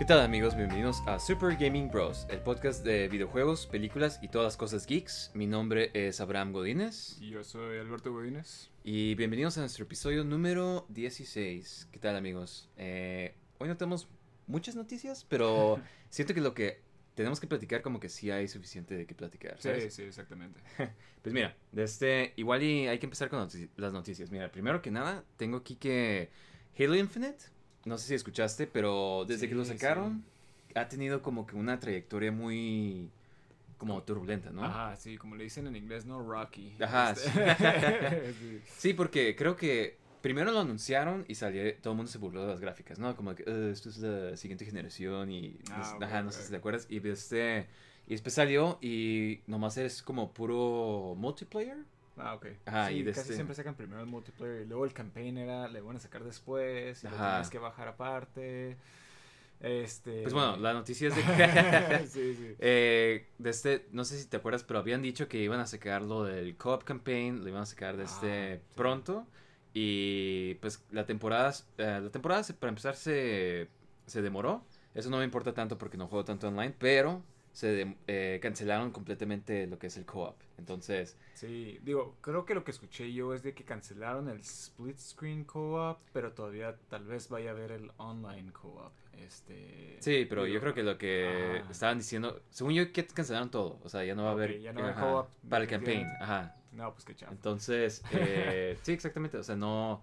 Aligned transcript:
¿Qué 0.00 0.06
tal 0.06 0.20
amigos? 0.20 0.56
Bienvenidos 0.56 1.02
a 1.06 1.18
Super 1.18 1.56
Gaming 1.58 1.90
Bros, 1.90 2.26
el 2.30 2.40
podcast 2.40 2.82
de 2.82 3.06
videojuegos, 3.08 3.66
películas 3.66 4.18
y 4.22 4.28
todas 4.28 4.46
las 4.46 4.56
cosas 4.56 4.86
geeks. 4.86 5.30
Mi 5.34 5.46
nombre 5.46 5.90
es 5.92 6.22
Abraham 6.22 6.52
Godínez 6.52 7.18
Y 7.20 7.28
yo 7.28 7.44
soy 7.44 7.76
Alberto 7.78 8.10
Godínez. 8.10 8.70
y 8.82 9.14
bienvenidos 9.14 9.58
a 9.58 9.60
nuestro 9.60 9.84
episodio 9.84 10.24
número 10.24 10.86
16. 10.88 11.88
¿Qué 11.92 11.98
tal 11.98 12.16
amigos? 12.16 12.70
Eh, 12.78 13.34
hoy 13.58 13.68
no 13.68 13.76
tenemos 13.76 14.08
muchas 14.46 14.74
noticias, 14.74 15.26
pero 15.28 15.78
siento 16.08 16.32
que 16.32 16.40
lo 16.40 16.54
que 16.54 16.80
tenemos 17.14 17.38
que 17.38 17.46
platicar 17.46 17.82
como 17.82 18.00
que 18.00 18.08
sí 18.08 18.30
hay 18.30 18.48
suficiente 18.48 18.96
de 18.96 19.06
qué 19.06 19.14
platicar. 19.14 19.56
Sí, 19.58 19.68
¿sabes? 19.68 19.94
sí, 19.94 20.02
exactamente. 20.02 20.60
Pues 21.22 21.34
mira, 21.34 21.54
de 21.72 21.82
este, 21.82 22.32
igual 22.36 22.62
y 22.62 22.88
hay 22.88 22.98
que 22.98 23.04
empezar 23.04 23.28
con 23.28 23.46
notici- 23.46 23.68
las 23.76 23.92
noticias. 23.92 24.30
Mira, 24.30 24.50
primero 24.50 24.80
que 24.80 24.90
nada, 24.90 25.22
tengo 25.36 25.58
aquí 25.58 25.76
que 25.76 26.30
Halo 26.78 26.94
Infinite, 26.96 27.44
no 27.84 27.98
sé 27.98 28.08
si 28.08 28.14
escuchaste, 28.14 28.66
pero 28.66 29.24
desde 29.26 29.48
que 29.48 29.54
lo 29.54 29.64
Sí, 29.64 29.68
sacaron, 29.68 30.24
ha 30.74 30.88
tenido 30.88 31.22
como 31.22 31.46
que 31.46 31.56
una 31.56 31.78
trayectoria 31.80 32.32
muy 32.32 33.10
como 33.78 34.02
turbulenta, 34.04 34.50
¿no? 34.50 34.64
Ajá, 34.64 34.96
sí, 34.96 35.16
como 35.16 35.36
le 35.36 35.44
dicen 35.44 35.66
en 35.66 35.76
inglés, 35.76 36.04
no 36.04 36.20
Rocky. 36.22 36.74
Ajá, 36.80 37.14
Este- 37.14 38.32
sí. 38.38 38.62
Sí, 38.78 38.94
porque 38.94 39.36
creo 39.36 39.56
que 39.56 39.98
primero 40.22 40.50
lo 40.52 40.60
anunciaron 40.60 41.24
y 41.28 41.34
salió, 41.34 41.62
todo 41.80 41.92
el 41.92 41.96
mundo 41.98 42.10
se 42.10 42.18
burló 42.18 42.42
de 42.42 42.48
las 42.48 42.60
gráficas, 42.60 42.98
¿no? 42.98 43.14
Como 43.16 43.34
que 43.34 43.42
"Eh, 43.46 43.70
esto 43.72 43.90
es 43.90 43.98
la 43.98 44.36
siguiente 44.36 44.64
generación 44.64 45.30
y 45.30 45.58
Ah, 45.70 45.76
no 45.76 45.82
sé- 45.84 45.96
ok, 45.98 46.02
ajá, 46.02 46.22
no 46.22 46.30
ok. 46.30 46.32
sé 46.32 46.42
si 46.42 46.50
te 46.50 46.56
acuerdas. 46.56 46.86
Y 46.90 47.06
este 47.08 47.68
y 48.06 48.12
después 48.12 48.34
salió 48.34 48.78
y 48.82 49.42
nomás 49.46 49.76
es 49.76 50.02
como 50.02 50.32
puro 50.32 51.14
multiplayer. 51.16 51.76
Ah, 52.16 52.34
ok. 52.34 52.46
Ajá, 52.66 52.88
sí, 52.88 52.94
y 52.94 53.02
de 53.02 53.12
casi 53.12 53.20
este- 53.20 53.34
siempre 53.34 53.54
sacan 53.54 53.74
primero 53.74 54.00
el 54.00 54.06
multiplayer 54.06 54.62
y 54.62 54.66
luego 54.66 54.84
el 54.84 54.92
campaign 54.92 55.38
era, 55.38 55.68
le 55.68 55.80
van 55.80 55.96
a 55.96 56.00
sacar 56.00 56.22
después 56.24 57.02
y 57.02 57.06
lo 57.08 57.16
Ajá. 57.16 57.30
tienes 57.30 57.50
que 57.50 57.58
bajar 57.58 57.88
aparte. 57.88 58.76
Este... 59.60 60.22
Pues 60.22 60.34
bueno, 60.34 60.56
la 60.58 60.72
noticia 60.74 61.08
es 61.08 61.14
de 61.14 61.22
que 61.22 62.06
sí, 62.06 62.34
sí. 62.34 62.56
Eh, 62.58 63.26
de 63.38 63.50
este, 63.50 63.86
no 63.92 64.04
sé 64.04 64.18
si 64.18 64.26
te 64.28 64.36
acuerdas, 64.36 64.64
pero 64.64 64.78
habían 64.80 65.00
dicho 65.02 65.28
que 65.28 65.38
iban 65.38 65.60
a 65.60 65.66
sacar 65.66 66.02
lo 66.02 66.24
del 66.24 66.56
co-op 66.56 66.84
campaign, 66.84 67.42
lo 67.42 67.48
iban 67.48 67.62
a 67.62 67.66
sacar 67.66 67.96
de 67.96 68.04
este 68.04 68.56
Ah, 68.56 68.58
sí. 68.74 68.76
pronto. 68.76 69.26
Y 69.72 70.54
pues 70.56 70.84
la 70.90 71.06
temporada, 71.06 71.52
eh, 71.78 72.00
la 72.02 72.10
temporada 72.10 72.42
se- 72.42 72.54
para 72.54 72.68
empezar 72.70 72.96
se, 72.96 73.68
se 74.06 74.22
demoró. 74.22 74.62
Eso 74.94 75.08
no 75.10 75.18
me 75.18 75.24
importa 75.24 75.54
tanto 75.54 75.78
porque 75.78 75.96
no 75.96 76.06
juego 76.08 76.24
tanto 76.24 76.48
online, 76.48 76.74
pero 76.78 77.22
se 77.52 77.96
eh, 78.06 78.38
cancelaron 78.42 78.90
completamente 78.92 79.66
lo 79.66 79.78
que 79.78 79.88
es 79.88 79.96
el 79.96 80.06
co-op. 80.06 80.36
Entonces, 80.58 81.16
Sí, 81.32 81.78
digo, 81.82 82.16
creo 82.20 82.44
que 82.44 82.54
lo 82.54 82.64
que 82.64 82.70
escuché 82.70 83.12
yo 83.12 83.32
es 83.34 83.42
de 83.42 83.54
que 83.54 83.64
cancelaron 83.64 84.28
el 84.28 84.40
split 84.40 84.98
screen 84.98 85.44
co-op, 85.44 85.98
pero 86.12 86.32
todavía 86.32 86.76
tal 86.88 87.04
vez 87.06 87.28
vaya 87.28 87.50
a 87.50 87.52
haber 87.54 87.72
el 87.72 87.90
online 87.96 88.52
co-op. 88.52 88.92
Este, 89.12 89.98
sí, 89.98 90.26
pero 90.28 90.46
yo 90.46 90.60
creo 90.60 90.74
que 90.74 90.82
lo 90.82 90.98
que 90.98 91.64
ajá. 91.64 91.70
estaban 91.70 91.98
diciendo, 91.98 92.42
según 92.50 92.74
yo, 92.74 92.92
que 92.92 93.06
cancelaron 93.06 93.50
todo. 93.50 93.78
O 93.82 93.88
sea, 93.88 94.04
ya 94.04 94.14
no 94.14 94.24
va 94.24 94.30
a 94.30 94.32
haber, 94.32 94.60
no 94.74 94.94
co-op, 94.94 95.28
para 95.48 95.64
el 95.64 95.70
campaign. 95.70 96.06
Ajá. 96.20 96.56
No, 96.72 96.92
pues 96.92 97.04
qué 97.04 97.14
chafa. 97.14 97.32
Entonces, 97.32 98.02
eh, 98.10 98.78
sí, 98.82 98.92
exactamente. 98.92 99.36
O 99.38 99.42
sea, 99.42 99.56
no, 99.56 100.02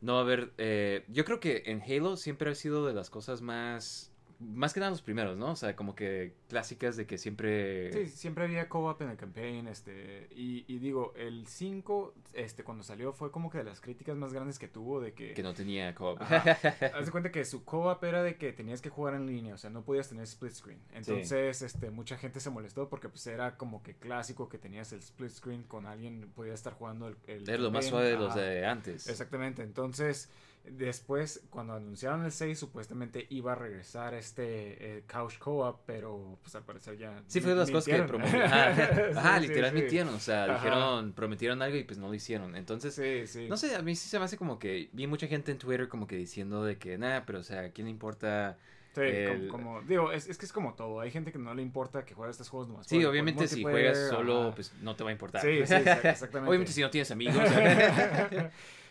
no 0.00 0.14
va 0.14 0.18
a 0.20 0.22
haber. 0.22 0.52
eh, 0.58 1.04
yo 1.08 1.24
creo 1.24 1.40
que 1.40 1.62
en 1.66 1.82
Halo 1.82 2.16
siempre 2.16 2.50
ha 2.50 2.54
sido 2.54 2.86
de 2.86 2.94
las 2.94 3.10
cosas 3.10 3.42
más. 3.42 4.12
Más 4.40 4.72
que 4.72 4.78
nada 4.78 4.90
los 4.90 5.02
primeros, 5.02 5.36
¿no? 5.36 5.50
O 5.50 5.56
sea, 5.56 5.74
como 5.74 5.96
que 5.96 6.34
clásicas 6.48 6.96
de 6.96 7.06
que 7.06 7.18
siempre. 7.18 7.92
Sí, 7.92 8.06
siempre 8.06 8.44
había 8.44 8.68
co-op 8.68 9.02
en 9.02 9.10
el 9.10 9.16
campaign, 9.16 9.66
este, 9.66 10.28
y, 10.30 10.64
y 10.72 10.78
digo, 10.78 11.12
el 11.16 11.46
5, 11.48 12.14
este, 12.34 12.62
cuando 12.62 12.84
salió 12.84 13.12
fue 13.12 13.32
como 13.32 13.50
que 13.50 13.58
de 13.58 13.64
las 13.64 13.80
críticas 13.80 14.16
más 14.16 14.32
grandes 14.32 14.58
que 14.60 14.68
tuvo 14.68 15.00
de 15.00 15.12
que... 15.12 15.34
Que 15.34 15.42
no 15.42 15.54
tenía 15.54 15.92
co-op. 15.94 16.20
Haz 16.22 17.06
de 17.06 17.10
cuenta 17.10 17.32
que 17.32 17.44
su 17.44 17.64
co-op 17.64 18.02
era 18.04 18.22
de 18.22 18.36
que 18.36 18.52
tenías 18.52 18.80
que 18.80 18.90
jugar 18.90 19.14
en 19.14 19.26
línea, 19.26 19.54
o 19.54 19.58
sea, 19.58 19.70
no 19.70 19.82
podías 19.82 20.08
tener 20.08 20.22
split 20.24 20.52
screen. 20.52 20.80
Entonces, 20.92 21.62
este, 21.62 21.90
mucha 21.90 22.16
gente 22.16 22.38
se 22.38 22.50
molestó 22.50 22.88
porque 22.88 23.08
pues 23.08 23.26
era 23.26 23.56
como 23.56 23.82
que 23.82 23.94
clásico 23.94 24.48
que 24.48 24.58
tenías 24.58 24.92
el 24.92 25.00
split 25.00 25.30
screen 25.30 25.62
con 25.64 25.86
alguien, 25.86 26.30
podías 26.36 26.54
estar 26.54 26.74
jugando 26.74 27.08
el... 27.08 27.16
el 27.26 27.48
Era 27.48 27.58
lo 27.58 27.72
más 27.72 27.86
suave 27.86 28.10
de 28.10 28.16
los 28.16 28.36
de 28.36 28.64
antes. 28.64 29.08
Exactamente, 29.08 29.62
entonces 29.62 30.30
después 30.72 31.42
cuando 31.50 31.74
anunciaron 31.74 32.24
el 32.24 32.32
6 32.32 32.58
supuestamente 32.58 33.26
iba 33.30 33.52
a 33.52 33.54
regresar 33.54 34.14
este 34.14 34.98
eh, 34.98 35.04
Couch 35.10 35.38
Co-op, 35.38 35.80
pero 35.86 36.38
pues 36.42 36.54
al 36.54 36.64
parecer 36.64 36.96
ya... 36.98 37.22
Sí, 37.26 37.40
fue 37.40 37.50
de 37.52 37.56
las 37.58 37.70
cosas 37.70 37.94
que 37.94 38.02
prometieron. 38.02 38.52
Ajá, 39.16 39.40
Sí, 39.40 39.46
literal 39.48 39.70
sí. 39.72 39.76
mintieron. 39.76 40.14
O 40.14 40.20
sea, 40.20 40.44
Ajá. 40.44 40.54
dijeron, 40.54 41.12
prometieron 41.12 41.62
algo 41.62 41.76
y 41.76 41.84
pues 41.84 41.98
no 41.98 42.08
lo 42.08 42.14
hicieron. 42.14 42.56
Entonces, 42.56 42.94
Sí, 42.94 43.26
sí. 43.26 43.48
no 43.48 43.56
sé, 43.56 43.74
a 43.76 43.82
mí 43.82 43.94
sí 43.96 44.08
se 44.08 44.18
me 44.18 44.24
hace 44.24 44.36
como 44.36 44.58
que 44.58 44.88
vi 44.92 45.06
mucha 45.06 45.26
gente 45.26 45.52
en 45.52 45.58
Twitter 45.58 45.88
como 45.88 46.06
que 46.06 46.16
diciendo 46.16 46.64
de 46.64 46.78
que, 46.78 46.98
nada, 46.98 47.24
pero 47.26 47.40
o 47.40 47.42
sea, 47.42 47.60
¿a 47.60 47.68
quién 47.70 47.86
le 47.86 47.90
importa? 47.90 48.58
Sí, 48.94 49.02
el- 49.02 49.48
como, 49.48 49.74
como- 49.74 49.82
digo, 49.82 50.10
es, 50.10 50.28
es 50.28 50.38
que 50.38 50.46
es 50.46 50.52
como 50.52 50.74
todo. 50.74 50.98
Hay 51.00 51.10
gente 51.12 51.30
que 51.30 51.38
no 51.38 51.54
le 51.54 51.62
importa 51.62 52.04
que 52.04 52.14
juegue 52.14 52.30
estos 52.32 52.48
juegos 52.48 52.68
nomás. 52.68 52.86
Sí, 52.86 53.04
obviamente 53.04 53.46
si 53.46 53.62
juegas 53.62 54.08
solo, 54.08 54.40
ajá. 54.46 54.54
pues 54.56 54.72
no 54.80 54.96
te 54.96 55.04
va 55.04 55.10
a 55.10 55.12
importar. 55.12 55.42
Sí, 55.42 55.64
sí, 55.66 55.74
exact- 55.74 56.04
exactamente. 56.10 56.48
obviamente 56.48 56.72
si 56.72 56.80
no 56.80 56.90
tienes 56.90 57.10
amigos. 57.10 57.36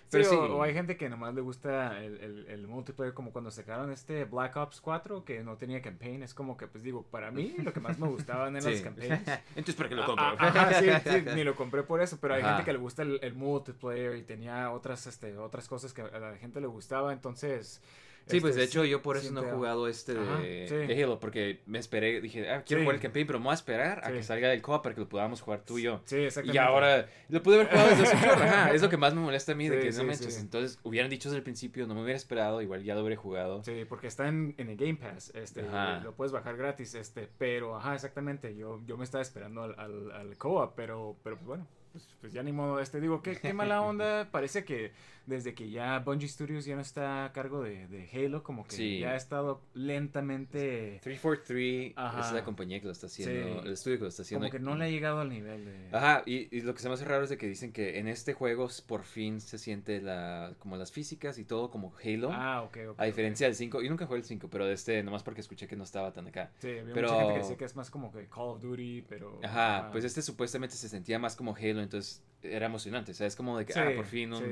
Pero 0.09 0.27
o, 0.27 0.29
sí. 0.29 0.51
o 0.53 0.63
hay 0.63 0.73
gente 0.73 0.95
que 0.97 1.09
nomás 1.09 1.33
le 1.35 1.41
gusta 1.41 2.01
el, 2.03 2.17
el, 2.21 2.45
el 2.47 2.67
multiplayer, 2.67 3.13
como 3.13 3.31
cuando 3.31 3.51
sacaron 3.51 3.91
este 3.91 4.23
Black 4.25 4.55
Ops 4.55 4.79
4, 4.81 5.25
que 5.25 5.43
no 5.43 5.57
tenía 5.57 5.81
campaign. 5.81 6.23
Es 6.23 6.33
como 6.33 6.55
que, 6.57 6.67
pues 6.67 6.83
digo, 6.83 7.03
para 7.03 7.29
mí 7.31 7.55
lo 7.63 7.73
que 7.73 7.79
más 7.79 7.99
me 7.99 8.07
gustaban 8.07 8.55
eran 8.55 8.73
Sí. 8.77 8.81
campaigns. 8.83 9.27
Entonces, 9.49 9.75
¿para 9.75 9.89
qué 9.89 9.95
lo 9.95 10.05
compro? 10.05 10.25
ah, 10.25 10.35
ajá, 10.39 10.73
sí, 10.79 10.87
sí, 11.09 11.25
ni 11.35 11.43
lo 11.43 11.55
compré 11.55 11.83
por 11.83 12.01
eso, 12.01 12.17
pero 12.21 12.35
hay 12.35 12.41
Ajá. 12.41 12.51
gente 12.55 12.65
que 12.65 12.73
le 12.73 12.79
gusta 12.79 13.01
el, 13.03 13.19
el 13.21 13.33
multiplayer 13.33 14.15
y 14.15 14.23
tenía 14.23 14.71
otras, 14.71 15.07
este, 15.07 15.37
otras 15.37 15.67
cosas 15.67 15.93
que 15.93 16.01
a 16.01 16.19
la 16.19 16.35
gente 16.37 16.61
le 16.61 16.67
gustaba, 16.67 17.11
entonces... 17.13 17.81
Sí, 18.27 18.41
pues 18.41 18.51
este, 18.51 18.59
de 18.61 18.65
hecho 18.67 18.85
yo 18.85 19.01
por 19.01 19.17
eso 19.17 19.31
no 19.31 19.41
he 19.41 19.51
jugado 19.51 19.87
este 19.87 20.13
de, 20.13 20.19
Ajá, 20.19 20.37
sí. 20.41 20.75
de 20.93 21.03
Halo, 21.03 21.19
porque 21.19 21.61
me 21.65 21.79
esperé, 21.79 22.19
dije, 22.21 22.49
ah, 22.49 22.63
quiero 22.65 22.81
Sí. 22.81 22.85
jugar 22.85 22.95
el 22.95 23.01
campaign, 23.01 23.25
pero 23.27 23.39
me 23.39 23.45
voy 23.45 23.51
a 23.51 23.55
esperar 23.55 24.01
a 24.03 24.07
Sí. 24.07 24.13
que 24.13 24.23
salga 24.23 24.53
el 24.53 24.61
co 24.61 24.81
para 24.81 24.93
que 24.95 25.01
lo 25.01 25.09
podamos 25.09 25.41
jugar 25.41 25.61
tú 25.65 25.77
y 25.79 25.83
yo. 25.83 26.01
Sí, 26.05 26.17
exactamente. 26.17 26.55
Y 26.55 26.57
ahora 26.59 27.07
lo 27.29 27.41
pude 27.43 27.55
haber 27.55 27.67
jugado 27.69 27.89
desde 27.89 28.03
chorro, 28.35 28.43
ajá, 28.43 28.71
es 28.73 28.81
lo 28.81 28.89
que 28.89 28.97
más 28.97 29.13
me 29.13 29.21
molesta 29.21 29.53
a 29.53 29.55
mí, 29.55 29.69
de 29.69 29.79
que 29.79 29.91
no 29.91 30.03
manches, 30.03 30.33
sí. 30.35 30.41
entonces 30.41 30.79
hubieran 30.83 31.09
dicho 31.09 31.29
desde 31.29 31.37
el 31.37 31.43
principio, 31.43 31.87
no 31.87 31.95
me 31.95 32.03
hubiera 32.03 32.17
esperado, 32.17 32.61
igual 32.61 32.83
ya 32.83 32.95
lo 32.95 33.01
hubiera 33.01 33.19
jugado. 33.21 33.63
Sí, 33.63 33.85
porque 33.87 34.07
está 34.07 34.27
en, 34.27 34.53
en 34.57 34.69
el 34.69 34.77
Game 34.77 34.95
Pass, 34.95 35.31
este, 35.35 35.61
Ajá. 35.61 36.01
lo 36.03 36.13
puedes 36.13 36.31
bajar 36.31 36.57
gratis, 36.57 36.95
este, 36.95 37.29
pero, 37.37 37.75
ajá, 37.77 37.95
exactamente, 37.95 38.55
yo, 38.55 38.81
yo 38.85 38.97
me 38.97 39.03
estaba 39.03 39.21
esperando 39.21 39.63
al, 39.63 39.75
al, 39.79 40.11
al 40.11 40.37
co-op, 40.37 40.73
pero, 40.75 41.15
pero 41.23 41.37
pues 41.37 41.47
bueno, 41.47 41.67
pues, 41.93 42.07
pues 42.19 42.33
ya 42.33 42.43
ni 42.43 42.51
modo, 42.51 42.79
este, 42.79 42.99
digo, 42.99 43.21
qué, 43.21 43.37
qué 43.37 43.53
mala 43.53 43.81
onda, 43.83 44.27
parece 44.31 44.65
que 44.65 44.91
desde 45.27 45.53
que 45.53 45.69
ya 45.69 45.99
Bungie 45.99 46.27
Studios 46.27 46.65
ya 46.65 46.75
no 46.75 46.81
está 46.81 47.25
a 47.25 47.33
cargo 47.33 47.61
de, 47.61 47.87
de 47.87 48.09
Halo, 48.11 48.41
como 48.43 48.65
que 48.65 48.75
Sí. 48.75 48.99
ya 48.99 49.11
ha 49.11 49.15
estado 49.15 49.61
lentamente, 49.73 50.99
343 51.03 51.93
Ajá. 51.95 52.21
es 52.27 52.33
la 52.33 52.43
compañía 52.43 52.79
que 52.79 52.85
lo 52.85 52.91
está 52.91 53.07
haciendo, 53.07 53.61
Sí. 53.61 53.67
el 53.67 53.73
estudio 53.73 53.97
que 53.97 54.03
lo 54.03 54.09
está 54.09 54.21
haciendo. 54.23 54.47
como 54.47 54.51
que 54.51 54.59
no 54.63 54.75
le 54.75 54.85
ha 54.85 54.89
llegado 54.89 55.19
al 55.19 55.29
nivel 55.29 55.65
de... 55.65 55.89
Ajá, 55.91 56.23
y, 56.25 56.55
y 56.55 56.61
lo 56.61 56.73
que 56.73 56.79
se 56.81 56.87
me 56.87 56.93
hace 56.95 57.05
raro 57.05 57.23
es 57.23 57.29
de 57.29 57.37
que 57.37 57.47
dicen 57.47 57.71
que 57.71 57.99
en 57.99 58.07
este 58.07 58.33
juego 58.33 58.67
por 58.87 59.03
fin 59.03 59.41
se 59.41 59.57
siente 59.57 60.01
la, 60.01 60.53
como 60.59 60.77
las 60.77 60.91
físicas 60.91 61.37
y 61.37 61.43
todo 61.45 61.69
como 61.69 61.93
Halo. 62.03 62.29
Ah, 62.31 62.63
ok, 62.63 62.77
ok. 62.91 62.99
A 62.99 63.05
diferencia 63.05 63.47
del 63.47 63.55
5, 63.55 63.81
yo 63.81 63.89
nunca 63.89 64.05
jugué 64.05 64.19
el 64.19 64.25
5, 64.25 64.49
pero 64.49 64.65
de 64.65 64.73
este, 64.73 65.03
nomás 65.03 65.23
porque 65.23 65.41
escuché 65.41 65.67
que 65.67 65.75
no 65.75 65.83
estaba 65.83 66.13
tan 66.13 66.27
acá. 66.27 66.51
Sí, 66.59 66.69
había 66.69 66.93
pero- 66.93 67.09
mucha 67.09 67.19
gente 67.19 67.33
que 67.33 67.39
decía 67.39 67.57
que 67.57 67.65
es 67.65 67.75
más 67.75 67.89
como 67.91 68.11
que 68.11 68.25
Call 68.27 68.43
of 68.49 68.61
Duty, 68.61 69.03
pero... 69.07 69.39
Ajá, 69.43 69.89
pues 69.91 70.03
este 70.03 70.21
supuestamente 70.21 70.75
se 70.75 70.89
sentía 70.89 71.19
más 71.19 71.35
como 71.35 71.55
Halo, 71.55 71.81
entonces 71.81 72.23
era 72.43 72.67
emocionante. 72.67 73.11
O 73.11 73.15
sea, 73.15 73.27
es 73.27 73.35
como 73.35 73.57
de 73.57 73.65
que, 73.65 73.73
Sí, 73.73 73.79
ah, 73.79 73.91
por 73.95 74.05
fin 74.05 74.31
un 74.33 74.39
sí. 74.43 74.51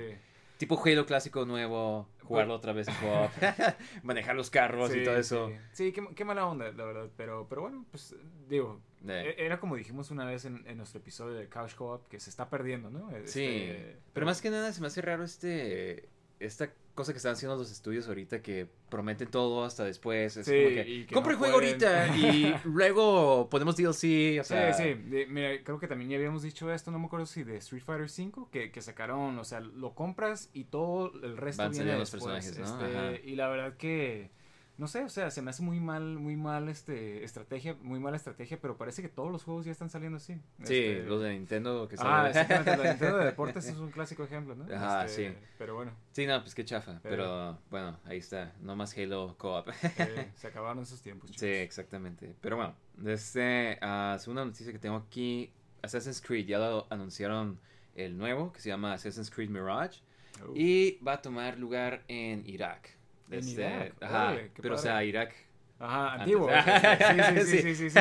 Tipo 0.57 0.81
Halo 0.83 1.05
clásico 1.05 1.45
nuevo, 1.45 2.07
jugarlo 2.23 2.55
otra 2.55 2.73
vez 2.73 2.87
en 2.87 2.95
co-op, 2.95 3.31
manejar 4.03 4.35
los 4.35 4.49
carros 4.49 4.93
y 4.95 5.03
todo 5.03 5.17
eso. 5.17 5.47
Sí, 5.47 5.55
Sí, 5.73 5.91
qué, 5.91 6.07
qué 6.15 6.25
mala 6.25 6.45
onda, 6.47 6.71
la 6.71 6.85
verdad. 6.85 7.09
Pero, 7.17 7.47
pero 7.49 7.61
bueno, 7.61 7.85
pues 7.91 8.15
digo, 8.47 8.81
Eh, 9.07 9.35
E- 9.37 9.45
Era 9.45 9.59
como 9.59 9.75
dijimos 9.75 10.11
una 10.11 10.25
vez 10.25 10.45
en, 10.45 10.63
en 10.67 10.77
nuestro 10.77 10.99
episodio 10.99 11.35
de 11.35 11.47
Couch 11.49 11.75
Co-op, 11.75 12.07
que 12.07 12.19
se 12.19 12.29
está 12.29 12.49
perdiendo, 12.49 12.89
¿no? 12.89 13.09
Sí, 13.25 13.45
Este, 13.45 13.99
pero 14.13 14.25
más 14.25 14.41
que 14.41 14.49
nada 14.49 14.71
se 14.73 14.81
me 14.81 14.87
hace 14.87 15.01
raro 15.01 15.23
este 15.23 16.09
esta 16.39 16.73
cosa 16.95 17.11
que 17.13 17.17
están 17.17 17.33
haciendo 17.33 17.55
los 17.57 17.71
estudios 17.71 18.07
ahorita 18.07 18.41
que 18.41 18.67
prometen 18.89 19.27
todo 19.29 19.63
hasta 19.65 19.83
después. 19.83 20.37
Es 20.37 20.45
Sí, 20.45 20.51
como 20.53 20.69
que, 20.69 21.05
que 21.07 21.13
compra 21.13 21.33
no 21.33 21.37
el 21.37 21.37
juego 21.37 21.57
pueden". 21.59 21.83
ahorita 21.83 22.17
y 22.17 22.55
luego 22.65 23.49
ponemos 23.49 23.75
DLC, 23.75 24.39
o 24.39 24.43
sea, 24.43 24.73
Sí, 24.73 24.83
sí. 24.83 24.93
De- 25.09 25.25
mira, 25.27 25.49
creo 25.63 25.77
que 25.79 25.87
también 25.87 26.09
ya 26.09 26.17
habíamos 26.17 26.41
dicho 26.41 26.71
esto, 26.71 26.91
no 26.91 26.99
me 26.99 27.05
acuerdo 27.07 27.25
si 27.25 27.43
de 27.43 27.57
Street 27.57 27.83
Fighter 27.83 28.07
V, 28.09 28.47
que, 28.51 28.71
que 28.71 28.81
sacaron, 28.81 29.37
o 29.37 29.43
sea, 29.43 29.59
lo 29.59 29.93
compras 29.93 30.49
y 30.53 30.63
todo 30.65 31.11
el 31.21 31.37
resto 31.37 31.63
Van 31.63 31.71
viene 31.71 31.91
saliendo 31.91 31.99
los 31.99 32.11
después. 32.11 32.33
personajes, 32.45 32.81
¿no? 32.81 33.11
este, 33.11 33.29
y 33.29 33.35
la 33.35 33.47
verdad 33.49 33.75
que, 33.77 34.31
no 34.77 34.87
sé, 34.87 35.03
o 35.03 35.09
sea, 35.09 35.31
se 35.31 35.41
me 35.41 35.49
hace 35.51 35.63
muy 35.63 35.79
mal, 35.79 36.03
muy 36.19 36.35
mal, 36.35 36.67
este, 36.69 37.23
estrategia, 37.23 37.75
muy 37.81 37.99
mala 37.99 38.17
estrategia, 38.17 38.59
pero 38.61 38.77
parece 38.77 39.01
que 39.01 39.07
todos 39.09 39.31
los 39.31 39.43
juegos 39.43 39.65
ya 39.65 39.71
están 39.71 39.89
saliendo 39.89 40.17
así. 40.17 40.33
Sí, 40.63 40.63
Este, 40.63 41.03
los 41.03 41.21
de 41.21 41.31
Nintendo 41.33 41.87
que 41.87 41.95
Ah, 41.99 42.29
salen. 42.33 42.65
la 42.65 42.89
Nintendo 42.91 43.17
de 43.17 43.25
deportes 43.31 43.65
es 43.67 43.77
un 43.77 43.91
clásico 43.91 44.23
ejemplo, 44.23 44.53
¿no? 44.55 44.65
Este, 44.65 45.29
sí. 45.31 45.37
Pero 45.57 45.75
bueno, 45.75 45.91
Sí, 46.11 46.25
no, 46.27 46.41
pues 46.41 46.53
qué 46.55 46.65
chafa, 46.65 46.99
Pero- 47.03 47.15
pero 47.15 47.59
bueno, 47.69 47.99
ahí 48.05 48.17
está, 48.17 48.53
no 48.61 48.75
más 48.75 48.97
Halo 48.97 49.35
Co-op. 49.37 49.69
eh, 49.97 50.31
se 50.35 50.47
acabaron 50.47 50.83
esos 50.83 51.01
tiempos, 51.01 51.29
Sí, 51.31 51.35
chicos. 51.35 51.47
exactamente. 51.49 52.35
Pero 52.41 52.57
bueno, 52.57 52.75
desde 52.97 53.77
ah, 53.81 54.17
segunda 54.19 54.43
noticia 54.45 54.71
que 54.71 54.79
tengo 54.79 54.97
aquí, 54.97 55.51
Assassin's 55.81 56.19
Creed 56.21 56.47
ya 56.47 56.59
lo 56.59 56.87
anunciaron 56.89 57.59
el 57.95 58.17
nuevo 58.17 58.51
que 58.51 58.59
se 58.59 58.69
llama 58.69 58.93
Assassin's 58.93 59.29
Creed 59.31 59.49
Mirage 59.49 60.01
Uh, 60.45 60.51
y 60.53 60.99
va 61.01 61.13
a 61.13 61.21
tomar 61.21 61.57
lugar 61.57 62.03
en 62.09 62.43
Irak. 62.45 62.94
En 63.29 63.39
Este, 63.39 63.61
Irak, 63.61 63.93
Ajá, 64.01 64.23
órale, 64.27 64.51
pero 64.61 64.75
o 64.75 64.77
sea, 64.77 65.03
Irak. 65.03 65.33
Ajá, 65.79 66.13
antiguo. 66.13 66.49
Sí, 67.45 67.45
sí, 67.45 67.45
sí, 67.45 67.61
sí, 67.61 67.75
sí. 67.75 67.89
sí. 67.89 67.99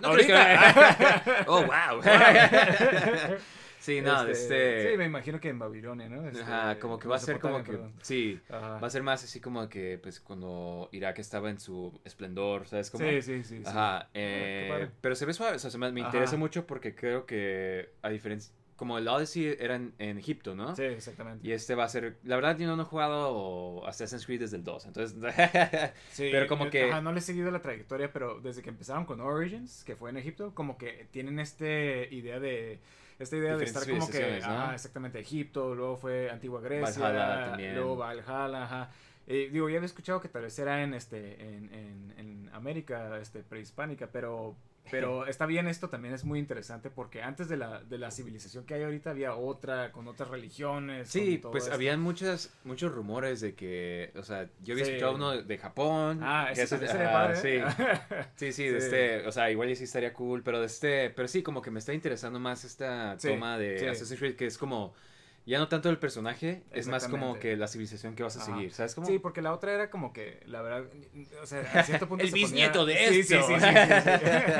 No 0.00 0.16
que- 0.16 0.32
Ahorita. 0.32 1.44
oh, 1.46 1.62
wow. 1.62 2.02
sí, 3.78 4.00
no, 4.00 4.26
este, 4.26 4.90
Sí, 4.90 4.96
me 4.96 5.04
imagino 5.04 5.38
que 5.38 5.48
en 5.48 5.58
Babilonia, 5.58 6.08
¿no? 6.08 6.26
Este, 6.28 6.42
Ajá, 6.42 6.78
como 6.78 6.98
que 6.98 7.08
va 7.08 7.16
a 7.16 7.18
ser 7.18 7.38
como 7.38 7.62
que 7.62 7.78
sí. 8.00 8.40
Ajá. 8.48 8.78
va 8.78 8.86
a 8.86 8.90
ser 8.90 9.02
más 9.02 9.22
así 9.24 9.40
como 9.40 9.68
que 9.68 9.98
pues 10.02 10.20
cuando 10.20 10.88
Irak 10.92 11.18
estaba 11.18 11.50
en 11.50 11.60
su 11.60 12.00
esplendor, 12.04 12.66
¿sabes 12.66 12.90
cómo? 12.90 13.04
Sí, 13.04 13.20
sí, 13.20 13.44
sí. 13.44 13.58
sí. 13.58 13.62
Ajá, 13.66 14.08
qué 14.12 14.66
eh, 14.66 14.68
padre. 14.70 14.90
pero 15.00 15.14
se 15.14 15.26
ve 15.26 15.34
suave, 15.34 15.56
o 15.56 15.58
sea, 15.58 15.70
se 15.70 15.78
me, 15.78 15.88
interesa 16.00 16.36
mucho 16.36 16.66
porque 16.66 16.94
creo 16.94 17.26
que 17.26 17.90
a 18.02 18.08
diferencia, 18.08 18.54
como 18.76 18.98
el 18.98 19.08
Odyssey 19.08 19.56
era 19.58 19.74
en, 19.76 19.94
en 19.98 20.18
Egipto, 20.18 20.54
¿no? 20.54 20.76
Sí, 20.76 20.82
exactamente. 20.84 21.46
Y 21.46 21.52
este 21.52 21.74
va 21.74 21.84
a 21.84 21.88
ser, 21.88 22.18
la 22.24 22.36
verdad 22.36 22.58
yo 22.58 22.66
no, 22.66 22.76
no 22.76 22.82
he 22.82 22.86
jugado 22.86 23.86
Assassin's 23.86 24.26
Creed 24.26 24.40
desde 24.40 24.56
el 24.58 24.64
2, 24.64 24.86
entonces, 24.86 25.16
Sí, 26.10 26.28
pero 26.30 26.46
como 26.46 26.66
eh, 26.66 26.70
que- 26.70 26.90
Ajá, 26.90 27.00
no 27.00 27.12
le 27.12 27.18
he 27.18 27.22
seguido 27.22 27.50
la 27.50 27.60
trayectoria, 27.60 28.12
pero 28.12 28.40
desde 28.40 28.62
que 28.62 28.68
empezaron 28.68 29.04
con 29.06 29.20
Origins, 29.20 29.82
que 29.84 29.96
fue 29.96 30.10
en 30.10 30.18
Egipto, 30.18 30.54
como 30.54 30.76
que 30.78 31.06
tienen 31.10 31.38
este 31.40 32.08
idea 32.10 32.38
de... 32.38 32.78
Esta 33.18 33.36
idea 33.36 33.56
de 33.56 33.64
estar 33.64 33.88
como 33.88 34.08
que... 34.10 34.40
¿no? 34.40 34.46
Ajá, 34.46 34.74
exactamente, 34.74 35.18
Egipto, 35.18 35.74
luego 35.74 35.96
fue 35.96 36.30
Antigua 36.30 36.60
Grecia, 36.60 37.02
Valhalla 37.02 37.46
también. 37.50 37.74
luego 37.74 37.96
Valhalla, 37.96 38.64
ajá. 38.64 38.90
Eh, 39.26 39.48
digo, 39.50 39.68
ya 39.68 39.76
había 39.76 39.86
escuchado 39.86 40.20
que 40.20 40.28
tal 40.28 40.42
vez 40.42 40.56
era 40.58 40.82
en 40.84 40.94
este 40.94 41.42
en, 41.42 41.72
en, 41.74 42.14
en 42.18 42.50
América 42.52 43.18
este, 43.18 43.42
prehispánica, 43.42 44.06
pero 44.06 44.54
pero 44.90 45.26
está 45.26 45.46
bien 45.46 45.66
esto 45.68 45.88
también 45.88 46.14
es 46.14 46.24
muy 46.24 46.38
interesante 46.38 46.90
porque 46.90 47.22
antes 47.22 47.48
de 47.48 47.56
la, 47.56 47.82
de 47.82 47.98
la 47.98 48.10
civilización 48.10 48.64
que 48.64 48.74
hay 48.74 48.82
ahorita 48.82 49.10
había 49.10 49.34
otra 49.34 49.92
con 49.92 50.08
otras 50.08 50.28
religiones. 50.30 51.08
sí, 51.08 51.38
pues 51.38 51.64
esto. 51.64 51.74
habían 51.74 52.00
muchas, 52.00 52.52
muchos 52.64 52.92
rumores 52.92 53.40
de 53.40 53.54
que, 53.54 54.12
o 54.16 54.22
sea, 54.22 54.48
yo 54.62 54.74
había 54.74 54.84
Sí. 54.84 54.90
escuchado 54.92 55.14
uno 55.16 55.30
de, 55.32 55.42
de 55.42 55.58
Japón. 55.58 56.20
Ah, 56.22 56.46
que 56.54 56.62
ese 56.62 56.76
ese- 56.76 56.86
sería 56.86 57.08
ajá, 57.08 57.12
padre, 57.34 57.58
¿eh? 57.58 57.64
Sí, 58.36 58.52
sí, 58.52 58.64
Sí. 58.64 58.68
de 58.68 58.78
este, 58.78 59.26
o 59.26 59.32
sea, 59.32 59.50
igual 59.50 59.70
y 59.70 59.76
sí 59.76 59.84
estaría 59.84 60.12
cool, 60.12 60.42
pero 60.42 60.60
de 60.60 60.66
este, 60.66 61.10
pero 61.10 61.28
sí, 61.28 61.42
como 61.42 61.62
que 61.62 61.70
me 61.70 61.78
está 61.78 61.92
interesando 61.92 62.38
más 62.40 62.64
esta 62.64 63.16
toma 63.20 63.58
de 63.58 63.78
sí. 63.78 63.86
Assassin's 63.86 64.18
Creed, 64.18 64.36
que 64.36 64.46
es 64.46 64.58
como, 64.58 64.94
ya 65.46 65.58
no 65.58 65.68
tanto 65.68 65.88
el 65.90 65.98
personaje, 65.98 66.64
es 66.72 66.88
más 66.88 67.06
como 67.08 67.38
que 67.38 67.56
la 67.56 67.68
civilización 67.68 68.14
que 68.16 68.22
vas 68.24 68.36
a 68.36 68.42
Ajá. 68.42 68.52
seguir, 68.54 68.72
¿sabes 68.72 68.94
cómo? 68.94 69.06
Sí, 69.06 69.18
porque 69.20 69.40
la 69.42 69.52
otra 69.54 69.72
era 69.72 69.88
como 69.90 70.12
que, 70.12 70.42
la 70.46 70.60
verdad, 70.60 70.90
o 71.42 71.46
sea, 71.46 71.60
a 71.72 71.82
cierto 71.84 72.08
punto 72.08 72.24
El 72.24 72.30
se 72.30 72.32
ponía- 72.32 72.46
bisnieto 72.46 72.84
de 72.84 72.96
Sí, 72.96 73.22
sí, 73.22 73.34
esto. 73.34 73.46
sí, 73.46 73.54
sí, 73.60 73.66
sí, 73.66 74.10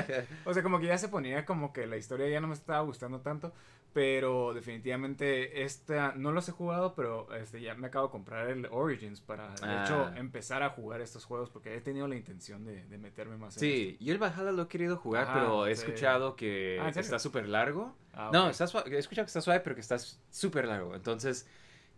sí. 0.07 0.13
O 0.45 0.55
sea, 0.55 0.63
como 0.63 0.79
que 0.79 0.87
ya 0.87 0.97
se 0.99 1.09
ponía 1.09 1.45
como 1.45 1.73
que 1.73 1.87
la 1.87 1.97
historia 1.97 2.29
ya 2.29 2.41
no 2.41 2.47
me 2.49 2.55
estaba 2.55 2.81
gustando 2.83 3.21
tanto, 3.21 3.53
pero 3.97 4.53
definitivamente 4.53 5.63
esta, 5.63 6.13
no 6.15 6.31
los 6.31 6.47
he 6.51 6.53
jugado, 6.53 6.95
pero 6.95 7.35
este 7.35 7.63
ya 7.63 7.75
me 7.77 7.87
acabo 7.87 8.09
de 8.09 8.13
comprar 8.13 8.51
el 8.51 8.67
Origins 8.71 9.23
para, 9.23 9.49
de 9.55 9.57
Ah. 9.63 9.85
hecho, 9.85 10.11
empezar 10.21 10.63
a 10.63 10.69
jugar 10.69 11.01
estos 11.01 11.25
juegos 11.25 11.49
porque 11.49 11.75
he 11.75 11.81
tenido 11.81 12.07
la 12.07 12.15
intención 12.15 12.63
de, 12.67 12.85
de 12.85 12.99
meterme 12.99 13.39
más 13.39 13.57
en 13.57 13.61
Sí, 13.63 13.97
yo 13.99 14.13
el 14.13 14.19
Valhalla 14.19 14.53
lo 14.53 14.65
he 14.65 14.69
querido 14.69 14.99
jugar, 14.99 15.23
Ajá, 15.23 15.33
pero 15.33 15.67
he 15.67 15.75
sí. 15.75 15.81
escuchado 15.81 16.37
que 16.37 16.79
Ah, 16.79 16.91
está 16.91 17.19
súper 17.19 17.49
largo. 17.49 17.97
Ah, 18.13 18.29
No, 18.31 18.51
está 18.51 18.67
suave, 18.67 18.95
he 18.95 18.99
escuchado 18.99 19.25
que 19.25 19.31
está 19.31 19.41
suave, 19.41 19.61
pero 19.61 19.75
que 19.75 19.81
está 19.81 19.97
súper 19.99 20.67
largo. 20.67 20.95
Entonces, 20.95 21.49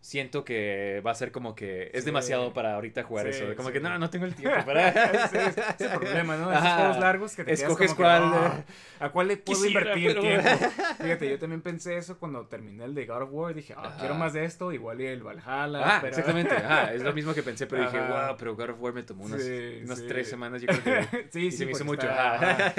siento 0.09 0.43
que 0.43 1.03
va 1.07 1.11
a 1.11 1.15
ser 1.15 1.33
como 1.33 1.55
que 1.55 1.91
es 1.93 2.01
Sí. 2.03 2.07
demasiado 2.07 2.55
para 2.55 2.75
ahorita 2.77 3.03
jugar 3.03 3.27
Sí, 3.31 3.43
eso. 3.43 3.55
Como 3.57 3.69
sí. 3.69 3.75
que 3.75 3.81
no, 3.81 3.99
no 3.99 4.09
tengo 4.09 4.25
el 4.25 4.35
tiempo 4.41 4.65
para. 4.65 4.91
Sí, 5.29 5.37
es, 5.37 5.59
es 5.59 5.81
el 5.93 5.99
problema, 5.99 6.37
¿no? 6.39 6.51
Esos 6.51 6.65
Ajá. 6.65 6.77
juegos 6.79 6.99
largos 6.99 7.37
que 7.37 7.45
te 7.45 7.53
Escoges 7.53 7.91
que, 7.91 7.97
cuál, 7.97 8.23
"Ah, 8.23 8.65
¿A 9.01 9.11
cuál 9.11 9.29
le 9.29 9.37
puedo 9.37 9.61
quisiera, 9.61 9.81
invertir 9.97 10.07
pero- 10.09 10.21
tiempo? 10.23 10.49
Fíjate, 11.03 11.29
yo 11.29 11.39
también 11.39 11.61
pensé 11.61 11.99
eso 11.99 12.19
cuando 12.19 12.47
terminé 12.47 12.85
el 12.87 12.95
de 12.95 13.05
God 13.05 13.23
of 13.25 13.29
War. 13.33 13.55
Dije, 13.55 13.75
ah, 13.77 13.97
quiero 13.99 14.15
más 14.15 14.33
de 14.33 14.45
esto, 14.47 14.73
igual 14.73 14.99
y 15.03 15.07
el 15.07 15.23
Valhalla. 15.23 15.81
Ah, 15.85 15.99
pero- 16.01 16.09
exactamente. 16.09 16.55
Ajá, 16.57 16.95
es 16.95 17.03
lo 17.03 17.13
mismo 17.13 17.35
que 17.35 17.43
pensé, 17.43 17.67
pero 17.67 17.83
dije, 17.83 17.99
wow, 17.99 18.35
pero 18.39 18.57
God 18.57 18.71
of 18.71 18.81
War 18.81 18.95
me 18.95 19.03
tomó 19.03 19.25
unas, 19.27 19.43
unas 19.85 20.07
tres 20.07 20.27
semanas, 20.31 20.63
yo 20.63 20.69
creo 20.69 20.83
que. 21.11 21.29
sí, 21.31 21.47
y 21.49 21.51
sí, 21.51 21.59
se 21.59 21.67
me 21.67 21.73
hizo 21.73 21.85
mucho. 21.85 22.09
está-. 22.09 22.75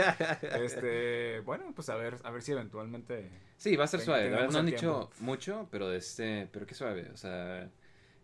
Este, 0.64 1.42
bueno, 1.42 1.66
pues 1.76 1.90
a 1.90 1.96
ver, 1.96 2.16
a 2.24 2.31
ver 2.31 2.42
si 2.42 2.54
eventualmente. 2.54 3.30
Sí, 3.59 3.75
va 3.75 3.83
a 3.83 3.88
ser 3.88 4.00
suave. 4.00 4.29
No 4.29 4.57
han 4.57 4.65
dicho 4.65 5.11
mucho, 5.19 5.67
pero 5.69 5.91
este. 5.91 6.47
Pero 6.51 6.65
qué 6.65 6.73
suave. 6.73 7.11
O 7.13 7.17
sea, 7.17 7.69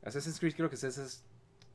Assassin's 0.02 0.40
Creed 0.40 0.56
creo 0.56 0.70
que 0.70 0.76
es 0.76 0.84
esas 0.86 1.26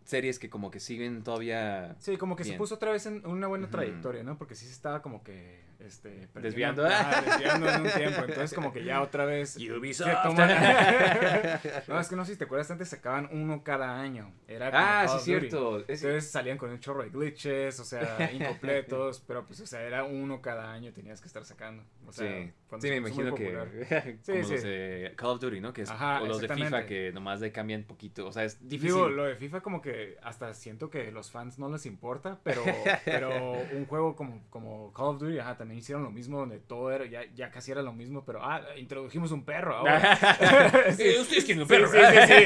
series 0.04 0.38
que 0.38 0.48
como 0.48 0.70
que 0.70 0.80
siguen 0.80 1.22
todavía. 1.22 1.94
Sí, 2.00 2.16
como 2.16 2.36
que 2.36 2.44
se 2.44 2.54
puso 2.54 2.76
otra 2.76 2.90
vez 2.90 3.04
en 3.04 3.24
una 3.26 3.46
buena 3.48 3.68
trayectoria, 3.70 4.22
¿no? 4.22 4.38
Porque 4.38 4.54
sí 4.54 4.64
se 4.64 4.72
estaba 4.72 5.02
como 5.02 5.22
que. 5.22 5.60
Este, 5.80 6.28
Desviando. 6.34 6.86
ajá, 6.86 7.22
desviando 7.26 7.68
en 7.70 7.80
un 7.82 7.90
tiempo. 7.90 8.20
Entonces, 8.20 8.52
como 8.54 8.72
que 8.72 8.84
ya 8.84 9.00
otra 9.00 9.24
vez. 9.24 9.56
Ubisoft. 9.56 10.08
Toman- 10.24 11.60
no, 11.88 11.98
es 12.00 12.08
que 12.08 12.16
no 12.16 12.24
sé 12.24 12.32
si 12.32 12.38
te 12.38 12.44
acuerdas, 12.44 12.70
antes 12.70 12.88
sacaban 12.88 13.28
uno 13.32 13.62
cada 13.64 13.98
año. 14.00 14.32
Era 14.46 14.70
como 14.70 14.82
ah, 14.84 15.08
sí, 15.08 15.24
cierto. 15.24 15.78
Es- 15.88 16.02
Entonces 16.04 16.30
salían 16.30 16.58
con 16.58 16.70
un 16.70 16.80
chorro 16.80 17.02
de 17.02 17.08
glitches, 17.10 17.80
o 17.80 17.84
sea, 17.84 18.30
incompletos, 18.32 19.20
pero 19.26 19.46
pues, 19.46 19.60
o 19.60 19.66
sea, 19.66 19.82
era 19.82 20.04
uno 20.04 20.42
cada 20.42 20.70
año 20.72 20.92
tenías 20.92 21.20
que 21.20 21.26
estar 21.26 21.44
sacando. 21.44 21.82
O 22.06 22.12
sea, 22.12 22.28
sí, 22.30 22.52
cuando 22.68 22.86
sí, 22.86 22.90
me 22.90 22.96
imagino 22.98 23.34
que. 23.34 23.44
popular. 23.44 23.68
como 23.70 24.16
Sí, 24.22 24.32
los 24.38 24.48
sí. 24.48 24.68
de 24.68 25.12
Call 25.16 25.30
of 25.30 25.40
Duty, 25.40 25.60
¿no? 25.60 25.72
Que 25.72 25.82
es, 25.82 25.90
Ajá, 25.90 26.20
o 26.22 26.26
los 26.26 26.40
de 26.40 26.48
FIFA 26.48 26.84
que 26.86 27.12
nomás 27.12 27.40
le 27.40 27.52
cambian 27.52 27.84
poquito. 27.84 28.26
O 28.26 28.32
sea, 28.32 28.44
es 28.44 28.60
difícil. 28.68 28.94
Digo, 28.94 29.08
lo 29.08 29.24
de 29.24 29.36
FIFA 29.36 29.60
como 29.60 29.80
que 29.80 30.18
hasta 30.22 30.52
siento 30.54 30.90
que 30.90 31.10
los 31.10 31.30
fans 31.30 31.58
no 31.58 31.70
les 31.70 31.86
importa, 31.86 32.38
pero, 32.42 32.62
pero 33.04 33.52
un 33.72 33.86
juego 33.86 34.14
como, 34.16 34.42
como 34.50 34.92
Call 34.92 35.06
of 35.06 35.20
Duty, 35.20 35.38
ajá, 35.38 35.56
también 35.56 35.69
hicieron 35.76 36.02
lo 36.02 36.10
mismo, 36.10 36.38
donde 36.38 36.58
todo 36.58 36.90
era, 36.90 37.04
ya, 37.06 37.22
ya 37.34 37.50
casi 37.50 37.72
era 37.72 37.82
lo 37.82 37.92
mismo, 37.92 38.24
pero, 38.24 38.42
ah, 38.42 38.62
introdujimos 38.76 39.30
un 39.32 39.44
perro 39.44 39.76
ahora. 39.76 40.18
Ustedes 40.88 41.44
quieren 41.44 41.62
un 41.62 41.68
perro, 41.68 41.88
sí, 41.90 41.98
sí, 41.98 42.18
sí. 42.26 42.44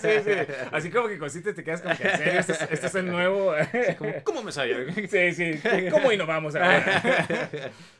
sí, 0.00 0.08
sí. 0.24 0.52
Así 0.72 0.90
como 0.90 1.08
que 1.08 1.18
cositas 1.18 1.54
te 1.54 1.64
quedas 1.64 1.82
como 1.82 1.96
que, 1.96 2.08
¿en 2.08 2.16
serio? 2.18 2.40
¿Este 2.40 2.52
es, 2.52 2.62
este 2.62 2.86
es 2.86 2.94
el 2.94 3.06
nuevo? 3.06 3.52
Como, 3.98 4.12
¿Cómo 4.24 4.42
me 4.42 4.52
sabía? 4.52 4.76
Sí, 5.08 5.32
sí. 5.32 5.60
¿Cómo 5.90 6.10
innovamos 6.12 6.54
ahora? 6.54 6.84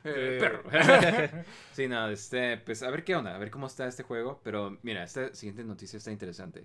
Eh, 0.05 0.39
perro. 0.41 0.63
sí, 1.73 1.89
no, 1.89 2.09
este, 2.11 2.59
pues 2.59 2.83
a 2.83 2.91
ver 2.91 3.05
qué 3.05 3.15
onda, 3.17 3.35
a 3.35 3.39
ver 3.39 3.51
cómo 3.51 3.67
está 3.67 3.87
este 3.87 4.03
juego. 4.03 4.41
Pero 4.43 4.79
mira, 4.83 5.05
esta 5.05 5.35
siguiente 5.35 5.65
noticia 5.65 5.97
está 5.97 6.11
interesante. 6.11 6.65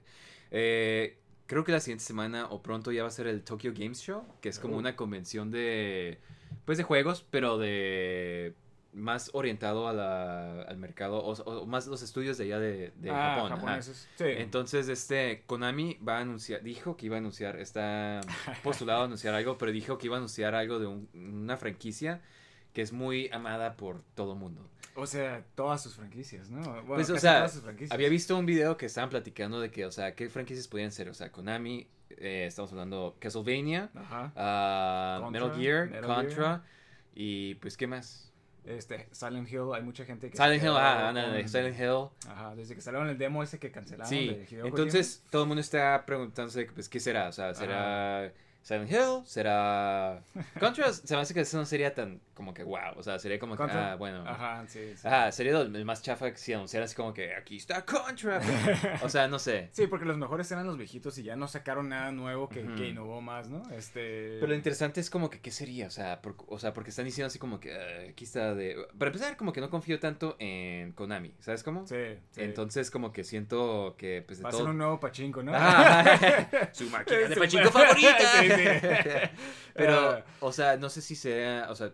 Eh, 0.51 1.17
creo 1.47 1.63
que 1.63 1.71
la 1.71 1.79
siguiente 1.79 2.03
semana 2.03 2.47
o 2.47 2.61
pronto 2.61 2.91
ya 2.91 3.03
va 3.03 3.09
a 3.09 3.11
ser 3.11 3.27
el 3.27 3.43
Tokyo 3.43 3.71
Games 3.75 4.01
Show, 4.01 4.23
que 4.41 4.49
es 4.49 4.59
como 4.59 4.75
Oh. 4.75 4.79
una 4.79 4.95
convención 4.95 5.51
de, 5.51 6.19
pues 6.65 6.77
de 6.77 6.83
juegos, 6.83 7.25
pero 7.29 7.57
de 7.57 8.53
más 8.93 9.29
orientado 9.33 9.87
a 9.87 9.93
la- 9.93 10.63
al 10.63 10.77
mercado, 10.77 11.19
o, 11.23 11.31
o 11.31 11.65
más 11.65 11.87
los 11.87 12.01
estudios 12.01 12.37
de 12.37 12.43
allá 12.43 12.59
de, 12.59 12.91
de 12.97 13.09
Ah, 13.09 13.35
Japón. 13.35 13.51
japoneses. 13.51 14.09
Sí. 14.15 14.25
Entonces, 14.27 14.89
este, 14.89 15.43
Konami 15.47 15.97
va 16.07 16.17
a 16.17 16.21
anunciar, 16.21 16.61
dijo 16.61 16.97
que 16.97 17.05
iba 17.05 17.15
a 17.15 17.19
anunciar, 17.19 17.57
está 17.57 18.19
postulado 18.63 19.01
a 19.03 19.05
anunciar 19.05 19.33
algo, 19.33 19.57
pero 19.57 19.71
dijo 19.71 19.97
que 19.97 20.07
iba 20.07 20.17
a 20.17 20.19
anunciar 20.19 20.55
algo 20.55 20.77
de 20.79 20.87
un- 20.87 21.07
una 21.13 21.55
franquicia 21.55 22.21
que 22.73 22.81
es 22.81 22.91
muy 22.93 23.29
amada 23.31 23.75
por 23.75 24.01
todo 24.15 24.35
mundo. 24.35 24.67
O 24.95 25.05
sea, 25.05 25.43
todas 25.55 25.81
sus 25.81 25.95
franquicias, 25.95 26.49
¿no? 26.49 26.61
Bueno, 26.61 26.83
Pues, 26.95 27.09
o 27.09 27.13
casi 27.13 27.21
sea, 27.21 27.35
todas 27.37 27.53
sus 27.53 27.61
franquicias. 27.61 27.91
Había 27.91 28.09
visto 28.09 28.37
un 28.37 28.45
video 28.45 28.75
que 28.77 28.85
estaban 28.87 29.09
platicando 29.09 29.59
de 29.61 29.71
que, 29.71 29.85
o 29.85 29.91
sea, 29.91 30.15
qué 30.15 30.29
franquicias 30.29 30.67
podían 30.67 30.91
ser, 30.91 31.07
o 31.09 31.13
sea, 31.13 31.31
Konami, 31.31 31.87
eh, 32.09 32.45
estamos 32.47 32.71
hablando 32.73 33.15
Castlevania, 33.19 33.89
Ajá. 33.95 34.31
ah, 34.35 35.19
Contra, 35.23 35.45
Metal 35.45 35.59
Gear, 35.59 35.89
Metal 35.89 36.05
Contra, 36.05 36.35
Gear. 36.45 36.61
y 37.15 37.55
pues, 37.55 37.77
¿qué 37.77 37.87
más? 37.87 38.27
Este, 38.65 39.07
Silent 39.11 39.49
Hill, 39.51 39.71
hay 39.73 39.81
mucha 39.81 40.03
gente 40.05 40.29
que... 40.29 40.35
Silent 40.37 40.61
Hill, 40.61 40.69
ah, 40.75 41.09
ándale, 41.09 41.39
con- 41.39 41.49
Silent 41.49 41.79
Hill. 41.79 42.09
Ajá, 42.29 42.53
desde 42.55 42.75
que 42.75 42.81
salieron 42.81 43.07
el 43.09 43.17
demo 43.17 43.41
ese 43.41 43.57
que 43.59 43.71
cancelaron 43.71 44.07
Sí, 44.07 44.27
de 44.27 44.61
entonces 44.67 45.23
todo 45.31 45.43
el 45.43 45.47
mundo 45.47 45.61
está 45.61 46.05
preguntándose, 46.05 46.65
pues, 46.65 46.87
¿qué 46.89 46.99
será? 46.99 47.29
O 47.29 47.31
sea, 47.31 47.55
¿será 47.55 48.31
Silent 48.61 48.91
Hill? 48.91 49.25
¿Será 49.25 50.21
Contra? 50.59 50.93
Se 50.93 51.15
me 51.15 51.21
hace 51.21 51.33
que 51.33 51.39
eso 51.41 51.57
no 51.57 51.65
sería 51.65 51.95
tan 51.95 52.19
como 52.41 52.53
que 52.55 52.63
wow. 52.63 52.93
O 52.97 53.03
sea, 53.03 53.19
sería 53.19 53.37
como 53.37 53.55
que, 53.55 53.61
ah, 53.63 53.95
bueno. 53.97 54.23
Ajá, 54.27 54.65
sí, 54.67 54.93
sí. 54.95 55.07
Ajá, 55.07 55.31
sería 55.31 55.59
el 55.61 55.85
más 55.85 56.01
chafa 56.01 56.31
que 56.31 56.37
si 56.37 56.53
anunciara 56.53 56.85
así 56.85 56.95
como 56.95 57.13
que 57.13 57.35
aquí 57.35 57.57
está 57.57 57.85
Contra. 57.85 58.41
o 59.03 59.09
sea, 59.09 59.27
no 59.27 59.37
sé. 59.37 59.69
Sí, 59.73 59.85
porque 59.85 60.05
los 60.05 60.17
mejores 60.17 60.51
eran 60.51 60.65
los 60.65 60.75
viejitos 60.77 61.15
y 61.19 61.23
ya 61.23 61.35
no 61.35 61.47
sacaron 61.47 61.89
nada 61.89 62.11
nuevo 62.11 62.49
que, 62.49 62.63
que 62.75 62.89
innovó 62.89 63.21
más, 63.21 63.47
¿no? 63.49 63.61
Este... 63.71 64.37
Pero 64.39 64.47
lo 64.47 64.55
interesante 64.55 64.99
es 65.01 65.09
como 65.11 65.29
que, 65.29 65.39
¿qué 65.39 65.51
sería? 65.51 65.85
O 65.85 65.91
sea, 65.91 66.19
por- 66.21 66.35
o 66.47 66.57
sea 66.57 66.73
porque 66.73 66.89
están 66.89 67.05
diciendo 67.05 67.27
así 67.27 67.37
como 67.37 67.59
que 67.59 67.73
ah, 67.75 68.09
aquí 68.09 68.23
está 68.23 68.55
de... 68.55 68.75
Para 68.97 69.09
empezar, 69.11 69.37
como 69.37 69.53
que 69.53 69.61
no 69.61 69.69
confío 69.69 69.99
tanto 69.99 70.35
en 70.39 70.93
Konami, 70.93 71.35
¿sabes 71.39 71.61
cómo? 71.61 71.85
Sí, 71.85 71.95
sí. 72.31 72.41
Entonces, 72.41 72.89
como 72.89 73.11
que 73.11 73.23
siento 73.23 73.95
que, 73.97 74.23
pues, 74.25 74.39
de 74.39 74.43
Va 74.43 74.49
a 74.49 74.51
todo... 74.51 74.61
ser 74.61 74.69
un 74.71 74.77
nuevo 74.79 74.99
pachinko, 74.99 75.43
¿no? 75.43 75.51
Ah, 75.53 76.03
su 76.73 76.89
máquina 76.89 77.29
de 77.29 77.35
pachinko 77.35 77.69
favorita. 77.69 78.17
Sí, 78.41 78.49
sí. 78.49 79.29
Pero, 79.73 80.11
Ah. 80.11 80.23
o 80.39 80.51
sea, 80.51 80.77
no 80.77 80.89
sé 80.89 81.01
si 81.01 81.15
sea, 81.15 81.67
o 81.69 81.75
sea, 81.75 81.91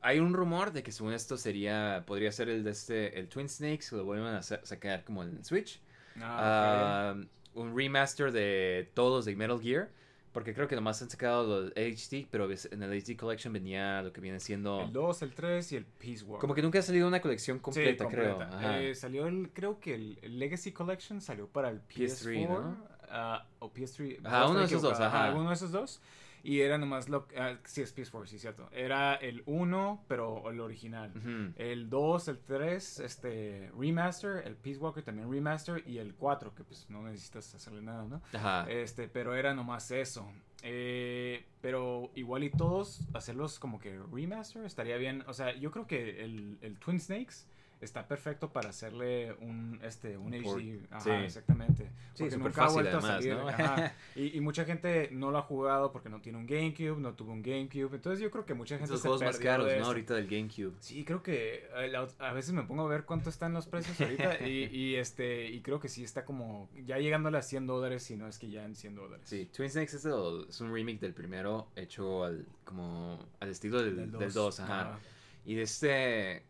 hay 0.00 0.18
un 0.20 0.32
rumor 0.34 0.72
de 0.72 0.82
que 0.82 0.92
según 0.92 1.12
esto 1.12 1.36
sería, 1.36 2.04
podría 2.06 2.30
ser 2.32 2.48
el 2.48 2.64
de 2.64 2.70
este, 2.70 3.18
el 3.18 3.28
Twin 3.28 3.48
Snakes, 3.48 3.86
lo 3.92 4.04
vuelvan 4.04 4.34
a 4.36 4.42
sa- 4.42 4.64
sacar 4.64 5.04
como 5.04 5.22
en 5.22 5.44
Switch. 5.44 5.80
Ah, 6.20 7.14
Ah, 7.14 7.24
un 7.54 7.76
remaster 7.76 8.30
de 8.32 8.90
todos 8.94 9.24
de 9.24 9.34
Metal 9.36 9.60
Gear. 9.60 9.88
Porque 10.30 10.52
creo 10.54 10.68
que 10.68 10.76
nomás 10.76 11.00
han 11.02 11.08
sacado 11.08 11.62
los 11.62 11.72
HD, 11.72 12.28
pero 12.30 12.48
en 12.52 12.82
el 12.82 12.92
HD 13.02 13.16
Collection 13.16 13.50
venía 13.52 14.02
lo 14.02 14.12
que 14.12 14.20
viene 14.20 14.38
siendo... 14.38 14.82
El 14.82 14.92
2, 14.92 15.22
el 15.22 15.32
3 15.34 15.72
y 15.72 15.76
el 15.76 15.84
Peace 15.86 16.22
War. 16.22 16.38
Como 16.38 16.54
que 16.54 16.60
nunca 16.62 16.78
ha 16.78 16.82
salido 16.82 17.08
una 17.08 17.20
colección 17.20 17.56
Sí, 17.56 17.62
completa, 17.62 18.06
creo. 18.06 18.40
Ajá. 18.42 18.78
Eh, 18.80 18.94
salió 18.94 19.26
el, 19.26 19.50
creo 19.52 19.80
que 19.80 19.94
el, 19.94 20.18
el 20.22 20.38
Legacy 20.38 20.70
Collection 20.72 21.22
salió 21.22 21.48
para 21.48 21.70
el 21.70 21.80
PS4 21.80 22.46
PS3, 22.46 22.48
¿no? 22.50 22.76
ah, 23.10 23.46
o 23.58 23.72
PS3. 23.72 24.20
Ajá, 24.22 24.46
uno 24.48 24.58
de 24.60 24.64
esos 24.66 24.82
dos, 24.82 25.00
ajá. 25.00 25.32
uno 25.34 25.48
de 25.48 25.54
esos 25.54 25.72
dos. 25.72 26.00
Y 26.48 26.62
era 26.62 26.78
nomás 26.78 27.10
lo 27.10 27.28
ah, 27.36 27.58
sí 27.64 27.82
es 27.82 27.94
PS4, 27.94 28.26
sí 28.26 28.38
cierto. 28.38 28.70
Era 28.72 29.16
el 29.16 29.42
1, 29.44 30.06
pero 30.08 30.50
el 30.50 30.60
original. 30.60 31.12
El 31.56 31.90
2, 31.90 32.28
el 32.28 32.38
3, 32.38 33.00
este 33.00 33.70
remaster, 33.78 34.46
el 34.46 34.56
Peace 34.56 34.78
Walker 34.78 35.02
también 35.02 35.30
remaster 35.30 35.86
y 35.86 35.98
el 35.98 36.14
4 36.14 36.54
que 36.54 36.64
pues 36.64 36.88
no 36.88 37.02
necesitas 37.02 37.54
hacerle 37.54 37.82
nada, 37.82 38.06
¿no? 38.06 38.22
Ajá. 38.32 38.64
Este, 38.70 39.08
pero 39.08 39.34
era 39.34 39.52
nomás 39.52 39.90
eso. 39.90 40.26
Eh, 40.62 41.44
pero 41.60 42.10
igual 42.14 42.44
y 42.44 42.50
todos 42.50 43.06
hacerlos 43.12 43.58
como 43.58 43.78
que 43.78 44.00
remaster 44.10 44.64
estaría 44.64 44.96
bien. 44.96 45.24
O 45.26 45.34
sea, 45.34 45.54
yo 45.54 45.70
creo 45.70 45.86
que 45.86 46.24
el, 46.24 46.56
el 46.62 46.78
Twin 46.78 46.98
Snakes 46.98 47.44
está 47.80 48.06
perfecto 48.08 48.50
para 48.52 48.70
hacerle 48.70 49.32
un 49.40 49.78
este 49.82 50.16
un 50.16 50.34
Un 50.34 50.34
HD. 50.34 50.80
Ajá, 50.90 51.00
Sí. 51.00 51.10
exactamente. 51.10 51.84
Sí, 52.14 52.24
Porque 52.24 52.30
súper 52.32 52.38
nunca 52.48 52.64
ha 52.64 52.68
vuelto 52.70 52.98
a 52.98 53.02
salir. 53.02 53.34
¿no? 53.36 53.48
Ajá. 53.48 53.94
Y, 54.16 54.36
y 54.36 54.40
mucha 54.40 54.64
gente 54.64 55.08
no 55.12 55.30
lo 55.30 55.38
ha 55.38 55.42
jugado 55.42 55.92
porque 55.92 56.08
no 56.08 56.20
tiene 56.20 56.38
un 56.38 56.46
GameCube, 56.46 56.98
no 57.00 57.14
tuvo 57.14 57.32
un 57.32 57.42
GameCube. 57.42 57.94
Entonces 57.94 58.18
yo 58.20 58.30
creo 58.32 58.44
que 58.44 58.54
mucha 58.54 58.76
gente 58.78 58.96
se 58.96 59.00
juegos 59.02 59.22
más 59.22 59.38
caros, 59.38 59.70
¿no? 59.78 59.86
Ahorita 59.86 60.14
del 60.14 60.26
GameCube. 60.26 60.74
Sí, 60.80 61.04
creo 61.04 61.22
que 61.22 61.68
eh, 61.76 61.92
a 62.18 62.32
veces 62.32 62.52
me 62.52 62.64
pongo 62.64 62.84
a 62.84 62.88
ver 62.88 63.04
cuánto 63.04 63.30
están 63.30 63.52
los 63.52 63.66
precios 63.66 64.00
ahorita 64.00 64.44
y, 64.46 64.64
y, 64.72 64.96
este 64.96 65.46
y 65.48 65.60
creo 65.60 65.78
que 65.78 65.88
sí 65.88 66.02
está 66.02 66.24
como 66.24 66.68
ya 66.84 66.98
llegándole 66.98 67.38
a 67.38 67.42
100 67.42 67.66
dólares 67.68 68.02
si 68.02 68.16
no 68.16 68.26
es 68.26 68.38
que 68.38 68.50
ya 68.50 68.64
en 68.64 68.74
100 68.74 68.94
dólares. 68.96 69.28
Sí, 69.28 69.48
Twin 69.54 69.70
Snakes 69.70 69.96
es, 69.96 70.04
el- 70.04 70.46
es 70.48 70.60
un 70.60 70.72
remake 70.74 70.98
del 70.98 71.14
primero 71.14 71.68
hecho 71.76 72.24
al, 72.24 72.44
como 72.64 73.24
al 73.38 73.48
estilo 73.50 73.80
del, 73.82 74.10
del 74.10 74.32
2, 74.32 74.60
ajá. 74.60 74.80
Ajá. 74.80 74.98
Y 75.46 75.54
de 75.54 75.62
este... 75.62 76.42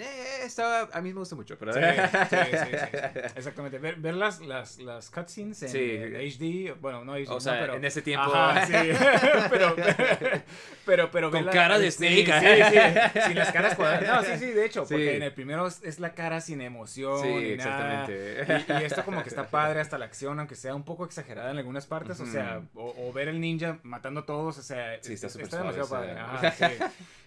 Eh, 0.00 0.44
estaba, 0.44 0.88
a 0.92 1.00
mí 1.00 1.12
me 1.12 1.18
gusta 1.18 1.36
mucho, 1.36 1.58
pero... 1.58 1.72
Sí, 1.72 1.80
sí, 1.80 2.36
sí, 2.50 2.56
sí, 2.56 2.76
sí. 2.76 3.18
Exactamente. 3.36 3.78
Ver, 3.78 3.96
ver 3.96 4.14
las, 4.14 4.40
las, 4.40 4.78
las 4.78 5.10
cutscenes 5.10 5.62
en, 5.62 6.14
HD, 6.14 6.74
bueno, 6.80 7.04
no 7.04 7.14
HD, 7.14 7.28
O 7.28 7.34
no, 7.34 7.40
sea, 7.40 7.60
pero... 7.60 7.74
en 7.74 7.84
ese 7.84 8.02
tiempo... 8.02 8.32
Ajá, 8.34 8.66
pero, 9.50 9.76
pero, 10.86 11.10
pero, 11.10 11.30
Con 11.30 11.44
cara 11.46 11.78
de 11.78 11.90
Snake. 11.90 12.24
Sí, 12.24 12.62
sí, 12.72 13.20
sin 13.26 13.38
las 13.38 13.52
caras 13.52 13.74
cuadradas. 13.74 14.28
No, 14.28 14.34
sí, 14.34 14.38
sí, 14.44 14.50
de 14.52 14.64
hecho, 14.64 14.82
porque 14.86 15.16
en 15.16 15.22
el 15.22 15.32
primero 15.32 15.66
es, 15.66 16.00
la 16.00 16.14
cara 16.14 16.40
sin 16.40 16.60
emoción 16.62 17.20
Sí, 17.22 17.28
ni 17.28 17.56
nada. 17.56 18.04
exactamente. 18.04 18.74
Y, 18.78 18.82
y 18.82 18.84
esto 18.84 19.04
como 19.04 19.22
que 19.22 19.28
está 19.28 19.48
padre 19.48 19.80
hasta 19.80 19.98
la 19.98 20.06
acción, 20.06 20.38
aunque 20.38 20.54
sea 20.54 20.74
un 20.74 20.84
poco 20.84 21.04
exagerada 21.04 21.50
en 21.50 21.58
algunas 21.58 21.86
partes, 21.86 22.18
o 22.20 22.26
sea, 22.26 22.62
o, 22.74 22.94
o 22.96 23.12
ver 23.12 23.28
el 23.28 23.40
ninja 23.40 23.78
matando 23.82 24.20
a 24.20 24.26
todos, 24.26 24.58
o 24.58 24.62
sea, 24.62 24.98
Sí, 25.02 25.14
está 25.14 25.28
demasiado 25.58 25.88
padre. 25.88 26.12
Ajá. 26.18 26.52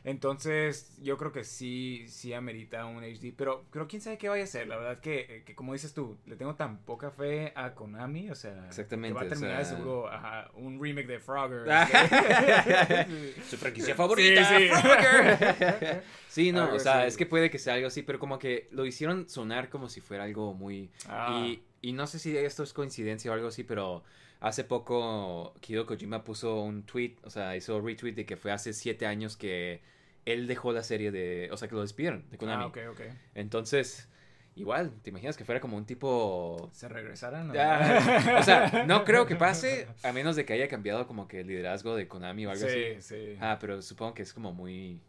Entonces, 0.03 0.91
yo 1.01 1.17
creo 1.17 1.31
que 1.31 1.43
sí, 1.43 2.05
sí 2.07 2.33
amerita 2.33 2.62
un 2.71 3.03
HD, 3.03 3.33
pero, 3.35 3.65
pero 3.71 3.87
quién 3.87 4.01
sabe 4.01 4.17
qué 4.17 4.29
vaya 4.29 4.43
a 4.43 4.47
ser, 4.47 4.67
la 4.67 4.77
verdad 4.77 4.99
que, 4.99 5.19
eh, 5.29 5.43
que 5.45 5.55
como 5.55 5.73
dices 5.73 5.93
tú, 5.93 6.17
le 6.25 6.35
tengo 6.35 6.55
tan 6.55 6.79
poca 6.79 7.11
fe 7.11 7.51
a 7.55 7.73
Konami, 7.73 8.29
o 8.29 8.35
sea, 8.35 8.65
Exactamente, 8.67 9.13
que 9.17 9.21
va 9.21 9.25
a 9.25 9.29
terminar 9.29 9.65
sea- 9.65 9.75
seguro 9.77 10.07
ajá, 10.07 10.49
un 10.55 10.81
remake 10.81 11.07
de 11.07 11.19
Frogger. 11.19 11.65
Su 13.49 13.57
franquicia 13.57 13.95
favorita, 13.95 14.45
Sí, 14.49 14.67
sí. 14.67 14.69
Frogger. 14.69 16.03
Sí, 16.33 16.51
no, 16.51 16.73
o 16.73 16.79
sea, 16.79 17.05
es 17.05 17.15
que 17.15 17.27
puede 17.27 17.51
que 17.51 17.59
sea 17.59 17.75
algo 17.75 17.87
así, 17.87 18.01
pero 18.01 18.17
como 18.17 18.39
que 18.39 18.67
lo 18.71 18.87
hicieron 18.87 19.29
sonar 19.29 19.69
como 19.69 19.87
si 19.87 20.01
fuera 20.01 20.23
algo 20.23 20.55
muy... 20.55 20.89
Ah. 21.07 21.43
Y, 21.45 21.61
y 21.81 21.93
no 21.93 22.07
sé 22.07 22.17
si 22.17 22.35
esto 22.35 22.63
es 22.63 22.73
coincidencia 22.73 23.29
o 23.29 23.35
algo 23.35 23.49
así, 23.49 23.63
pero 23.63 24.03
hace 24.39 24.63
poco 24.63 25.53
Hideo 25.65 25.85
Kojima 25.85 26.23
puso 26.23 26.61
un 26.61 26.83
tweet, 26.87 27.17
o 27.23 27.29
sea, 27.29 27.55
hizo 27.55 27.79
retweet 27.79 28.13
de 28.13 28.25
que 28.25 28.35
fue 28.35 28.51
hace 28.51 28.73
siete 28.73 29.05
años 29.05 29.37
que 29.37 29.81
él 30.25 30.47
dejó 30.47 30.71
la 30.73 30.83
serie 30.83 31.11
de... 31.11 31.49
O 31.51 31.57
sea, 31.57 31.67
que 31.67 31.75
lo 31.75 31.81
despidieron 31.81 32.29
de 32.29 32.37
Konami. 32.37 32.63
Ah, 32.63 32.67
ok, 32.67 32.77
ok. 32.91 33.01
Entonces, 33.35 34.07
igual, 34.55 34.91
¿te 35.01 35.09
imaginas 35.09 35.35
que 35.37 35.45
fuera 35.45 35.59
como 35.61 35.77
un 35.77 35.85
tipo... 35.85 36.69
¿Se 36.73 36.87
regresaran? 36.87 37.51
o- 37.51 37.53
Ah, 37.57 38.37
o 38.39 38.43
sea, 38.43 38.85
no 38.87 39.03
creo 39.05 39.25
que 39.25 39.35
pase 39.35 39.87
a 40.03 40.11
menos 40.13 40.35
de 40.35 40.45
que 40.45 40.53
haya 40.53 40.67
cambiado 40.67 41.07
como 41.07 41.27
que 41.27 41.41
el 41.41 41.47
liderazgo 41.47 41.95
de 41.95 42.07
Konami 42.07 42.45
o 42.45 42.51
algo 42.51 42.67
sí, 42.67 42.95
así. 42.97 43.01
sí. 43.01 43.37
Ah, 43.41 43.57
pero 43.59 43.81
supongo 43.81 44.13
que 44.13 44.21
es 44.23 44.33
como 44.33 44.53
muy... 44.53 45.01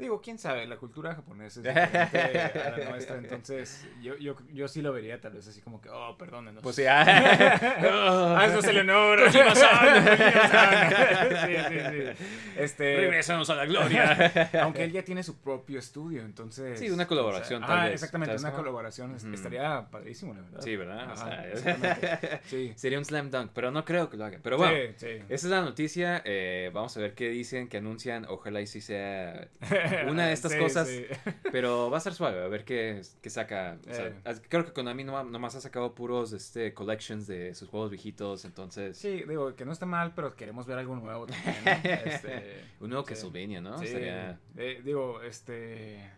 Digo, 0.00 0.20
quién 0.22 0.38
sabe, 0.38 0.66
la 0.66 0.76
cultura 0.76 1.14
japonesa 1.14 1.60
es 1.60 1.66
diferente 1.66 2.58
a 2.58 2.76
la 2.78 2.90
nuestra, 2.90 3.16
entonces 3.18 3.86
yo, 4.00 4.16
yo, 4.16 4.34
yo 4.52 4.66
sí 4.66 4.80
lo 4.80 4.92
vería 4.92 5.20
tal 5.20 5.32
vez 5.34 5.46
así 5.46 5.60
como 5.60 5.80
que, 5.80 5.90
oh, 5.90 6.16
perdónenos. 6.16 6.62
Pues 6.62 6.76
sí, 6.76 6.84
ah. 6.88 8.48
Se 8.60 8.72
le 8.72 8.80
honor. 8.80 9.24
Kojima-san, 9.24 10.04
Kojima-san. 10.04 11.28
sí, 11.46 11.56
sí, 11.68 11.78
sí. 11.90 12.26
Este, 12.56 12.96
Regresamos 12.96 13.48
a 13.50 13.54
la 13.54 13.66
gloria. 13.66 14.50
aunque 14.62 14.84
él 14.84 14.92
ya 14.92 15.02
tiene 15.02 15.22
su 15.22 15.36
propio 15.38 15.78
estudio, 15.78 16.22
entonces. 16.22 16.78
Sí, 16.78 16.90
una 16.90 17.06
colaboración, 17.06 17.62
o 17.62 17.66
tal 17.66 17.78
ah, 17.78 17.84
vez, 17.84 17.94
exactamente, 17.94 18.30
¿sabes 18.30 18.42
una 18.42 18.50
cómo? 18.50 18.62
colaboración. 18.62 19.14
Ujú. 19.14 19.32
Estaría 19.32 19.86
padrísimo, 19.90 20.34
la 20.34 20.42
verdad. 20.42 20.60
Sí, 20.60 20.76
¿verdad? 20.76 21.08
O 21.08 21.12
Ajá, 21.12 21.24
sea, 21.26 21.48
exactamente. 21.48 22.40
Sí. 22.44 22.72
Sería 22.76 22.98
un 22.98 23.04
slam 23.04 23.30
dunk, 23.30 23.50
pero 23.54 23.70
no 23.70 23.84
creo 23.84 24.08
que 24.10 24.16
lo 24.16 24.24
hagan. 24.24 24.40
Pero 24.42 24.56
bueno, 24.56 24.76
esa 24.98 25.20
es 25.28 25.44
la 25.44 25.60
noticia. 25.62 26.22
eh, 26.24 26.70
vamos 26.72 26.96
a 26.96 27.00
ver 27.00 27.14
qué 27.14 27.28
dicen, 27.28 27.68
qué 27.68 27.78
anuncian. 27.78 28.26
Ojalá 28.28 28.60
y 28.60 28.66
sí 28.66 28.80
sea 28.80 29.48
una 30.10 30.26
de 30.26 30.32
estas 30.32 30.52
Sí, 30.52 30.58
cosas. 30.58 30.88
sí. 30.88 31.04
Pero 31.52 31.90
va 31.90 31.98
a 31.98 32.00
ser 32.00 32.14
suave, 32.14 32.42
a 32.42 32.48
ver 32.48 32.64
qué, 32.64 33.02
qué 33.20 33.30
saca. 33.30 33.78
O 33.88 33.94
sea, 33.94 34.06
Eh. 34.08 34.40
Creo 34.48 34.64
que 34.64 34.72
Konami 34.72 35.04
no, 35.04 35.22
nomás 35.24 35.54
ha 35.56 35.60
sacado 35.60 35.94
puros 35.94 36.32
este, 36.32 36.72
collections 36.74 37.26
de 37.26 37.54
sus 37.54 37.68
juegos 37.68 37.90
viejitos, 37.90 38.44
entonces... 38.44 38.96
Sí, 38.96 39.24
digo, 39.28 39.54
que 39.56 39.64
no 39.64 39.72
está 39.72 39.86
mal, 39.86 40.12
pero 40.14 40.34
queremos 40.36 40.66
ver 40.66 40.78
algo 40.78 40.96
nuevo 40.96 41.26
también. 41.26 41.56
¿no? 41.64 41.70
Este, 42.10 42.64
Un 42.80 42.90
nuevo 42.90 43.04
sí. 43.04 43.10
Castlevania, 43.14 43.60
¿no? 43.60 43.78
Sí, 43.78 43.86
Estaría- 43.86 44.38
eh, 44.56 44.80
digo, 44.84 45.22
este. 45.22 46.10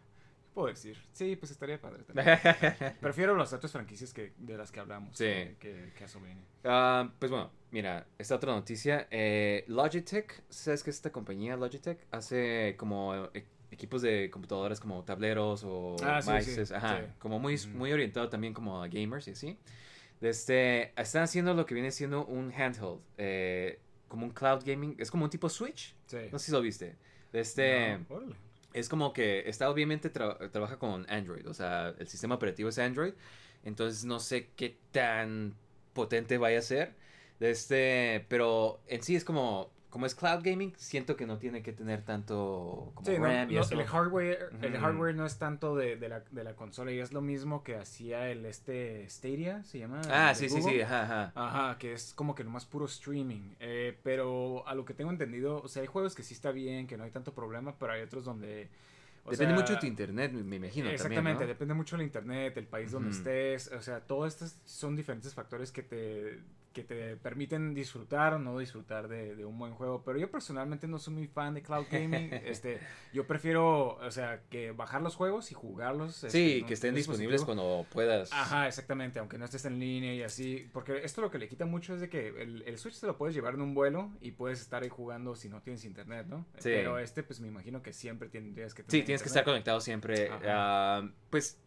¿Qué 0.42 0.54
puedo 0.54 0.68
decir? 0.68 0.98
Sí, 1.12 1.34
pues 1.36 1.50
estaría 1.50 1.80
padre. 1.80 2.02
también. 2.04 2.38
Prefiero 3.00 3.34
las 3.34 3.54
otras 3.54 3.72
franquicias 3.72 4.12
que, 4.12 4.34
de 4.36 4.58
las 4.58 4.70
que 4.70 4.80
hablamos. 4.80 5.16
Sí. 5.16 5.24
Que, 5.24 5.56
que, 5.58 5.92
que 5.94 6.00
Castlevania. 6.00 6.44
Ah, 6.64 7.10
pues 7.18 7.30
bueno, 7.30 7.50
mira, 7.70 8.06
esta 8.18 8.34
otra 8.36 8.52
noticia. 8.52 9.08
eh, 9.10 9.64
Logitech, 9.68 10.42
¿sabes 10.50 10.82
que 10.84 10.90
esta 10.90 11.10
compañía 11.10 11.56
Logitech 11.56 12.06
hace 12.10 12.74
como 12.76 13.30
equipos 13.72 14.02
de 14.02 14.30
computadoras 14.30 14.78
como 14.78 15.02
tableros 15.04 15.62
o 15.64 15.96
Ah, 16.02 16.22
sí, 16.22 16.30
mices? 16.32 16.68
sí, 16.68 16.74
Ajá, 16.74 17.00
sí. 17.00 17.12
como 17.18 17.38
muy, 17.40 17.58
muy 17.74 17.92
orientado 17.92 18.28
también 18.28 18.54
como 18.54 18.82
a 18.82 18.86
gamers 18.88 19.26
y 19.28 19.32
así. 19.32 19.58
Este, 20.20 20.92
están 21.00 21.24
haciendo 21.24 21.52
lo 21.54 21.66
que 21.66 21.74
viene 21.74 21.90
siendo 21.90 22.24
un 22.26 22.52
handheld, 22.52 23.00
eh, 23.18 23.80
como 24.06 24.24
un 24.26 24.32
cloud 24.32 24.62
gaming, 24.64 24.94
es 24.98 25.10
como 25.10 25.24
un 25.24 25.30
tipo 25.30 25.48
Switch, 25.48 25.96
Sí. 26.06 26.18
no 26.30 26.38
sé 26.38 26.46
si 26.46 26.52
lo 26.52 26.60
viste. 26.60 26.96
Este, 27.32 27.98
No, 28.08 28.20
es 28.72 28.88
como 28.88 29.12
que 29.12 29.48
está 29.48 29.68
obviamente 29.68 30.12
tra- 30.12 30.50
trabaja 30.50 30.78
con 30.78 31.04
Android, 31.10 31.48
o 31.48 31.54
sea, 31.54 31.94
el 31.98 32.06
sistema 32.06 32.36
operativo 32.36 32.68
es 32.68 32.78
Android, 32.78 33.14
entonces 33.64 34.04
no 34.04 34.20
sé 34.20 34.50
qué 34.54 34.76
tan 34.92 35.54
potente 35.92 36.38
vaya 36.38 36.58
a 36.58 36.62
ser. 36.62 36.94
Este, 37.40 38.24
pero 38.28 38.80
en 38.86 39.02
sí 39.02 39.16
es 39.16 39.24
como 39.24 39.71
como 39.92 40.06
es 40.06 40.14
cloud 40.14 40.40
gaming, 40.42 40.72
siento 40.78 41.16
que 41.16 41.26
no 41.26 41.36
tiene 41.36 41.62
que 41.62 41.74
tener 41.74 42.02
tanto 42.02 42.92
como 42.94 43.06
Sí, 43.06 43.18
no, 43.18 43.26
RAM 43.26 43.50
y 43.50 43.54
no, 43.56 43.60
eso. 43.60 43.74
el 43.78 43.84
hardware, 43.84 44.50
el 44.62 44.78
hardware 44.78 45.14
no 45.14 45.26
es 45.26 45.36
tanto 45.38 45.76
de, 45.76 45.96
de 45.96 46.08
la, 46.08 46.20
de 46.30 46.44
la 46.44 46.56
consola 46.56 46.92
y 46.92 46.98
es 46.98 47.12
lo 47.12 47.20
mismo 47.20 47.62
que 47.62 47.76
hacía 47.76 48.30
el 48.30 48.46
este 48.46 49.06
Stadia, 49.10 49.62
se 49.64 49.80
llama. 49.80 50.00
Ah, 50.10 50.34
sí, 50.34 50.48
sí, 50.48 50.60
Google. 50.60 50.76
sí, 50.76 50.80
ajá, 50.80 51.02
ajá. 51.02 51.32
Ajá, 51.34 51.78
que 51.78 51.92
es 51.92 52.14
como 52.14 52.34
que 52.34 52.42
nomás 52.42 52.64
puro 52.64 52.86
streaming. 52.86 53.54
Eh, 53.60 53.98
pero 54.02 54.66
a 54.66 54.74
lo 54.74 54.86
que 54.86 54.94
tengo 54.94 55.10
entendido, 55.10 55.60
o 55.60 55.68
sea, 55.68 55.82
hay 55.82 55.88
juegos 55.88 56.14
que 56.14 56.22
sí 56.22 56.32
está 56.32 56.52
bien, 56.52 56.86
que 56.86 56.96
no 56.96 57.04
hay 57.04 57.10
tanto 57.10 57.34
problema, 57.34 57.76
pero 57.78 57.92
hay 57.92 58.00
otros 58.00 58.24
donde. 58.24 58.70
o 59.26 59.30
Depende 59.30 59.54
sea, 59.54 59.60
mucho 59.60 59.74
de 59.74 59.78
tu 59.80 59.86
internet, 59.86 60.32
me 60.32 60.56
imagino 60.56 60.88
Exactamente, 60.88 61.16
también, 61.16 61.38
¿no? 61.40 61.46
depende 61.46 61.74
mucho 61.74 61.96
del 61.98 62.06
internet, 62.06 62.56
el 62.56 62.66
país 62.66 62.90
donde 62.92 63.10
estés, 63.10 63.70
o 63.72 63.82
sea, 63.82 64.00
todos 64.00 64.32
estos 64.32 64.56
son 64.64 64.96
diferentes 64.96 65.34
factores 65.34 65.70
que 65.70 65.82
te, 65.82 66.40
que 66.72 66.82
te 66.84 67.16
permiten 67.16 67.74
disfrutar 67.74 68.34
o 68.34 68.38
no 68.38 68.58
disfrutar 68.58 69.08
de, 69.08 69.36
de, 69.36 69.44
un 69.44 69.58
buen 69.58 69.72
juego. 69.74 70.02
Pero 70.04 70.18
yo 70.18 70.30
personalmente 70.30 70.88
no 70.88 70.98
soy 70.98 71.14
muy 71.14 71.26
fan 71.26 71.54
de 71.54 71.62
cloud 71.62 71.86
gaming. 71.90 72.32
este, 72.44 72.80
yo 73.12 73.26
prefiero, 73.26 73.96
o 73.96 74.10
sea, 74.10 74.42
que 74.50 74.72
bajar 74.72 75.02
los 75.02 75.14
juegos 75.14 75.50
y 75.50 75.54
jugarlos. 75.54 76.16
Sí, 76.16 76.26
este, 76.26 76.66
que 76.66 76.74
estén 76.74 76.94
disponibles 76.94 77.44
cuando 77.44 77.86
puedas. 77.90 78.32
Ajá, 78.32 78.66
exactamente, 78.66 79.18
aunque 79.18 79.38
no 79.38 79.44
estés 79.44 79.64
en 79.64 79.78
línea 79.78 80.14
y 80.14 80.22
así. 80.22 80.68
Porque 80.72 81.04
esto 81.04 81.20
lo 81.20 81.30
que 81.30 81.38
le 81.38 81.48
quita 81.48 81.66
mucho 81.66 81.94
es 81.94 82.00
de 82.00 82.08
que 82.08 82.28
el, 82.28 82.62
el 82.62 82.78
Switch 82.78 82.98
te 82.98 83.06
lo 83.06 83.16
puedes 83.16 83.34
llevar 83.34 83.54
en 83.54 83.62
un 83.62 83.74
vuelo 83.74 84.10
y 84.20 84.32
puedes 84.32 84.60
estar 84.60 84.82
ahí 84.82 84.88
jugando 84.88 85.36
si 85.36 85.48
no 85.48 85.60
tienes 85.60 85.84
internet, 85.84 86.26
¿no? 86.28 86.46
Sí. 86.56 86.70
Pero 86.70 86.98
este, 86.98 87.22
pues 87.22 87.40
me 87.40 87.48
imagino 87.48 87.82
que 87.82 87.92
siempre 87.92 88.28
tendrías 88.28 88.74
que 88.74 88.82
tener 88.82 89.02
Sí, 89.02 89.06
tienes 89.06 89.22
que 89.22 89.28
estar 89.28 89.44
conectado 89.44 89.80
siempre. 89.80 90.30
Ah, 90.30 91.08
pues 91.30 91.58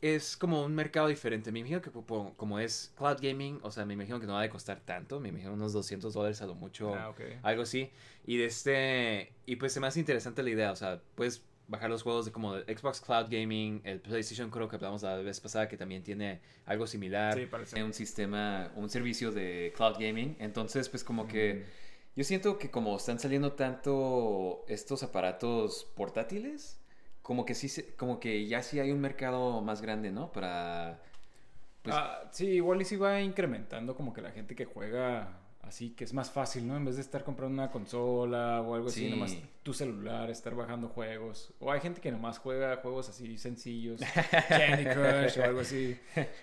es 0.00 0.36
como 0.36 0.64
un 0.64 0.74
mercado 0.74 1.08
diferente. 1.08 1.52
Me 1.52 1.60
imagino 1.60 1.80
que 1.80 1.90
como, 1.90 2.58
es 2.58 2.92
cloud 2.96 3.18
gaming, 3.20 3.58
o 3.62 3.70
sea, 3.70 3.84
me 3.84 3.94
imagino 3.94 4.20
que 4.20 4.26
no 4.26 4.34
va 4.34 4.42
a 4.42 4.50
costar 4.50 4.80
tanto. 4.80 5.20
Me 5.20 5.28
imagino 5.30 5.52
unos 5.52 5.72
200 5.72 6.12
dólares 6.12 6.42
a 6.42 6.46
lo 6.46 6.54
mucho. 6.54 6.94
Ah. 6.94 7.14
Algo 7.42 7.62
así. 7.62 7.90
Y 8.26 8.36
de 8.36 8.46
este. 8.46 9.32
Y 9.46 9.56
pues 9.56 9.72
se 9.72 9.80
me 9.80 9.86
hace 9.86 10.00
interesante 10.00 10.42
la 10.42 10.50
idea. 10.50 10.72
O 10.72 10.76
sea, 10.76 11.00
puedes 11.14 11.42
bajar 11.68 11.90
los 11.90 12.02
juegos 12.02 12.26
de 12.26 12.32
como 12.32 12.54
de 12.54 12.76
Xbox 12.76 13.00
Cloud 13.00 13.26
Gaming, 13.28 13.80
el 13.84 14.00
PlayStation 14.00 14.50
creo 14.50 14.68
que 14.68 14.76
hablamos 14.76 15.02
la 15.02 15.16
vez 15.16 15.40
pasada 15.40 15.68
que 15.68 15.76
también 15.76 16.02
tiene 16.02 16.40
algo 16.64 16.86
similar. 16.86 17.34
Sí, 17.34 17.46
parece. 17.46 17.82
Un 17.82 17.92
sistema, 17.92 18.70
un 18.76 18.88
servicio 18.88 19.32
de 19.32 19.72
cloud 19.76 19.96
gaming. 19.98 20.36
Entonces, 20.38 20.88
pues 20.88 21.02
como 21.02 21.26
que 21.26 21.64
yo 22.14 22.24
siento 22.24 22.58
que 22.58 22.70
como 22.70 22.96
están 22.96 23.18
saliendo 23.18 23.52
tanto 23.52 24.64
estos 24.68 25.02
aparatos 25.02 25.86
portátiles, 25.94 26.78
como 27.26 27.44
que 27.44 27.54
sí, 27.56 27.68
se- 27.68 27.94
como 27.96 28.20
que 28.20 28.46
ya 28.46 28.62
sí 28.62 28.78
hay 28.78 28.92
un 28.92 29.00
mercado 29.00 29.60
más 29.60 29.82
grande, 29.82 30.12
¿no? 30.12 30.30
Para 30.30 31.00
pues, 31.82 31.96
Ah, 31.96 32.22
sí, 32.30 32.46
igual 32.46 32.80
y 32.80 32.84
si 32.84 32.94
va 32.96 33.20
incrementando 33.20 33.96
como 33.96 34.12
que 34.12 34.22
la 34.22 34.30
gente 34.30 34.54
que 34.54 34.64
juega 34.64 35.40
así, 35.62 35.90
que 35.90 36.04
es 36.04 36.12
más 36.14 36.30
fácil, 36.30 36.68
¿no? 36.68 36.76
En 36.76 36.84
vez 36.84 36.94
de 36.94 37.02
estar 37.02 37.24
comprando 37.24 37.54
una 37.60 37.72
consola 37.72 38.60
o 38.60 38.76
algo 38.76 38.86
así, 38.86 39.00
Sí. 39.06 39.10
nomás 39.10 39.36
tu 39.64 39.74
celular, 39.74 40.30
estar 40.30 40.54
bajando 40.54 40.88
juegos. 40.88 41.52
O 41.58 41.72
hay 41.72 41.80
gente 41.80 42.00
que 42.00 42.12
nomás 42.12 42.38
juega 42.38 42.76
juegos 42.76 43.08
así 43.08 43.36
sencillos, 43.38 44.00
Candy 44.48 44.84
Crush 44.94 45.38
o 45.40 45.44
algo 45.44 45.60
así. 45.60 45.98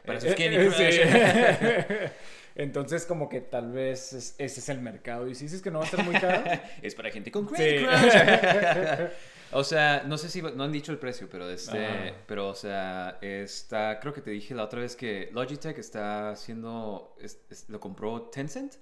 Para 0.05 0.19
sus 0.19 0.31
eh, 0.31 0.35
Candy 0.35 0.57
eh, 0.57 0.67
Crush. 0.67 0.75
sí. 0.75 2.13
Entonces 2.55 3.05
como 3.05 3.29
que 3.29 3.39
tal 3.41 3.71
vez 3.71 4.11
es- 4.13 4.35
ese 4.37 4.59
es 4.59 4.69
el 4.69 4.79
mercado. 4.81 5.27
Y 5.29 5.35
si 5.35 5.45
dices 5.45 5.61
que 5.61 5.71
no 5.71 5.79
va 5.79 5.85
a 5.85 5.87
estar 5.87 6.03
muy 6.05 6.15
caro, 6.15 6.43
es 6.81 6.93
para 6.93 7.09
gente 7.09 7.31
con 7.31 7.47
Sí. 7.47 7.55
Candy 7.55 7.85
Crush. 7.85 9.09
O 9.55 9.63
sea, 9.63 10.03
no 10.05 10.17
sé 10.17 10.29
si 10.29 10.41
no 10.41 10.63
han 10.63 10.71
dicho 10.71 10.91
el 10.91 10.97
precio, 10.99 11.27
pero 11.29 11.49
este, 11.49 11.85
Ajá. 11.85 12.15
pero 12.27 12.49
o 12.49 12.55
sea, 12.55 13.17
está, 13.21 13.99
creo 13.99 14.13
que 14.13 14.21
te 14.21 14.31
dije 14.31 14.53
la 14.55 14.63
otra 14.63 14.81
vez 14.81 14.95
que 14.95 15.29
Logitech 15.33 15.77
está 15.77 16.31
haciendo, 16.31 17.15
es- 17.19 17.39
es- 17.49 17.69
lo 17.69 17.79
compró 17.79 18.23
Tencent, 18.23 18.75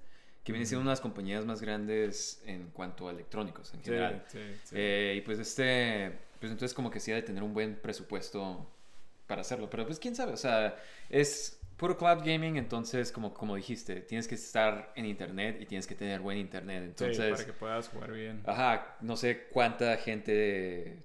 que 0.44 0.52
viene 0.52 0.66
siendo 0.66 0.82
una 0.82 0.92
de 0.92 0.94
las 0.94 1.02
compañías 1.02 1.46
más 1.46 1.62
grandes 1.62 2.42
en 2.46 2.72
cuanto 2.72 3.08
a 3.08 3.12
electrónicos 3.12 3.74
en 3.74 3.80
Sí, 3.82 3.86
general. 3.86 4.24
sí, 4.28 4.40
sí. 4.66 4.76
Eh, 4.78 5.14
y 5.18 5.22
pues 5.22 5.38
este, 5.40 6.18
pues 6.40 6.52
entonces 6.52 6.74
como 6.74 6.90
que 6.90 7.00
sí 7.00 7.12
ha 7.12 7.16
de 7.16 7.22
tener 7.22 7.44
un 7.44 7.54
buen 7.54 7.76
presupuesto 7.76 8.68
para 9.28 9.42
hacerlo, 9.42 9.70
pero 9.70 9.86
pues 9.86 10.00
quién 10.00 10.16
sabe, 10.16 10.34
o 10.34 10.38
sea, 10.38 10.76
es 11.10 11.60
puro 11.82 11.98
cloud 11.98 12.20
gaming, 12.24 12.58
entonces 12.58 13.12
como, 13.12 13.34
como 13.34 13.56
dijiste, 13.56 14.02
tienes 14.02 14.28
que 14.28 14.36
estar 14.36 14.94
en 14.96 15.08
internet 15.08 15.58
y 15.60 15.66
tienes 15.66 15.88
que 15.88 15.96
tener 15.96 16.20
buen 16.22 16.38
internet, 16.38 16.94
Sí, 16.96 17.06
entonces... 17.06 17.32
para 17.32 17.44
que 17.44 17.54
puedas 17.54 17.90
jugar 17.90 18.12
bien. 18.12 18.44
Ajá, 18.46 18.98
no 19.02 19.18
sé 19.18 19.48
cuánta 19.50 19.98
gente 19.98 21.02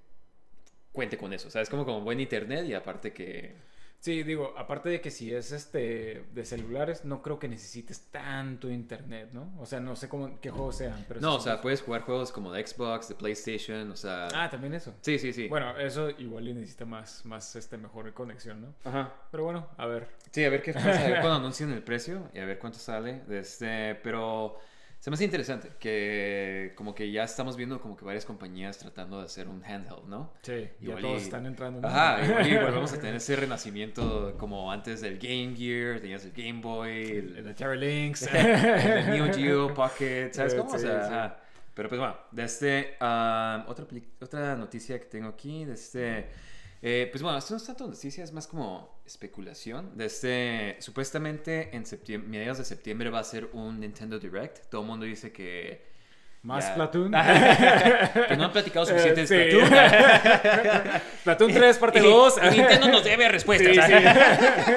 cuente 0.93 1.17
con 1.17 1.33
eso. 1.33 1.49
O 1.49 1.51
sea, 1.51 1.63
es 1.63 1.71
como 1.71 1.87
con 1.87 2.05
buen 2.05 2.21
internet 2.21 2.67
y 2.67 2.75
aparte 2.75 3.15
que... 3.15 3.55
Sí, 4.01 4.23
digo, 4.23 4.55
aparte 4.57 4.89
de 4.89 5.01
que 5.01 5.11
si 5.11 5.35
es 5.35 5.53
este 5.53 6.25
de 6.33 6.45
celulares, 6.45 7.05
no 7.05 7.23
creo 7.23 7.39
que 7.39 7.49
necesites 7.49 8.07
tanto 8.11 8.71
internet, 8.71 9.31
¿no? 9.33 9.53
O 9.59 9.67
sea, 9.67 9.81
no 9.81 9.97
sé 9.97 10.09
cómo, 10.09 10.39
qué 10.41 10.51
juegos 10.51 10.77
sean, 10.77 11.05
pero... 11.09 11.21
No, 11.21 11.33
si 11.33 11.37
o 11.39 11.41
sea, 11.41 11.61
puedes 11.61 11.83
jugar 11.83 12.03
juegos 12.03 12.31
como 12.31 12.53
de 12.53 12.65
Xbox, 12.65 13.09
de 13.09 13.15
PlayStation, 13.15 13.91
o 13.91 13.97
sea... 13.97 14.29
Ah, 14.35 14.49
también 14.49 14.75
eso. 14.75 14.95
Sí, 15.01 15.19
sí, 15.19 15.33
sí. 15.33 15.49
Bueno, 15.49 15.77
eso 15.79 16.11
igual 16.11 16.49
y 16.49 16.55
necesita 16.55 16.85
más, 16.85 17.25
más 17.25 17.57
este, 17.57 17.79
mejor 17.79 18.13
conexión, 18.13 18.61
¿no? 18.61 18.75
Ajá. 18.85 19.13
Pero 19.31 19.45
bueno, 19.45 19.69
a 19.77 19.87
ver. 19.87 20.09
Sí, 20.31 20.45
a 20.45 20.51
ver 20.51 20.63
qué 20.63 20.73
pasa, 20.73 20.91
a 20.91 21.09
ver 21.09 21.21
cuando 21.21 21.37
anuncien 21.37 21.73
el 21.73 21.83
precio 21.83 22.31
y 22.33 22.39
a 22.39 22.45
ver 22.45 22.59
cuánto 22.59 22.79
sale. 22.79 23.21
de 23.27 23.41
Este, 23.41 23.95
pero 23.97 24.59
se 25.07 25.11
me 25.11 25.15
hace 25.15 25.25
interesante 25.25 25.69
que 25.79 26.73
como 26.75 26.93
que 26.93 27.13
ya 27.13 27.23
estamos 27.23 27.57
viendo 27.57 27.81
como 27.81 27.97
que 27.97 28.05
varias 28.05 28.25
compañías 28.25 28.77
tratando 28.77 29.21
de 29.21 29.27
hacer 29.27 29.47
un 29.47 29.63
handheld, 29.65 30.09
¿no? 30.09 30.33
Sí, 30.43 30.69
ya 30.81 30.89
Igual 30.89 31.01
todos 31.01 31.23
y- 31.23 31.25
están 31.27 31.47
entrando. 31.47 31.81
¿no? 31.81 31.87
Ajá, 31.87 32.27
igual, 32.27 32.51
y 32.51 32.57
volvemos 32.57 32.93
a 32.93 32.97
tener 33.01 33.15
ese 33.15 33.37
renacimiento 33.37 34.35
como 34.37 34.73
antes 34.73 35.03
del 35.03 35.19
Game 35.21 35.55
Gear, 35.57 36.01
tenías 36.01 36.25
el 36.25 36.33
Game 36.33 36.61
Boy, 36.61 37.19
el, 37.19 37.37
El 37.37 37.55
Terra 37.55 37.77
Links. 37.77 38.23
el 38.35 39.11
Neo 39.11 39.33
Geo 39.33 39.73
Pocket, 39.75 40.33
¿sabes 40.33 40.57
cómo? 40.57 40.71
o 40.73 40.77
sí, 40.77 40.81
sea, 40.81 41.05
sí. 41.07 41.15
ajá. 41.15 41.37
Pero 41.73 41.89
pues 41.89 42.01
bueno, 42.01 42.17
de 42.33 42.43
este, 42.43 42.97
ah, 42.99 43.65
otra, 43.69 43.87
otra 44.21 44.57
noticia 44.57 44.99
que 44.99 45.05
tengo 45.07 45.29
aquí, 45.29 45.65
de 45.65 45.75
este, 45.75 46.27
eh, 46.89 47.09
pues 47.11 47.21
bueno, 47.21 47.37
esto 47.39 47.53
no 47.55 47.57
es 47.59 47.65
tanto 47.67 47.85
noticia, 47.89 48.23
es 48.23 48.31
más 48.33 48.47
como 48.47 49.01
especulación. 49.05 49.97
De 49.99 50.07
este, 50.07 50.77
supuestamente 50.79 51.71
en 51.75 51.85
septiembre, 51.85 52.29
mediados 52.31 52.59
de 52.59 52.65
septiembre 52.65 53.11
va 53.11 53.19
a 53.19 53.25
ser 53.25 53.49
un 53.55 53.81
Nintendo 53.81 54.21
Direct. 54.21 54.71
Todo 54.71 54.83
el 54.83 54.87
mundo 54.87 55.05
dice 55.05 55.33
que... 55.33 55.85
Más 56.43 56.65
ya- 56.65 56.75
Platoon. 56.77 57.11
que 58.29 58.37
no 58.37 58.45
han 58.45 58.53
platicado 58.53 58.87
suficiente 58.87 59.23
Eh, 59.23 59.27
de 59.27 59.51
sí. 59.51 59.67
Splatoon. 59.67 61.01
Platoon 61.25 61.53
3, 61.55 61.79
parte 61.79 61.99
Y- 61.99 62.03
2. 62.03 62.35
y 62.41 62.51
Nintendo 62.57 62.87
nos 62.89 63.03
debe 63.03 63.29
respuestas. 63.31 63.69
Sí, 63.75 63.81
¿sabes? 63.81 64.77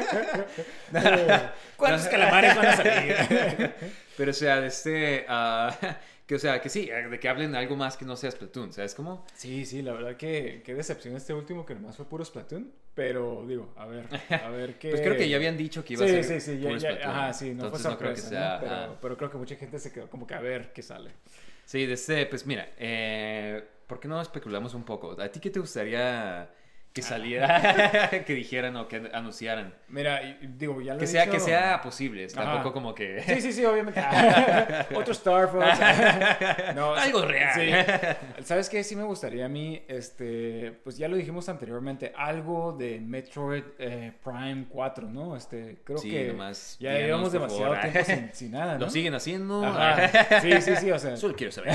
¿Cuántos 1.77 2.07
calamares 2.07 2.55
van 2.55 2.65
a 2.65 2.75
salir? 2.75 3.71
Pero 4.17 4.31
o 4.31 4.33
sea, 4.33 4.59
de 4.61 4.67
este, 4.67 5.25
ah, 5.29 5.75
que 6.29 6.35
o 6.35 6.39
sea, 6.39 6.61
que 6.61 6.69
sí, 6.69 6.85
de 6.85 7.19
que 7.19 7.27
hablen 7.27 7.55
algo 7.55 7.75
más 7.75 7.97
que 7.97 8.05
no 8.05 8.15
sea 8.15 8.29
Splatoon, 8.29 8.71
¿sabes 8.71 8.93
cómo? 8.93 9.25
Sí, 9.33 9.65
sí, 9.65 9.81
la 9.81 9.93
verdad 9.93 10.15
que 10.15 10.61
qué 10.63 10.75
decepción 10.75 11.15
este 11.15 11.33
último 11.33 11.65
que 11.65 11.73
nomás 11.73 11.97
fue 11.97 12.05
puro 12.05 12.23
Splatoon. 12.23 12.71
Pero 12.93 13.45
digo, 13.47 13.73
a 13.75 13.87
ver, 13.87 14.05
a 14.29 14.49
ver 14.49 14.75
qué. 14.79 14.89
Pues 14.91 15.01
creo 15.01 15.17
que 15.17 15.27
ya 15.27 15.37
habían 15.37 15.57
dicho 15.57 15.83
que 15.83 15.93
iba 15.93 16.05
sí, 16.05 16.17
a 16.17 16.23
ser 16.23 16.39
sí, 16.39 16.51
sí, 16.57 16.61
puro 16.61 16.77
ya- 16.77 16.91
Splatoon. 16.91 17.15
ajá, 17.15 17.33
sí, 17.33 17.45
no 17.45 17.51
Entonces 17.63 17.81
fue 17.81 17.91
no 17.91 17.97
creo 17.97 18.13
que 18.13 18.21
sea, 18.21 18.59
¿no? 18.87 18.97
pero, 19.01 19.17
creo 19.17 19.31
que 19.31 19.37
mucha 19.39 19.55
gente 19.55 19.79
se 19.79 19.91
quedó 19.91 20.07
como 20.07 20.27
que 20.27 20.35
a 20.35 20.39
ver 20.39 20.71
qué 20.71 20.83
sale. 20.83 21.09
Sí, 21.65 21.87
de 21.87 21.93
este, 21.93 22.27
pues 22.27 22.45
mira, 22.45 22.69
eh, 22.77 23.63
¿por 23.87 23.99
qué 23.99 24.07
no 24.07 24.21
especulamos 24.21 24.75
un 24.75 24.83
poco? 24.83 25.19
¿A 25.19 25.29
ti 25.29 25.39
qué 25.39 25.49
te 25.49 25.59
gustaría. 25.59 26.47
Que 26.91 27.03
saliera, 27.03 28.09
que 28.25 28.33
dijeran 28.33 28.75
o 28.75 28.87
que 28.87 29.09
anunciaran? 29.13 29.73
Mira, 29.89 30.21
digo, 30.41 30.81
ya 30.81 30.93
lo 30.93 30.99
Que 30.99 31.05
he 31.05 31.07
sea, 31.07 31.21
dicho- 31.25 31.33
que 31.33 31.39
sea 31.39 31.81
posible, 31.81 32.25
Ajá. 32.25 32.43
tampoco 32.43 32.73
como 32.73 32.95
que... 32.95 33.21
Sí, 33.21 33.41
sí, 33.41 33.53
sí, 33.53 33.63
obviamente. 33.65 34.01
Otro 34.95 35.13
Star 35.13 35.49
Fox. 35.49 35.65
No, 36.75 36.93
Algo 36.95 37.21
real. 37.25 37.53
sí. 37.55 38.43
¿Sabes 38.43 38.69
qué? 38.69 38.83
Sí 38.83 38.95
me 38.95 39.03
gustaría 39.03 39.45
a 39.45 39.49
mí, 39.49 39.83
este, 39.87 40.79
pues 40.83 40.97
ya 40.97 41.07
lo 41.07 41.15
dijimos 41.15 41.47
anteriormente, 41.47 42.11
algo 42.17 42.73
de 42.73 42.99
Metroid 42.99 43.63
eh, 43.77 44.11
Prime 44.23 44.65
4, 44.69 45.07
¿no? 45.09 45.35
Este, 45.35 45.77
creo 45.83 45.99
Sí, 45.99 46.09
que 46.09 46.27
nomás 46.29 46.75
ya 46.79 46.93
llevamos 46.93 47.31
demasiado 47.31 47.75
favor. 47.75 47.91
tiempo 47.91 48.03
sin, 48.03 48.29
sin 48.33 48.51
nada, 48.51 48.73
¿no? 48.73 48.79
¿Lo 48.85 48.89
siguen 48.89 49.13
haciendo? 49.13 49.63
Ajá. 49.65 50.41
Sí, 50.41 50.59
sí, 50.61 50.75
sí, 50.75 50.91
o 50.91 50.97
sea, 50.99 51.15
Solo 51.17 51.35
quiero 51.35 51.51
saber. 51.51 51.73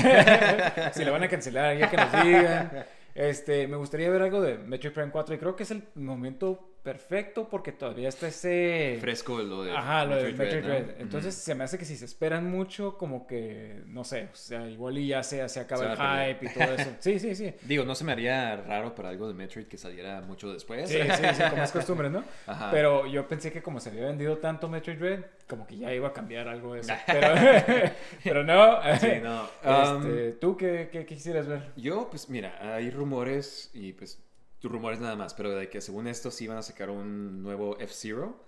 si 0.93 1.05
lo 1.05 1.11
van 1.13 1.23
a 1.23 1.27
cancelar, 1.29 1.77
ya 1.77 1.89
que 1.89 1.97
nos 1.97 2.11
digan. 2.23 2.85
Este, 3.15 3.67
me 3.67 3.77
gustaría 3.77 4.09
ver 4.09 4.21
algo 4.21 4.41
de 4.41 4.57
Metroid 4.57 4.93
Prime 4.93 5.11
4 5.11 5.35
y 5.35 5.37
creo 5.37 5.55
que 5.55 5.63
es 5.63 5.71
el 5.71 5.83
momento 5.95 6.74
perfecto 6.85 7.49
porque 7.49 7.71
todavía 7.71 8.07
está 8.09 8.27
ese... 8.27 8.97
Fresco 9.01 9.39
lo 9.39 9.63
de 9.63 9.75
Ajá, 9.75 10.05
lo 10.05 10.15
de 10.17 10.31
Metroid. 10.33 10.63
¿no? 10.63 10.93
Entonces 10.99 11.33
se 11.33 11.55
me 11.55 11.63
hace 11.63 11.79
que 11.79 11.83
si 11.83 11.97
se 11.97 12.05
esperan 12.05 12.49
mucho, 12.49 12.95
como 12.97 13.25
que, 13.25 13.81
no 13.87 14.03
sé, 14.03 14.29
o 14.31 14.35
sea, 14.35 14.69
igual 14.69 14.97
y 14.99 15.07
ya 15.07 15.23
se, 15.23 15.49
se 15.49 15.59
acaba 15.59 15.91
el 15.91 16.35
hype 16.35 16.45
y 16.45 16.53
todo 16.53 16.73
eso. 16.75 16.91
Sí, 16.99 17.19
sí, 17.19 17.35
sí. 17.35 17.53
Digo, 17.63 17.83
no 17.85 17.95
se 17.95 18.03
me 18.03 18.11
haría 18.11 18.55
raro 18.57 18.93
para 18.93 19.09
algo 19.09 19.27
de 19.27 19.33
Metroid 19.33 19.65
que 19.65 19.77
saliera 19.79 20.21
mucho 20.21 20.53
después. 20.53 20.87
Sí, 20.87 20.99
sí, 21.01 21.23
sí, 21.33 21.43
como 21.49 21.63
es 21.63 21.71
costumbre, 21.73 22.09
¿no? 22.09 22.23
Ajá. 22.45 22.69
Pero 22.71 23.07
yo 23.07 23.27
pensé 23.27 23.51
que 23.51 23.63
como 23.63 23.79
se 23.79 23.89
había 23.89 24.05
vendido 24.05 24.37
tanto 24.37 24.69
Metroid 24.69 24.99
Dread, 24.99 25.19
como 25.49 25.65
que 25.65 25.77
ya 25.77 25.91
iba 25.91 26.09
a 26.09 26.13
cambiar 26.13 26.47
algo 26.47 26.75
de 26.75 26.81
eso. 26.81 26.93
Pero, 27.07 27.91
pero 28.23 28.43
no. 28.43 28.79
Sí, 28.99 29.07
no. 29.23 29.43
Um, 29.63 30.01
Este, 30.05 30.31
¿Tú 30.33 30.55
qué, 30.55 30.89
qué- 30.91 30.99
qué 31.05 31.15
quisieras 31.15 31.47
ver? 31.47 31.71
Yo, 31.75 32.09
pues 32.11 32.29
mira, 32.29 32.75
hay 32.75 32.89
rumores 32.91 33.71
y 33.73 33.93
pues 33.93 34.21
rumores 34.71 34.99
nada 34.99 35.15
más, 35.15 35.33
pero 35.33 35.51
de 35.51 35.69
que 35.69 35.81
según 35.81 36.07
esto 36.07 36.31
sí 36.31 36.47
van 36.47 36.57
a 36.57 36.61
sacar 36.61 36.89
un 36.89 37.41
nuevo 37.43 37.77
F-Zero. 37.79 38.43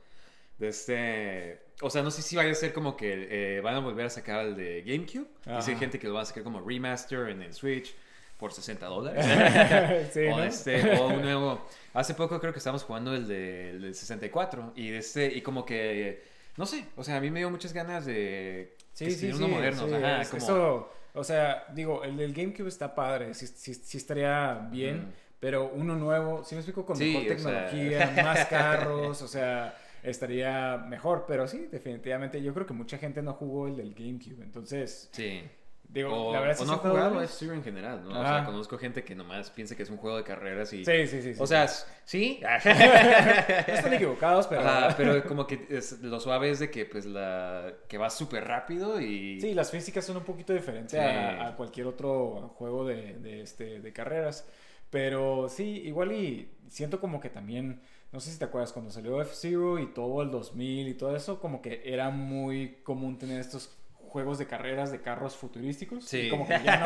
De 0.57 0.69
este... 0.69 1.59
O 1.81 1.89
sea, 1.91 2.01
no 2.01 2.09
sé 2.09 2.21
si 2.23 2.35
vaya 2.35 2.51
a 2.51 2.55
ser 2.55 2.73
como 2.73 2.97
que 2.97 3.27
eh, 3.57 3.61
van 3.61 3.75
a 3.75 3.79
volver 3.79 4.07
a 4.07 4.09
sacar 4.09 4.45
el 4.45 4.55
de 4.55 4.81
GameCube. 4.81 5.27
Ajá. 5.45 5.61
gente 5.77 5.99
que 5.99 6.07
lo 6.07 6.15
va 6.15 6.21
a 6.21 6.25
sacar 6.25 6.43
como 6.43 6.59
remaster 6.61 7.29
en 7.29 7.43
el 7.43 7.53
Switch 7.53 7.93
por 8.39 8.51
60 8.51 8.85
dólares. 8.87 9.23
sí, 10.13 10.21
o, 10.25 10.37
¿no? 10.37 10.43
este, 10.43 10.97
o 10.97 11.07
un 11.09 11.21
nuevo. 11.21 11.65
Hace 11.93 12.13
poco 12.15 12.39
creo 12.39 12.51
que 12.53 12.59
estábamos 12.59 12.83
jugando 12.83 13.13
el 13.13 13.27
de- 13.27 13.69
el 13.71 13.81
del 13.81 13.95
64 13.95 14.73
y 14.75 14.89
de 14.89 14.97
este 14.97 15.27
y 15.27 15.41
como 15.41 15.65
que 15.65 16.23
no 16.57 16.65
sé, 16.65 16.85
o 16.95 17.03
sea, 17.03 17.17
a 17.17 17.21
mí 17.21 17.29
me 17.29 17.39
dio 17.39 17.51
muchas 17.51 17.71
ganas 17.73 18.05
de 18.07 18.75
Sí, 18.93 19.05
sí, 19.05 19.11
se 19.11 19.27
sí. 19.27 19.33
uno 19.33 19.47
moderno, 19.47 19.87
sí, 19.87 19.93
ajá, 19.93 20.21
es- 20.23 20.29
como 20.29 20.43
Eso, 20.43 20.93
o 21.13 21.23
sea, 21.23 21.65
digo, 21.75 22.03
el 22.03 22.17
del 22.17 22.33
GameCube 22.33 22.67
está 22.67 22.93
padre, 22.95 23.33
sí, 23.35 23.45
sí 23.45 23.97
estaría 23.97 24.67
bien, 24.71 25.01
Mm. 25.07 25.11
Pero 25.39 25.69
uno 25.73 25.95
nuevo, 25.95 26.43
si 26.43 26.55
me 26.55 26.61
explico, 26.61 26.85
con 26.85 26.95
Sí, 26.97 27.05
mejor 27.13 27.21
o 27.21 27.39
sea. 27.39 27.65
tecnología, 27.69 28.23
más 28.23 28.45
carros, 28.49 29.21
o 29.21 29.27
sea, 29.27 29.75
estaría 30.03 30.77
mejor. 30.87 31.25
Pero 31.27 31.47
sí, 31.47 31.67
definitivamente, 31.71 32.41
yo 32.41 32.53
creo 32.53 32.65
que 32.65 32.73
mucha 32.73 32.97
gente 32.97 33.21
no 33.21 33.33
jugó 33.33 33.67
el 33.67 33.75
del 33.75 33.93
GameCube. 33.93 34.41
Entonces, 34.43 35.09
Sí. 35.11 35.43
digo, 35.89 36.29
o, 36.29 36.33
la 36.33 36.39
verdad 36.41 36.55
o 36.59 36.63
sí 36.63 36.67
no 36.69 36.73
ha 36.73 36.77
jugado. 36.77 37.21
F-Zero 37.21 37.53
en 37.53 37.63
general, 37.63 38.03
¿no? 38.03 38.19
O 38.19 38.23
sea, 38.23 38.43
conozco 38.45 38.77
gente 38.77 39.03
que 39.03 39.15
nomás 39.15 39.49
piensa 39.51 39.75
que 39.75 39.83
es 39.83 39.89
un 39.89 39.97
juego 39.97 40.17
de 40.17 40.23
carreras 40.23 40.73
y... 40.73 40.83
Sí, 40.83 41.07
sí, 41.07 41.21
sí. 41.21 41.33
sí, 41.35 41.41
O 41.41 41.45
sea, 41.47 41.67
sí. 41.67 42.41
no 42.65 43.73
están 43.73 43.93
equivocados, 43.93 44.47
pero. 44.47 44.63
Pero 44.97 45.23
como 45.23 45.45
que 45.47 45.65
es- 45.69 46.01
lo 46.01 46.19
suave 46.19 46.49
es 46.49 46.59
de 46.59 46.69
que 46.71 46.85
pues 46.85 47.05
la 47.05 47.73
que 47.87 47.97
va 47.97 48.09
súper 48.09 48.45
rápido 48.45 48.99
y 48.99 49.39
Sí, 49.39 49.53
las 49.53 49.71
físicas 49.71 50.05
son 50.05 50.17
un 50.17 50.23
poquito 50.23 50.53
diferentes 50.53 50.91
Sí. 50.91 50.97
a, 50.97 51.49
a 51.49 51.55
cualquier 51.55 51.87
otro 51.87 52.53
juego 52.57 52.85
de, 52.85 53.13
de, 53.19 53.41
este, 53.41 53.79
de 53.79 53.93
carreras. 53.93 54.47
Pero 54.89 55.49
sí, 55.49 55.81
igual 55.85 56.11
y 56.13 56.49
siento 56.69 56.99
como 56.99 57.19
que 57.19 57.29
también, 57.29 57.81
no 58.11 58.19
sé 58.19 58.31
si 58.31 58.39
te 58.39 58.45
acuerdas, 58.45 58.71
cuando 58.73 58.91
salió 58.91 59.21
F-Zero 59.21 59.79
y 59.79 59.87
todo 59.93 60.21
el 60.21 60.31
2000 60.31 60.87
y 60.87 60.93
todo 60.93 61.15
eso, 61.15 61.39
como 61.39 61.61
que 61.61 61.81
era 61.85 62.09
muy 62.09 62.77
común 62.83 63.17
tener 63.17 63.39
estos 63.39 63.77
juegos 63.93 64.37
de 64.37 64.47
carreras 64.47 64.91
de 64.91 65.01
carros 65.01 65.35
futurísticos. 65.35 66.05
Sí. 66.05 66.21
Y 66.21 66.29
como 66.29 66.47
que 66.47 66.57
ya 66.63 66.77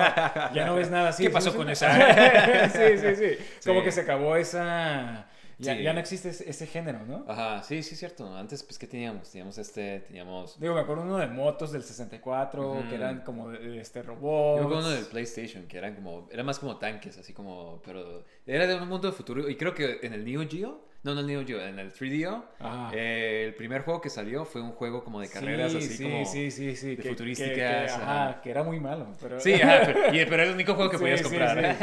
no, 0.50 0.56
ya 0.56 0.66
no 0.66 0.76
ves 0.76 0.90
nada 0.90 1.10
así. 1.10 1.24
¿Qué 1.28 1.30
pasó 1.30 1.56
con 1.56 1.68
¿Sí? 1.68 1.74
esa? 1.74 2.70
sí, 2.70 2.98
sí, 2.98 3.16
sí, 3.16 3.38
Como 3.66 3.80
Sí. 3.80 3.86
que 3.86 3.92
se 3.92 4.02
acabó 4.02 4.36
esa... 4.36 5.30
Ya, 5.62 5.76
Sí. 5.76 5.84
ya 5.84 5.94
no 5.94 6.00
existe 6.00 6.30
ese, 6.30 6.50
ese 6.50 6.66
género, 6.66 7.06
¿no? 7.06 7.24
Ajá, 7.28 7.62
sí, 7.62 7.84
sí, 7.84 7.96
cierto. 7.96 8.34
Antes, 8.36 8.64
pues, 8.64 8.80
¿qué 8.80 8.88
teníamos? 8.88 9.30
Teníamos 9.30 9.58
este, 9.60 10.00
teníamos... 10.02 10.60
Digo, 10.60 10.74
me 10.74 10.82
acuerdo 10.82 11.04
uno 11.04 11.18
de 11.18 11.28
motos 11.28 11.72
del 11.72 11.84
64, 11.84 12.72
Ujú. 12.72 12.90
que 12.90 12.96
eran 12.96 13.22
como 13.22 13.52
este 13.52 14.00
Yo 14.02 14.08
robots. 14.08 14.62
recuerdo 14.62 14.80
uno 14.80 14.90
del 14.90 15.06
PlayStation, 15.06 15.68
que 15.68 15.78
eran 15.78 15.94
como, 15.96 16.28
era 16.32 16.44
más 16.44 16.58
como 16.60 16.78
tanques, 16.78 17.18
así 17.18 17.32
como, 17.34 17.82
pero 17.86 18.26
era 18.46 18.66
de 18.66 18.76
un 18.76 18.88
mundo 18.88 19.08
de 19.08 19.14
futuro. 19.14 19.48
Y 19.48 19.56
creo 19.56 19.74
que 19.76 20.00
en 20.02 20.14
el 20.14 20.26
Neo 20.26 20.48
Geo, 20.50 20.84
no, 21.04 21.14
no 21.16 21.22
el 21.22 21.28
Neo 21.28 21.46
Geo, 21.46 21.60
en 21.62 21.80
el 21.80 21.92
3DO, 21.92 22.44
Ajá. 22.60 22.92
eh, 22.94 23.46
el 23.48 23.56
primer 23.56 23.82
juego 23.82 24.02
que 24.02 24.10
salió 24.10 24.46
fue 24.46 24.62
un 24.62 24.72
juego 24.72 25.04
como 25.04 25.20
de 25.20 25.30
carreras, 25.30 25.72
sí, 25.72 25.78
así 25.80 25.88
sí, 25.98 26.04
como... 26.04 26.26
sí, 26.26 26.52
sí, 26.52 26.76
sí, 26.76 26.96
de 26.96 27.04
que- 27.04 27.10
futurísticas, 27.10 27.56
que- 27.56 27.90
ajá. 27.90 28.28
ajá, 28.30 28.42
que 28.42 28.52
era 28.52 28.64
muy 28.64 28.80
malo. 28.80 29.08
Pero... 29.20 29.40
Sí, 29.40 29.54
ajá, 29.54 29.82
pero, 29.86 30.14
y- 30.16 30.20
pero 30.26 30.36
era 30.36 30.44
el 30.46 30.52
único 30.54 30.76
juego 30.76 30.92
que 30.92 30.98
Sí, 30.98 31.04
podías 31.04 31.22
comprar. 31.24 31.78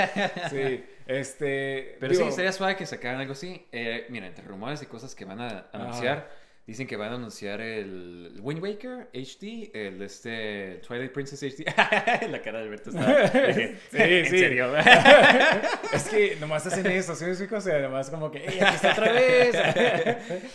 Sí, 0.50 0.56
sí, 0.56 0.84
este... 1.06 1.96
Pero 2.00 2.12
digo, 2.12 2.26
sí, 2.26 2.32
sería 2.32 2.52
suave 2.52 2.76
que 2.76 2.86
sacaran 2.86 3.20
algo 3.20 3.32
así. 3.32 3.66
Eh, 3.72 4.06
mira, 4.10 4.26
entre 4.26 4.44
rumores 4.44 4.82
y 4.82 4.86
cosas 4.86 5.14
que 5.14 5.24
van 5.24 5.40
a 5.40 5.66
anunciar, 5.72 6.30
dicen 6.68 6.86
que 6.86 6.96
van 6.98 7.12
a 7.12 7.14
anunciar 7.14 7.62
el 7.62 8.36
Wind 8.42 8.62
Waker 8.62 9.08
HD, 9.14 9.70
el 9.74 10.02
este 10.02 10.82
Twilight 10.86 11.12
Princess 11.12 11.42
HD. 11.42 11.64
La 12.30 12.42
cara 12.42 12.58
de 12.58 12.64
Alberto 12.64 12.90
está. 12.90 13.28
Sí, 13.32 13.76
¿En 13.92 14.26
sí. 14.26 14.38
serio? 14.38 14.76
es 15.92 16.08
que 16.10 16.36
nomás 16.36 16.66
hacen 16.66 16.86
eso, 16.88 17.14
¿sí 17.14 17.24
me 17.24 17.30
explico? 17.30 17.56
O 17.56 17.60
sea, 17.62 17.78
nomás 17.80 18.10
como 18.10 18.30
que, 18.30 18.46
¡ey, 18.46 18.60
aquí 18.60 18.74
está 18.74 18.92
otra 18.92 19.12
vez! 19.12 19.56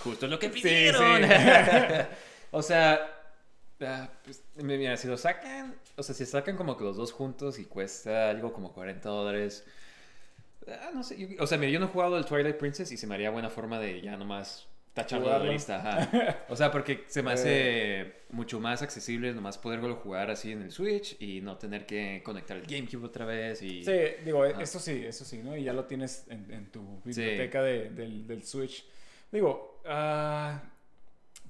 Justo 0.04 0.28
lo 0.28 0.38
que 0.38 0.49
pidieron. 0.49 1.23
sí. 1.23 1.30
o 2.52 2.62
sea, 2.62 2.99
ah, 3.82 4.10
pues, 4.23 4.43
mira, 4.58 4.95
si 4.97 5.08
lo 5.08 5.17
sacan, 5.17 5.73
o 5.95 6.04
sea, 6.04 6.13
si 6.13 6.28
sacan 6.28 6.56
como 6.56 6.78
que 6.78 6.84
los 6.84 6.95
dos 6.95 7.12
juntos 7.12 7.58
y 7.58 7.65
cuesta 7.65 8.30
algo 8.30 8.54
como 8.54 8.71
40 8.71 9.10
dólares. 9.10 9.65
ah, 10.67 10.91
no 10.93 11.02
sé, 11.04 11.17
yo- 11.17 11.43
o 11.43 11.47
sea, 11.47 11.58
mira, 11.58 11.71
yo 11.71 11.80
no 11.80 11.88
he 11.88 11.89
jugado 11.89 12.19
el 12.19 12.26
Twilight 12.26 12.58
Princess 12.58 12.91
y 12.91 12.97
se 12.97 13.08
me 13.08 13.15
haría 13.15 13.32
buena 13.32 13.49
forma 13.49 13.80
de 13.80 13.99
ya 13.99 14.15
nomás 14.15 14.67
tacharlo 14.93 15.27
de 15.32 15.39
la 15.45 15.51
lista. 15.51 15.77
ajá. 15.79 16.38
O 16.49 16.56
sea, 16.56 16.71
porque 16.71 17.03
se 17.08 17.21
me 17.23 17.32
hace 17.32 18.13
mucho 18.29 18.60
más 18.60 18.82
accesible 18.82 19.34
nomás 19.34 19.58
poderlo 19.58 19.95
jugar 19.95 20.29
así 20.32 20.51
en 20.51 20.62
el 20.62 20.71
Switch 20.71 21.15
y 21.21 21.41
no 21.41 21.58
tener 21.58 21.86
que 21.86 22.21
conectar 22.23 22.58
el 22.58 22.63
GameCube 22.65 23.06
otra 23.06 23.25
vez. 23.25 23.62
Y... 23.62 23.84
Sí, 23.84 23.91
digo, 24.23 24.43
Ajá. 24.43 24.62
eso 24.62 24.79
sí, 24.79 25.03
eso 25.06 25.25
sí, 25.25 25.41
¿no? 25.43 25.56
Y 25.58 25.63
ya 25.63 25.73
lo 25.73 25.86
tienes 25.86 26.25
en, 26.29 26.51
en 26.51 26.71
tu 26.71 27.01
biblioteca 27.03 27.62
de- 27.63 27.89
del, 27.89 28.27
del 28.27 28.43
Switch. 28.43 28.86
Digo, 29.32 29.82
ah, 29.86 30.62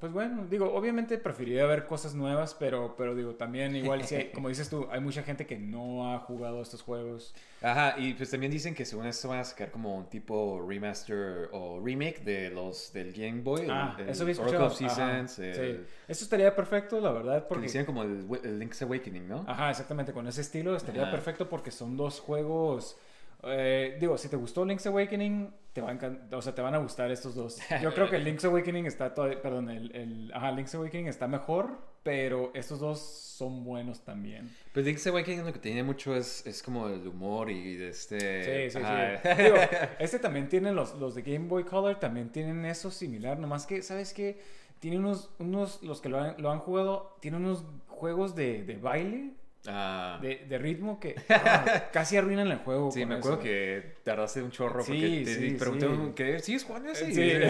pues 0.03 0.11
bueno, 0.11 0.45
digo, 0.49 0.73
obviamente 0.73 1.17
preferiría 1.17 1.65
ver 1.65 1.85
cosas 1.85 2.13
nuevas, 2.13 2.53
pero, 2.59 2.93
pero 2.97 3.15
digo, 3.15 3.35
también 3.35 3.73
igual, 3.73 4.03
si 4.03 4.15
hay- 4.15 4.31
como 4.33 4.49
dices 4.49 4.67
tú, 4.69 4.85
hay 4.91 4.99
mucha 4.99 5.23
gente 5.23 5.45
que 5.47 5.57
no 5.57 6.13
ha 6.13 6.19
jugado 6.19 6.61
estos 6.61 6.81
juegos. 6.81 7.33
Ajá, 7.61 7.95
y 7.97 8.13
pues 8.13 8.29
también 8.29 8.51
dicen 8.51 8.75
que 8.75 8.83
según 8.83 9.05
esto 9.05 9.29
van 9.29 9.39
a 9.39 9.45
sacar 9.45 9.71
como 9.71 9.95
un 9.95 10.09
tipo 10.09 10.61
remaster 10.67 11.47
o 11.53 11.79
remake 11.81 12.19
de 12.25 12.49
los 12.49 12.91
del 12.91 13.13
Game 13.13 13.43
Boy. 13.43 13.65
Ah, 13.69 13.95
el 13.97 14.09
eso 14.09 14.23
había 14.23 14.33
escuchado. 14.33 14.65
of 14.65 14.75
Seasons. 14.75 15.39
El- 15.39 15.55
sí. 15.55 15.93
Eso 16.09 16.25
estaría 16.25 16.53
perfecto, 16.53 16.99
la 16.99 17.13
verdad, 17.13 17.43
Que 17.43 17.47
porque... 17.47 17.65
hicieron 17.67 17.85
como 17.85 18.03
el, 18.03 18.27
el 18.43 18.59
Link's 18.59 18.81
Awakening, 18.81 19.25
¿no? 19.25 19.45
Ajá, 19.47 19.69
exactamente, 19.69 20.11
con 20.11 20.27
ese 20.27 20.41
estilo 20.41 20.75
estaría 20.75 21.03
Ajá. 21.03 21.11
perfecto 21.11 21.47
porque 21.47 21.71
son 21.71 21.95
dos 21.95 22.19
juegos. 22.19 22.97
Eh, 23.45 23.97
digo, 23.99 24.17
si 24.17 24.29
te 24.29 24.36
gustó 24.36 24.65
Link's 24.65 24.86
Awakening, 24.88 25.53
te, 25.73 25.82
va 25.82 25.91
a 25.91 26.36
o 26.38 26.41
sea, 26.41 26.53
te 26.56 26.62
van 26.62 26.75
a 26.75 26.77
gustar 26.77 27.12
estos 27.12 27.36
dos. 27.36 27.60
Yo 27.82 27.93
creo 27.93 28.10
que 28.10 28.17
el 28.17 28.23
Link's 28.23 28.45
Awakening 28.45 28.86
está 28.86 29.13
todavía, 29.13 29.41
perdón, 29.41 29.69
el, 29.69 29.95
el- 29.95 30.32
ajá, 30.34 30.51
Link's 30.51 30.73
Awakening 30.75 31.08
está 31.08 31.27
mejor, 31.27 31.77
pero 32.03 32.51
estos 32.53 32.79
dos 32.79 32.99
son 32.99 33.63
buenos 33.63 34.01
también. 34.03 34.49
Pues 34.73 34.86
Link's 34.86 35.06
Awakening 35.08 35.45
lo 35.45 35.53
que 35.53 35.60
tiene 35.60 35.84
mucho 35.84 36.15
es, 36.15 36.45
es 36.45 36.62
como 36.62 36.88
el 36.88 37.08
humor 37.08 37.49
y 37.49 37.75
de 37.75 37.89
este... 37.89 38.69
Sí, 38.69 38.77
sí, 38.77 38.84
ajá. 38.84 39.17
sí. 39.36 39.41
Digo, 39.43 39.56
este 39.99 40.19
también 40.19 40.47
tiene 40.47 40.71
los, 40.71 40.95
los 40.95 41.15
de 41.15 41.21
Game 41.23 41.47
Boy 41.47 41.63
Color, 41.63 41.99
también 41.99 42.29
tienen 42.29 42.63
eso 42.65 42.91
similar, 42.91 43.39
nomás 43.39 43.65
que, 43.65 43.82
¿sabes 43.82 44.13
qué? 44.13 44.39
Tiene 44.79 44.99
unos, 44.99 45.32
unos 45.39 45.82
los 45.82 46.01
que 46.01 46.10
lo 46.10 46.19
han, 46.19 46.36
lo 46.41 46.51
han 46.51 46.60
jugado, 46.60 47.17
tiene 47.21 47.38
unos 47.38 47.63
juegos 47.88 48.36
de, 48.36 48.63
de 48.63 48.75
baile, 48.75 49.32
Ah, 49.65 50.19
de, 50.21 50.43
de 50.47 50.58
ritmo 50.58 50.99
que 50.99 51.15
ah, 51.30 51.86
casi 51.93 52.17
arruinan 52.17 52.49
el 52.52 52.58
juego. 52.58 52.91
sí, 52.91 53.06
me 53.06 53.15
acuerdo 53.15 53.38
eso. 53.38 53.43
que 53.43 53.93
tardaste 54.04 54.43
un 54.43 54.52
chorro 54.52 54.84
Sí, 54.84 54.91
porque 54.91 55.21
te 55.23 55.36
sí, 55.36 55.56
preguntaron 55.58 56.08
sí. 56.10 56.13
que 56.15 56.39
¿sigues 56.39 56.65
jugando 56.65 56.89
ese? 56.91 57.06
Sí. 57.06 57.21
Dice, 57.21 57.45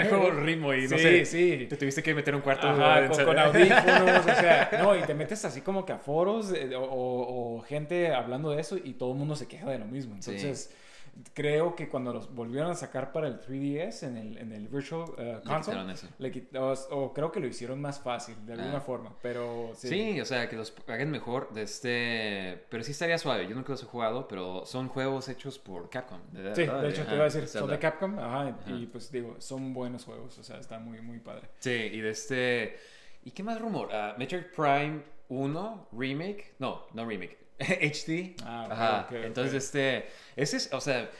el 0.00 0.08
juego 0.08 0.30
ritmo 0.30 0.72
y 0.74 0.82
no 0.86 0.96
sé. 0.96 1.24
sí. 1.24 1.66
Te 1.68 1.76
tuviste 1.76 2.04
que 2.04 2.14
meter 2.14 2.36
un 2.36 2.40
cuarto 2.42 2.68
Ajá, 2.68 3.08
con, 3.08 3.24
con 3.24 3.38
audífonos, 3.38 4.20
o 4.20 4.22
sea, 4.34 4.70
no, 4.80 4.96
y 4.96 5.02
te 5.02 5.14
metes 5.14 5.44
así 5.44 5.60
como 5.60 5.84
que 5.84 5.92
a 5.92 5.98
foros 5.98 6.52
eh, 6.52 6.72
o, 6.76 6.82
o- 6.84 7.56
o 7.56 7.60
gente 7.62 8.14
hablando 8.14 8.50
de 8.52 8.60
eso 8.60 8.76
y 8.76 8.92
todo 8.92 9.10
el 9.12 9.18
mundo 9.18 9.34
se 9.34 9.48
queja 9.48 9.68
de 9.68 9.80
lo 9.80 9.86
mismo. 9.86 10.14
Entonces, 10.14 10.72
creo 11.34 11.74
que 11.74 11.88
cuando 11.88 12.12
los 12.12 12.34
volvieron 12.34 12.70
a 12.70 12.74
sacar 12.74 13.12
para 13.12 13.28
el 13.28 13.40
3DS 13.40 14.02
en 14.06 14.16
el, 14.16 14.38
en 14.38 14.52
el 14.52 14.68
Virtual 14.68 15.04
Le 15.18 15.40
Console, 15.42 15.92
eso. 15.92 16.08
le 16.18 16.32
quit- 16.32 16.56
o, 16.56 16.96
o 16.96 17.12
creo 17.14 17.32
que 17.32 17.40
lo 17.40 17.46
hicieron 17.46 17.80
más 17.80 18.00
fácil 18.00 18.34
de 18.46 18.52
alguna 18.54 18.76
Ah. 18.78 18.80
forma, 18.80 19.16
pero 19.22 19.70
sí. 19.74 19.88
Sí. 19.88 20.20
o 20.20 20.24
sea, 20.24 20.48
que 20.48 20.56
los 20.56 20.74
hagan 20.88 21.10
mejor 21.10 21.52
de 21.52 21.62
este... 21.62 22.64
Pero 22.68 22.82
sí 22.82 22.90
estaría 22.92 23.18
suave. 23.18 23.46
Yo 23.48 23.54
nunca 23.54 23.72
los 23.72 23.82
he 23.82 23.86
jugado, 23.86 24.28
pero 24.28 24.66
son 24.66 24.88
juegos 24.88 25.28
hechos 25.28 25.58
por 25.58 25.88
Capcom. 25.90 26.20
Sí, 26.32 26.40
de 26.42 26.50
hecho 26.50 26.54
te 26.54 27.00
Ajá, 27.02 27.14
iba 27.14 27.22
a 27.22 27.24
decir, 27.28 27.46
son 27.48 27.70
de 27.70 27.78
Capcom, 27.78 28.18
ajá, 28.18 28.48
Ajá. 28.48 28.70
y 28.70 28.86
pues 28.86 29.10
digo, 29.10 29.36
son 29.38 29.72
buenos 29.72 30.04
juegos, 30.04 30.38
o 30.38 30.42
sea, 30.42 30.58
está 30.58 30.78
muy, 30.78 31.00
muy 31.00 31.18
padre. 31.20 31.48
Sí, 31.60 31.70
y 31.70 32.00
de 32.00 32.10
este... 32.10 32.76
¿Y 33.24 33.30
qué 33.32 33.42
más 33.42 33.60
rumor? 33.60 33.88
Ah, 33.92 34.14
Metroid 34.18 34.44
Prime 34.54 35.02
1 35.28 35.88
Remake. 35.92 36.54
No, 36.60 36.86
no 36.94 37.04
Remake. 37.04 37.36
HD. 37.80 38.34
Ah, 38.44 38.68
Ajá. 38.70 39.08
Entonces, 39.24 39.64
este... 39.64 40.06
Ese 40.36 40.56
es, 40.58 40.72
o 40.72 40.80
sea... 40.80 41.10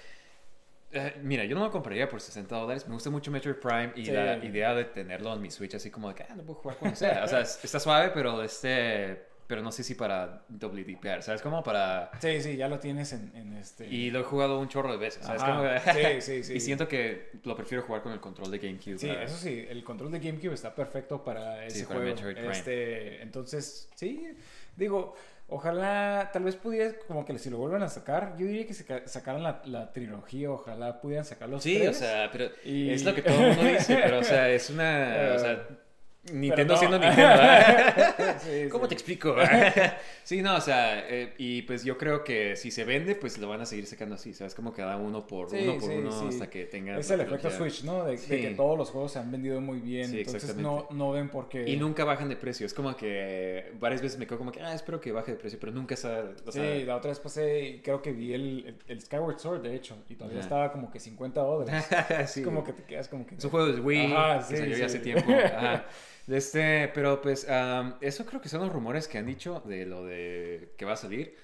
eh, 0.93 1.15
mira, 1.23 1.45
yo 1.45 1.57
no 1.57 1.65
lo 1.65 1.71
compraría 1.71 2.09
por 2.09 2.21
60 2.21 2.55
dólares. 2.57 2.87
Me 2.87 2.95
gusta 2.95 3.11
mucho 3.11 3.31
Metroid 3.31 3.57
Prime 3.57 3.93
y 3.97 4.05
Sí. 4.07 4.11
la 4.13 4.37
idea 4.45 4.75
de 4.75 4.85
tenerlo 4.85 5.33
en 5.35 5.41
mi 5.43 5.51
Switch 5.51 5.75
así 5.75 5.91
como 5.91 6.09
de 6.09 6.15
que, 6.15 6.23
ah, 6.25 6.35
no 6.37 6.43
puedo 6.43 6.61
jugar 6.61 6.77
cuando 6.79 6.97
sea. 6.97 7.25
O 7.25 7.29
sea, 7.29 7.41
es- 7.41 7.59
está 7.65 7.81
suave, 7.81 8.11
pero 8.15 8.43
este... 8.43 9.35
Pero 9.49 9.63
no 9.63 9.71
sé 9.71 9.85
si 9.85 9.95
para 9.95 10.43
WDPR, 10.49 11.23
¿sabes? 11.23 11.41
Como 11.41 11.63
para... 11.63 12.11
Sí, 12.21 12.41
sí, 12.43 12.57
ya 12.57 12.67
lo 12.67 12.81
tienes 12.81 13.13
en, 13.13 13.31
en 13.37 13.53
este... 13.53 13.87
Y 13.87 14.11
lo 14.11 14.19
he 14.19 14.23
jugado 14.25 14.59
un 14.59 14.67
chorro 14.67 14.91
de 14.91 14.97
veces, 14.99 15.25
¿sabes? 15.25 15.41
Como- 15.41 15.63
Sí, 15.95 16.21
sí, 16.21 16.43
sí. 16.43 16.55
Y 16.55 16.59
siento 16.61 16.89
que 16.89 17.31
lo 17.45 17.55
prefiero 17.55 17.85
jugar 17.85 18.03
con 18.03 18.11
el 18.13 18.19
control 18.19 18.51
de 18.51 18.59
GameCube. 18.59 18.99
Sí, 18.99 19.07
para- 19.07 19.23
eso 19.23 19.37
sí, 19.37 19.65
el 19.69 19.85
control 19.85 20.11
de 20.11 20.19
GameCube 20.19 20.53
está 20.53 20.75
perfecto 20.75 21.23
para 21.23 21.65
ese 21.65 21.85
para 21.85 22.01
juego. 22.01 22.11
Metroid 22.17 22.35
Prime. 22.35 22.51
Este, 22.51 23.23
entonces, 23.23 23.89
sí, 23.95 24.27
digo, 24.75 25.15
ojalá, 25.49 26.31
tal 26.33 26.45
vez 26.45 26.57
pudiera, 26.57 26.93
como 27.07 27.25
que 27.25 27.39
si 27.39 27.51
lo 27.51 27.59
vuelven 27.59 27.83
a 27.83 27.89
sacar, 27.89 28.35
yo 28.37 28.47
diría 28.47 28.67
que 28.67 28.75
saca- 28.75 29.07
sacaran 29.07 29.43
la, 29.43 29.63
la 29.65 29.93
trilogía, 29.93 30.51
ojalá 30.51 31.01
pudieran 31.01 31.25
sacar 31.25 31.49
los 31.49 31.63
Sí, 31.63 31.87
o 31.87 31.93
sea, 31.95 32.29
pero 32.33 32.47
Y- 32.65 32.91
es 32.91 33.05
lo 33.05 33.15
que 33.15 33.23
todo 33.23 33.35
el 33.41 33.49
mundo 33.57 33.63
dice, 33.65 33.99
pero 34.03 34.19
o 34.19 34.25
sea, 34.25 34.49
es 34.51 34.71
una, 34.71 35.33
o 35.35 35.39
sea, 35.39 35.67
Nintendo 36.33 36.75
no. 36.75 36.79
siendo 36.79 36.99
Nintendo. 36.99 37.43
¿eh? 37.43 38.35
Sí, 38.39 38.69
¿Cómo 38.69 38.87
te 38.87 38.95
explico? 38.95 39.35
sí, 40.25 40.43
no, 40.43 40.57
o 40.57 40.61
sea, 40.61 41.09
eh, 41.09 41.35
y 41.39 41.63
pues 41.63 41.85
yo 41.85 41.97
creo 41.97 42.23
que 42.23 42.57
si 42.57 42.71
se 42.71 42.85
vende, 42.85 43.15
pues 43.15 43.39
lo 43.39 43.49
van 43.49 43.61
a 43.61 43.67
seguir 43.67 43.87
sacando 43.87 44.15
así, 44.15 44.35
¿sabes? 44.35 44.55
Como 44.55 44.73
cada 44.73 44.97
uno 44.97 45.27
por 45.27 45.51
Sí, 45.51 45.59
uno 45.63 45.79
por 45.79 45.91
uno 45.91 46.29
hasta 46.29 46.49
que 46.51 46.65
tenga 46.67 46.99
Es 46.99 47.11
el 47.11 47.21
efecto. 47.21 47.51
Switch, 47.51 47.85
¿no? 47.85 48.05
De, 48.05 48.17
de 48.17 48.41
que 48.41 48.51
todos 48.55 48.77
los 48.77 48.91
juegos 48.91 49.13
se 49.13 49.19
han 49.19 49.31
vendido 49.31 49.61
muy 49.61 49.81
bien, 49.81 50.09
Sí, 50.11 50.21
entonces 50.21 50.57
no, 50.57 50.87
no 50.91 51.13
ven 51.13 51.29
por 51.29 51.49
qué... 51.49 51.69
Y 51.69 51.77
nunca 51.77 52.05
bajan 52.05 52.29
de 52.29 52.37
precio, 52.37 52.67
es 52.67 52.75
como 52.75 52.97
que 52.97 53.73
varias 53.79 54.03
veces 54.03 54.19
me 54.19 54.27
quedo 54.27 54.39
como 54.39 54.53
que, 54.53 54.61
ah, 54.61 54.75
espero 54.75 55.01
que 55.01 55.13
baje 55.13 55.33
de 55.33 55.39
precio, 55.39 55.59
pero 55.61 55.73
nunca 55.73 55.95
está, 55.95 56.25
o 56.45 56.53
sea, 56.53 56.63
Sí, 56.63 56.85
la 56.85 56.97
otra 56.97 57.11
vez 57.11 57.21
pasé 57.21 57.81
creo 57.83 58.03
que 58.03 58.13
vi 58.13 58.33
el, 58.33 58.67
el, 58.67 58.77
el 58.89 59.01
Skyward 59.01 59.39
Sword, 59.39 59.63
de 59.63 59.75
hecho, 59.75 59.97
y 60.09 60.15
todavía 60.15 60.41
estaba 60.41 60.73
como 60.73 60.91
que 60.91 61.01
50 61.01 61.41
dólares. 61.41 61.87
Es 62.11 62.41
como 62.45 62.65
que 62.65 62.73
te 62.73 62.83
quedas 62.85 63.09
como 63.09 63.27
que... 63.27 63.35
Es 63.37 63.45
un 63.45 63.51
juego 63.51 63.67
de 63.73 63.81
Wii 63.81 64.13
Ajá, 64.13 64.47
que 64.49 64.57
salió 64.57 64.77
ya 64.77 64.87
hace 64.87 64.99
tiempo. 64.99 65.31
Ajá. 65.33 65.85
Este, 66.27 66.89
pero 66.95 67.21
pues 67.23 67.49
am, 67.49 67.97
eso 68.01 68.27
creo 68.27 68.41
que 68.41 68.49
son 68.49 68.61
los 68.63 68.73
rumores 68.73 69.07
que 69.09 69.19
han 69.19 69.27
dicho 69.27 69.61
de 69.65 69.87
lo 69.87 70.05
de 70.05 70.75
que 70.77 70.85
va 70.85 70.93
a 70.95 70.97
salir. 70.97 71.37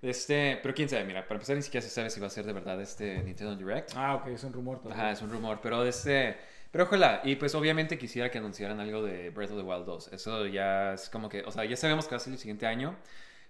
Este, 0.00 0.58
pero 0.62 0.74
quién 0.74 0.88
sabe, 0.88 1.04
mira, 1.04 1.26
para 1.26 1.36
empezar 1.36 1.56
ni 1.56 1.62
siquiera 1.62 1.82
se 1.84 1.90
sabe 1.90 2.10
si 2.10 2.20
va 2.20 2.28
a 2.28 2.30
ser 2.30 2.46
de 2.46 2.52
verdad 2.52 2.80
este 2.80 3.22
Nintendo 3.24 3.56
Direct. 3.56 3.90
Ah, 3.94 4.14
ok, 4.16 4.28
es 4.28 4.44
un 4.44 4.52
rumor 4.52 4.80
todavía. 4.80 5.04
Ajá, 5.06 5.10
es 5.12 5.22
un 5.22 5.30
rumor, 5.30 5.60
pero 5.62 5.84
este, 5.84 6.36
Pero 6.70 6.84
ojalá, 6.84 7.20
y 7.24 7.36
pues 7.36 7.54
obviamente 7.54 7.98
quisiera 7.98 8.30
que 8.30 8.38
anunciaran 8.38 8.78
algo 8.80 9.02
de 9.02 9.30
Breath 9.30 9.50
of 9.52 9.56
the 9.58 9.62
Wild 9.64 9.86
2. 9.86 10.12
Eso 10.12 10.46
ya 10.46 10.94
es 10.94 11.08
como 11.10 11.28
que, 11.28 11.42
o 11.42 11.50
sea, 11.50 11.64
ya 11.64 11.76
sabemos 11.76 12.06
que 12.06 12.12
va 12.12 12.16
a 12.18 12.20
ser 12.20 12.32
el 12.32 12.38
siguiente 12.38 12.66
año, 12.66 12.96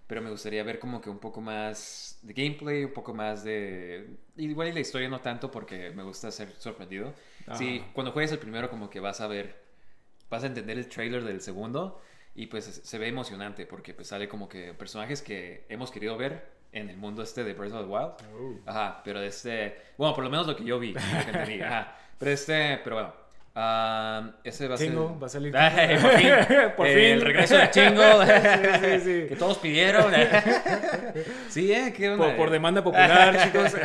pero 0.07 0.21
me 0.21 0.29
gustaría 0.31 0.63
ver 0.63 0.79
como 0.79 1.01
que 1.01 1.09
un 1.09 1.19
poco 1.19 1.41
más 1.41 2.19
de 2.23 2.33
gameplay, 2.33 2.85
un 2.85 2.93
poco 2.93 3.13
más 3.13 3.43
de... 3.43 4.17
Igual 4.37 4.69
y 4.69 4.73
la 4.73 4.79
historia 4.79 5.09
no 5.09 5.21
tanto 5.21 5.51
porque 5.51 5.91
me 5.91 6.03
gusta 6.03 6.31
ser 6.31 6.51
sorprendido. 6.57 7.13
Sí, 7.53 7.79
Ajá. 7.83 7.91
cuando 7.93 8.11
juegues 8.11 8.31
el 8.31 8.39
primero 8.39 8.69
como 8.69 8.89
que 8.89 8.99
vas 8.99 9.21
a 9.21 9.27
ver, 9.27 9.55
vas 10.29 10.43
a 10.43 10.47
entender 10.47 10.77
el 10.77 10.87
trailer 10.87 11.23
del 11.23 11.41
segundo 11.41 12.01
y 12.35 12.47
pues 12.47 12.65
se 12.65 12.97
ve 12.97 13.07
emocionante 13.07 13.65
porque 13.65 13.93
pues 13.93 14.07
sale 14.07 14.29
como 14.29 14.47
que 14.47 14.73
personajes 14.73 15.21
que 15.21 15.65
hemos 15.69 15.91
querido 15.91 16.17
ver 16.17 16.59
en 16.71 16.89
el 16.89 16.97
mundo 16.97 17.23
este 17.23 17.43
de 17.43 17.53
Breath 17.53 17.73
of 17.73 17.81
the 17.81 17.87
Wild. 17.87 18.11
Oh. 18.33 18.69
Ajá, 18.69 19.01
pero 19.03 19.21
este, 19.21 19.75
bueno, 19.97 20.13
por 20.13 20.23
lo 20.23 20.29
menos 20.29 20.47
lo 20.47 20.55
que 20.55 20.63
yo 20.63 20.79
vi, 20.79 20.93
lo 20.93 20.99
que 20.99 21.31
entendí, 21.31 21.61
ajá. 21.61 21.97
Pero 22.17 22.31
este, 22.31 22.79
pero 22.83 22.95
bueno, 22.97 23.13
ah, 23.61 24.31
ese 24.43 24.67
va 24.67 24.75
a 24.75 24.77
ser... 24.77 24.87
Tingle, 24.89 25.19
va 25.19 25.25
a 25.25 25.29
salir 25.29 25.55
Ay, 25.57 25.97
por 25.97 26.11
fin, 26.11 26.29
Por 26.77 26.87
eh, 26.87 26.93
fin. 26.93 27.03
el 27.05 27.21
regreso 27.21 27.57
de 27.57 27.67
Tingle, 27.67 28.25
Sí, 28.99 28.99
sí, 29.03 29.21
sí. 29.21 29.27
que 29.29 29.35
todos 29.35 29.57
pidieron. 29.57 30.13
sí, 31.49 31.71
eh, 31.71 31.93
qué. 31.95 32.15
Por, 32.15 32.35
por 32.35 32.49
demanda 32.49 32.83
popular, 32.83 33.37
chicos. 33.43 33.75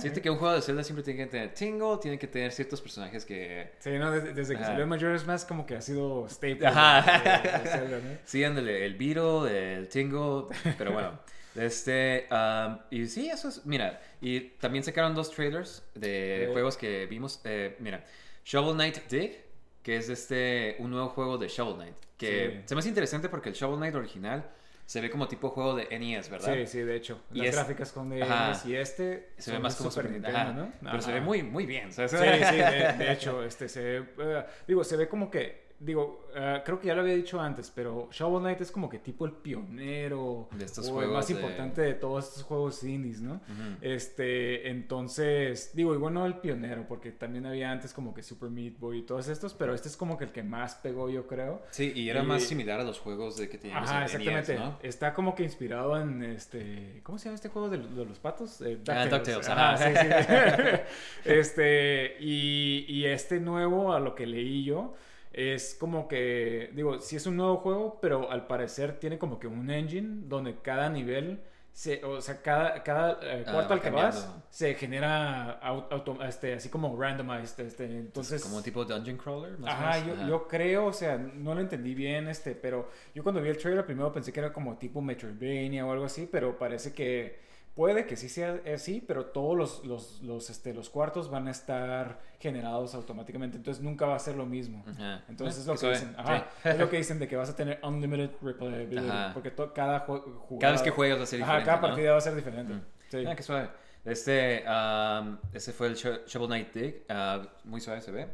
Siento 0.00 0.20
que 0.20 0.30
un 0.30 0.36
juego 0.38 0.54
de 0.54 0.62
Zelda 0.62 0.82
siempre 0.82 1.02
tiene 1.04 1.24
que 1.24 1.30
tener 1.30 1.54
Tingle, 1.54 1.98
tiene 2.00 2.18
que 2.18 2.26
tener 2.26 2.52
ciertos 2.52 2.80
personajes 2.80 3.24
que... 3.24 3.72
Sí, 3.78 3.90
no, 3.98 4.10
desde, 4.10 4.32
desde 4.34 4.56
que 4.56 4.64
salió 4.64 4.86
Majora's 4.86 5.26
Mask 5.26 5.46
como 5.48 5.64
que 5.66 5.76
ha 5.76 5.80
sido 5.80 6.26
staple. 6.28 6.66
Ajá. 6.66 7.20
de- 7.22 7.58
de 7.62 7.68
Zelda, 7.70 7.96
¿no? 7.98 8.18
Sí, 8.24 8.42
ándale, 8.44 8.84
el 8.84 8.94
Beetle, 8.96 9.76
el 9.78 9.88
Tingle, 9.88 10.46
pero 10.76 10.92
bueno. 10.92 11.18
Este, 11.54 12.26
um, 12.30 12.78
y 12.90 13.06
sí, 13.06 13.28
eso 13.28 13.50
es, 13.50 13.66
mira, 13.66 14.00
y 14.22 14.40
también 14.40 14.82
sacaron 14.84 15.14
dos 15.14 15.30
trailers 15.30 15.84
de 15.94 16.48
juegos 16.50 16.78
que 16.78 17.04
vimos, 17.04 17.42
eh, 17.44 17.76
mira, 17.78 18.02
Shovel 18.44 18.74
Knight 18.74 19.08
Dig, 19.08 19.38
que 19.82 19.96
es 19.96 20.08
este, 20.08 20.76
un 20.78 20.90
nuevo 20.90 21.08
juego 21.08 21.38
de 21.38 21.48
Shovel 21.48 21.74
Knight, 21.76 21.94
que 22.16 22.50
Sí. 22.60 22.62
se 22.66 22.74
me 22.74 22.78
hace 22.80 22.88
interesante 22.88 23.28
porque 23.28 23.48
el 23.50 23.54
Shovel 23.54 23.76
Knight 23.78 23.94
original 23.94 24.50
se 24.86 25.00
ve 25.00 25.10
como 25.10 25.26
tipo 25.28 25.48
juego 25.50 25.74
de 25.76 25.86
NES, 25.98 26.28
¿verdad? 26.28 26.54
Sí, 26.54 26.66
sí, 26.66 26.78
de 26.80 26.96
hecho. 26.96 27.22
Y 27.32 27.38
Las 27.38 27.48
es- 27.48 27.54
gráficas 27.54 27.92
con 27.92 28.10
de 28.10 28.22
Ajá. 28.22 28.48
NES 28.50 28.66
y 28.66 28.76
este 28.76 29.30
Se 29.38 29.52
ve 29.52 29.58
más 29.58 29.76
como 29.76 29.90
Super 29.90 30.10
Nintendo, 30.10 30.52
¿no? 30.52 30.72
pero 30.82 31.00
se 31.00 31.12
ve 31.12 31.20
muy, 31.20 31.42
muy 31.42 31.66
bien, 31.66 31.92
¿sabes? 31.92 32.10
Sí, 32.10 32.18
sí, 32.18 32.56
de, 32.56 32.92
de 32.98 33.12
hecho, 33.12 33.42
este 33.44 33.68
se 33.68 33.80
ve, 34.00 34.06
eh, 34.18 34.44
digo, 34.66 34.84
se 34.84 34.96
ve 34.96 35.08
como 35.08 35.30
que, 35.30 35.71
digo, 35.84 36.28
eh, 36.34 36.62
creo 36.64 36.78
que 36.80 36.86
ya 36.86 36.94
lo 36.94 37.02
había 37.02 37.14
dicho 37.14 37.40
antes, 37.40 37.70
pero 37.74 38.08
Shovel 38.12 38.40
Knight 38.40 38.60
es 38.60 38.70
como 38.70 38.88
que 38.88 38.98
tipo 39.00 39.26
el 39.26 39.32
pionero 39.32 40.48
De 40.52 40.64
estos 40.64 40.88
o 40.88 41.02
el 41.02 41.08
más 41.10 41.26
de- 41.28 41.34
importante 41.34 41.82
de 41.82 41.94
todos 41.94 42.28
estos 42.28 42.44
juegos 42.44 42.82
indies, 42.84 43.20
¿no? 43.20 43.40
Este, 43.80 44.68
entonces, 44.70 45.72
digo, 45.74 45.94
igual 45.94 46.14
no 46.14 46.24
el 46.26 46.34
pionero, 46.38 46.86
porque 46.88 47.10
también 47.12 47.46
había 47.46 47.70
antes 47.70 47.92
como 47.92 48.14
que 48.14 48.22
Super 48.22 48.48
Meat 48.50 48.78
Boy 48.78 48.98
y 48.98 49.02
todos 49.02 49.28
estos, 49.28 49.54
pero 49.54 49.74
este 49.74 49.88
es 49.88 49.96
como 49.96 50.16
que 50.16 50.24
el 50.24 50.32
que 50.32 50.42
más 50.42 50.76
pegó, 50.76 51.10
yo 51.10 51.26
creo. 51.26 51.62
Sí, 51.70 51.92
y 51.94 52.08
era 52.08 52.22
Y- 52.22 52.26
más 52.26 52.42
similar 52.44 52.80
a 52.80 52.84
los 52.84 52.98
juegos 53.00 53.36
de 53.36 53.48
que 53.48 53.58
teníamos 53.58 53.88
Ajá, 53.90 53.98
en 53.98 54.04
exactamente. 54.04 54.52
NES, 54.54 54.60
¿no? 54.60 54.78
Está 54.82 55.12
como 55.14 55.34
que 55.34 55.42
inspirado 55.42 56.00
en 56.00 56.22
este. 56.22 57.00
¿Cómo 57.02 57.18
se 57.18 57.24
llama 57.26 57.34
este 57.36 57.48
juego 57.48 57.68
de, 57.68 57.78
de 57.78 58.04
los 58.04 58.18
patos? 58.18 58.60
Eh, 58.62 58.78
Ah, 58.88 59.06
DuckTales. 59.06 59.48
Ajá. 59.48 59.76
sí, 59.78 59.94
sí. 60.00 60.06
este. 61.24 62.16
Y, 62.20 62.84
y 62.88 63.06
este 63.06 63.40
nuevo, 63.40 63.92
a 63.92 64.00
lo 64.00 64.14
que 64.14 64.26
leí 64.26 64.64
yo, 64.64 64.94
es 65.32 65.74
como 65.78 66.08
que. 66.08 66.70
Digo, 66.74 67.00
sí 67.00 67.16
es 67.16 67.26
un 67.26 67.36
nuevo 67.36 67.56
juego, 67.58 67.98
pero 68.00 68.30
al 68.30 68.46
parecer 68.46 68.98
tiene 68.98 69.18
como 69.18 69.38
que 69.38 69.46
un 69.46 69.70
engine 69.70 70.24
donde 70.28 70.56
cada 70.60 70.88
nivel. 70.88 71.42
Se, 71.74 72.04
o 72.04 72.20
sea, 72.20 72.42
cada, 72.42 72.82
cada 72.82 73.18
eh, 73.22 73.44
Ah, 73.46 73.50
cuarto 73.50 73.72
al 73.72 73.80
que 73.80 73.88
vas 73.88 74.28
se 74.50 74.74
genera 74.74 75.58
au- 75.62 75.86
auto- 75.90 76.22
este, 76.22 76.52
así 76.52 76.68
como 76.68 76.94
randomized. 77.00 77.64
Este, 77.64 77.86
entonces, 77.86 78.42
Como 78.42 78.62
tipo 78.62 78.84
Dungeon 78.84 79.16
Crawler, 79.16 79.58
más 79.58 79.72
Ajá, 79.72 80.04
menos. 80.04 80.20
yo, 80.20 80.28
yo 80.28 80.48
creo, 80.48 80.84
o 80.84 80.92
sea, 80.92 81.16
no 81.16 81.54
lo 81.54 81.62
entendí 81.62 81.94
bien, 81.94 82.28
este, 82.28 82.54
pero 82.54 82.90
yo 83.14 83.22
cuando 83.22 83.40
vi 83.40 83.48
el 83.48 83.56
trailer 83.56 83.86
primero 83.86 84.12
pensé 84.12 84.34
que 84.34 84.40
era 84.40 84.52
como 84.52 84.76
tipo 84.76 85.00
Metroidvania 85.00 85.86
o 85.86 85.92
algo 85.92 86.04
así, 86.04 86.28
pero 86.30 86.58
parece 86.58 86.92
que 86.92 87.40
puede 87.74 88.06
que 88.06 88.16
sí 88.16 88.28
sea 88.28 88.60
así, 88.74 89.02
pero 89.06 89.26
todos 89.26 89.56
los, 89.56 89.84
los, 89.84 90.20
los, 90.22 90.50
este, 90.50 90.74
los 90.74 90.90
cuartos 90.90 91.30
van 91.30 91.48
a 91.48 91.50
estar 91.50 92.20
generados 92.38 92.94
automáticamente, 92.94 93.56
entonces 93.56 93.82
nunca 93.82 94.04
va 94.06 94.16
a 94.16 94.18
ser 94.18 94.36
lo 94.36 94.44
mismo. 94.46 94.84
Ajá. 94.86 95.22
Entonces 95.28 95.58
Eh, 95.58 95.60
es 95.60 95.66
lo 95.66 95.74
qué 95.74 95.80
que 95.80 95.90
dicen, 95.92 96.14
ajá, 96.18 96.46
Sí. 96.62 96.68
es 96.68 96.78
lo 96.78 96.90
que 96.90 96.96
dicen 97.02 97.18
de 97.18 97.28
que 97.28 97.36
vas 97.36 97.48
a 97.50 97.56
tener 97.56 97.78
unlimited 97.82 98.30
replayability, 98.42 99.08
Ajá. 99.08 99.30
porque 99.32 99.52
cada 99.74 100.00
jugada, 100.00 100.58
Cada 100.60 100.72
vez 100.72 100.82
que 100.82 100.90
juegas 100.90 101.18
va 101.18 101.22
a 101.22 101.26
ser 101.26 101.38
diferente, 101.38 101.64
cada 101.64 101.76
¿no? 101.80 101.82
partida 101.86 102.12
va 102.12 102.18
a 102.18 102.20
ser 102.20 102.34
diferente. 102.34 102.72
Mm. 102.74 102.82
Sí. 103.10 103.24
Ah, 103.26 103.34
qué 103.36 103.42
suave. 103.42 103.68
Este, 104.04 104.64
um, 104.68 105.38
ese 105.52 105.72
fue 105.72 105.86
el 105.86 105.94
Sho- 105.94 106.26
Shovel 106.26 106.48
Knight 106.48 106.74
Dig. 106.74 107.04
ah, 107.08 107.40
muy 107.64 107.80
suave 107.80 108.00
se 108.00 108.10
ve. 108.10 108.28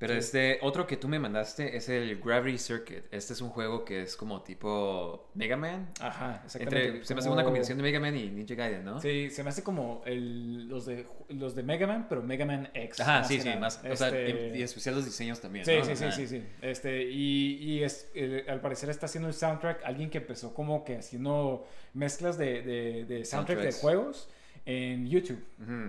Pero 0.00 0.14
Sí. 0.14 0.18
este, 0.20 0.58
otro 0.62 0.86
que 0.86 0.96
tú 0.96 1.08
me 1.08 1.18
mandaste 1.18 1.76
es 1.76 1.90
el 1.90 2.18
Gravity 2.20 2.56
Circuit. 2.56 3.04
Este 3.10 3.34
es 3.34 3.40
un 3.42 3.50
juego 3.50 3.84
que 3.84 4.00
es 4.00 4.16
como 4.16 4.42
tipo 4.42 5.28
Mega 5.34 5.58
Man. 5.58 5.92
Ajá, 6.00 6.40
exactamente. 6.42 6.86
Entre, 6.86 7.04
se 7.04 7.14
me 7.14 7.18
hace 7.18 7.28
como- 7.28 7.34
una 7.34 7.44
combinación 7.44 7.76
de 7.76 7.82
Mega 7.82 8.00
Man 8.00 8.16
y 8.16 8.30
Ninja 8.30 8.54
Gaiden, 8.54 8.82
¿no? 8.82 8.98
Sí, 8.98 9.28
se 9.28 9.42
me 9.44 9.50
hace 9.50 9.62
como 9.62 10.02
el, 10.06 10.68
los, 10.68 10.86
de, 10.86 11.06
los 11.28 11.54
de 11.54 11.62
Mega 11.62 11.86
Man, 11.86 12.06
pero 12.08 12.22
Mega 12.22 12.46
Man 12.46 12.70
X. 12.72 12.98
Ajá, 13.00 13.24
sí, 13.24 13.38
sí, 13.40 13.48
nada. 13.48 13.60
más. 13.60 13.76
O 13.78 13.94
sea, 13.94 14.08
Este, 14.08 14.48
en- 14.48 14.56
y 14.56 14.62
especial 14.62 14.94
los 14.94 15.04
diseños 15.04 15.38
también. 15.38 15.66
Sí, 15.66 15.76
¿no? 15.76 15.84
sí, 15.84 15.94
sí, 15.94 16.04
Ajá. 16.04 16.12
sí, 16.16 16.26
sí. 16.26 16.42
Este, 16.62 17.02
y, 17.04 17.56
y 17.62 17.82
es, 17.84 18.10
eh, 18.14 18.46
al 18.48 18.62
parecer 18.62 18.88
está 18.88 19.04
haciendo 19.04 19.28
el 19.28 19.34
soundtrack 19.34 19.84
alguien 19.84 20.08
que 20.08 20.16
empezó 20.16 20.54
como 20.54 20.82
que 20.82 20.96
haciendo 20.96 21.66
mezclas 21.92 22.38
de, 22.38 22.62
de, 22.62 23.04
de 23.04 23.24
soundtrack 23.26 23.58
de 23.60 23.72
juegos 23.72 24.30
en 24.70 25.08
YouTube. 25.08 25.42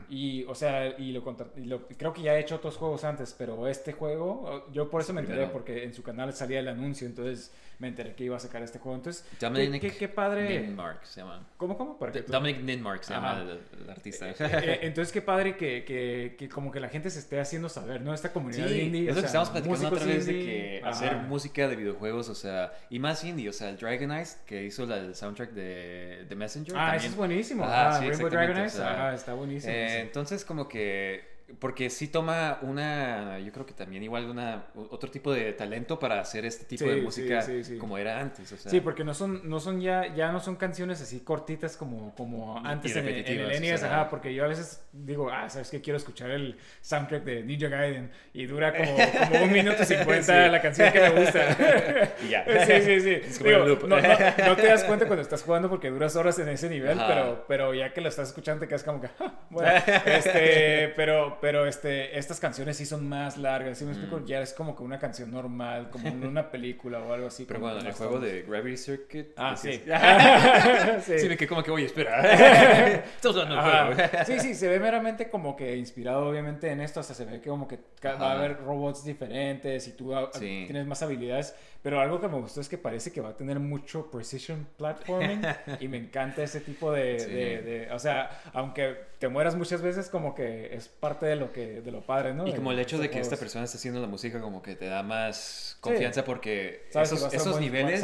Y, 0.09 0.43
o 0.45 0.55
sea, 0.55 0.97
y 0.99 1.11
lo, 1.13 1.23
y 1.55 1.61
lo- 1.65 1.87
creo 1.87 2.11
que 2.13 2.21
ya 2.21 2.35
he 2.35 2.39
hecho 2.41 2.55
otros 2.55 2.75
juegos 2.77 3.03
antes, 3.05 3.33
pero 3.37 3.67
este 3.67 3.93
juego, 3.93 4.67
yo 4.73 4.89
por 4.89 5.01
eso 5.01 5.13
me 5.13 5.21
enteré, 5.21 5.37
Primero. 5.39 5.53
porque 5.53 5.83
en 5.85 5.93
su 5.93 6.03
canal 6.03 6.33
salía 6.33 6.59
el 6.59 6.67
anuncio, 6.67 7.07
entonces 7.07 7.53
me 7.79 7.87
enteré 7.87 8.13
que 8.13 8.25
iba 8.25 8.35
a 8.35 8.39
sacar 8.39 8.61
este 8.61 8.77
juego. 8.79 8.97
Entonces, 8.97 9.25
¿qué, 9.39 9.45
Dominic 9.45 9.81
qué, 9.81 9.91
qué 9.91 10.07
padre. 10.07 10.59
Ninmark 10.61 11.03
se 11.05 11.21
llama. 11.21 11.47
¿Cómo, 11.57 11.77
cómo? 11.77 11.97
Para 11.97 12.11
que 12.11 12.21
tú- 12.21 12.31
Dominic 12.31 12.61
Ninmark 12.61 13.03
se 13.03 13.13
llama 13.13 13.41
el, 13.41 13.59
el 13.83 13.89
artista. 13.89 14.29
Eh, 14.29 14.35
eh, 14.39 14.79
entonces 14.83 15.11
qué 15.11 15.21
padre 15.21 15.55
que, 15.57 15.83
que, 15.85 16.35
que 16.37 16.49
como 16.49 16.71
que 16.71 16.79
la 16.79 16.89
gente 16.89 17.09
se 17.09 17.19
esté 17.19 17.39
haciendo 17.39 17.69
saber, 17.69 18.01
¿no? 18.01 18.13
Esta 18.13 18.27
Sí, 18.27 18.33
comunidad 18.33 18.69
indie. 18.69 19.09
es 19.09 19.15
lo 19.15 19.21
que 19.21 19.25
estamos 19.27 19.49
platicando 19.49 19.87
otra 19.87 20.05
vez 20.05 20.25
de 20.25 20.33
que 20.33 20.79
Ajá. 20.83 20.89
hacer 20.91 21.15
música 21.27 21.67
de 21.67 21.75
videojuegos, 21.75 22.29
o 22.29 22.35
sea, 22.35 22.73
y 22.89 22.99
más 22.99 23.23
indie, 23.23 23.49
o 23.49 23.53
sea, 23.53 23.69
el 23.69 23.77
Dragon 23.77 24.11
Eyes 24.11 24.39
que 24.45 24.63
hizo 24.65 24.85
la- 24.85 24.97
el 24.97 25.15
soundtrack 25.15 25.51
de, 25.51 26.25
de 26.29 26.35
Messenger. 26.35 26.75
Ah, 26.75 26.79
también. 26.79 26.99
eso 26.99 27.07
es 27.07 27.15
buenísimo. 27.15 27.63
Ajá, 27.63 27.89
Ah, 27.95 27.99
sí, 27.99 28.07
Rainbow 28.09 28.29
Dragon 28.29 28.57
Eyes, 28.57 28.70
ajá, 28.79 29.13
está 29.13 29.33
buenísimo. 29.33 29.73
Eh, 29.73 29.87
sí. 29.89 29.97
entonces 29.97 30.45
como 30.45 30.67
que 30.67 31.30
porque 31.59 31.89
sí 31.89 32.07
toma 32.07 32.59
una 32.61 33.39
yo 33.39 33.51
creo 33.51 33.65
que 33.65 33.73
también 33.73 34.03
igual 34.03 34.25
una 34.29 34.65
otro 34.75 35.09
tipo 35.11 35.31
de 35.33 35.53
talento 35.53 35.99
para 35.99 36.19
hacer 36.19 36.45
este 36.45 36.65
tipo 36.65 36.83
Sí, 36.85 36.89
de 36.89 37.01
música 37.01 37.41
sí, 37.41 37.63
sí. 37.63 37.77
como 37.77 37.97
era 37.97 38.19
antes 38.19 38.51
o 38.51 38.57
sea 38.57 38.71
Sí, 38.71 38.79
porque 38.81 39.03
no 39.03 39.13
son, 39.13 39.49
no 39.49 39.59
son 39.59 39.81
ya, 39.81 40.13
ya 40.15 40.31
no 40.31 40.39
son 40.39 40.55
canciones 40.55 41.01
así 41.01 41.19
cortitas 41.21 41.77
como, 41.77 42.13
como 42.15 42.57
antes 42.65 42.95
en, 42.95 43.07
en 43.07 43.39
el 43.39 43.61
NES, 43.61 43.75
o 43.75 43.77
sea. 43.79 43.93
ajá, 44.01 44.09
porque 44.09 44.33
yo 44.33 44.45
a 44.45 44.47
veces 44.47 44.83
digo, 44.91 45.29
ah, 45.31 45.49
sabes 45.49 45.69
que 45.69 45.81
quiero 45.81 45.97
escuchar 45.97 46.29
el 46.31 46.57
soundtrack 46.81 47.23
de 47.23 47.43
Ninja 47.43 47.67
Gaiden 47.67 48.11
y 48.33 48.45
dura 48.45 48.73
como, 48.75 48.95
como 49.31 49.43
un 49.45 49.51
minuto 49.51 49.83
cincuenta 49.85 50.47
la 50.47 50.61
canción 50.61 50.91
que 50.91 50.99
me 50.99 51.09
gusta. 51.21 51.57
Y 52.25 52.29
ya. 52.29 52.45
Sí, 52.65 52.81
sí, 52.81 52.99
sí. 53.31 53.43
Digo, 53.43 53.57
el 53.63 53.67
loop. 53.69 53.83
no, 53.87 53.99
no- 53.99 54.47
no 54.47 54.55
te 54.55 54.67
das 54.67 54.83
cuenta 54.83 55.05
cuando 55.07 55.21
estás 55.21 55.43
jugando 55.43 55.69
porque 55.69 55.89
duras 55.89 56.15
horas 56.15 56.37
en 56.39 56.49
ese 56.49 56.69
nivel, 56.69 56.99
Ajá. 56.99 57.07
pero, 57.07 57.45
pero 57.47 57.73
ya 57.73 57.93
que 57.93 58.01
lo 58.01 58.09
estás 58.09 58.29
escuchando 58.29 58.61
te 58.61 58.67
quedas 58.67 58.83
como 58.83 59.01
que, 59.01 59.09
"Ah, 59.19 59.33
bueno, 59.49 59.71
este, 60.05 60.89
pero, 60.95 61.37
pero 61.41 61.65
este, 61.65 62.17
estas 62.17 62.39
canciones 62.39 62.77
sí 62.77 62.85
son 62.85 63.09
más 63.09 63.37
largas, 63.37 63.77
¿sí 63.77 63.83
me 63.85 63.91
explico? 63.91 64.19
Mm. 64.19 64.25
Ya 64.25 64.41
es 64.41 64.53
como 64.53 64.75
que 64.75 64.83
una 64.83 64.99
canción 64.99 65.31
normal, 65.31 65.89
como 65.89 66.07
en 66.07 66.25
una 66.25 66.49
película 66.51 66.99
o 66.99 67.11
algo 67.13 67.27
así. 67.27 67.45
pero 67.45 67.59
bueno 67.59 67.79
el 67.79 67.85
más 67.85 67.95
juego 67.95 68.19
de 68.19 68.43
Gravity 68.43 68.77
Circuit 68.77 69.27
Ah, 69.35 69.55
pues, 69.59 69.59
sí. 69.61 69.83
es- 69.85 71.03
sí. 71.05 71.19
sí 71.19 71.27
me 71.29 71.35
quedé 71.37 71.47
como 71.47 71.63
que 71.63 71.71
oye 71.71 71.85
espera 71.85 72.21
estamos 73.15 73.37
hablando 73.37 73.55
del 73.55 74.07
juego 74.09 74.25
Sí, 74.25 74.39
sí, 74.39 74.55
se 74.55 74.67
ve 74.69 74.79
meramente 74.79 75.29
como 75.29 75.55
que 75.55 75.75
inspirado 75.75 76.27
obviamente 76.29 76.69
en 76.69 76.79
esto, 76.81 77.01
sea, 77.03 77.15
se 77.15 77.25
ve 77.25 77.41
que 77.41 77.49
como 77.49 77.67
que 77.67 77.79
va 78.05 78.31
a 78.31 78.33
haber 78.33 78.57
robots 78.59 79.03
diferentes 79.03 79.87
y 79.87 79.91
tú 79.93 80.13
Sí. 80.33 80.63
tienes 80.67 80.85
más 80.85 81.01
habilidades, 81.01 81.55
pero 81.81 81.99
algo 81.99 82.19
que 82.21 82.27
me 82.27 82.37
gustó 82.39 82.61
es 82.61 82.69
que 82.69 82.77
parece 82.77 83.11
que 83.11 83.21
va 83.21 83.29
a 83.29 83.37
tener 83.37 83.59
mucho 83.59 84.09
precision 84.11 84.67
platforming 84.77 85.41
y 85.79 85.87
me 85.87 85.97
encanta 85.97 86.43
ese 86.43 86.61
tipo 86.61 86.91
de, 86.91 87.19
Sí. 87.19 87.31
de- 87.31 87.61
de- 87.61 87.91
o 87.91 87.99
sea, 87.99 88.41
aunque 88.53 88.95
te 89.19 89.27
mueras 89.27 89.55
muchas 89.55 89.81
veces 89.81 90.09
como 90.09 90.33
que 90.33 90.73
es 90.75 90.87
parte 90.87 91.25
de 91.27 91.35
lo 91.35 91.51
que 91.53 91.81
de 91.81 91.91
lo 91.91 92.01
padre, 92.05 92.33
¿no? 92.33 92.47
y 92.47 92.53
como 92.53 92.71
el 92.71 92.79
hecho 92.79 92.97
de 92.97 93.09
que 93.09 93.19
esta 93.19 93.37
persona 93.37 93.65
esté 93.65 93.77
haciendo 93.77 94.01
la 94.01 94.07
música 94.07 94.41
como 94.41 94.61
que 94.63 94.75
te 94.75 94.85
da 94.87 95.03
más 95.03 95.77
confianza 95.79 96.23
porque 96.25 96.87
Sabes 96.89 97.11
esos, 97.11 97.33
esos 97.33 97.43
buen- 97.57 97.71
buen 97.71 97.85
niveles 97.85 97.99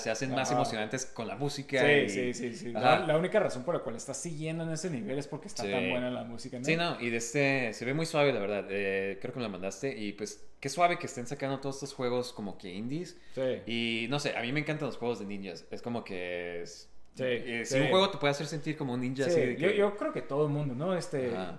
se 0.00 0.10
hacen 0.10 0.30
más 0.30 0.48
Ajá. 0.48 0.56
emocionantes 0.56 1.06
con 1.06 1.26
la 1.28 1.36
música 1.36 1.80
Sí, 1.80 1.86
y- 1.92 2.08
sí, 2.08 2.34
sí, 2.34 2.54
sí. 2.54 2.72
La, 2.72 3.00
la 3.00 3.16
única 3.18 3.38
razón 3.40 3.64
por 3.64 3.74
la 3.74 3.82
cual 3.82 3.96
estás 3.96 4.16
siguiendo 4.16 4.64
en 4.64 4.70
ese 4.70 4.90
nivel 4.90 5.18
es 5.18 5.26
porque 5.28 5.48
está 5.48 5.62
tan 5.62 5.90
buena 5.90 6.10
la 6.10 6.24
música, 6.24 6.58
¿no? 6.58 6.64
Sí, 6.64 6.76
no, 6.76 7.00
y 7.00 7.10
de 7.10 7.16
este 7.18 7.72
se 7.72 7.84
ve 7.84 7.92
muy 7.94 8.06
suave, 8.06 8.32
la 8.32 8.40
verdad. 8.40 8.66
Eh, 8.70 9.18
creo 9.20 9.32
que 9.34 9.38
me 9.40 9.44
la 9.44 9.48
mandaste. 9.50 9.96
Y 9.96 10.12
pues, 10.12 10.42
qué 10.60 10.68
suave 10.68 10.98
que 10.98 11.06
estén 11.06 11.26
sacando 11.26 11.60
todos 11.60 11.76
estos 11.76 11.94
juegos 11.94 12.32
como 12.32 12.56
que 12.58 12.72
indies. 12.72 13.16
Sí. 13.34 13.62
Y 13.66 14.06
no 14.08 14.18
sé, 14.20 14.36
a 14.36 14.42
mí 14.42 14.52
me 14.52 14.60
encantan 14.60 14.86
los 14.86 14.96
juegos 14.96 15.18
de 15.18 15.26
ninjas. 15.26 15.66
Es 15.70 15.82
como 15.82 16.04
que 16.04 16.62
es- 16.62 16.88
Sí, 17.16 17.24
Eh, 17.26 17.62
sí. 17.64 17.74
Si 17.74 17.80
un 17.80 17.88
juego 17.88 18.10
te 18.10 18.18
puede 18.18 18.30
hacer 18.32 18.46
sentir 18.46 18.76
como 18.76 18.92
un 18.92 19.00
ninja, 19.00 19.24
Sí, 19.24 19.30
así 19.30 19.40
de 19.40 19.56
yo, 19.56 19.68
que- 19.68 19.76
yo 19.76 19.96
creo 19.96 20.12
que 20.12 20.20
todo 20.22 20.46
el 20.46 20.52
mundo, 20.52 20.74
¿no? 20.74 20.94
Este, 20.94 21.34
Ajá. 21.34 21.58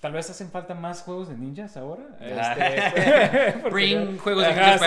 tal 0.00 0.12
vez 0.12 0.30
hacen 0.30 0.48
falta 0.50 0.74
más 0.74 1.02
juegos 1.02 1.28
de 1.28 1.36
ninjas 1.36 1.76
ahora. 1.76 2.04
Ajá. 2.20 2.52
Este, 2.68 3.52
porque 3.62 3.70
Bring 3.70 4.14
ya- 4.16 4.22
juegos 4.22 4.44
de 4.44 4.54
ninjas. 4.54 4.82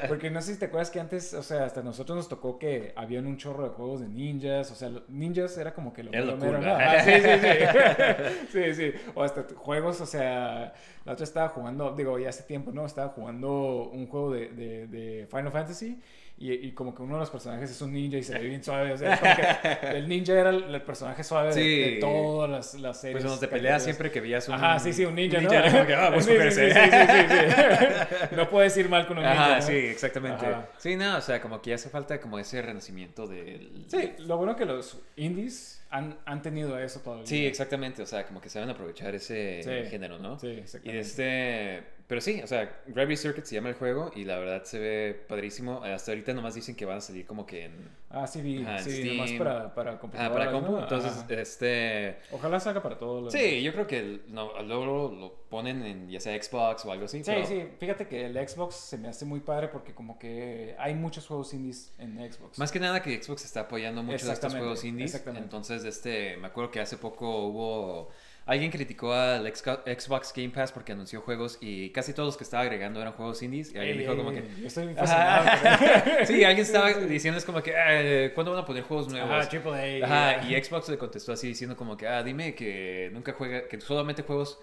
Porque 0.08 0.30
no 0.30 0.40
sé 0.42 0.54
si 0.54 0.58
te 0.58 0.64
acuerdas 0.66 0.90
que 0.90 0.98
antes, 0.98 1.34
o 1.34 1.42
sea, 1.42 1.64
hasta 1.66 1.82
nosotros 1.82 2.16
nos 2.16 2.28
tocó 2.28 2.58
que 2.58 2.92
habían 2.96 3.26
un 3.26 3.36
chorro 3.36 3.64
de 3.64 3.70
juegos 3.70 4.00
de 4.00 4.08
ninjas, 4.08 4.70
o 4.70 4.74
sea, 4.74 4.90
ninjas 5.08 5.56
era 5.58 5.74
como 5.74 5.92
que 5.92 6.02
lo 6.02 6.12
Era 6.12 6.24
lo 6.24 6.36
mero, 6.36 6.58
cool, 6.58 6.66
mero, 6.66 6.78
¿no? 6.78 7.04
sí, 7.04 7.12
sí, 7.20 8.52
sí. 8.52 8.74
sí, 8.74 8.74
sí. 8.74 8.92
O 9.14 9.22
hasta 9.22 9.44
juegos, 9.54 10.00
o 10.00 10.06
sea, 10.06 10.72
la 11.04 11.12
otra 11.12 11.24
estaba 11.24 11.48
jugando, 11.50 11.94
digo, 11.94 12.18
ya 12.18 12.30
hace 12.30 12.42
tiempo, 12.44 12.72
¿no? 12.72 12.86
Estaba 12.86 13.08
jugando 13.10 13.90
un 13.92 14.06
juego 14.06 14.32
de, 14.32 14.48
de, 14.48 14.86
de 14.86 15.26
Final 15.30 15.52
Fantasy. 15.52 16.00
Y, 16.42 16.52
y 16.54 16.72
como 16.72 16.94
que 16.94 17.02
uno 17.02 17.16
de 17.16 17.20
los 17.20 17.28
personajes 17.28 17.70
es 17.70 17.82
un 17.82 17.92
ninja 17.92 18.16
y 18.16 18.22
se 18.22 18.32
ve 18.32 18.46
bien 18.46 18.64
suave. 18.64 18.92
O 18.94 18.96
sea, 18.96 19.18
como 19.20 19.36
que 19.36 19.88
el 19.98 20.08
ninja 20.08 20.32
era 20.32 20.48
el, 20.48 20.74
el 20.74 20.80
personaje 20.82 21.22
suave 21.22 21.48
de- 21.48 21.54
Sí. 21.54 21.80
de, 21.94 21.96
todas 22.00 22.48
las, 22.50 22.74
las 22.80 22.98
series. 22.98 23.16
Pues 23.22 23.24
caricaturas. 23.24 23.50
peleas 23.60 23.84
siempre 23.84 24.10
que 24.10 24.20
veías 24.22 24.48
un... 24.48 24.54
Ajá, 24.54 24.78
sí, 24.78 24.92
sí, 24.94 25.04
un 25.04 25.14
ninja, 25.16 25.38
¿no? 25.42 25.52
era 25.52 25.70
como 25.70 25.86
que, 25.86 25.94
ah, 25.94 26.14
Sí, 26.20 26.32
sí, 26.50 26.60
sí, 26.60 28.46
puedes 28.50 28.76
ir 28.76 28.88
mal 28.88 29.06
con 29.06 29.18
un 29.18 29.24
ninja. 29.24 29.44
Ajá, 29.44 29.56
¿no? 29.56 29.62
sí, 29.62 29.74
exactamente. 29.74 30.46
Ajá. 30.46 30.68
Sí, 30.78 30.96
no, 30.96 31.18
o 31.18 31.20
sea, 31.20 31.40
como 31.40 31.60
que 31.60 31.74
hace 31.74 31.88
falta 31.90 32.20
como 32.20 32.38
ese 32.38 32.60
renacimiento 32.62 33.26
del... 33.26 33.84
Sí, 33.88 34.12
lo 34.20 34.36
bueno 34.38 34.56
que 34.56 34.64
los 34.64 34.98
indies 35.16 35.82
han, 35.90 36.16
han 36.24 36.42
tenido 36.42 36.78
eso 36.78 37.00
todavía. 37.00 37.26
Sí, 37.26 37.46
exactamente, 37.46 38.02
o 38.02 38.06
sea, 38.06 38.24
como 38.26 38.40
que 38.40 38.48
saben 38.48 38.70
aprovechar 38.70 39.14
ese 39.14 39.86
género, 39.90 40.18
¿no? 40.18 40.38
Sí, 40.38 40.46
Y 40.48 40.58
exactamente. 40.60 41.00
este, 41.00 41.82
pero 42.10 42.20
sí, 42.20 42.40
o 42.42 42.46
sea, 42.48 42.82
Gravity 42.88 43.16
Circuit 43.16 43.44
se 43.44 43.54
llama 43.54 43.68
el 43.68 43.76
juego 43.76 44.10
y 44.16 44.24
la 44.24 44.36
verdad 44.36 44.64
se 44.64 44.80
ve 44.80 45.24
padrísimo. 45.28 45.84
Hasta 45.84 46.10
ahorita 46.10 46.34
nomás 46.34 46.56
dicen 46.56 46.74
que 46.74 46.84
van 46.84 46.98
a 46.98 47.00
salir 47.00 47.24
como 47.24 47.46
que 47.46 47.66
en... 47.66 47.88
Ah, 48.10 48.26
sí, 48.26 48.42
vi. 48.42 48.64
Ajá, 48.64 48.80
sí, 48.80 48.90
Steam. 48.90 49.16
nomás 49.16 49.30
para, 49.34 49.74
para 49.76 49.92
Ah, 49.92 50.32
para 50.32 50.50
compu. 50.50 50.72
¿no? 50.72 50.80
Entonces, 50.82 51.12
Ajá. 51.12 51.26
este... 51.34 52.16
Ojalá 52.32 52.58
salga 52.58 52.82
para 52.82 52.98
todos 52.98 53.22
los. 53.22 53.32
Sí, 53.32 53.62
yo 53.62 53.72
creo 53.72 53.86
que 53.86 54.22
luego 54.28 55.14
lo 55.16 55.34
ponen 55.48 55.84
en 55.84 56.10
ya 56.10 56.18
sea 56.18 56.34
Xbox 56.42 56.84
o 56.84 56.90
algo 56.90 57.04
así. 57.04 57.18
Sí, 57.18 57.30
pero- 57.32 57.46
sí, 57.46 57.68
fíjate 57.78 58.08
que 58.08 58.26
el 58.26 58.48
Xbox 58.48 58.74
se 58.74 58.98
me 58.98 59.06
hace 59.06 59.24
muy 59.24 59.38
padre 59.38 59.68
porque 59.68 59.94
como 59.94 60.18
que 60.18 60.74
hay 60.80 60.94
muchos 60.94 61.28
juegos 61.28 61.54
indies 61.54 61.92
en 62.00 62.16
Xbox. 62.32 62.58
Más 62.58 62.72
que 62.72 62.80
nada 62.80 63.00
que 63.02 63.22
Xbox 63.22 63.44
está 63.44 63.60
apoyando 63.60 64.02
mucho 64.02 64.26
de 64.26 64.32
estos 64.32 64.52
juegos 64.52 64.82
indies. 64.84 65.10
exactamente. 65.12 65.44
Entonces, 65.44 65.84
este, 65.84 66.36
me 66.38 66.48
acuerdo 66.48 66.72
que 66.72 66.80
hace 66.80 66.96
poco 66.96 67.46
hubo... 67.46 68.08
Alguien 68.50 68.72
criticó 68.72 69.12
al 69.12 69.46
Xbox 69.46 70.32
Game 70.34 70.48
Pass 70.48 70.72
porque 70.72 70.90
anunció 70.90 71.20
juegos 71.20 71.56
y 71.60 71.90
casi 71.90 72.12
todos 72.12 72.26
los 72.26 72.36
que 72.36 72.42
estaba 72.42 72.64
agregando 72.64 73.00
eran 73.00 73.12
juegos 73.12 73.40
indies. 73.42 73.72
Y 73.72 73.78
alguien 73.78 73.98
dijo 73.98 74.16
como 74.16 74.32
que... 74.32 74.42
Yo 74.60 74.66
estoy 74.66 74.92
fascinado. 74.92 75.46
Ajá. 75.48 76.04
con- 76.16 76.26
sí, 76.26 76.42
alguien 76.42 76.66
estaba 76.66 76.92
diciendo 76.94 77.38
es 77.38 77.44
como 77.44 77.62
que, 77.62 77.72
eh, 77.76 78.32
¿cuándo 78.34 78.50
van 78.50 78.62
a 78.62 78.66
poner 78.66 78.82
juegos 78.82 79.06
nuevos? 79.08 79.30
Ajá, 79.30 79.48
triple 79.48 80.02
A. 80.02 80.06
Ajá, 80.34 80.48
y 80.48 80.60
Xbox 80.64 80.88
le 80.88 80.98
contestó 80.98 81.32
así 81.32 81.46
diciendo 81.46 81.76
como 81.76 81.96
que, 81.96 82.08
ah, 82.08 82.24
dime 82.24 82.56
que 82.56 83.08
nunca 83.12 83.34
juega, 83.34 83.68
que 83.68 83.80
solamente 83.80 84.22
juegos, 84.22 84.58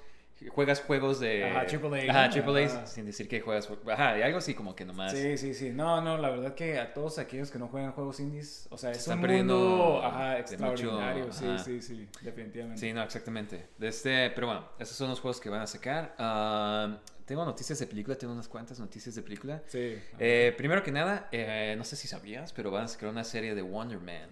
juegas 0.49 0.81
juegos 0.81 1.19
de... 1.19 1.45
Ajá, 1.45 1.61
AAA, 1.61 2.09
Ajá, 2.09 2.27
¿no? 2.27 2.33
triple 2.33 2.63
A, 2.63 2.67
Ajá. 2.67 2.85
sin 2.87 3.05
decir 3.05 3.27
que 3.27 3.41
juegas, 3.41 3.69
ajá, 3.91 4.17
y 4.19 4.21
algo 4.21 4.37
así 4.37 4.53
como 4.53 4.75
que 4.75 4.85
nomás. 4.85 5.11
Sí, 5.13 5.37
sí, 5.37 5.53
sí. 5.53 5.69
No, 5.71 6.01
no, 6.01 6.17
la 6.17 6.29
verdad 6.29 6.53
que 6.55 6.79
a 6.79 6.93
todos 6.93 7.17
aquellos 7.19 7.49
que 7.51 7.57
no 7.59 7.67
juegan 7.67 7.91
juegos 7.91 8.19
indies, 8.19 8.67
o 8.69 8.77
sea, 8.77 8.91
es 8.91 8.99
están 8.99 9.17
un 9.17 9.21
perdiendo 9.21 9.57
mundo 9.57 10.01
ajá, 10.03 10.39
extraordinario. 10.39 11.25
mucho, 11.25 11.37
sí, 11.37 11.45
ajá. 11.45 11.57
sí, 11.59 11.81
sí, 11.81 12.07
definitivamente. 12.21 12.79
Sí, 12.79 12.93
no, 12.93 13.03
exactamente. 13.03 13.67
Este, 13.79 14.29
pero 14.31 14.47
bueno, 14.47 14.69
esos 14.79 14.95
son 14.95 15.09
los 15.09 15.19
juegos 15.19 15.39
que 15.39 15.49
van 15.49 15.61
a 15.61 15.67
sacar. 15.67 16.15
Ah, 16.17 16.99
tengo 17.25 17.43
noticias 17.43 17.77
de 17.79 17.87
película, 17.87 18.15
tengo 18.17 18.33
unas 18.33 18.47
cuantas 18.47 18.79
noticias 18.79 19.15
de 19.15 19.21
película. 19.21 19.61
Sí. 19.67 19.97
Eh, 20.19 20.53
primero 20.57 20.81
que 20.83 20.91
nada, 20.91 21.27
eh, 21.31 21.75
no 21.77 21.83
sé 21.83 21.95
si 21.95 22.07
sabías, 22.07 22.53
pero 22.53 22.71
van 22.71 22.85
a 22.85 22.87
sacar 22.87 23.09
una 23.09 23.23
serie 23.23 23.53
de 23.55 23.61
Wonder 23.61 23.99
Man. 23.99 24.29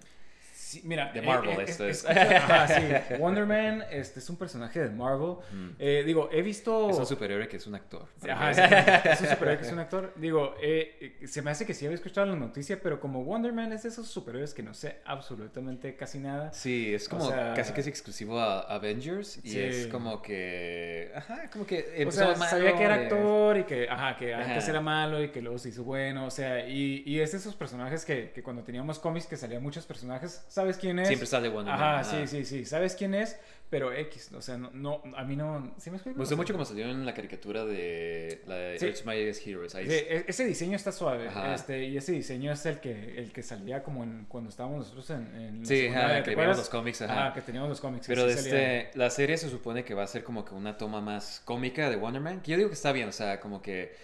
Sí, 0.76 0.82
mira, 0.86 1.12
de 1.14 1.22
Marvel, 1.22 1.60
esto 1.62 1.88
es. 1.88 1.98
escucha, 2.04 2.38
ajá, 2.38 2.68
sí. 2.68 3.16
Wonder 3.20 3.46
Man 3.46 3.84
este, 3.92 4.20
es 4.20 4.30
un 4.30 4.38
personaje 4.38 4.80
de 4.82 4.90
Marvel. 4.90 5.36
Eh, 5.80 6.04
digo, 6.06 6.30
he 6.32 6.42
visto... 6.42 6.90
Es 6.90 6.98
un 6.98 7.06
superhéroe 7.06 7.48
que 7.48 7.58
es 7.58 7.68
un 7.68 7.76
actor. 7.76 8.08
Ajá, 8.30 8.52
es 8.52 9.22
un 9.22 9.28
superhéroe 9.28 9.58
que 9.60 9.66
es 9.66 9.72
un 9.72 9.80
actor. 9.80 10.14
Digo, 10.18 10.56
eh, 10.62 11.18
eh, 11.22 11.28
se 11.28 11.42
me 11.42 11.52
hace 11.52 11.66
que 11.66 11.74
sí 11.74 11.86
había 11.86 11.96
escuchado 11.96 12.28
la 12.28 12.36
noticia, 12.36 12.80
pero 12.82 13.00
como 13.00 13.24
Wonder 13.24 13.54
Man 13.54 13.72
es 13.74 13.84
de 13.84 13.90
esos 13.90 14.08
superhéroes 14.08 14.54
que 14.54 14.64
no 14.64 14.74
sé 14.74 14.98
absolutamente 15.06 15.96
casi 15.96 16.20
nada. 16.20 16.52
Sí, 16.54 16.94
es 16.94 17.08
como 17.08 17.26
O 17.26 17.30
sea- 17.30 17.54
casi 17.54 17.74
casi 17.74 17.90
exclusivo 17.90 18.40
a 18.40 18.60
Avengers 18.62 19.38
y 19.44 19.50
Sí. 19.52 19.60
es 19.60 19.88
como 19.88 20.22
que, 20.22 21.12
ajá, 21.16 21.50
como 21.52 21.66
que 21.66 22.04
O 22.08 22.12
sea, 22.12 22.36
sabía 22.36 22.76
que 22.76 22.84
era 22.84 23.02
eh, 23.02 23.04
actor 23.04 23.58
y 23.58 23.64
que, 23.64 23.88
ajá, 23.90 24.18
que 24.18 24.34
antes 24.34 24.64
Ajá. 24.64 24.72
era 24.72 24.82
malo 24.82 25.24
y 25.24 25.30
que 25.30 25.42
luego 25.42 25.58
se 25.58 25.70
hizo 25.70 25.84
bueno, 25.84 26.26
o 26.26 26.32
sea, 26.32 26.68
y, 26.68 27.04
y 27.06 27.20
es 27.20 27.32
de 27.32 27.38
esos 27.38 27.56
personajes 27.56 28.06
que, 28.06 28.32
que 28.32 28.44
cuando 28.44 28.64
teníamos 28.64 29.00
cómics 29.00 29.28
que 29.28 29.38
salían 29.38 29.62
muchos 29.62 29.86
personajes, 29.86 30.44
¿sabes 30.48 30.65
quién 30.78 31.00
es? 31.00 31.08
Siempre 31.08 31.28
sale 31.28 31.50
Wonder 31.50 31.74
Ajá, 31.74 31.94
Man. 31.98 32.06
sí, 32.06 32.28
sí, 32.28 32.46
sí, 32.46 32.66
¿sabes 32.66 32.96
quién 32.96 33.14
es? 33.14 33.38
Pero 33.68 33.92
X, 33.92 34.32
o 34.32 34.42
sea, 34.44 34.58
no, 34.60 34.70
no 34.74 35.02
a 35.18 35.24
mí 35.24 35.36
no, 35.36 35.74
¿sí 35.80 35.90
me? 35.90 35.98
Me 36.06 36.14
gustó 36.14 36.38
mucho 36.38 36.54
como 36.54 36.66
salió 36.66 36.86
en 36.88 37.04
la 37.04 37.16
caricatura 37.16 37.66
de 37.66 38.44
la 38.46 38.56
de 38.56 38.80
Sí. 38.80 38.86
Earth's 38.86 39.06
Mightiest 39.06 39.46
Heroes. 39.48 39.74
Ahí 39.74 39.86
Sí, 39.88 39.94
e- 39.94 40.26
ese 40.28 40.46
diseño 40.46 40.76
está 40.76 40.92
suave, 40.92 41.28
Ajá. 41.30 41.56
este, 41.56 41.84
y 41.86 41.98
ese 41.98 42.12
diseño 42.12 42.52
es 42.52 42.64
el 42.68 42.80
que, 42.80 43.18
el 43.18 43.32
que 43.34 43.42
salía 43.42 43.82
como 43.82 44.04
en, 44.04 44.26
cuando 44.30 44.52
estábamos 44.52 44.80
nosotros 44.80 45.10
en, 45.10 45.36
en 45.36 45.66
Sí, 45.66 45.88
ajá, 45.88 46.18
¿te 46.24 46.30
que 46.30 46.36
veíamos 46.36 46.58
los 46.60 46.70
cómics, 46.70 47.02
ajá. 47.02 47.26
Ajá, 47.28 47.34
que 47.34 47.42
teníamos 47.42 47.70
los 47.70 47.82
cómics. 47.82 48.06
Pero 48.08 48.22
salía. 48.32 48.84
este, 48.84 48.98
la 48.98 49.10
serie 49.10 49.36
se 49.38 49.50
supone 49.50 49.84
que 49.84 49.96
va 49.96 50.04
a 50.04 50.08
ser 50.08 50.24
como 50.24 50.46
que 50.46 50.54
una 50.54 50.78
toma 50.78 51.02
más 51.02 51.42
cómica 51.44 51.90
de 51.90 51.96
Wonder 51.96 52.22
Man. 52.22 52.42
Que 52.42 52.52
yo 52.52 52.58
digo 52.58 52.70
que 52.70 52.76
está 52.76 52.92
bien, 52.92 53.10
o 53.10 53.12
sea, 53.12 53.40
como 53.40 53.64
que 53.64 53.96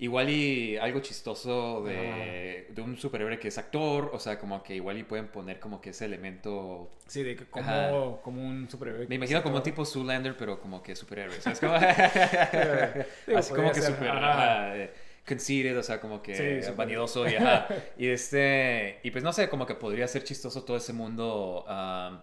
igual 0.00 0.30
y 0.30 0.76
algo 0.76 1.00
chistoso 1.00 1.82
de, 1.84 2.66
de 2.70 2.82
un 2.82 2.96
superhéroe 2.96 3.38
que 3.38 3.48
es 3.48 3.58
actor, 3.58 4.10
o 4.12 4.18
sea, 4.18 4.38
como 4.38 4.62
que 4.62 4.74
igual 4.76 4.98
y 4.98 5.02
pueden 5.02 5.28
poner 5.28 5.58
como 5.60 5.80
que 5.80 5.90
ese 5.90 6.04
elemento. 6.04 6.90
Sí, 7.06 7.22
de 7.22 7.34
que 7.36 7.44
como, 7.46 8.20
como 8.22 8.42
un 8.46 8.68
superhéroe. 8.70 9.06
Me 9.08 9.16
imagino 9.16 9.42
como 9.42 9.56
un 9.56 9.62
tipo 9.62 9.84
Zoolander, 9.84 10.36
pero 10.36 10.60
como 10.60 10.82
que 10.82 10.94
superhéroe. 10.94 11.34
¿sabes? 11.40 11.60
Como- 11.60 11.74
Digo, 13.26 13.38
Así 13.38 13.54
como 13.54 13.68
que 13.72 13.80
ser, 13.80 13.92
super 13.94 14.08
ajá. 14.10 14.32
ajá, 14.68 14.76
eh, 14.76 14.90
conceited, 15.26 15.78
o 15.78 15.82
sea, 15.82 16.00
como 16.00 16.22
que 16.22 16.62
Sí, 16.64 16.70
vanidoso 16.76 17.28
y 17.28 17.34
ajá. 17.34 17.68
Y 17.96 18.08
este, 18.08 19.00
y 19.02 19.10
pues 19.10 19.22
no 19.24 19.32
sé, 19.32 19.48
como 19.48 19.66
que 19.66 19.74
podría 19.74 20.06
ser 20.08 20.24
chistoso 20.24 20.64
todo 20.64 20.76
ese 20.76 20.92
mundo. 20.92 21.64
um, 21.68 22.18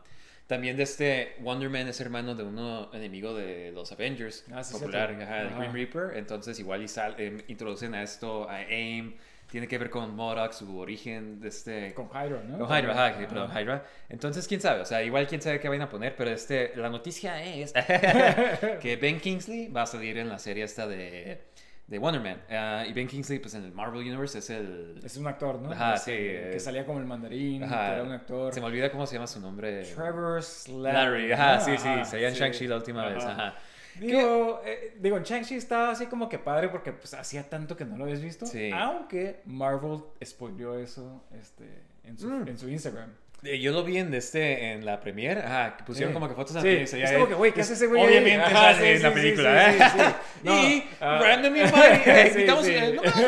también 0.48 0.78
de 0.78 0.84
este 0.84 1.36
Wonder 1.40 1.70
Man 1.70 1.88
es 1.88 2.00
hermano 2.02 2.36
de 2.36 2.44
uno 2.44 2.90
enemigo 2.94 3.34
de 3.34 3.72
los 3.72 3.92
Avengers, 3.92 4.46
Ah, 4.54 4.64
sí, 4.64 4.74
popular, 4.74 5.10
cierto. 5.16 5.24
ajá, 5.26 5.42
el. 5.42 5.50
Green 5.56 5.74
Reaper. 5.74 6.18
Entonces 6.18 6.60
igual 6.60 6.84
y 6.84 6.88
sal, 6.88 7.16
eh, 7.18 7.44
introducen 7.48 7.94
a 7.96 8.04
esto, 8.04 8.50
a 8.50 8.58
AIM, 8.58 9.16
tiene 9.50 9.68
que 9.68 9.78
ver 9.78 9.90
con 9.90 10.16
Modok, 10.16 10.52
su 10.54 10.78
origen 10.80 11.40
de 11.40 11.48
este... 11.50 11.94
Con 11.94 12.08
Hydra, 12.08 12.44
¿no? 12.48 12.58
Con 12.58 12.68
Hydra, 12.68 12.92
ajá, 12.92 13.06
Ajá. 13.08 13.20
perdón, 13.28 13.52
Hydra. 13.56 13.86
Entonces, 14.10 14.48
quién 14.48 14.60
sabe, 14.60 14.82
o 14.82 14.86
sea, 14.86 15.04
igual 15.04 15.28
quién 15.28 15.42
sabe 15.42 15.60
qué 15.60 15.70
van 15.70 15.82
a 15.82 15.90
poner, 15.90 16.16
pero 16.16 16.32
este, 16.32 16.74
la 16.76 16.90
noticia 16.90 17.42
es 17.44 17.72
que 18.82 18.98
Ben 19.00 19.20
Kingsley 19.20 19.68
va 19.68 19.84
a 19.84 19.86
salir 19.86 20.18
en 20.18 20.30
la 20.30 20.40
serie 20.40 20.64
esta 20.64 20.88
de, 20.88 21.42
de 21.88 22.00
Wonder 22.00 22.22
Man. 22.22 22.42
Ah, 22.50 22.84
y 22.88 22.94
Ben 22.94 23.08
Kingsley, 23.08 23.40
pues 23.40 23.54
en 23.54 23.64
el 23.64 23.72
Marvel 23.72 24.02
Universe 24.02 24.40
es 24.40 24.50
el... 24.50 25.00
Es 25.04 25.18
un 25.18 25.28
actor, 25.28 25.60
¿no? 25.62 25.72
Ajá, 25.72 25.94
Este, 25.96 26.12
sí, 26.12 26.18
Que 26.18 26.56
eh, 26.56 26.60
salía 26.60 26.86
como 26.86 27.00
el 27.00 27.06
mandarín, 27.06 27.64
Ajá. 27.64 27.88
que 27.88 27.94
era 27.94 28.04
un 28.04 28.12
actor. 28.12 28.54
Se 28.54 28.60
me 28.60 28.66
olvida 28.68 28.92
cómo 28.92 29.06
se 29.06 29.14
llama 29.16 29.28
su 29.28 29.40
nombre. 29.40 29.84
Trevor 29.84 30.42
Slattery. 30.42 31.32
Ajá, 31.32 31.56
¿no? 31.58 31.62
sí, 31.66 31.78
sí, 31.78 31.88
Ajá, 31.88 32.06
salía 32.06 32.30
en 32.30 32.34
sí. 32.34 32.40
Shang-Chi 32.42 32.68
la 32.68 32.78
última 32.78 33.06
vez, 33.08 33.24
Ajá. 33.24 33.32
ajá. 33.50 33.56
Digo, 34.00 34.62
eh, 34.66 34.98
digo, 35.00 35.16
en 35.16 35.24
Shang-Chi 35.24 35.56
estaba 35.56 35.92
así 35.92 36.08
como 36.08 36.28
que 36.28 36.38
padre 36.38 36.68
porque 36.70 36.92
pues 36.92 37.14
hacía 37.14 37.48
tanto 37.48 37.78
que 37.78 37.86
no 37.86 37.96
lo 37.98 38.04
habías 38.06 38.22
visto. 38.22 38.46
Sí. 38.46 38.70
Aunque 38.74 39.42
Marvel 39.46 40.00
spoileó 40.24 40.78
eso 40.78 41.24
este, 41.40 41.84
en, 42.04 42.18
su, 42.18 42.28
Mm. 42.28 42.48
en 42.48 42.58
su 42.58 42.68
Instagram. 42.68 43.14
Eh, 43.46 43.60
Yo 43.60 43.72
lo 43.72 43.84
vi 43.84 43.98
en 43.98 44.14
este 44.14 44.72
en 44.72 44.86
la 44.86 45.00
premiere, 45.00 45.42
ajá, 45.42 45.78
que 45.78 45.84
pusieron 45.84 46.12
Sí. 46.12 46.14
como 46.14 46.28
que 46.28 46.36
fotos 46.36 46.62
Sí, 46.62 46.70
es 46.70 47.12
como 47.14 47.28
que, 47.28 47.34
güey, 47.34 47.52
¿qué 47.52 47.62
hace 47.62 47.74
ese 47.74 47.88
güey? 47.88 48.06
Obviamente 48.06 48.42
Ajá, 48.42 48.74
sí, 48.76 48.86
en 48.86 49.02
la 49.02 49.14
película, 49.14 49.70
¿eh? 49.70 49.74
sí, 49.80 49.84
sí. 49.90 50.06
y 50.44 50.46
No, 50.48 50.84
ah. 51.02 51.20
Random 51.22 51.56
y 51.56 51.60
Mari, 51.60 52.32
Sí, 52.34 52.40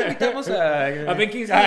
invitamos, 0.04 0.50
a... 0.50 0.86
A 0.86 1.14
Ben 1.14 1.30
Kingsley. 1.30 1.60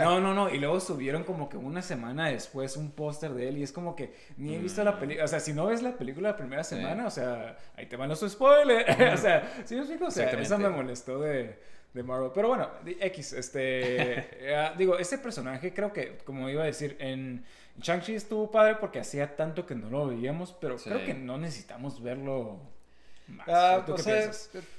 No, 0.00 0.20
no, 0.20 0.34
no. 0.34 0.50
Y 0.50 0.58
luego 0.58 0.80
subieron 0.80 1.24
como 1.24 1.48
que 1.48 1.56
una 1.56 1.82
semana 1.82 2.28
después 2.28 2.76
un 2.76 2.90
póster 2.90 3.32
de 3.32 3.48
él. 3.48 3.58
Y 3.58 3.62
es 3.62 3.72
como 3.72 3.94
que 3.96 4.12
ni 4.36 4.54
he 4.54 4.58
visto 4.58 4.82
la 4.84 4.98
película. 4.98 5.24
O 5.24 5.28
sea, 5.28 5.40
si 5.40 5.52
no 5.52 5.66
ves 5.66 5.82
la 5.82 5.92
película 5.92 6.30
la 6.30 6.36
primera 6.36 6.64
semana, 6.64 7.06
o 7.06 7.10
sea, 7.10 7.56
ahí 7.76 7.86
te 7.86 7.96
van 7.96 8.08
los 8.08 8.20
spoilers. 8.20 8.88
o 9.14 9.16
sea, 9.16 9.52
¿sí 9.64 9.74
me 9.74 9.80
explico? 9.80 10.06
O 10.06 10.10
sea, 10.10 10.30
eso 10.30 10.58
me 10.58 10.68
molestó 10.68 11.20
de, 11.20 11.58
de 11.96 12.02
Marvel. 12.04 12.30
Pero 12.34 12.48
bueno, 12.48 12.70
X, 12.86 13.32
este. 13.32 14.18
eh, 14.40 14.70
digo, 14.78 14.98
ese 14.98 15.18
personaje 15.18 15.72
creo 15.74 15.92
que, 15.92 16.18
como 16.18 16.48
iba 16.48 16.62
a 16.62 16.66
decir, 16.66 16.96
en. 17.00 17.44
Shang-Chi 17.78 18.14
estuvo 18.14 18.50
padre 18.50 18.76
porque 18.76 19.00
hacía 19.00 19.36
tanto 19.36 19.66
que 19.66 19.74
no 19.74 19.90
lo 19.90 20.06
veíamos, 20.06 20.54
pero 20.58 20.78
Sí. 20.78 20.88
creo 20.88 21.04
que 21.04 21.12
no 21.12 21.36
necesitamos 21.36 22.02
verlo 22.02 22.58
más. 23.28 23.46
Ah, 23.48 23.82
¿Tú 23.84 23.92
o 23.92 23.96
qué 23.96 24.02
sea, 24.02 24.30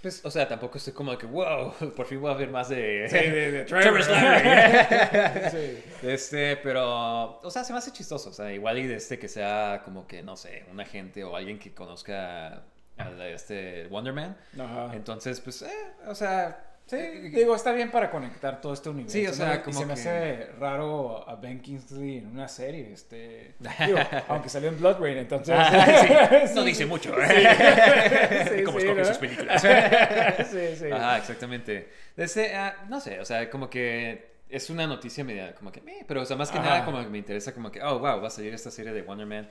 pues, 0.01 0.25
o 0.25 0.31
sea, 0.31 0.47
tampoco 0.47 0.79
estoy 0.79 0.93
como 0.93 1.15
que, 1.15 1.27
wow, 1.27 1.73
por 1.95 2.07
fin 2.07 2.19
voy 2.19 2.31
a 2.31 2.35
ver 2.35 2.49
más 2.49 2.69
de... 2.69 3.07
Sí, 3.07 3.17
de, 3.17 3.51
de 3.51 3.63
Trevor 3.65 4.01
sí. 4.03 5.83
Este, 6.01 6.57
pero, 6.57 7.39
o 7.39 7.51
sea, 7.51 7.63
se 7.63 7.71
me 7.71 7.77
hace 7.79 7.91
chistoso. 7.91 8.29
O 8.29 8.33
sea, 8.33 8.51
igual 8.51 8.79
y 8.79 8.87
de 8.87 8.95
este 8.95 9.19
que 9.19 9.27
sea 9.27 9.81
como 9.85 10.07
que, 10.07 10.23
no 10.23 10.35
sé, 10.35 10.65
un 10.71 10.79
agente 10.79 11.23
o 11.23 11.35
alguien 11.35 11.59
que 11.59 11.73
conozca 11.75 12.63
a 12.97 13.27
este 13.27 13.85
Wonder 13.89 14.13
Man. 14.13 14.35
Ajá. 14.59 14.91
Entonces, 14.95 15.39
pues, 15.39 15.61
eh, 15.61 15.69
o 16.07 16.15
sea, 16.15 16.66
Sí, 16.87 16.95
digo, 17.33 17.53
está 17.53 17.73
bien 17.73 17.91
para 17.91 18.09
conectar 18.09 18.61
todo 18.61 18.71
este 18.73 18.89
universo. 18.89 19.17
Sí, 19.17 19.27
o 19.27 19.33
sea, 19.33 19.47
¿no? 19.47 19.55
Y 19.55 19.57
como 19.59 19.79
se 19.79 19.85
me 19.85 19.93
que- 19.93 19.99
hace 19.99 20.45
raro 20.57 21.27
a 21.29 21.35
Ben 21.35 21.59
Kingsley 21.59 22.19
en 22.19 22.27
una 22.27 22.47
serie, 22.47 22.93
este... 22.93 23.55
digo, 23.85 23.99
aunque 24.29 24.47
salió 24.47 24.69
en 24.69 24.79
Blood 24.79 24.99
Rain, 25.01 25.17
entonces... 25.17 25.53
Ah, 25.57 26.45
sí, 26.47 26.53
no 26.55 26.63
dice 26.63 26.85
mucho. 26.85 27.13
Sí, 27.13 28.63
Como 28.63 28.79
sí, 28.79 28.85
escoge 28.85 29.01
¿no? 29.01 29.05
sus 29.05 29.17
películas. 29.17 29.61
sí, 29.61 30.75
sí. 30.77 30.91
Ajá, 30.91 31.17
exactamente. 31.17 31.89
Desde, 32.15 32.55
ah, 32.55 32.85
no 32.87 33.01
sé, 33.01 33.19
o 33.19 33.25
sea, 33.25 33.49
como 33.49 33.69
que 33.69 34.37
es 34.49 34.69
una 34.69 34.87
noticia 34.87 35.25
media, 35.25 35.53
como 35.55 35.73
que, 35.73 35.81
meh, 35.81 36.05
pero 36.07 36.21
o 36.21 36.25
sea, 36.25 36.37
más 36.37 36.49
que 36.51 36.57
Ajá. 36.57 36.69
nada 36.69 36.85
como 36.85 37.01
que 37.03 37.09
me 37.09 37.17
interesa 37.17 37.53
como 37.53 37.69
que, 37.69 37.81
oh, 37.83 37.99
wow, 37.99 38.21
va 38.21 38.27
a 38.27 38.31
salir 38.31 38.53
esta 38.53 38.71
serie 38.71 38.93
de 38.93 39.01
Wonder 39.01 39.27
Man. 39.27 39.49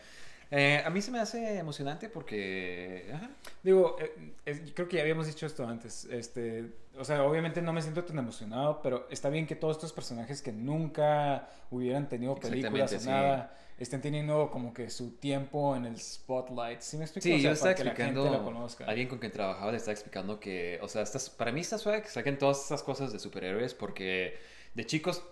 Eh, 0.50 0.80
a 0.84 0.90
mí 0.90 1.02
se 1.02 1.10
me 1.10 1.18
hace 1.18 1.58
emocionante 1.58 2.08
porque, 2.08 3.10
ajá, 3.12 3.30
Digo, 3.62 3.96
eh, 3.98 4.32
es- 4.44 4.60
creo 4.74 4.86
que 4.88 4.96
ya 4.96 5.02
habíamos 5.02 5.26
dicho 5.26 5.44
esto 5.44 5.66
antes. 5.66 6.04
Este, 6.04 6.66
o 6.96 7.04
sea, 7.04 7.24
obviamente 7.24 7.60
no 7.62 7.72
me 7.72 7.82
siento 7.82 8.04
tan 8.04 8.16
emocionado, 8.18 8.80
pero 8.80 9.08
está 9.10 9.28
bien 9.28 9.44
que 9.46 9.56
todos 9.56 9.76
estos 9.76 9.92
personajes 9.92 10.42
que 10.42 10.52
nunca 10.52 11.48
hubieran 11.72 12.08
tenido 12.08 12.36
películas 12.36 12.92
o 12.92 13.00
sí. 13.00 13.08
nada 13.08 13.56
estén 13.78 14.00
teniendo 14.00 14.50
como 14.50 14.72
que 14.72 14.88
su 14.88 15.16
tiempo 15.16 15.74
en 15.76 15.84
el 15.84 15.98
spotlight. 16.00 16.80
¿Sí 16.80 16.96
me 16.96 17.04
explico? 17.04 17.24
Sí, 17.24 17.32
O 17.34 17.38
sea, 17.38 17.42
yo 17.42 17.50
estaba 17.52 17.74
para 17.74 17.76
que 17.76 17.84
la 17.84 17.90
gente 17.90 18.20
explicando, 18.20 18.38
lo 18.38 18.44
conozca. 18.44 18.84
alguien 18.86 19.08
con 19.08 19.18
quien 19.18 19.32
trabajaba 19.32 19.70
le 19.72 19.78
estaba 19.78 19.92
explicando 19.94 20.38
que, 20.40 20.78
o 20.80 20.88
sea, 20.88 21.02
estas, 21.02 21.28
para 21.28 21.50
mí 21.52 21.60
está 21.60 21.76
suave 21.76 22.02
que 22.02 22.08
saquen 22.08 22.38
todas 22.38 22.62
estas 22.62 22.82
cosas 22.84 23.12
de 23.12 23.18
superhéroes 23.18 23.74
porque 23.74 24.38
de 24.74 24.86
chicos, 24.86 25.22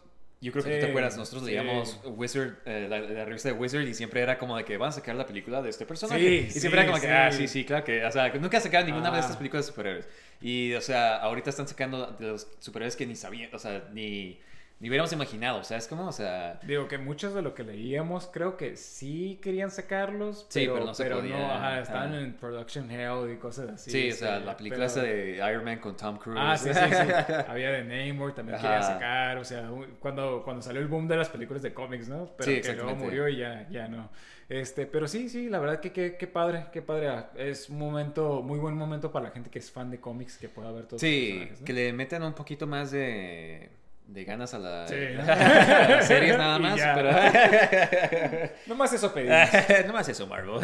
yo 0.41 0.53
creo 0.53 0.63
que 0.65 0.71
tú 0.71 0.75
Sí, 0.77 0.81
te 0.83 0.91
acuerdas, 0.91 1.17
nosotros 1.17 1.43
sí. 1.45 1.51
leíamos 1.51 2.01
Wizard, 2.05 2.59
eh, 2.67 2.87
la, 2.89 3.01
la 3.01 3.25
revista 3.25 3.49
de 3.49 3.55
Wizard 3.55 3.83
y 3.83 3.95
siempre 3.95 4.21
era 4.21 4.37
como 4.39 4.57
de 4.57 4.65
que 4.65 4.77
van 4.77 4.91
a 4.91 4.93
sacar 4.93 5.15
la 5.15 5.27
película 5.27 5.63
de 5.63 5.71
este 5.71 5.87
personaje. 5.87 6.21
Sí, 6.21 6.57
y 6.57 6.61
siempre 6.61 6.81
era 6.83 6.91
como 6.91 7.01
que, 7.01 7.11
ah, 7.11 7.33
sí, 7.33 7.49
sí, 7.49 7.65
claro 7.65 7.85
que, 7.85 8.05
o 8.05 8.13
sea, 8.13 8.29
nunca 8.35 8.61
sacaban 8.61 8.87
ninguna 8.87 9.11
de 9.11 9.17
Ah. 9.17 9.21
estas 9.21 9.37
películas 9.37 9.65
de 9.67 9.73
superhéroes. 9.73 10.09
Y, 10.41 10.75
o 10.75 10.81
sea, 10.81 11.17
ahorita 11.17 11.49
están 11.51 11.67
sacando 11.69 12.07
de 12.19 12.27
los 12.29 12.47
superhéroes 12.59 12.97
que 12.97 13.07
ni 13.07 13.17
sabían, 13.17 13.55
o 13.55 13.59
sea, 13.59 13.89
ni, 13.93 14.39
ni 14.81 14.89
hubiéramos 14.89 15.13
imaginado, 15.13 15.61
o 15.61 15.65
sea, 15.65 15.79
es 15.79 15.87
como, 15.89 16.09
o 16.09 16.13
sea... 16.13 16.61
Digo 16.67 16.89
que 16.89 16.99
muchos 16.99 17.33
de 17.33 17.41
lo 17.43 17.55
que 17.55 17.63
leíamos 17.63 18.27
creo 18.27 18.57
que 18.57 18.77
sí 18.77 19.39
querían 19.43 19.71
sacarlos, 19.71 20.47
Sí, 20.49 20.61
pero, 20.61 20.75
pero 20.75 20.87
no 20.87 20.95
se 20.95 21.03
pero 21.05 21.17
podía, 21.21 21.39
no, 21.39 21.53
ajá, 21.53 21.81
estaban 21.81 22.15
en 22.15 22.35
production 22.35 22.91
hell 22.91 23.33
y 23.33 23.37
cosas 23.37 23.71
así. 23.71 23.91
Sí, 23.91 24.11
o 24.11 24.15
sea, 24.15 24.35
este, 24.35 24.47
la 24.47 24.57
película 24.57 24.87
pero- 24.87 24.87
esa 24.87 25.03
de 25.03 25.37
Iron 25.51 25.65
Man 25.65 25.79
con 25.79 25.97
Tom 25.97 26.19
Cruise. 26.19 26.39
Ah, 26.43 26.57
sí, 26.59 26.69
sí, 26.75 26.81
sí. 26.81 27.33
Había 27.49 27.71
de 27.71 27.85
Namor, 27.85 28.35
también 28.35 28.59
quería 28.61 28.83
sacar, 28.83 29.39
o 29.39 29.45
sea, 29.45 29.71
cuando, 30.01 30.43
cuando 30.45 30.61
salió 30.61 30.83
el 30.83 30.89
boom 30.89 31.09
de 31.09 31.17
las 31.17 31.29
películas 31.31 31.63
de 31.63 31.73
cómics, 31.73 32.09
¿no? 32.09 32.29
Pero 32.37 32.51
Sí, 32.53 32.61
que 32.61 32.73
luego 32.75 32.95
murió 32.97 33.29
y 33.29 33.39
ya, 33.39 33.67
ya 33.71 33.89
no. 33.89 34.11
Este, 34.49 34.85
pero 34.85 35.09
sí, 35.09 35.31
sí, 35.31 35.49
la 35.49 35.59
verdad 35.59 35.81
que 35.81 35.91
qué 35.93 36.17
qué 36.19 36.27
padre, 36.27 36.67
qué 36.71 36.83
padre. 36.83 37.11
Es 37.37 37.71
un 37.71 37.79
momento, 37.79 38.43
muy 38.43 38.59
buen 38.59 38.75
momento 38.77 39.11
para 39.11 39.27
la 39.29 39.31
gente 39.31 39.49
que 39.49 39.59
es 39.59 39.71
fan 39.71 39.91
de 39.91 39.99
cómics 40.01 40.37
que 40.37 40.51
pueda 40.51 40.71
ver 40.71 40.85
todos 40.85 41.01
Sí, 41.01 41.49
¿no? 41.59 41.65
que 41.65 41.73
le 41.73 41.93
metan 41.95 42.23
un 42.23 42.35
poquito 42.35 42.67
más 42.67 42.91
de, 42.91 43.71
de 44.07 44.25
ganas 44.25 44.55
a, 44.55 44.59
la, 44.59 44.89
Sí. 44.89 44.95
a 45.29 45.89
las 45.89 46.07
series 46.07 46.37
nada 46.37 46.59
más, 46.61 46.81
pero... 46.95 48.51
Nomás 48.67 48.93
eso 48.93 49.13
pedimos. 49.13 49.49
no 49.87 49.93
más 49.93 50.09
eso, 50.09 50.27
Marvel. 50.27 50.61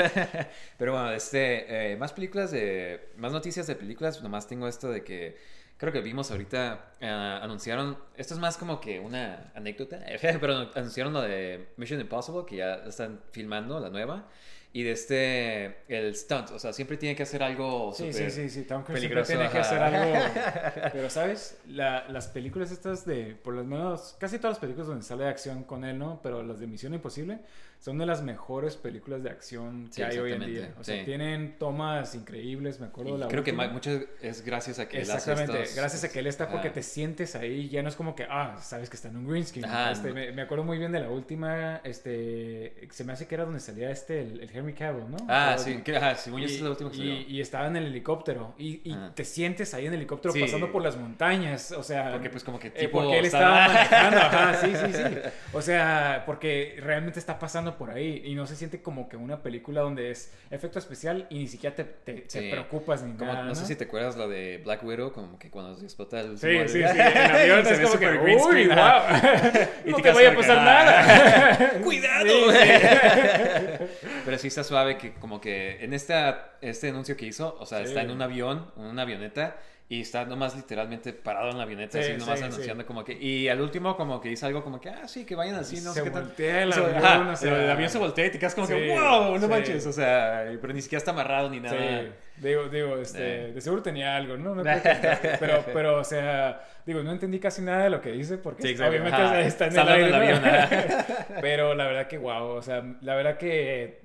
pero 0.76 0.92
bueno, 0.92 1.12
este, 1.12 1.92
eh, 1.92 1.96
más 1.96 2.12
películas 2.12 2.50
de... 2.50 3.10
Más 3.16 3.32
noticias 3.32 3.66
de 3.66 3.76
películas, 3.76 4.22
nomás 4.22 4.46
tengo 4.46 4.68
esto 4.68 4.90
de 4.90 5.02
que... 5.02 5.60
Creo 5.76 5.94
que 5.94 6.02
vimos 6.02 6.30
ahorita, 6.30 6.92
ah, 7.00 7.40
anunciaron, 7.42 7.96
esto 8.14 8.34
es 8.34 8.40
más 8.40 8.58
como 8.58 8.82
que 8.82 9.00
una 9.00 9.50
anécdota, 9.54 9.98
pero 10.38 10.68
anunciaron 10.74 11.14
lo 11.14 11.22
de 11.22 11.68
Mission 11.78 11.98
Impossible, 11.98 12.44
que 12.46 12.56
ya 12.56 12.74
están 12.86 13.22
filmando, 13.32 13.80
la 13.80 13.88
nueva, 13.88 14.28
y 14.72 14.84
de 14.84 14.92
este, 14.92 15.76
el 15.88 16.14
stunt, 16.14 16.50
o 16.52 16.58
sea, 16.58 16.72
siempre 16.72 16.96
tiene 16.96 17.16
que 17.16 17.24
hacer 17.24 17.42
algo 17.42 17.92
Sí, 17.92 18.12
sí, 18.12 18.30
sí, 18.30 18.48
sí, 18.48 18.62
Tom 18.62 18.84
Cruise 18.84 19.00
siempre 19.00 19.24
tiene 19.24 19.48
que 19.50 19.58
hacer 19.58 19.82
algo. 19.82 20.14
Pero, 20.92 21.10
¿sabes? 21.10 21.58
La- 21.68 22.06
las 22.08 22.28
películas 22.28 22.70
estas 22.70 23.04
de, 23.04 23.34
por 23.42 23.54
lo 23.54 23.64
menos, 23.64 24.16
casi 24.20 24.38
todas 24.38 24.52
las 24.52 24.60
películas 24.60 24.86
donde 24.86 25.02
sale 25.04 25.24
de 25.24 25.30
acción 25.30 25.64
con 25.64 25.84
él, 25.84 25.98
¿no? 25.98 26.20
Pero 26.22 26.42
las 26.44 26.60
de 26.60 26.66
Misión 26.68 26.94
Imposible 26.94 27.40
son 27.80 27.96
de 27.96 28.04
las 28.04 28.20
mejores 28.22 28.76
películas 28.76 29.22
de 29.22 29.30
acción 29.30 29.86
que 29.86 29.94
Sí, 29.94 30.02
hay 30.02 30.18
hoy 30.18 30.32
en 30.32 30.44
día. 30.44 30.74
O 30.78 30.84
sea, 30.84 30.98
sí. 30.98 31.04
tienen 31.06 31.56
tomas 31.58 32.14
increíbles, 32.14 32.78
me 32.78 32.86
acuerdo. 32.88 33.16
Y 33.16 33.18
la 33.18 33.26
creo 33.28 33.42
que 33.42 33.52
última. 33.52 33.72
mucho 33.72 33.90
es 34.20 34.44
gracias 34.44 34.78
a 34.78 34.86
que 34.86 34.98
él 34.98 35.04
hace 35.04 35.12
Exactamente, 35.14 35.62
estos- 35.62 35.76
gracias 35.76 36.04
a 36.04 36.12
que 36.12 36.18
él 36.18 36.26
está 36.26 36.50
porque 36.50 36.68
te 36.68 36.82
sientes 36.82 37.34
ahí, 37.36 37.70
ya 37.70 37.82
no 37.82 37.88
es 37.88 37.96
como 37.96 38.14
que, 38.14 38.24
ah, 38.28 38.58
sabes 38.60 38.90
que 38.90 38.96
está 38.96 39.08
en 39.08 39.16
un 39.16 39.26
green 39.26 39.46
screen. 39.46 39.64
Este, 39.90 40.08
no. 40.08 40.14
me, 40.14 40.30
me 40.30 40.42
acuerdo 40.42 40.62
muy 40.62 40.76
bien 40.76 40.92
de 40.92 41.00
la 41.00 41.08
última, 41.08 41.80
este, 41.82 42.86
se 42.90 43.04
me 43.04 43.14
hace 43.14 43.26
que 43.26 43.34
era 43.34 43.44
donde 43.46 43.60
salía 43.60 43.90
este, 43.90 44.20
el, 44.22 44.40
el 44.42 44.50
Henry 44.54 44.74
Cavill, 44.74 45.10
¿no? 45.10 45.16
Ah, 45.28 45.56
sí, 45.58 45.70
última. 45.70 45.84
que, 45.84 45.96
ajá, 45.96 46.12
yo 46.12 46.18
esta 46.18 46.38
Y, 46.38 46.44
es 46.44 46.60
la 46.60 46.70
última 46.70 46.90
que 46.90 46.96
y- 46.96 46.98
salió. 47.00 47.20
y 47.28 47.40
estaba 47.40 47.66
en 47.66 47.76
el 47.76 47.86
helicóptero 47.86 48.54
y, 48.58 48.82
y 48.84 48.92
Ah. 48.92 49.12
te 49.14 49.24
sientes 49.24 49.72
ahí 49.72 49.86
en 49.86 49.94
el 49.94 50.00
helicóptero 50.00 50.34
Sí. 50.34 50.40
pasando 50.42 50.70
por 50.70 50.82
las 50.82 50.96
montañas, 50.98 51.72
o 51.72 51.82
sea, 51.82 52.12
Porque 52.12 52.28
pues 52.30 52.44
como 52.44 52.58
que 52.58 52.68
eh, 52.68 52.70
tipo... 52.72 53.00
porque 53.00 53.18
él 53.20 53.24
estaba 53.24 53.68
manejando, 53.68 54.18
ajá, 54.18 54.54
sí, 54.60 54.72
sí, 54.76 54.92
sí. 54.92 55.02
O 55.54 55.62
sea, 55.62 56.24
porque 56.26 56.76
realmente 56.80 57.18
está 57.18 57.38
pasando 57.38 57.69
por 57.76 57.90
ahí 57.90 58.22
y 58.24 58.34
no 58.34 58.46
se 58.46 58.56
siente 58.56 58.80
como 58.82 59.08
que 59.08 59.16
una 59.16 59.42
película 59.42 59.80
donde 59.82 60.10
es 60.10 60.32
efecto 60.50 60.78
especial 60.78 61.26
y 61.30 61.38
ni 61.38 61.48
siquiera 61.48 61.74
te, 61.76 61.84
te- 61.84 62.50
preocupas 62.50 63.02
ni 63.02 63.12
Como, 63.14 63.32
nada. 63.32 63.44
no 63.44 63.54
sé 63.54 63.66
si 63.66 63.76
te 63.76 63.84
acuerdas 63.84 64.16
la 64.16 64.26
de 64.28 64.58
Black 64.64 64.82
Widow, 64.84 65.12
como 65.12 65.38
que 65.38 65.50
cuando 65.50 65.74
se 65.76 65.84
explota 65.84 66.20
el 66.20 66.38
Sí, 66.38 66.48
sí, 66.66 66.68
sí, 66.68 66.78
en 66.82 67.30
avión 67.30 67.64
Se 67.64 67.72
es 67.74 67.78
ve 67.80 67.84
como 67.86 67.98
que, 67.98 68.06
súper 68.06 68.20
green 68.22 68.38
uy, 68.38 68.42
screen, 68.44 68.68
wow. 68.68 69.68
Y 69.86 69.90
no 69.92 69.96
te 69.98 70.12
vaya 70.12 70.30
a 70.32 70.34
pasar 70.34 70.56
nada. 70.56 71.70
¡Cuidado! 71.82 72.26
Sí, 72.26 72.56
sí. 72.58 73.84
Pero 74.24 74.38
sí 74.38 74.48
está 74.48 74.64
suave 74.64 74.96
que 74.98 75.12
como 75.14 75.40
que 75.40 75.82
en 75.84 75.92
esta, 75.94 76.52
este 76.60 76.88
anuncio 76.90 77.16
que 77.16 77.26
hizo, 77.26 77.56
o 77.58 77.66
sea, 77.66 77.78
Sí. 77.78 77.84
está 77.84 78.02
en 78.02 78.10
un 78.10 78.22
avión, 78.22 78.70
en 78.76 78.84
una 78.84 79.02
avioneta, 79.02 79.56
y 79.92 80.02
está 80.02 80.24
nomás 80.24 80.54
literalmente 80.54 81.12
parado 81.12 81.50
en 81.50 81.56
la 81.58 81.64
avioneta, 81.64 82.00
Sí, 82.00 82.10
así 82.12 82.16
nomás 82.20 82.38
sí, 82.38 82.44
anunciando 82.44 82.86
como 82.86 83.04
que... 83.04 83.12
Y 83.12 83.48
al 83.48 83.60
último 83.60 83.96
como 83.96 84.20
que 84.20 84.28
dice 84.28 84.46
algo 84.46 84.62
como 84.62 84.80
que, 84.80 84.88
ah, 84.88 85.08
sí, 85.08 85.26
que 85.26 85.34
vayan 85.34 85.56
así, 85.56 85.80
no 85.80 85.92
Se 85.92 85.98
sé 85.98 86.04
qué 86.04 86.10
tal. 86.12 86.22
voltea 86.22 86.62
el 86.62 86.72
avión, 86.72 86.94
ajá, 86.96 87.30
o 87.32 87.36
sea, 87.36 87.64
el 87.64 87.70
avión 87.72 87.90
se 87.90 87.98
voltea 87.98 88.26
y 88.26 88.30
te 88.30 88.38
quedas 88.38 88.54
como 88.54 88.68
que, 88.68 88.88
wow, 88.88 89.36
no 89.36 89.48
manches, 89.48 89.84
o 89.86 89.92
sea, 89.92 90.44
pero 90.60 90.72
ni 90.72 90.80
siquiera 90.80 90.98
está 90.98 91.10
amarrado 91.10 91.50
ni 91.50 91.58
nada. 91.58 91.76
Sí, 92.02 92.08
digo, 92.36 92.68
digo, 92.68 92.98
este, 92.98 93.48
Eh. 93.48 93.52
de 93.52 93.60
seguro 93.60 93.82
tenía 93.82 94.14
algo, 94.14 94.36
¿no? 94.36 94.54
No 94.54 94.62
creo 94.62 94.80
que- 94.80 95.36
pero, 95.40 95.64
pero, 95.74 95.98
o 95.98 96.04
sea, 96.04 96.62
digo, 96.86 97.02
no 97.02 97.10
entendí 97.10 97.40
casi 97.40 97.60
nada 97.60 97.82
de 97.82 97.90
lo 97.90 98.00
que 98.00 98.12
dice 98.12 98.38
porque 98.38 98.72
obviamente 98.76 99.10
Ajá. 99.20 99.40
está 99.40 99.66
en 99.66 99.72
el 99.76 99.88
aire, 99.88 100.04
en 100.04 100.10
¿no? 100.12 100.16
el 100.18 100.22
avión, 100.24 101.04
pero 101.40 101.74
la 101.74 101.86
verdad 101.86 102.06
que 102.06 102.16
wow, 102.16 102.44
o 102.50 102.62
sea, 102.62 102.84
la 103.00 103.16
verdad 103.16 103.36
que 103.38 103.82
eh, 103.84 104.00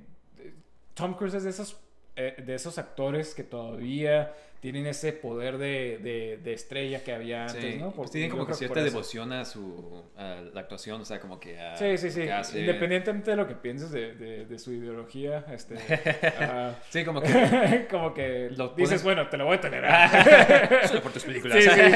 Tom 0.95 1.13
Cruise 1.13 1.36
es 1.36 1.43
de 1.43 1.51
esos, 1.51 1.79
eh, 2.16 2.36
de 2.45 2.55
esos 2.55 2.78
actores 2.78 3.34
que 3.36 3.43
todavía 3.43 4.34
tienen 4.61 4.88
ese 4.88 5.13
poder 5.13 5.59
de, 5.59 5.99
de, 6.01 6.39
de 6.43 6.53
estrella 6.53 7.03
que 7.03 7.13
había 7.13 7.45
antes, 7.45 7.61
Sí, 7.74 7.78
¿no? 7.80 7.88
pues 7.91 7.95
Por- 7.95 8.09
tiene 8.09 8.28
yo 8.30 8.32
como 8.34 8.47
que 8.47 8.55
cierta 8.55 8.82
devoción 8.84 9.32
a 9.32 9.45
su 9.45 10.03
a 10.18 10.41
la 10.53 10.61
actuación, 10.61 11.01
o 11.01 11.05
sea, 11.05 11.20
como 11.20 11.39
que 11.39 11.59
a 11.59 11.78
Sí, 11.78 11.95
sí, 11.99 12.09
sí. 12.09 12.28
hace. 12.30 12.61
Independientemente 12.61 13.30
de 13.30 13.38
lo 13.38 13.47
que 13.47 13.53
pienses 13.53 13.91
de, 13.91 14.16
de, 14.16 14.45
de 14.47 14.57
su 14.59 14.72
ideología, 14.74 15.45
este, 15.51 15.76
ajá, 16.39 16.80
Sí, 16.89 17.05
como 17.05 17.22
que 17.22 17.86
como 17.91 18.11
que 18.13 18.49
Lo 18.57 18.70
dices, 18.70 19.01
pones- 19.01 19.03
bueno, 19.03 19.30
te 19.30 19.38
lo 19.38 19.45
voy 19.45 19.57
a 19.57 19.61
tolerar. 19.61 20.88
solo 20.88 21.01
por 21.03 21.11
tus 21.11 21.24
películas. 21.26 21.57
Sí, 21.63 21.70
sí, 21.70 21.76
sí, 21.76 21.82
sí. 21.82 21.91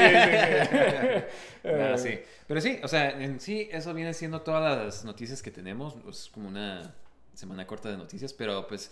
Ah, 1.64 1.94
Eh, 1.94 1.94
sí. 1.98 2.20
Pero 2.46 2.60
sí, 2.60 2.78
o 2.82 2.88
sea, 2.88 3.10
en 3.10 3.40
sí, 3.40 3.68
eso 3.72 3.92
viene 3.94 4.14
siendo 4.14 4.42
todas 4.42 4.78
las 4.84 5.04
noticias 5.04 5.42
que 5.42 5.50
tenemos. 5.50 5.96
Es 6.08 6.28
como 6.32 6.46
una 6.48 6.94
semana 7.34 7.66
corta 7.66 7.90
de 7.90 7.96
noticias, 7.96 8.32
pero 8.32 8.66
pues 8.68 8.90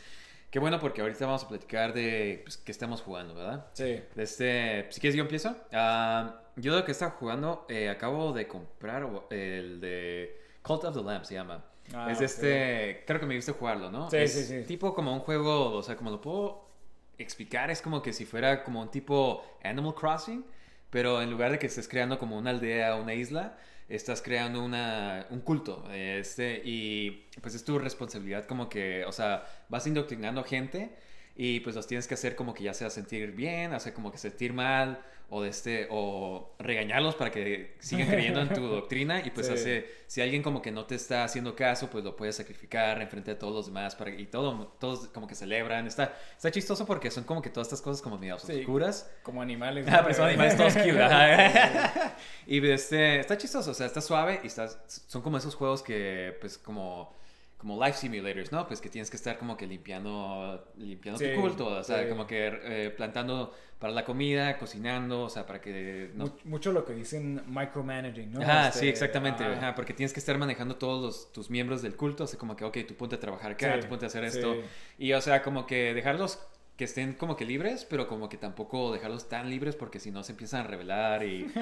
qué 0.51 0.59
bueno 0.59 0.79
porque 0.81 1.01
ahorita 1.01 1.27
vamos 1.27 1.45
a 1.45 1.49
platicar 1.49 1.93
de 1.93 2.41
pues, 2.45 2.57
qué 2.57 2.73
estamos 2.73 3.03
jugando, 3.03 3.35
¿verdad? 3.35 3.67
Sí. 3.73 4.03
De 4.15 4.23
este, 4.23 4.87
si 4.91 5.01
quieres 5.01 5.17
yo 5.17 5.23
empiezo. 5.23 5.57
Ah, 5.73 6.41
yo 6.57 6.77
lo 6.77 6.85
que 6.85 6.93
estaba 6.93 7.13
jugando, 7.13 7.67
eh, 7.69 7.89
acabo 7.89 8.33
de 8.33 8.47
comprar 8.49 9.09
el 9.31 9.81
de 9.81 10.41
Cult 10.63 10.85
of 10.85 10.97
the 10.97 11.03
Lamb, 11.03 11.25
se 11.25 11.35
llama. 11.35 11.65
Ah, 11.95 12.11
es 12.11 12.21
este, 12.21 13.05
creo 13.07 13.19
que 13.21 13.27
me 13.27 13.35
viste 13.35 13.53
jugarlo, 13.53 13.91
¿no? 13.91 14.11
Sí, 14.11 14.19
es 14.19 14.33
sí, 14.33 14.45
sí. 14.45 14.65
Tipo 14.67 14.95
como 14.95 15.13
un 15.13 15.21
juego, 15.21 15.73
o 15.73 15.83
sea, 15.83 15.97
como 15.97 16.11
lo 16.11 16.21
puedo 16.21 16.69
explicar, 17.17 17.71
es 17.71 17.81
como 17.81 18.03
que 18.03 18.13
si 18.13 18.25
fuera 18.25 18.63
como 18.63 18.83
un 18.83 18.91
tipo 18.91 19.43
Animal 19.65 19.95
Crossing, 19.95 20.45
pero 20.91 21.23
en 21.23 21.31
lugar 21.31 21.51
de 21.51 21.59
que 21.59 21.67
estés 21.67 21.89
creando 21.89 22.19
como 22.19 22.37
una 22.37 22.51
aldea 22.51 22.97
o 22.97 23.03
una 23.03 23.15
isla, 23.15 23.57
estás 23.89 24.23
creando 24.23 24.63
una, 24.63 25.27
un 25.31 25.41
culto. 25.41 25.89
Este, 25.93 26.61
y 26.65 27.27
pues 27.41 27.55
es 27.55 27.65
tu 27.65 27.79
responsabilidad 27.79 28.47
como 28.47 28.69
que, 28.69 29.05
o 29.05 29.13
sea, 29.13 29.47
vas 29.69 29.87
indoctrinando 29.87 30.45
gente 30.45 30.91
y 31.37 31.61
pues 31.61 31.77
los 31.77 31.87
tienes 31.87 32.07
que 32.07 32.15
hacer 32.15 32.37
como 32.37 32.55
que 32.55 32.65
ya 32.65 32.75
sea 32.75 32.91
sentir 32.91 33.33
bien, 33.33 33.73
hacer 33.73 33.95
como 33.95 34.11
que 34.13 34.19
sentir 34.19 34.53
mal 34.53 35.01
o 35.31 35.43
de 35.43 35.51
este 35.51 35.87
o 35.91 36.55
regañarlos 36.59 37.15
para 37.15 37.31
que 37.31 37.77
sigan 37.81 38.09
creyendo 38.09 38.41
en 38.41 38.49
tu 38.49 38.63
doctrina 38.67 39.21
y 39.25 39.31
pues 39.31 39.47
Sí. 39.49 39.53
hace 39.53 39.91
si 40.07 40.23
alguien 40.23 40.43
como 40.43 40.63
que 40.63 40.71
no 40.71 40.87
te 40.87 40.95
está 40.95 41.23
haciendo 41.25 41.55
caso 41.55 41.91
pues 41.91 42.03
lo 42.03 42.17
puedes 42.17 42.37
sacrificar 42.37 43.01
en 43.03 43.09
frente 43.11 43.33
de 43.33 43.35
todos 43.37 43.53
los 43.55 43.67
demás 43.67 43.95
para 43.95 44.11
y 44.11 44.27
todo 44.27 44.75
todos 44.81 45.09
como 45.09 45.27
que 45.27 45.35
celebran 45.35 45.87
está 45.87 46.15
está 46.35 46.51
chistoso 46.51 46.87
porque 46.87 47.11
son 47.11 47.25
como 47.25 47.43
que 47.43 47.51
todas 47.51 47.67
estas 47.69 47.83
cosas 47.83 48.01
como 48.01 48.17
medio 48.17 48.39
Sí. 48.39 48.61
oscuras 48.61 49.11
Como 49.23 49.43
animales. 49.43 49.87
Ah, 49.91 50.01
pero 50.03 50.15
son 50.15 50.29
animales 50.29 50.57
todos 50.57 50.73
cute. 50.75 50.93
y 52.47 52.67
este, 52.71 53.21
está 53.21 53.37
chistoso, 53.37 53.71
o 53.73 53.75
sea, 53.75 53.87
está 53.87 54.01
suave 54.01 54.41
y 54.43 54.47
está, 54.47 54.69
son 54.87 55.21
como 55.23 55.37
esos 55.37 55.55
juegos 55.55 55.83
que, 55.83 56.37
pues, 56.41 56.57
como, 56.57 57.18
como 57.59 57.85
life 57.85 57.99
simulators, 57.99 58.53
¿no? 58.53 58.67
Pues 58.67 58.81
que 58.81 58.89
tienes 58.89 59.11
que 59.11 59.17
estar 59.17 59.37
como 59.39 59.57
que 59.57 59.67
limpiando, 59.67 60.73
limpiando 60.77 61.19
Sí, 61.19 61.27
tu 61.35 61.41
culto, 61.41 61.67
o 61.67 61.83
sea, 61.85 62.05
sí. 62.05 62.09
como 62.09 62.27
que 62.27 62.47
eh, 62.63 62.91
plantando 62.97 63.53
para 63.81 63.93
la 63.93 64.05
comida, 64.05 64.59
cocinando, 64.59 65.23
o 65.25 65.29
sea, 65.29 65.45
para 65.47 65.61
que... 65.61 66.11
No, 66.15 66.37
Mucho 66.45 66.73
lo 66.73 66.85
que 66.85 66.95
dicen 66.95 67.43
micromanaging, 67.47 68.33
¿no? 68.33 68.41
Ajá, 68.43 68.69
Este, 68.69 68.81
sí, 68.81 68.89
exactamente. 68.89 69.45
ajá. 69.45 69.53
ajá, 69.57 69.75
porque 69.75 69.93
tienes 69.93 70.13
que 70.13 70.21
estar 70.21 70.37
manejando 70.39 70.77
todos 70.77 71.03
los- 71.05 71.33
tus 71.33 71.51
miembros 71.51 71.83
del 71.83 71.95
culto. 71.97 72.25
Así 72.25 72.37
como 72.37 72.57
que, 72.57 72.65
ok, 72.65 72.79
tú 72.87 72.95
ponte 72.95 73.17
a 73.17 73.21
trabajar 73.21 73.53
acá, 73.53 73.75
Sí, 73.75 73.81
tú 73.83 73.89
ponte 73.89 74.07
a 74.07 74.09
hacer 74.09 74.25
esto. 74.25 74.57
Y, 74.99 75.13
o 75.13 75.21
sea, 75.21 75.43
como 75.43 75.67
que 75.67 75.95
dejarlos 75.95 76.41
que 76.79 76.85
estén 76.85 77.15
como 77.15 77.37
que 77.37 77.45
libres, 77.45 77.85
pero 77.85 78.07
como 78.07 78.29
que 78.29 78.37
tampoco 78.37 78.93
dejarlos 78.93 79.29
tan 79.29 79.51
libres 79.51 79.75
porque 79.75 79.99
si 79.99 80.13
no 80.13 80.23
se 80.23 80.31
empiezan 80.31 80.61
a 80.61 80.69
rebelar 80.69 81.25
y... 81.25 81.53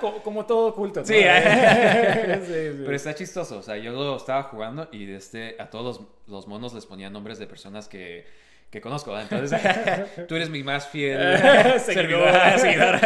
Como, 0.22 0.46
todo 0.46 0.72
culto, 0.72 1.00
¿no? 1.00 1.06
Sí, 1.06 1.14
Sí, 1.14 1.20
sí. 2.46 2.82
Pero 2.84 2.94
está 2.94 3.12
chistoso, 3.12 3.58
o 3.58 3.62
sea, 3.62 3.76
yo 3.76 3.90
lo 3.90 4.16
estaba 4.16 4.44
jugando 4.44 4.88
y 4.92 5.10
este, 5.10 5.56
a 5.58 5.68
todos 5.68 5.98
los, 5.98 6.08
los 6.28 6.46
monos 6.46 6.74
les 6.74 6.86
ponía 6.86 7.10
nombres 7.10 7.40
de 7.40 7.48
personas 7.48 7.88
que, 7.88 8.24
que 8.70 8.80
conozco, 8.80 9.10
¿verdad? 9.10 9.32
Entonces, 9.32 10.28
tú 10.28 10.36
eres 10.36 10.48
mi 10.48 10.62
más 10.62 10.86
fiel 10.86 11.36
servidor, 11.80 12.56
seguidor. 12.56 13.00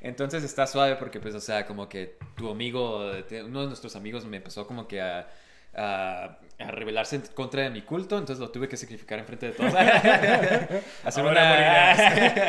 Entonces 0.00 0.44
está 0.44 0.66
suave 0.66 0.96
porque, 0.96 1.20
pues, 1.20 1.34
o 1.34 1.40
sea, 1.40 1.66
como 1.66 1.90
que 1.90 2.16
tu 2.38 2.50
amigo, 2.50 3.00
uno 3.00 3.60
de 3.60 3.66
nuestros 3.66 3.96
amigos 3.96 4.24
me 4.24 4.38
empezó 4.38 4.66
como 4.66 4.88
que 4.88 5.02
a, 5.02 5.28
a, 5.74 6.38
a 6.58 6.70
rebelarse 6.70 7.16
en 7.16 7.22
contra 7.34 7.62
de 7.62 7.70
mi 7.70 7.82
culto, 7.82 8.18
entonces 8.18 8.40
lo 8.40 8.50
tuve 8.50 8.68
que 8.68 8.76
sacrificar 8.76 9.18
enfrente 9.18 9.46
de 9.46 9.52
todos. 9.52 9.72
Hacer 11.04 11.24
una... 11.24 11.96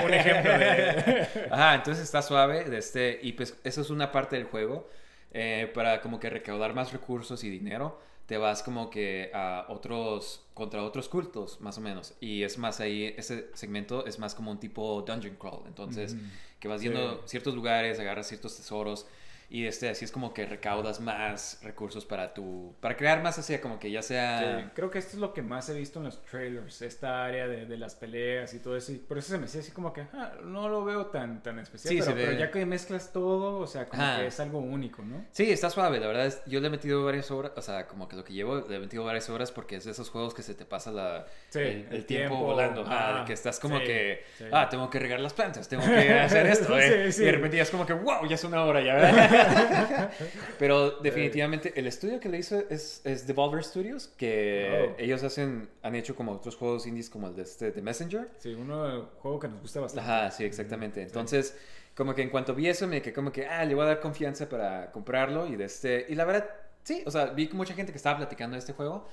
Un 0.03 0.13
ejemplo 0.13 0.57
de... 0.57 1.27
Ajá, 1.51 1.75
entonces 1.75 2.03
está 2.03 2.21
suave. 2.21 2.65
De 2.65 2.77
este, 2.77 3.19
y 3.21 3.33
pues 3.33 3.57
eso 3.63 3.81
es 3.81 3.89
una 3.89 4.11
parte 4.11 4.35
del 4.35 4.45
juego. 4.45 4.89
eh, 5.31 5.69
para 5.73 6.01
como 6.01 6.19
que 6.19 6.29
recaudar 6.29 6.73
más 6.73 6.91
recursos 6.91 7.43
y 7.43 7.49
dinero, 7.49 7.99
te 8.25 8.37
vas 8.37 8.63
como 8.63 8.89
que 8.89 9.31
a 9.33 9.65
otros, 9.69 10.45
contra 10.53 10.83
otros 10.83 11.09
cultos, 11.09 11.59
más 11.61 11.77
o 11.77 11.81
menos. 11.81 12.15
Y 12.19 12.43
es 12.43 12.57
más 12.57 12.79
ahí, 12.79 13.13
ese 13.17 13.49
segmento 13.53 14.05
es 14.05 14.19
más 14.19 14.35
como 14.35 14.51
un 14.51 14.59
tipo 14.59 15.01
dungeon 15.03 15.35
crawl. 15.35 15.63
Entonces, 15.67 16.15
que 16.59 16.67
vas 16.67 16.81
yendo 16.81 17.21
a 17.23 17.27
ciertos 17.27 17.55
lugares, 17.55 17.99
agarras 17.99 18.27
ciertos 18.27 18.55
tesoros. 18.57 19.07
Y 19.51 19.65
este, 19.65 19.89
así 19.89 20.05
es 20.05 20.11
como 20.11 20.31
que 20.31 20.45
recaudas 20.45 20.99
más 20.99 21.59
recursos 21.63 22.05
para 22.05 22.35
tu... 22.35 22.75
Para 22.81 22.95
crear 22.95 23.23
más 23.23 23.39
así, 23.39 23.57
como 23.57 23.79
que 23.79 23.89
ya 23.89 24.03
sea... 24.03 24.59
Sí, 24.61 24.69
creo 24.75 24.91
que 24.91 24.99
esto 24.99 25.13
es 25.13 25.19
lo 25.19 25.33
que 25.33 25.41
más 25.41 25.67
he 25.69 25.73
visto 25.73 25.97
en 25.97 26.05
los 26.05 26.21
trailers, 26.23 26.83
esta 26.83 27.25
área 27.25 27.47
de, 27.47 27.65
de 27.65 27.77
las 27.77 27.95
peleas 27.95 28.53
y 28.53 28.59
todo 28.59 28.77
eso. 28.77 28.91
Y 28.91 28.97
por 28.97 29.17
eso 29.17 29.29
se 29.31 29.39
me 29.39 29.45
hacía 29.45 29.61
así 29.61 29.71
como 29.71 29.91
que 29.91 30.01
ah, 30.13 30.33
no 30.43 30.69
lo 30.69 30.85
veo 30.85 31.07
tan, 31.07 31.41
tan 31.41 31.57
especial. 31.57 31.89
Sí, 31.93 31.99
pero, 31.99 32.05
se 32.11 32.13
ve- 32.13 32.25
pero 32.27 32.37
ya 32.39 32.51
que 32.51 32.63
mezclas 32.67 33.11
todo, 33.11 33.57
o 33.57 33.65
sea, 33.65 33.87
como 33.89 34.03
que 34.17 34.27
es 34.27 34.39
algo 34.39 34.59
único, 34.59 35.01
¿no? 35.01 35.25
Sí, 35.31 35.49
está 35.51 35.71
suave, 35.71 35.99
la 35.99 36.05
verdad 36.05 36.27
es, 36.27 36.43
yo 36.45 36.59
le 36.59 36.67
he 36.67 36.69
metido 36.69 37.03
varias 37.03 37.31
horas, 37.31 37.51
o 37.55 37.61
sea, 37.63 37.87
como 37.87 38.07
que 38.07 38.15
lo 38.17 38.23
que 38.23 38.33
llevo, 38.33 38.63
le 38.69 38.75
he 38.75 38.79
metido 38.79 39.03
varias 39.03 39.31
horas 39.31 39.51
porque 39.51 39.77
es 39.77 39.83
de 39.85 39.91
esos 39.91 40.11
juegos 40.11 40.35
que 40.35 40.43
se 40.43 40.53
te 40.53 40.65
pasa 40.65 40.91
la, 40.91 41.25
Sí, 41.49 41.57
el, 41.57 41.65
el 41.65 41.75
el 41.95 42.05
tiempo, 42.05 42.35
tiempo, 42.35 42.37
volando, 42.45 43.25
que 43.25 43.33
estás 43.33 43.59
como 43.59 43.79
que, 43.79 44.23
ah, 44.51 44.69
tengo 44.69 44.91
que 44.91 44.99
regar 44.99 45.19
las 45.19 45.33
plantas, 45.33 45.67
tengo 45.67 45.83
que 45.85 46.13
hacer 46.13 46.45
esto, 46.45 46.77
¿eh? 46.79 47.09
Y 47.09 47.19
de 47.21 47.31
repente 47.31 47.57
ya 47.57 47.63
es 47.63 47.71
como 47.71 47.85
que, 47.87 47.93
wow, 47.93 48.27
ya 48.27 48.35
es 48.35 48.43
una 48.43 48.63
hora 48.63 48.81
ya, 48.81 48.93
¿verdad? 48.93 49.29
Pero 50.59 50.91
definitivamente 51.01 51.73
el 51.75 51.87
estudio 51.87 52.19
que 52.19 52.29
le 52.29 52.37
hizo 52.39 52.59
es, 52.69 53.01
es 53.05 53.27
Devolver 53.27 53.63
Studios, 53.63 54.07
que 54.17 54.89
Oh. 54.89 54.95
ellos 54.97 55.23
hacen, 55.23 55.69
han 55.81 55.95
hecho 55.95 56.15
como 56.15 56.31
otros 56.31 56.55
juegos 56.55 56.85
indies 56.87 57.09
como 57.09 57.27
el 57.27 57.35
de 57.35 57.43
este, 57.43 57.71
The 57.71 57.81
Messenger, 57.81 58.29
Sí, 58.39 58.53
uno 58.53 59.09
juego 59.19 59.39
que 59.39 59.47
nos 59.47 59.61
gusta 59.61 59.79
bastante. 59.81 60.09
Ajá, 60.09 60.31
sí, 60.31 60.43
exactamente. 60.43 61.01
Entonces, 61.01 61.57
como 61.95 62.13
que 62.15 62.21
en 62.21 62.29
cuanto 62.29 62.53
vi 62.55 62.67
eso, 62.67 62.87
me 62.87 63.01
quedé 63.01 63.13
como 63.13 63.31
que, 63.31 63.45
ah, 63.45 63.65
le 63.65 63.75
voy 63.75 63.83
a 63.83 63.87
dar 63.87 63.99
confianza 63.99 64.47
para 64.47 64.91
comprarlo. 64.91 65.47
Y 65.47 65.55
de 65.55 65.65
este. 65.65 66.05
Y 66.09 66.15
la 66.15 66.25
verdad, 66.25 66.49
sí, 66.83 67.03
o 67.05 67.11
sea, 67.11 67.25
vi 67.27 67.49
mucha 67.53 67.73
gente 67.73 67.91
que 67.91 67.97
estaba 67.97 68.17
platicando 68.17 68.53
de 68.55 68.59
este 68.59 68.73
juego. 68.73 69.07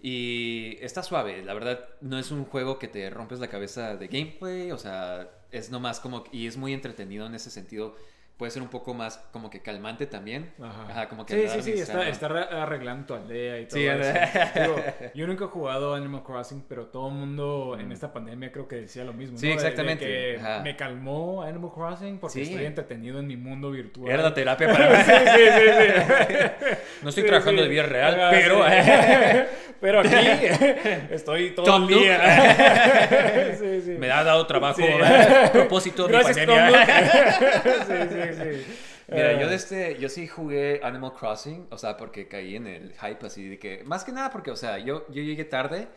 Y 0.00 0.76
está 0.82 1.02
suave. 1.02 1.42
La 1.42 1.54
verdad, 1.54 1.88
no 2.02 2.18
es 2.18 2.30
un 2.30 2.44
juego 2.44 2.78
que 2.78 2.88
te 2.88 3.08
rompes 3.08 3.38
la 3.40 3.48
cabeza 3.48 3.96
de 3.96 4.08
gameplay. 4.08 4.70
O 4.72 4.78
sea, 4.78 5.30
es 5.50 5.70
nomás 5.70 6.00
como. 6.00 6.24
Y 6.32 6.46
es 6.46 6.56
muy 6.56 6.72
entretenido 6.74 7.26
en 7.26 7.34
ese 7.34 7.50
sentido. 7.50 7.96
Puede 8.36 8.50
ser 8.50 8.62
un 8.62 8.68
poco 8.68 8.94
más 8.94 9.18
como 9.32 9.48
que 9.48 9.62
calmante 9.62 10.06
también. 10.06 10.52
Ajá. 10.60 11.08
como 11.08 11.24
que 11.24 11.48
sí, 11.48 11.60
sí, 11.62 11.72
sí, 11.72 11.80
está, 11.80 12.08
está 12.08 12.26
arre- 12.28 12.48
arreglando 12.52 13.06
tu 13.06 13.14
aldea 13.14 13.60
y 13.60 13.66
todo 13.66 13.78
Sí, 13.78 13.86
eso. 13.86 14.12
Digo, 14.60 14.76
yo 15.14 15.26
nunca 15.28 15.44
he 15.44 15.46
jugado 15.46 15.94
Animal 15.94 16.24
Crossing, 16.24 16.64
pero 16.68 16.86
todo 16.86 17.08
el 17.10 17.14
mundo 17.14 17.76
en 17.78 17.92
esta 17.92 18.12
pandemia 18.12 18.50
creo 18.50 18.66
que 18.66 18.74
decía 18.76 19.04
lo 19.04 19.12
mismo. 19.12 19.36
Mm. 19.36 19.38
Sí, 19.38 19.46
¿no? 19.46 19.54
De- 19.54 19.62
de 19.62 19.68
exactamente, 19.68 20.04
que 20.04 20.36
ajá. 20.40 20.60
me 20.64 20.74
calmó 20.76 21.42
Animal 21.44 21.70
Crossing 21.72 22.18
porque 22.18 22.44
Sí. 22.44 22.50
estoy 22.50 22.66
entretenido 22.66 23.20
en 23.20 23.28
mi 23.28 23.36
mundo 23.36 23.70
virtual. 23.70 24.10
Era 24.10 24.24
la 24.24 24.34
terapia 24.34 24.66
para 24.72 25.04
sí, 25.04 25.12
sí, 25.12 25.40
sí, 25.46 25.92
sí. 26.28 26.34
No 27.02 27.08
estoy 27.10 27.24
trabajando 27.26 27.62
de 27.62 27.68
vida 27.68 27.84
real, 27.84 28.20
Ajá, 28.20 28.30
pero. 28.32 28.64
pero 29.80 30.00
aquí 30.00 30.16
estoy 31.10 31.50
todo 31.54 31.66
Tom 31.66 31.82
el 31.84 31.88
día. 31.88 33.54
sí, 33.60 33.80
sí. 33.82 33.90
Me 33.92 34.10
ha 34.10 34.24
dado 34.24 34.44
trabajo. 34.46 34.80
Propósito 35.52 36.08
de 36.08 36.12
Gracias, 36.14 36.36
pandemia. 36.46 36.86
Tom. 36.86 38.23
Sí, 38.32 38.64
sí, 38.64 38.64
sí. 38.64 38.78
Mira, 39.10 39.32
yo 39.34 39.48
de 39.48 39.54
este, 39.56 39.98
yo 39.98 40.08
sí 40.08 40.26
jugué 40.26 40.80
Animal 40.82 41.12
Crossing, 41.14 41.66
o 41.70 41.78
sea, 41.78 41.96
porque 41.96 42.28
caí 42.28 42.56
en 42.56 42.66
el 42.66 42.92
hype 42.94 43.26
así 43.26 43.48
de 43.48 43.58
que, 43.58 43.84
más 43.84 44.04
que 44.04 44.12
nada 44.12 44.30
porque, 44.30 44.50
o 44.50 44.56
sea, 44.56 44.78
yo, 44.78 45.06
yo 45.08 45.22
llegué 45.22 45.44
tarde, 45.44 45.88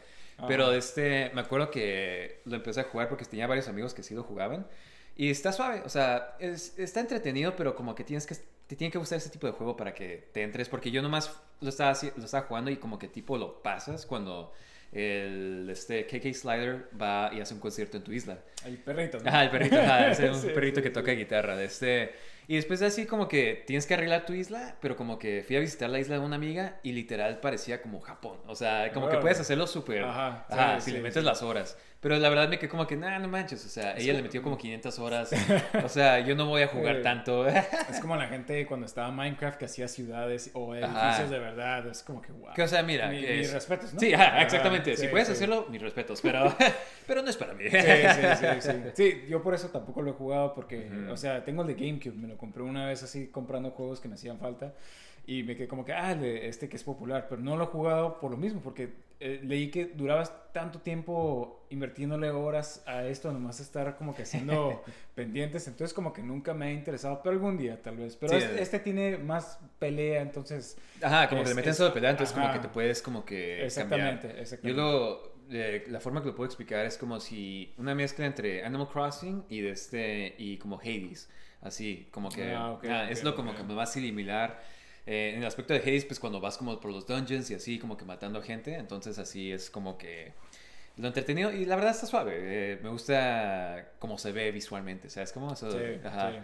pero 0.45 0.69
de 0.69 0.78
este, 0.80 1.32
me 1.34 1.41
acuerdo 1.41 1.71
que 1.71 2.41
lo 2.45 2.55
empecé 2.55 2.82
a 2.82 2.84
jugar 2.86 3.09
porque 3.09 3.25
tenía 3.25 3.47
varios 3.47 3.67
amigos 3.67 3.93
que 3.93 4.03
sí 4.03 4.13
lo 4.15 4.23
jugaban 4.23 4.67
y 5.15 5.30
está 5.32 5.51
suave, 5.51 5.82
o 5.86 5.89
sea, 5.89 6.36
es- 6.39 6.78
está 6.78 6.99
entretenido, 6.99 7.55
pero 7.55 7.75
como 7.75 7.95
que 7.95 8.03
tienes 8.03 8.25
que, 8.28 8.36
te 8.67 8.75
tiene 8.75 8.91
que 8.91 8.97
gustar 8.99 9.17
ese 9.17 9.30
tipo 9.30 9.47
de 9.47 9.53
juego 9.53 9.75
para 9.78 9.93
que 9.93 10.30
te 10.34 10.43
entres, 10.43 10.69
porque 10.69 10.91
yo 10.91 11.01
nomás 11.01 11.36
lo 11.61 11.69
estaba, 11.69 11.93
lo 12.17 12.25
estaba 12.25 12.45
jugando 12.47 12.69
y 12.71 12.78
como 12.78 12.99
que 12.99 13.07
tipo 13.07 13.38
lo 13.38 13.61
pasas 13.63 14.05
cuando 14.05 14.53
el 14.91 15.67
este 15.71 16.05
KK 16.07 16.33
Slider 16.33 16.89
va 16.99 17.31
y 17.33 17.39
hace 17.41 17.53
un 17.53 17.59
concierto 17.59 17.97
en 17.97 18.03
tu 18.03 18.11
isla. 18.11 18.39
El 18.65 18.77
perrito. 18.77 19.19
¿no? 19.19 19.27
Ajá, 19.29 19.43
el 19.43 19.49
perrito, 19.49 19.75
ajá, 19.77 20.11
es 20.11 20.19
un 20.19 20.35
Sí, 20.41 20.47
perrito 20.49 20.77
sí, 20.77 20.81
que 20.83 20.89
sí. 20.89 20.93
toca 20.93 21.11
guitarra. 21.11 21.61
Este... 21.61 22.13
Y 22.49 22.55
después 22.55 22.81
así 22.81 23.05
como 23.05 23.27
que 23.27 23.65
tienes 23.67 23.85
que 23.85 23.93
arreglar 23.93 24.25
tu 24.25 24.31
isla, 24.31 24.77
pero 24.79 24.95
como 24.95 25.19
que 25.19 25.43
fui 25.45 25.57
a 25.57 25.59
visitar 25.59 25.89
la 25.89 25.99
isla 25.99 26.17
de 26.17 26.25
una 26.25 26.38
amiga 26.38 26.79
y 26.81 26.93
literal 26.93 27.41
parecía 27.41 27.81
como 27.81 27.99
Japón. 27.99 28.39
O 28.47 28.55
sea, 28.55 28.89
como 28.93 29.09
que 29.09 29.17
puedes 29.17 29.38
hacerlo 29.41 29.67
súper... 29.67 30.05
Ajá, 30.05 30.45
Ajá, 30.49 30.79
si 30.79 30.91
le 30.91 31.01
metes 31.01 31.25
las 31.25 31.41
horas. 31.43 31.77
Pero 32.00 32.16
la 32.20 32.30
verdad 32.30 32.48
me 32.48 32.60
quedé 32.60 32.70
como 32.70 32.86
que, 32.86 32.95
nah, 32.95 33.18
no 33.18 33.28
manches. 33.28 33.66
O 33.66 33.70
sea, 33.70 33.93
ella 33.98 34.08
le 34.14 34.20
como- 34.20 34.24
metió 34.24 34.43
como 34.43 34.58
500 34.58 35.00
horas. 35.00 35.32
O 35.84 35.89
sea, 35.89 36.20
yo 36.20 36.36
no 36.36 36.45
voy 36.45 36.62
a 36.62 36.68
jugar 36.68 36.98
Sí. 36.98 37.02
tanto. 37.02 37.48
Es 37.48 38.00
como 38.02 38.16
la 38.16 38.28
gente 38.28 38.66
cuando 38.68 38.86
estaba 38.86 39.10
Minecraft 39.12 39.58
que 39.58 39.66
hacía 39.66 39.88
ciudades 39.88 40.52
o 40.54 40.76
edificios 40.76 40.95
Ajá. 41.04 41.28
de 41.28 41.39
verdad. 41.39 41.88
Es 41.88 42.04
como 42.04 42.22
que 42.22 42.32
wow. 42.32 42.54
Que, 42.54 42.62
o 42.62 42.68
sea, 42.68 42.84
mira, 42.84 43.08
Mi- 43.10 43.22
mis 43.22 43.30
es- 43.30 43.54
respetos, 43.54 43.93
¿no? 43.95 44.00
Sí, 44.00 44.14
exactamente. 44.14 44.95
si 44.95 45.04
sí, 45.04 45.08
puedes 45.08 45.28
sí. 45.28 45.34
hacerlo, 45.34 45.66
mis 45.72 45.82
respetos. 45.82 46.22
Pero, 46.22 46.54
pero 47.08 47.24
no 47.24 47.30
es 47.30 47.38
para 47.38 47.54
mí. 47.56 47.64
Sí, 47.70 47.78
sí, 47.80 48.48
sí, 48.62 48.72
sí. 48.93 49.26
Yo 49.28 49.41
por 49.41 49.56
eso 49.56 49.70
tampoco 49.70 50.02
lo 50.04 50.12
he 50.12 50.14
jugado 50.14 50.54
porque, 50.54 50.88
Ujú. 50.91 51.12
o 51.14 51.18
sea, 51.18 51.43
tengo 51.43 51.64
el 51.64 51.68
de 51.70 51.74
GameCube, 51.74 52.16
me 52.16 52.28
lo 52.28 52.38
compré 52.38 52.62
una 52.62 52.86
vez 52.86 53.02
así 53.02 53.28
comprando 53.28 53.72
juegos 53.72 54.00
que 54.00 54.08
me 54.08 54.14
hacían 54.14 54.38
falta 54.38 54.74
y 55.26 55.41
me 55.43 55.56
quedé 55.56 55.68
como 55.68 55.84
que, 55.84 55.93
ah, 55.93 56.12
este 56.22 56.70
que 56.70 56.76
es 56.78 56.84
popular, 56.84 57.26
pero 57.28 57.41
no 57.41 57.58
lo 57.58 57.64
he 57.66 57.68
jugado 57.68 58.20
por 58.20 58.30
lo 58.32 58.38
mismo, 58.38 58.62
porque 58.62 58.89
eh, 59.20 59.41
leí 59.43 59.70
que 59.72 59.86
durabas 59.86 60.32
tanto 60.53 60.80
tiempo 60.80 61.65
invirtiéndole 61.70 62.30
horas 62.32 62.84
a 62.86 63.05
esto, 63.05 63.32
nomás 63.32 63.59
estar 63.59 63.97
como 63.97 64.15
que 64.15 64.24
haciendo 64.24 64.84
pendientes, 65.15 65.68
entonces 65.68 65.93
como 65.93 66.13
que 66.13 66.22
nunca 66.24 66.53
me 66.53 66.68
ha 66.68 66.72
interesado, 66.72 67.22
pero 67.22 67.34
algún 67.34 67.57
día 67.57 67.82
tal 67.82 67.97
vez. 67.97 68.15
Pero 68.15 68.34
Sí, 68.34 68.39
este, 68.39 68.55
eh. 68.57 68.61
este 68.61 68.80
tiene 68.80 69.18
más 69.18 69.59
pelea, 69.80 70.22
entonces... 70.22 70.78
Ajá, 71.01 71.28
como 71.30 71.43
que 71.43 71.49
le 71.49 71.55
meten 71.55 71.74
solo 71.76 71.93
pelea, 71.93 72.11
entonces 72.11 72.34
como 72.36 72.51
que 72.53 72.59
te 72.59 72.70
puedes 72.70 73.01
como 73.01 73.26
que 73.26 73.65
Exactamente, 73.65 74.22
cambiar. 74.28 74.41
exactamente. 74.41 74.82
Yo 74.82 74.89
lo, 74.89 75.38
eh, 75.49 75.86
la 75.88 75.99
forma 75.99 76.22
que 76.22 76.28
lo 76.28 76.36
puedo 76.36 76.45
explicar 76.47 76.86
es 76.86 76.97
como 76.97 77.20
si 77.20 77.74
una 77.78 77.93
mezcla 77.95 78.26
entre 78.26 78.63
Animal 78.63 78.88
Crossing 78.89 79.45
y 79.49 79.61
de 79.61 79.72
este 79.72 80.36
y 80.38 80.57
como 80.57 80.80
Hades, 80.80 81.30
así 81.61 82.07
como 82.11 82.30
que 82.30 82.53
Ah, 82.53 82.80
ah, 82.89 83.07
es 83.09 83.24
lo 83.24 83.36
como 83.36 83.55
que 83.55 83.63
más 83.63 83.91
similar. 83.93 84.61
Eh, 85.08 85.32
en 85.36 85.39
el 85.39 85.45
aspecto 85.47 85.74
de 85.74 85.80
Hades, 85.80 86.03
pues 86.05 86.20
cuando 86.20 86.39
vas 86.41 86.58
como 86.58 86.80
por 86.80 86.91
los 86.91 87.08
dungeons 87.08 87.49
y 87.49 87.55
así 87.55 87.80
como 87.80 87.95
que 87.97 88.03
matando 88.05 88.41
gente, 88.41 88.76
entonces 88.76 89.18
así 89.18 89.51
es 89.51 89.70
como 89.70 89.97
que 89.97 90.34
lo 90.97 91.08
entretenido 91.08 91.51
y 91.51 91.66
la 91.66 91.76
verdad 91.78 91.91
está 91.91 92.05
suave. 92.08 92.34
eh, 92.38 92.80
me 92.84 92.89
gusta 92.89 93.91
cómo 93.99 94.18
se 94.18 94.32
ve 94.34 94.51
visualmente, 94.51 95.10
¿sabes? 95.10 95.32
Como 95.32 95.53
eso, 95.53 95.72
Sí, 95.72 95.78
ajá. 96.03 96.32
sí. 96.32 96.38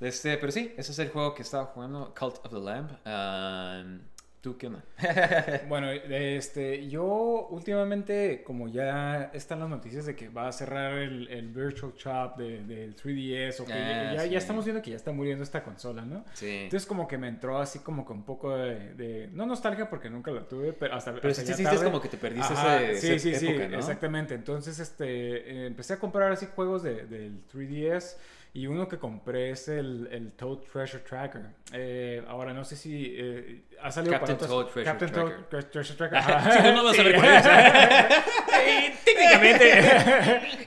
Este, 0.00 0.36
pero 0.38 0.50
sí, 0.52 0.74
ese 0.76 0.92
es 0.92 0.98
el 0.98 1.08
juego 1.10 1.34
que 1.34 1.42
estaba 1.42 1.66
jugando, 1.66 2.14
Cult 2.18 2.36
of 2.44 2.50
the 2.52 2.58
Lamb. 2.60 2.90
Um, 3.04 4.00
¿Tú 4.46 4.56
qué 4.56 4.68
onda? 4.68 4.84
Bueno, 5.68 5.90
este, 5.90 6.88
yo 6.88 7.48
últimamente, 7.50 8.44
como 8.44 8.68
ya 8.68 9.32
están 9.34 9.58
las 9.58 9.68
noticias 9.68 10.06
de 10.06 10.14
que 10.14 10.28
va 10.28 10.46
a 10.46 10.52
cerrar 10.52 10.92
el, 10.98 11.26
el 11.26 11.48
Virtual 11.48 11.92
Shop 11.96 12.36
de- 12.36 12.62
del 12.62 12.94
3DS, 12.94 13.58
o 13.58 13.64
que 13.64 13.72
Ah, 13.72 14.12
ya, 14.14 14.22
sí. 14.22 14.30
ya 14.30 14.38
estamos 14.38 14.64
viendo 14.64 14.80
que 14.82 14.90
ya 14.90 14.96
está 14.96 15.10
muriendo 15.10 15.42
esta 15.42 15.64
consola, 15.64 16.04
¿no? 16.04 16.24
Sí. 16.34 16.48
Entonces 16.62 16.86
como 16.86 17.08
que 17.08 17.18
me 17.18 17.26
entró 17.26 17.58
así 17.58 17.80
como 17.80 18.04
con 18.04 18.18
un 18.18 18.24
poco 18.24 18.56
de, 18.56 18.94
de- 18.94 19.28
no 19.32 19.46
nostalgia 19.46 19.90
porque 19.90 20.08
nunca 20.10 20.30
la 20.30 20.46
tuve, 20.46 20.72
pero 20.72 20.94
hasta 20.94 21.12
Pero 21.16 21.28
hasta 21.30 21.42
sí 21.42 21.64
ya 21.64 21.82
como 21.82 22.00
que 22.00 22.08
te 22.08 22.16
perdiste 22.16 22.52
Ajá, 22.54 22.84
ese, 22.84 23.18
sí, 23.18 23.30
esa 23.30 23.40
sí, 23.40 23.46
época, 23.48 23.64
sí, 23.66 23.72
¿no? 23.72 23.78
exactamente. 23.78 24.34
Entonces, 24.36 24.78
este, 24.78 25.66
empecé 25.66 25.94
a 25.94 25.98
comprar 25.98 26.30
así 26.30 26.46
juegos 26.54 26.84
de- 26.84 27.04
del 27.06 27.44
3DS 27.48 28.16
y 28.56 28.66
uno 28.66 28.88
que 28.88 28.96
compré 28.96 29.50
es 29.50 29.68
el, 29.68 30.08
el 30.10 30.32
Toad 30.32 30.60
Treasure 30.72 31.02
Tracker. 31.02 31.42
Eh, 31.74 32.24
ahora, 32.26 32.54
no 32.54 32.64
sé 32.64 32.74
si 32.74 33.14
eh, 33.14 33.64
ha 33.82 33.92
salido 33.92 34.14
Captain 34.14 34.32
autos. 34.32 34.48
Toad 34.48 34.66
Treasure 34.68 34.84
Captain 34.84 35.12
Tracker. 35.12 35.44
Toad 35.44 35.64
Treasure 35.66 35.96
Tracker. 35.98 36.18
ajá. 36.20 36.52
Si 36.52 36.62
no, 36.62 36.72
no 36.72 36.84
vas 36.84 36.98
a 36.98 37.02
ver 37.02 37.16
cuál 37.16 37.36
es. 37.36 37.46
Eh, 38.66 38.94
técnicamente. 39.04 39.82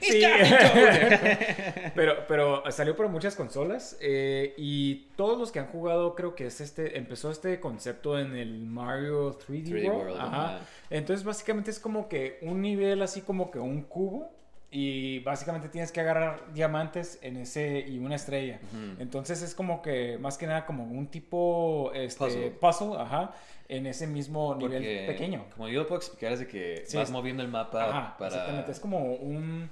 sí. 0.02 0.22
pero, 1.96 2.24
pero 2.28 2.62
salió 2.70 2.94
para 2.94 3.08
muchas 3.08 3.34
consolas. 3.34 3.98
eh, 4.00 4.54
y 4.56 5.08
todos 5.16 5.36
los 5.36 5.50
que 5.50 5.58
han 5.58 5.66
jugado, 5.66 6.14
creo 6.14 6.36
que 6.36 6.46
es 6.46 6.60
este. 6.60 6.96
Empezó 6.96 7.32
este 7.32 7.58
concepto 7.58 8.20
en 8.20 8.36
el 8.36 8.66
Mario 8.66 9.36
3D, 9.36 9.64
3D 9.64 9.88
World. 9.88 9.98
World, 10.10 10.20
ajá. 10.20 10.44
ajá. 10.54 10.60
Entonces, 10.90 11.24
básicamente 11.24 11.72
es 11.72 11.80
como 11.80 12.08
que 12.08 12.38
un 12.42 12.62
nivel 12.62 13.02
así 13.02 13.22
como 13.22 13.50
que 13.50 13.58
un 13.58 13.82
cubo. 13.82 14.30
Y 14.72 15.18
básicamente 15.20 15.68
tienes 15.68 15.90
que 15.90 16.00
agarrar 16.00 16.52
diamantes 16.54 17.18
en 17.22 17.36
ese 17.36 17.80
y 17.80 17.98
una 17.98 18.14
estrella. 18.14 18.60
Entonces 19.00 19.42
es 19.42 19.54
como 19.54 19.82
que 19.82 20.16
más 20.18 20.38
que 20.38 20.46
nada 20.46 20.64
como 20.64 20.84
un 20.84 21.08
tipo 21.08 21.90
este, 21.92 22.24
Puzzle. 22.24 22.50
puzzle, 22.52 22.96
ajá, 23.02 23.32
en 23.68 23.86
ese 23.86 24.06
mismo 24.06 24.54
nivel 24.54 25.06
pequeño. 25.06 25.44
Como 25.56 25.68
yo 25.68 25.80
lo 25.80 25.88
puedo 25.88 25.98
explicar, 26.00 26.32
es 26.32 26.38
de 26.40 26.46
que 26.46 26.84
Sí, 26.86 26.96
vas 26.96 27.08
es- 27.08 27.12
moviendo 27.12 27.42
el 27.42 27.48
mapa 27.48 27.84
Ajá, 27.88 28.16
para... 28.16 28.28
exactamente. 28.28 28.70
Es 28.70 28.78
como 28.78 29.14
un 29.14 29.68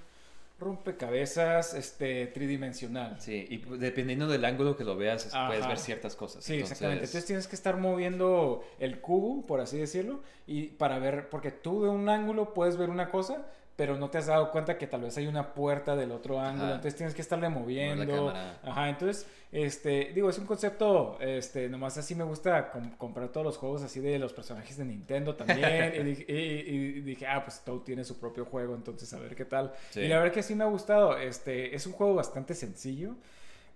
rompecabezas 0.61 1.75
este, 1.75 2.27
tridimensional. 2.27 3.21
Sí, 3.21 3.47
y 3.49 3.59
dependiendo 3.79 4.27
del 4.27 4.45
ángulo 4.45 4.77
que 4.77 4.83
lo 4.85 4.97
veas, 4.97 5.27
es- 5.27 5.33
puedes 5.47 5.67
ver 5.67 5.79
ciertas 5.79 6.17
cosas. 6.17 6.43
Sí, 6.45 6.55
Entonces, 6.55 6.73
exactamente. 6.73 7.05
Entonces 7.05 7.25
tienes 7.25 7.47
que 7.47 7.55
estar 7.57 7.77
moviendo 7.77 8.65
el 8.81 8.99
cubo, 9.01 9.47
por 9.47 9.61
así 9.61 9.79
decirlo, 9.79 10.21
y 10.47 10.65
para 10.69 10.99
ver, 10.99 11.29
porque 11.29 11.51
tú 11.53 11.85
de 11.85 11.89
un 11.91 12.09
ángulo 12.09 12.53
puedes 12.55 12.77
ver 12.77 12.91
una 12.91 13.11
cosa, 13.11 13.47
pero 13.79 13.97
no 13.97 14.11
te 14.11 14.19
has 14.19 14.27
dado 14.27 14.51
cuenta 14.51 14.77
que 14.77 14.89
tal 14.89 15.03
vez 15.03 15.17
hay 15.19 15.29
una 15.29 15.55
puerta 15.55 15.95
del 15.95 16.11
otro 16.11 16.41
ángulo, 16.41 16.65
Ajá. 16.65 16.75
entonces 16.75 16.97
tienes 16.97 17.15
que 17.15 17.23
estarle 17.23 17.49
moviendo. 17.49 18.31
Ajá, 18.65 18.89
entonces, 18.89 19.25
este, 19.53 20.11
digo, 20.13 20.29
es 20.29 20.37
un 20.37 20.47
concepto, 20.47 21.17
este, 21.21 21.69
nomás 21.69 21.97
así 21.97 22.17
me 22.17 22.25
gusta 22.25 22.73
com- 22.73 22.91
comprar 22.97 23.29
todos 23.29 23.47
los 23.47 23.57
juegos 23.57 23.83
así 23.85 24.01
de 24.01 24.19
los 24.19 24.33
personajes 24.33 24.77
de 24.79 24.85
Nintendo 24.85 25.37
también, 25.37 25.95
y, 25.95 26.03
dije, 26.03 26.25
y- 26.29 26.71
y 26.71 27.01
dije, 27.03 27.25
ah, 27.29 27.45
pues 27.45 27.61
Toad 27.65 27.83
tiene 27.83 28.03
su 28.03 28.19
propio 28.19 28.45
juego, 28.47 28.75
entonces 28.75 29.13
a 29.15 29.21
ver 29.21 29.37
qué 29.37 29.45
tal. 29.45 29.73
Sí. 29.91 30.01
Y 30.01 30.09
la 30.09 30.17
verdad 30.19 30.33
que 30.35 30.43
sí 30.43 30.57
me 30.57 30.65
ha 30.65 30.67
gustado, 30.67 31.17
este, 31.17 31.73
es 31.77 31.87
un 31.87 31.93
juego 31.93 32.15
bastante 32.17 32.55
sencillo, 32.55 33.15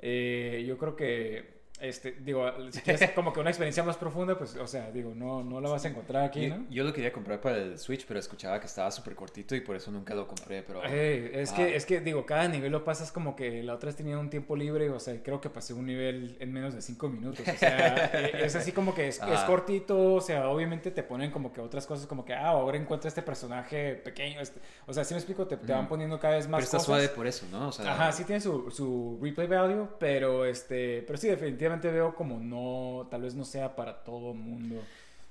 eh, 0.01 0.65
yo 0.67 0.79
creo 0.79 0.97
que, 0.97 1.62
este, 1.83 2.13
digo, 2.13 2.51
si 2.71 2.81
quieres 2.81 3.11
como 3.11 3.33
que 3.33 3.41
una 3.41 3.51
experiencia 3.51 3.83
más 3.83 3.97
profunda, 3.97 4.39
pues, 4.39 4.57
o 4.57 4.67
sea, 4.67 4.91
digo, 4.91 5.13
no, 5.15 5.43
no 5.43 5.61
la 5.61 5.69
vas 5.69 5.85
a 5.85 5.89
encontrar 5.89 6.25
aquí, 6.25 6.49
yo, 6.49 6.57
¿no? 6.57 6.67
yo 6.71 6.85
lo 6.85 6.93
quería 6.93 7.13
comprar 7.13 7.41
para 7.41 7.57
el 7.59 7.79
Switch, 7.79 8.07
pero 8.07 8.19
escuchaba 8.21 8.59
que 8.61 8.67
estaba 8.67 8.91
súper 8.91 9.15
cortito 9.15 9.55
y 9.55 9.61
por 9.61 9.77
eso 9.77 9.91
nunca 9.91 10.15
lo 10.15 10.27
compré, 10.27 10.63
pero... 10.63 10.81
Eh, 10.85 11.43
es, 11.43 11.53
Ah. 11.53 11.57
que, 11.57 11.77
es 11.77 11.85
que, 11.87 12.01
digo, 12.01 12.25
cada 12.25 12.49
nivel 12.49 12.73
lo 12.73 12.85
pasas 12.85 13.13
como 13.13 13.37
que 13.37 13.63
la 13.63 13.75
otra 13.75 13.89
vez 13.89 13.97
tenía 13.97 14.17
un 14.19 14.31
tiempo 14.31 14.57
libre, 14.57 14.89
o 14.91 14.99
sea, 15.01 15.23
creo 15.23 15.41
que 15.41 15.51
pasé 15.51 15.75
un 15.75 15.87
nivel 15.87 16.37
en 16.41 16.53
menos 16.53 16.75
de 16.75 16.81
cinco 16.83 17.09
minutos, 17.09 17.47
o 17.47 17.57
sea, 17.59 18.07
es 18.41 18.55
así 18.57 18.73
como 18.73 18.95
que 18.95 19.09
es, 19.09 19.17
es 19.17 19.23
Ah. 19.23 19.45
cortito, 19.47 20.15
o 20.15 20.21
sea, 20.21 20.49
obviamente 20.49 20.91
te 20.91 21.03
ponen 21.03 21.31
como 21.31 21.53
que 21.53 21.61
otras 21.61 21.87
cosas, 21.87 22.07
como 22.07 22.25
que, 22.25 22.33
ah, 22.35 22.49
ahora 22.49 22.79
encuentra 22.79 23.09
este 23.09 23.23
personaje 23.23 23.95
pequeño, 23.97 24.41
este- 24.41 24.61
o 24.87 24.93
sea, 24.93 25.05
si 25.05 25.15
me 25.15 25.19
explico, 25.19 25.47
te, 25.47 25.57
te 25.57 25.73
van 25.73 25.89
poniendo 25.89 26.19
cada 26.21 26.37
vez 26.37 26.47
más 26.49 26.59
pero 26.59 26.65
está 26.65 26.77
cosas. 26.79 26.87
suave 26.87 27.09
por 27.09 27.27
eso, 27.27 27.47
¿no? 27.51 27.69
O 27.69 27.73
sea, 27.73 27.93
Ajá, 27.93 28.13
sí 28.13 28.25
tiene 28.25 28.41
su, 28.41 28.71
su 28.71 29.19
replay 29.21 29.47
value, 29.49 29.89
pero 29.99 30.45
este, 30.45 31.03
pero 31.07 31.19
sí 31.19 31.29
definitivamente 31.29 31.72
veo 31.81 32.15
como 32.15 32.39
no, 32.39 33.07
tal 33.11 33.23
vez 33.23 33.35
no 33.35 33.45
sea 33.45 33.75
para 33.77 34.03
todo 34.05 34.35
mundo. 34.35 34.83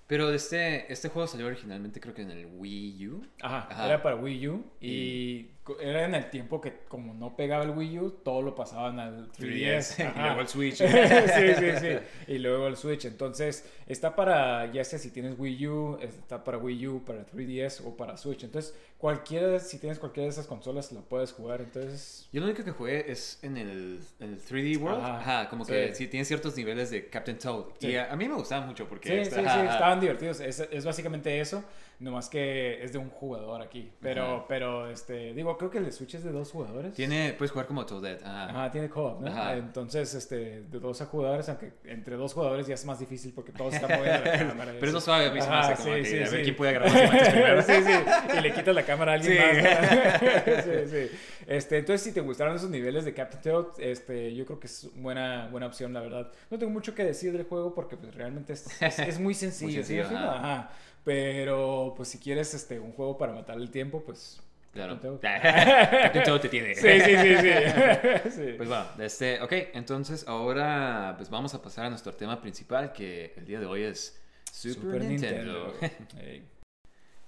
Pero 0.07 0.29
este, 0.33 0.91
este 0.91 1.07
juego 1.07 1.27
salió 1.27 1.47
originalmente 1.47 2.01
creo 2.01 2.13
que 2.13 2.21
en 2.21 2.31
el 2.31 2.45
Wii 2.57 3.07
U. 3.07 3.25
Ajá, 3.41 3.67
Ajá. 3.69 3.85
era 3.85 4.03
para 4.03 4.17
Wii 4.17 4.47
U 4.49 4.65
y 4.81 5.43
era 5.79 6.05
en 6.05 6.15
el 6.15 6.29
tiempo 6.29 6.59
que 6.59 6.79
como 6.87 7.13
no 7.13 7.35
pegaba 7.35 7.63
el 7.63 7.69
Wii 7.69 7.99
U, 7.99 8.09
todo 8.23 8.41
lo 8.41 8.55
pasaban 8.55 8.99
al 8.99 9.31
3DS. 9.31 9.95
3DS, 9.97 10.03
y 10.07 10.19
luego 10.19 10.41
el 10.41 10.47
Switch. 10.47 10.75
sí, 10.77 10.85
sí, 10.87 11.71
sí. 11.79 11.97
Y 12.27 12.37
luego 12.39 12.67
el 12.67 12.75
Switch. 12.77 13.05
Entonces, 13.05 13.65
está 13.87 14.15
para, 14.15 14.71
ya 14.71 14.83
sea 14.83 14.97
si 14.99 15.11
tienes 15.11 15.35
Wii 15.37 15.67
U, 15.67 15.97
está 16.01 16.43
para 16.43 16.57
Wii 16.57 16.87
U, 16.87 17.03
para 17.05 17.25
3DS 17.27 17.81
o 17.85 17.95
para 17.95 18.17
Switch. 18.17 18.43
Entonces, 18.43 18.75
cualquiera, 18.97 19.59
si 19.59 19.77
tienes 19.77 19.99
cualquiera 19.99 20.25
de 20.25 20.31
esas 20.31 20.47
consolas, 20.47 20.91
lo 20.91 21.01
puedes 21.01 21.31
jugar. 21.31 21.61
Entonces, 21.61 22.27
Yo 22.33 22.41
lo 22.41 22.47
único 22.47 22.63
que 22.63 22.71
jugué 22.71 23.11
es 23.11 23.37
en 23.43 23.57
el, 23.57 23.99
en 24.19 24.33
el 24.33 24.41
3D 24.41 24.77
World. 24.81 24.99
Ajá, 25.03 25.17
Ajá, 25.41 25.49
como 25.49 25.63
sí. 25.65 25.71
que 25.73 25.93
sí 25.95 26.07
tiene 26.07 26.25
ciertos 26.25 26.57
niveles 26.57 26.89
de 26.89 27.07
Captain 27.07 27.37
Toad. 27.37 27.65
Sí. 27.79 27.89
Y 27.89 27.95
a, 27.97 28.11
a 28.11 28.15
mí 28.15 28.27
me 28.27 28.33
gustaba 28.35 28.65
mucho 28.65 28.87
porque... 28.89 29.09
Sí, 29.09 29.15
está- 29.15 29.35
sí, 29.35 29.41
sí, 29.41 29.47
ajá, 29.47 29.61
ajá. 29.63 29.73
estaban 29.73 29.99
divertidos. 29.99 30.39
Es, 30.39 30.59
es 30.59 30.85
básicamente 30.85 31.39
eso, 31.39 31.63
nomás 32.01 32.29
que 32.29 32.83
es 32.83 32.91
de 32.91 32.97
un 32.97 33.09
jugador 33.09 33.61
aquí. 33.61 33.91
Pero, 34.01 34.23
Ajá. 34.37 34.45
pero 34.47 34.89
este, 34.89 35.33
digo, 35.33 35.55
creo 35.57 35.69
que 35.69 35.77
el 35.77 35.85
de 35.85 35.91
Switch 35.91 36.15
es 36.15 36.23
de 36.23 36.31
dos 36.31 36.51
jugadores. 36.51 36.93
Tiene, 36.93 37.33
puedes 37.37 37.51
jugar 37.51 37.67
como 37.67 37.85
Toadette. 37.85 38.23
Ajá. 38.25 38.49
Ajá, 38.49 38.71
tiene 38.71 38.89
co-op, 38.89 39.21
¿no? 39.21 39.27
Ajá. 39.27 39.55
Entonces, 39.55 40.13
este, 40.15 40.61
de 40.63 40.79
dos 40.79 40.99
a 41.01 41.05
jugadores, 41.05 41.47
aunque 41.49 41.73
entre 41.85 42.15
dos 42.15 42.33
jugadores 42.33 42.65
ya 42.67 42.73
es 42.73 42.85
más 42.85 42.99
difícil 42.99 43.31
porque 43.33 43.51
todos 43.51 43.75
están 43.75 43.91
moviendo 43.99 44.25
la 44.25 44.37
cámara. 44.47 44.71
Pero 44.73 44.77
es 44.77 44.83
así. 44.83 44.93
lo 44.93 45.01
suave, 45.01 45.25
a 45.27 45.31
mí 45.31 45.41
se 45.41 45.47
me 45.47 45.53
Ajá, 45.55 45.71
hace 45.73 45.83
como 45.83 45.95
sí, 45.95 46.01
que 46.01 46.07
sí, 46.09 46.15
a 46.15 46.19
ver 46.19 46.29
sí. 46.29 46.43
quién 46.43 46.55
puede 46.55 46.75
agarrar 46.75 47.31
primero. 47.31 47.61
sí, 47.63 47.73
sí. 47.85 48.37
Y 48.37 48.41
le 48.41 48.53
quitas 48.53 48.75
la 48.75 48.83
cámara 48.83 49.11
a 49.11 49.15
alguien 49.15 49.37
Sí. 49.37 49.61
más. 49.63 50.63
sí, 50.63 50.71
sí. 51.09 51.17
Este, 51.47 51.77
entonces, 51.77 52.01
si 52.01 52.13
te 52.13 52.21
gustaron 52.21 52.55
esos 52.55 52.69
niveles 52.69 53.05
de 53.05 53.13
Captain 53.13 53.41
Toad, 53.43 53.79
este, 53.79 54.33
yo 54.33 54.45
creo 54.45 54.59
que 54.59 54.67
es 54.67 54.89
buena, 54.95 55.47
buena 55.51 55.67
opción, 55.67 55.93
la 55.93 55.99
verdad. 56.01 56.31
No 56.49 56.57
tengo 56.57 56.71
mucho 56.71 56.95
que 56.95 57.03
decir 57.03 57.31
del 57.33 57.43
juego 57.45 57.73
porque 57.75 57.97
pues, 57.97 58.13
realmente 58.15 58.53
es, 58.53 58.81
es, 58.81 58.99
es 58.99 59.19
muy 59.19 59.33
sencillo. 59.33 59.83
¿sí? 59.83 59.95
sencillo, 59.95 60.01
Al 60.03 60.07
final, 60.07 60.29
ajá. 60.29 60.71
Pero, 61.03 61.93
pues, 61.97 62.09
si 62.09 62.19
quieres 62.19 62.53
este, 62.53 62.79
un 62.79 62.91
juego 62.91 63.17
para 63.17 63.33
matar 63.33 63.57
el 63.57 63.71
tiempo, 63.71 64.03
pues... 64.03 64.41
Claro. 64.73 64.97
Toad 64.99 65.19
te 66.41 66.47
tiene. 66.49 66.75
Sí, 66.75 66.87
sí, 67.01 67.17
sí, 67.17 67.35
sí. 67.37 68.29
sí. 68.31 68.53
Pues 68.55 68.71
va, 68.71 68.95
este, 68.99 69.41
ok, 69.41 69.51
entonces 69.73 70.25
ahora 70.27 71.13
pues 71.17 71.29
vamos 71.29 71.53
a 71.53 71.61
pasar 71.61 71.87
a 71.87 71.89
nuestro 71.89 72.13
tema 72.13 72.41
principal 72.41 72.93
que 72.93 73.33
el 73.35 73.45
día 73.45 73.59
de 73.59 73.65
hoy 73.65 73.83
es 73.83 74.17
Super, 74.49 75.03
Nintendo. 75.03 75.75
Ey. 76.21 76.47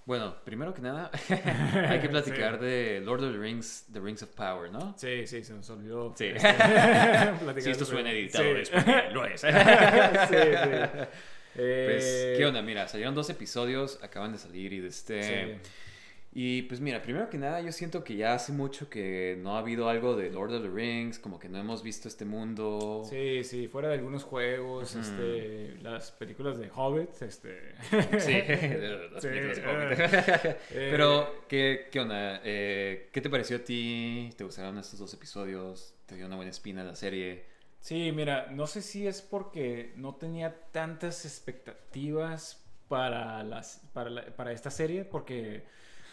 bueno, 0.05 0.35
primero 0.45 0.73
que 0.73 0.81
nada 0.81 1.11
hay 1.89 1.99
que 1.99 2.07
platicar 2.07 2.61
de 2.61 3.01
Lord 3.03 3.25
of 3.25 3.33
the 3.33 3.37
Rings, 3.37 3.87
The 3.91 3.99
Rings 3.99 4.23
of 4.23 4.29
Power, 4.29 4.71
¿no? 4.71 4.93
Sí, 4.97 5.27
sí, 5.27 5.43
se 5.43 5.53
nos 5.53 5.69
olvidó. 5.69 6.13
Sí. 6.15 6.31
Si 7.59 7.69
esto 7.71 7.83
suena 7.83 8.09
editado 8.11 8.43
Sí. 8.45 8.61
es 8.61 8.69
porque 8.69 9.09
lo 9.11 9.25
es. 9.25 9.41
sí, 9.41 9.47
sí. 10.29 10.37
Pues, 11.55 12.03
Eh, 12.05 12.35
¿qué 12.37 12.45
onda? 12.45 12.61
Mira, 12.61 12.87
salieron 12.87 13.15
dos 13.15 13.29
episodios, 13.29 13.99
acaban 14.03 14.31
de 14.31 14.37
salir 14.39 14.73
y 14.73 14.79
de 14.79 14.87
este... 14.87 15.23
Sí. 15.23 15.69
Y 16.35 16.63
pues 16.63 16.79
mira, 16.79 16.99
primero 17.03 17.29
que 17.29 17.37
nada 17.37 17.61
yo 17.61 17.71
siento 17.71 18.03
que 18.03 18.15
ya 18.15 18.33
hace 18.33 18.51
mucho 18.53 18.89
que 18.89 19.37
no 19.39 19.55
ha 19.55 19.59
habido 19.59 19.87
algo 19.87 20.15
de 20.15 20.31
Lord 20.31 20.51
of 20.55 20.63
the 20.63 20.69
Rings, 20.69 21.19
como 21.19 21.37
que 21.37 21.47
no 21.47 21.59
hemos 21.59 21.83
visto 21.83 22.07
este 22.07 22.25
mundo. 22.25 23.03
Sí, 23.07 23.43
sí, 23.43 23.67
fuera 23.67 23.89
de 23.89 23.93
algunos 23.99 24.23
juegos, 24.23 24.95
este, 24.95 25.75
las 25.83 26.11
películas 26.11 26.57
de 26.57 26.71
Hobbit, 26.73 27.21
este... 27.21 27.75
Sí, 28.19 28.33
las 29.13 29.21
Sí, 29.21 29.27
películas 29.27 29.57
de 29.57 29.61
eh, 29.63 29.67
Hobbit. 29.67 30.57
Pero, 30.73 31.45
¿qué, 31.47 31.87
qué 31.91 31.99
onda? 31.99 32.41
Eh, 32.43 33.09
¿Qué 33.11 33.21
te 33.21 33.29
pareció 33.29 33.57
a 33.57 33.59
ti? 33.59 34.31
¿Te 34.35 34.43
gustaron 34.43 34.79
estos 34.79 34.97
dos 34.97 35.13
episodios? 35.13 35.93
¿Te 36.07 36.15
dio 36.15 36.25
una 36.25 36.35
buena 36.35 36.49
espina 36.49 36.83
la 36.83 36.95
serie? 36.95 37.52
Sí, 37.83 38.13
mira, 38.13 38.47
no 38.49 38.65
sé 38.65 38.81
si 38.81 39.05
es 39.07 39.21
porque 39.21 39.91
no 39.97 40.15
tenía 40.15 40.55
tantas 40.71 41.25
expectativas 41.25 42.63
para, 42.87 43.43
las, 43.43 43.89
para, 43.93 44.09
la- 44.09 44.25
para 44.37 44.53
esta 44.53 44.71
serie, 44.71 45.03
porque, 45.03 45.65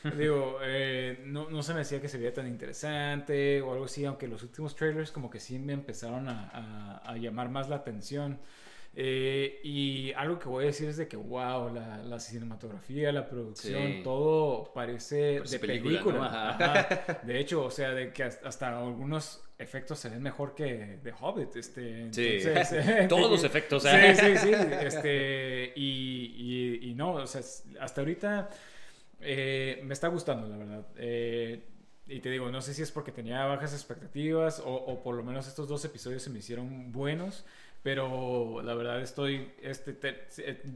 digo, 0.18 0.58
eh, 0.64 1.22
no, 1.26 1.48
no 1.48 1.62
se 1.62 1.72
me 1.72 1.78
decía 1.80 2.00
que 2.00 2.08
se 2.08 2.18
veía 2.18 2.32
tan 2.34 2.48
interesante 2.48 3.60
o 3.62 3.72
algo 3.72 3.84
así, 3.84 4.04
aunque 4.04 4.26
los 4.26 4.42
últimos 4.42 4.74
trailers 4.74 5.12
como 5.12 5.30
que 5.30 5.38
sí 5.38 5.60
me 5.60 5.72
empezaron 5.72 6.28
a, 6.28 6.48
a- 6.52 6.96
a 7.12 7.16
llamar 7.18 7.50
más 7.50 7.68
la 7.68 7.76
atención. 7.76 8.40
Eh, 8.92 9.60
y 9.62 10.12
algo 10.14 10.40
que 10.40 10.48
voy 10.48 10.64
a 10.64 10.66
decir 10.66 10.88
es 10.88 10.96
de 10.96 11.06
que, 11.06 11.16
wow, 11.16 11.72
la, 11.72 11.98
la 11.98 12.18
cinematografía, 12.18 13.12
la 13.12 13.28
producción, 13.28 13.86
Sí. 13.86 14.00
todo 14.02 14.72
parece 14.74 15.40
de 15.42 15.58
película, 15.60 16.00
película. 16.02 16.18
¿no? 16.18 16.24
Ajá. 16.24 16.50
Ajá. 16.82 17.20
De 17.24 17.38
hecho, 17.38 17.62
o 17.64 17.70
sea, 17.70 17.92
de 17.92 18.12
que 18.12 18.24
hasta 18.24 18.48
hasta 18.48 18.76
algunos 18.76 19.44
efectos 19.60 19.98
se 19.98 20.08
ven 20.08 20.22
mejor 20.22 20.54
que 20.54 20.98
de 21.02 21.12
Hobbit. 21.18 21.54
Este, 21.56 22.12
Sí. 22.12 22.26
entonces, 22.42 22.72
eh, 22.88 23.06
Todos 23.08 23.30
los 23.30 23.44
efectos, 23.44 23.84
¿eh? 23.86 24.14
Sí, 24.14 24.26
sí, 24.26 24.36
sí. 24.38 24.50
Este, 24.82 25.72
y, 25.76 26.34
y, 26.84 26.90
y 26.90 26.94
no, 26.94 27.12
o 27.14 27.26
sea, 27.26 27.42
hasta 27.80 28.00
ahorita 28.00 28.50
eh, 29.20 29.80
me 29.84 29.92
está 29.94 30.08
gustando, 30.08 30.48
la 30.48 30.56
verdad. 30.56 30.86
Eh, 30.96 31.64
y 32.08 32.20
te 32.20 32.30
digo, 32.30 32.50
no 32.50 32.60
sé 32.60 32.74
si 32.74 32.82
es 32.82 32.90
porque 32.90 33.12
tenía 33.12 33.44
bajas 33.44 33.72
expectativas 33.72 34.58
o, 34.60 34.72
o 34.74 35.02
por 35.02 35.14
lo 35.14 35.22
menos 35.22 35.46
estos 35.46 35.68
dos 35.68 35.84
episodios 35.84 36.22
se 36.22 36.30
me 36.30 36.38
hicieron 36.40 36.90
buenos. 36.92 37.44
Pero 37.82 38.60
la 38.62 38.74
verdad 38.74 39.00
estoy, 39.00 39.52
este, 39.62 39.94
te- 39.94 40.26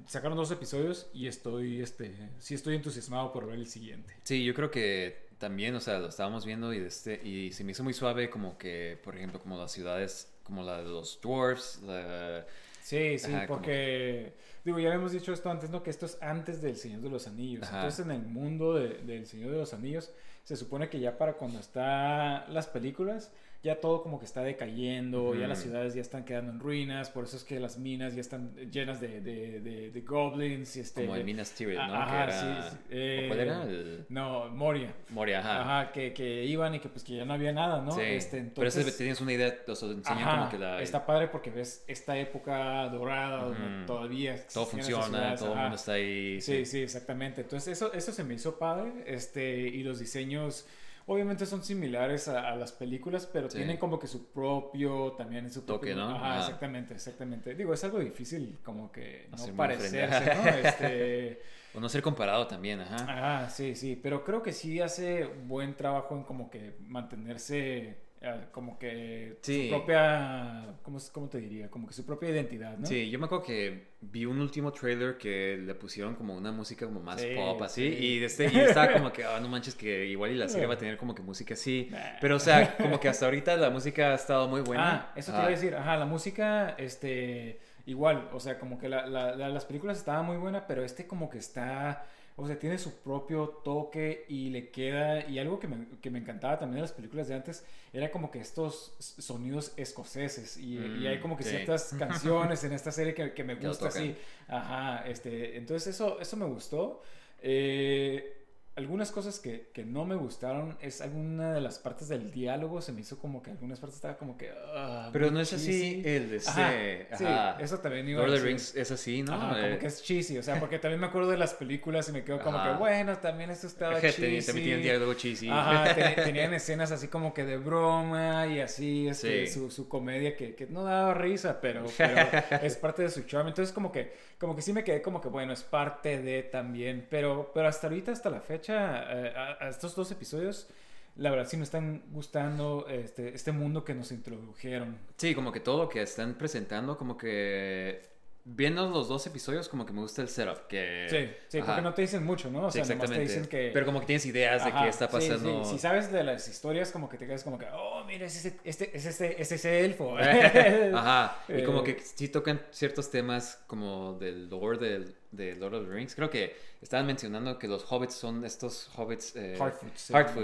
sacaron 0.06 0.38
dos 0.38 0.50
episodios 0.50 1.10
y 1.12 1.26
estoy, 1.26 1.82
este, 1.82 2.14
sí 2.38 2.54
estoy 2.54 2.76
entusiasmado 2.76 3.30
por 3.30 3.44
ver 3.46 3.56
el 3.56 3.66
siguiente. 3.66 4.14
Sí, 4.22 4.42
yo 4.42 4.54
creo 4.54 4.70
que 4.70 5.23
también, 5.38 5.74
o 5.74 5.80
sea, 5.80 5.98
lo 5.98 6.08
estábamos 6.08 6.44
viendo 6.46 6.72
y, 6.72 6.80
de 6.80 6.88
este, 6.88 7.20
y 7.26 7.52
se 7.52 7.64
me 7.64 7.72
hizo 7.72 7.84
muy 7.84 7.92
suave 7.94 8.30
como 8.30 8.56
que, 8.58 8.98
por 9.04 9.16
ejemplo, 9.16 9.40
como 9.40 9.56
las 9.58 9.72
ciudades, 9.72 10.32
como 10.42 10.62
la 10.62 10.78
de 10.78 10.84
los 10.88 11.20
dwarfs, 11.20 11.80
la... 11.82 12.44
Sí, 12.82 13.18
sí, 13.18 13.32
Ajá, 13.32 13.46
como 13.46 13.58
porque, 13.60 14.34
digo, 14.64 14.78
ya 14.78 14.88
habíamos 14.88 15.12
dicho 15.12 15.32
esto 15.32 15.50
antes, 15.50 15.70
¿no? 15.70 15.82
Que 15.82 15.88
esto 15.90 16.04
es 16.04 16.18
antes 16.20 16.60
del 16.60 16.76
Señor 16.76 17.00
de 17.00 17.08
los 17.10 17.26
Anillos. 17.26 17.62
Ajá. 17.62 17.76
Entonces, 17.78 18.04
en 18.04 18.12
el 18.12 18.22
mundo 18.22 18.74
de- 18.74 18.98
del 18.98 19.26
Señor 19.26 19.52
de 19.52 19.56
los 19.58 19.72
Anillos, 19.72 20.10
se 20.44 20.56
supone 20.56 20.90
que 20.90 21.00
ya 21.00 21.16
para 21.16 21.32
cuando 21.34 21.58
está 21.60 22.46
las 22.48 22.66
películas, 22.66 23.32
ya 23.64 23.80
todo 23.80 24.02
como 24.02 24.18
que 24.18 24.26
está 24.26 24.42
decayendo, 24.42 25.34
ya 25.34 25.48
las 25.48 25.62
ciudades 25.62 25.94
ya 25.94 26.02
están 26.02 26.24
quedando 26.24 26.52
en 26.52 26.60
ruinas, 26.60 27.08
por 27.10 27.24
eso 27.24 27.36
es 27.38 27.44
que 27.44 27.58
las 27.58 27.78
minas 27.78 28.14
ya 28.14 28.20
están 28.20 28.54
llenas 28.70 29.00
de, 29.00 29.20
de, 29.22 29.60
de- 29.60 29.90
de 29.90 30.00
goblins 30.02 30.76
y 30.76 30.80
este... 30.80 31.06
Como 31.06 31.16
en 31.16 31.24
Minas 31.24 31.50
Tirith, 31.52 31.76
¿no? 31.78 31.94
Ajá, 31.94 32.26
que 32.26 32.32
era... 32.32 32.62
sí, 32.62 32.68
sí, 32.70 32.78
eh, 32.90 33.22
¿o 33.24 33.28
¿Cuál 33.28 33.40
era? 33.40 33.62
El... 33.64 34.06
No, 34.10 34.48
Moria. 34.50 34.94
Moria, 35.08 35.38
ajá. 35.40 35.60
Ajá, 35.62 35.92
que, 35.92 36.12
que 36.12 36.44
iban 36.44 36.74
y 36.74 36.80
que 36.80 36.88
pues 36.90 37.02
que 37.04 37.16
ya 37.16 37.24
no 37.24 37.32
había 37.32 37.52
nada, 37.52 37.80
¿no? 37.80 37.92
Sí. 37.92 38.02
Este, 38.02 38.42
Pero 38.54 38.68
ese 38.68 38.80
entonces, 38.80 38.98
tienes 38.98 39.20
una 39.22 39.32
idea, 39.32 39.54
o 39.66 39.74
sea, 39.74 39.88
enseñan 39.88 40.38
como 40.38 40.50
que 40.50 40.58
la... 40.58 40.82
está 40.82 41.06
padre 41.06 41.28
porque 41.28 41.50
ves 41.50 41.84
esta 41.88 42.16
época 42.18 42.88
dorada 42.90 43.44
donde 43.44 43.86
todavía 43.86 44.36
todo 44.52 44.66
funciona, 44.66 45.34
todo 45.36 45.54
el 45.54 45.58
mundo 45.58 45.76
está 45.76 45.92
ahí. 45.94 46.40
Sí, 46.40 46.66
sí, 46.66 46.80
exactamente. 46.82 47.40
Entonces 47.40 47.72
eso, 47.78 47.92
eso 47.94 48.12
se 48.12 48.24
me 48.24 48.34
hizo 48.34 48.58
padre. 48.58 48.92
Este, 49.06 49.58
y 49.60 49.82
los 49.82 49.98
diseños 49.98 50.66
obviamente 51.06 51.46
son 51.46 51.62
similares 51.62 52.28
a, 52.28 52.48
a 52.50 52.56
las 52.56 52.72
películas, 52.72 53.26
pero 53.32 53.50
Sí. 53.50 53.58
tienen 53.58 53.76
como 53.76 53.98
que 53.98 54.06
su 54.06 54.26
propio, 54.32 55.12
también 55.12 55.50
su 55.50 55.62
Toque, 55.62 55.92
propio- 55.94 55.96
¿no? 55.96 56.16
Ajá, 56.16 56.38
exactamente, 56.40 56.94
exactamente. 56.94 57.54
Digo, 57.54 57.74
es 57.74 57.84
algo 57.84 57.98
difícil 58.00 58.58
como 58.64 58.90
que 58.92 59.28
no 59.30 59.36
muy 59.38 59.52
parecerse. 59.52 60.34
¿no? 60.34 60.48
Este, 60.50 61.42
O 61.76 61.80
no 61.80 61.88
ser 61.88 62.02
comparado 62.02 62.46
también, 62.46 62.80
ajá. 62.80 62.96
ajá, 63.42 63.50
sí, 63.50 63.74
sí, 63.74 63.98
pero 64.00 64.22
creo 64.24 64.42
que 64.44 64.52
sí 64.52 64.80
hace 64.80 65.24
buen 65.24 65.74
trabajo 65.76 66.14
en 66.16 66.22
como 66.22 66.48
que 66.48 66.76
mantenerse 66.86 68.03
como 68.52 68.78
que 68.78 69.38
Sí. 69.42 69.64
su 69.68 69.76
propia, 69.76 70.74
¿cómo, 70.82 70.98
¿cómo 71.12 71.28
te 71.28 71.38
diría? 71.38 71.70
Como 71.70 71.86
que 71.86 71.94
su 71.94 72.04
propia 72.06 72.30
identidad, 72.30 72.76
¿no? 72.78 72.86
Sí, 72.86 73.10
yo 73.10 73.18
me 73.18 73.26
acuerdo 73.26 73.44
que 73.44 73.94
vi 74.00 74.24
un 74.26 74.40
último 74.40 74.72
trailer 74.72 75.16
que 75.18 75.56
le 75.58 75.74
pusieron 75.74 76.14
como 76.14 76.36
una 76.36 76.52
música 76.52 76.86
como 76.86 77.00
más 77.00 77.20
Sí, 77.20 77.28
pop 77.36 77.60
así 77.62 77.90
sí. 77.90 78.04
y, 78.04 78.24
este, 78.24 78.50
y 78.52 78.58
estaba 78.60 78.92
como 78.92 79.12
que, 79.12 79.24
ah, 79.24 79.40
no 79.40 79.48
manches 79.48 79.74
que 79.74 80.06
igual 80.06 80.30
y 80.32 80.34
la 80.34 80.48
serie 80.48 80.66
va 80.66 80.74
a 80.74 80.78
tener 80.78 80.96
como 80.96 81.14
que 81.14 81.22
música 81.22 81.54
así. 81.54 81.90
Pero 82.20 82.36
o 82.36 82.40
sea, 82.40 82.76
como 82.76 83.00
que 83.00 83.08
hasta 83.08 83.24
ahorita 83.24 83.56
la 83.56 83.70
música 83.70 84.12
ha 84.12 84.14
estado 84.14 84.48
muy 84.48 84.60
buena. 84.60 84.92
Ah, 85.08 85.12
eso 85.16 85.32
te 85.32 85.38
iba 85.38 85.46
a 85.46 85.50
decir. 85.50 85.74
Ajá, 85.74 85.96
la 85.96 86.06
música, 86.06 86.74
este, 86.78 87.58
igual, 87.86 88.28
o 88.32 88.40
sea, 88.40 88.58
como 88.58 88.78
que 88.78 88.88
la- 88.88 89.06
la- 89.06 89.34
la- 89.36 89.48
las 89.48 89.64
películas 89.64 89.98
estaban 89.98 90.24
muy 90.26 90.36
buenas, 90.36 90.64
pero 90.66 90.84
este 90.84 91.06
como 91.06 91.28
que 91.28 91.38
está, 91.38 92.04
o 92.36 92.46
sea, 92.46 92.58
tiene 92.58 92.78
su 92.78 92.92
propio 93.02 93.48
toque 93.64 94.24
y 94.28 94.50
le 94.50 94.70
queda, 94.70 95.28
y 95.28 95.38
algo 95.38 95.60
que 95.60 95.68
me, 95.68 95.86
que 96.00 96.10
me 96.10 96.18
encantaba 96.18 96.58
también 96.58 96.76
de 96.76 96.80
las 96.82 96.92
películas 96.92 97.28
de 97.28 97.34
antes, 97.34 97.64
era 97.92 98.10
como 98.10 98.30
que 98.30 98.40
estos 98.40 98.94
sonidos 98.98 99.72
escoceses, 99.76 100.56
y, 100.56 100.88
y 100.94 101.06
hay 101.06 101.18
Mm, 101.18 101.20
como 101.20 101.36
que 101.36 101.44
sí. 101.44 101.50
ciertas 101.50 101.92
canciones 101.94 102.64
en 102.64 102.72
esta 102.72 102.90
serie 102.90 103.14
que, 103.14 103.32
que 103.34 103.44
me 103.44 103.54
gusta 103.54 103.88
así. 103.88 104.16
Ajá, 104.48 105.06
este, 105.08 105.56
entonces 105.56 105.94
eso, 105.94 106.20
eso 106.20 106.36
me 106.36 106.46
gustó. 106.46 107.02
Eh, 107.40 108.33
algunas 108.76 109.12
cosas 109.12 109.38
que, 109.38 109.68
que 109.72 109.84
no 109.84 110.04
me 110.04 110.16
gustaron 110.16 110.76
es 110.80 111.00
alguna 111.00 111.52
de 111.54 111.60
las 111.60 111.78
partes 111.78 112.08
del 112.08 112.32
diálogo, 112.32 112.80
se 112.82 112.92
me 112.92 113.02
hizo 113.02 113.18
como 113.18 113.40
que 113.42 113.52
algunas 113.52 113.78
partes 113.78 113.96
estaba 113.96 114.16
como 114.16 114.36
que... 114.36 114.50
ah, 114.74 115.10
Pero 115.12 115.30
no 115.30 115.40
es 115.40 115.52
así 115.52 116.02
el 116.04 116.28
de 116.30 116.38
Ajá, 116.44 116.74
este... 116.74 117.16
sí, 117.16 117.24
eso 117.60 117.78
también 117.78 118.08
iba 118.08 118.20
a 118.20 118.26
Lord 118.26 118.34
of 118.34 118.40
the. 118.42 118.46
Rings 118.48 118.74
es 118.74 118.90
así, 118.90 119.22
¿no? 119.22 119.32
Ajá, 119.34 119.58
Eh, 119.60 119.62
como 119.62 119.78
que 119.78 119.86
es 119.86 120.02
cheesy, 120.02 120.38
o 120.38 120.42
sea, 120.42 120.58
porque 120.58 120.80
también 120.80 121.00
me 121.00 121.06
acuerdo 121.06 121.30
de 121.30 121.36
las 121.36 121.54
películas 121.54 122.08
y 122.08 122.12
me 122.12 122.24
quedo 122.24 122.40
como 122.40 122.60
que, 122.64 122.70
bueno, 122.72 123.16
también 123.18 123.50
esto 123.50 123.68
estaba 123.68 124.00
cheesy. 124.00 124.20
ten- 124.22 124.44
también 124.46 124.64
tienen 124.66 124.82
diálogo 124.82 125.14
cheesy. 125.14 125.48
Ajá, 125.50 125.94
tenían 126.24 126.52
escenas 126.54 126.90
así 126.90 127.06
como 127.06 127.32
que 127.32 127.44
de 127.44 127.58
broma 127.58 128.46
y 128.48 128.60
así, 128.60 129.06
este, 129.06 129.46
Sí. 129.46 129.52
su, 129.52 129.70
su 129.70 129.88
comedia 129.88 130.36
que, 130.36 130.56
que 130.56 130.66
no 130.66 130.82
daba 130.82 131.14
risa, 131.14 131.60
pero, 131.60 131.84
pero 131.96 132.16
es 132.62 132.76
parte 132.76 133.02
de 133.02 133.10
su 133.10 133.22
charm. 133.22 133.46
Entonces 133.46 133.72
como 133.72 133.92
que, 133.92 134.12
como 134.38 134.56
que 134.56 134.62
sí 134.62 134.72
me 134.72 134.82
quedé 134.82 135.00
como 135.00 135.20
que, 135.20 135.28
bueno, 135.28 135.52
es 135.52 135.62
parte 135.62 136.20
de 136.20 136.42
también, 136.42 137.06
pero, 137.08 137.52
pero 137.54 137.68
hasta 137.68 137.86
ahorita, 137.86 138.10
hasta 138.10 138.30
la 138.30 138.40
fecha, 138.40 138.63
eh, 138.72 139.32
a, 139.60 139.68
estos 139.68 139.94
dos 139.94 140.10
episodios, 140.10 140.68
la 141.16 141.30
verdad 141.30 141.46
sí 141.48 141.56
me 141.56 141.64
están 141.64 142.02
gustando 142.10 142.86
este, 142.88 143.34
este 143.34 143.52
mundo 143.52 143.84
que 143.84 143.94
nos 143.94 144.12
introdujeron. 144.12 144.98
Sí, 145.16 145.34
como 145.34 145.52
que 145.52 145.60
todo 145.60 145.84
lo 145.84 145.88
que 145.88 146.02
están 146.02 146.34
presentando, 146.34 146.96
como 146.96 147.16
que... 147.16 148.13
Viendo 148.46 148.86
los 148.90 149.08
dos 149.08 149.26
episodios, 149.26 149.70
como 149.70 149.86
que 149.86 149.94
me 149.94 150.00
gusta 150.02 150.20
el 150.20 150.28
setup. 150.28 150.66
Que... 150.68 151.06
Sí, 151.08 151.34
sí, 151.48 151.58
Ajá. 151.58 151.66
porque 151.66 151.80
no 151.82 151.94
te 151.94 152.02
dicen 152.02 152.22
mucho, 152.24 152.50
¿no? 152.50 152.66
O 152.66 152.70
Sí, 152.70 152.74
te 152.74 152.82
exactamente. 152.82 153.22
dicen 153.22 153.46
que... 153.46 153.70
Pero 153.72 153.86
como 153.86 154.00
que 154.00 154.06
tienes 154.06 154.26
ideas 154.26 154.62
de 154.66 154.70
qué 154.70 154.88
está 154.88 155.06
sí, 155.06 155.12
pasando. 155.12 155.64
sí. 155.64 155.70
Si 155.72 155.78
sabes 155.78 156.12
de 156.12 156.22
las 156.24 156.46
historias, 156.46 156.92
como 156.92 157.08
que 157.08 157.16
te 157.16 157.26
quedas 157.26 157.42
como 157.42 157.58
que, 157.58 157.66
oh, 157.72 158.04
mira, 158.04 158.26
es 158.26 158.36
ese, 158.36 158.58
este, 158.64 158.94
es 158.94 159.06
este, 159.06 159.40
es 159.40 159.50
ese 159.50 159.84
elfo. 159.86 160.18
Ajá, 160.94 161.38
y 161.48 161.62
como 161.64 161.80
Eh, 161.80 161.84
que 161.96 162.00
sí 162.02 162.28
tocan 162.28 162.60
ciertos 162.70 163.10
temas 163.10 163.62
como 163.66 164.18
del 164.18 164.50
lore 164.50 164.76
del, 164.78 165.14
de 165.30 165.54
Lord 165.56 165.74
of 165.76 165.86
the 165.86 165.94
Rings. 165.94 166.14
Creo 166.14 166.28
que 166.28 166.54
estaban 166.82 167.06
mencionando 167.06 167.58
que 167.58 167.66
los 167.66 167.90
hobbits 167.90 168.14
son 168.14 168.44
estos 168.44 168.90
hobbits... 168.94 169.36
Eh, 169.36 169.56
sí. 169.94 170.12
Ajá. 170.14 170.34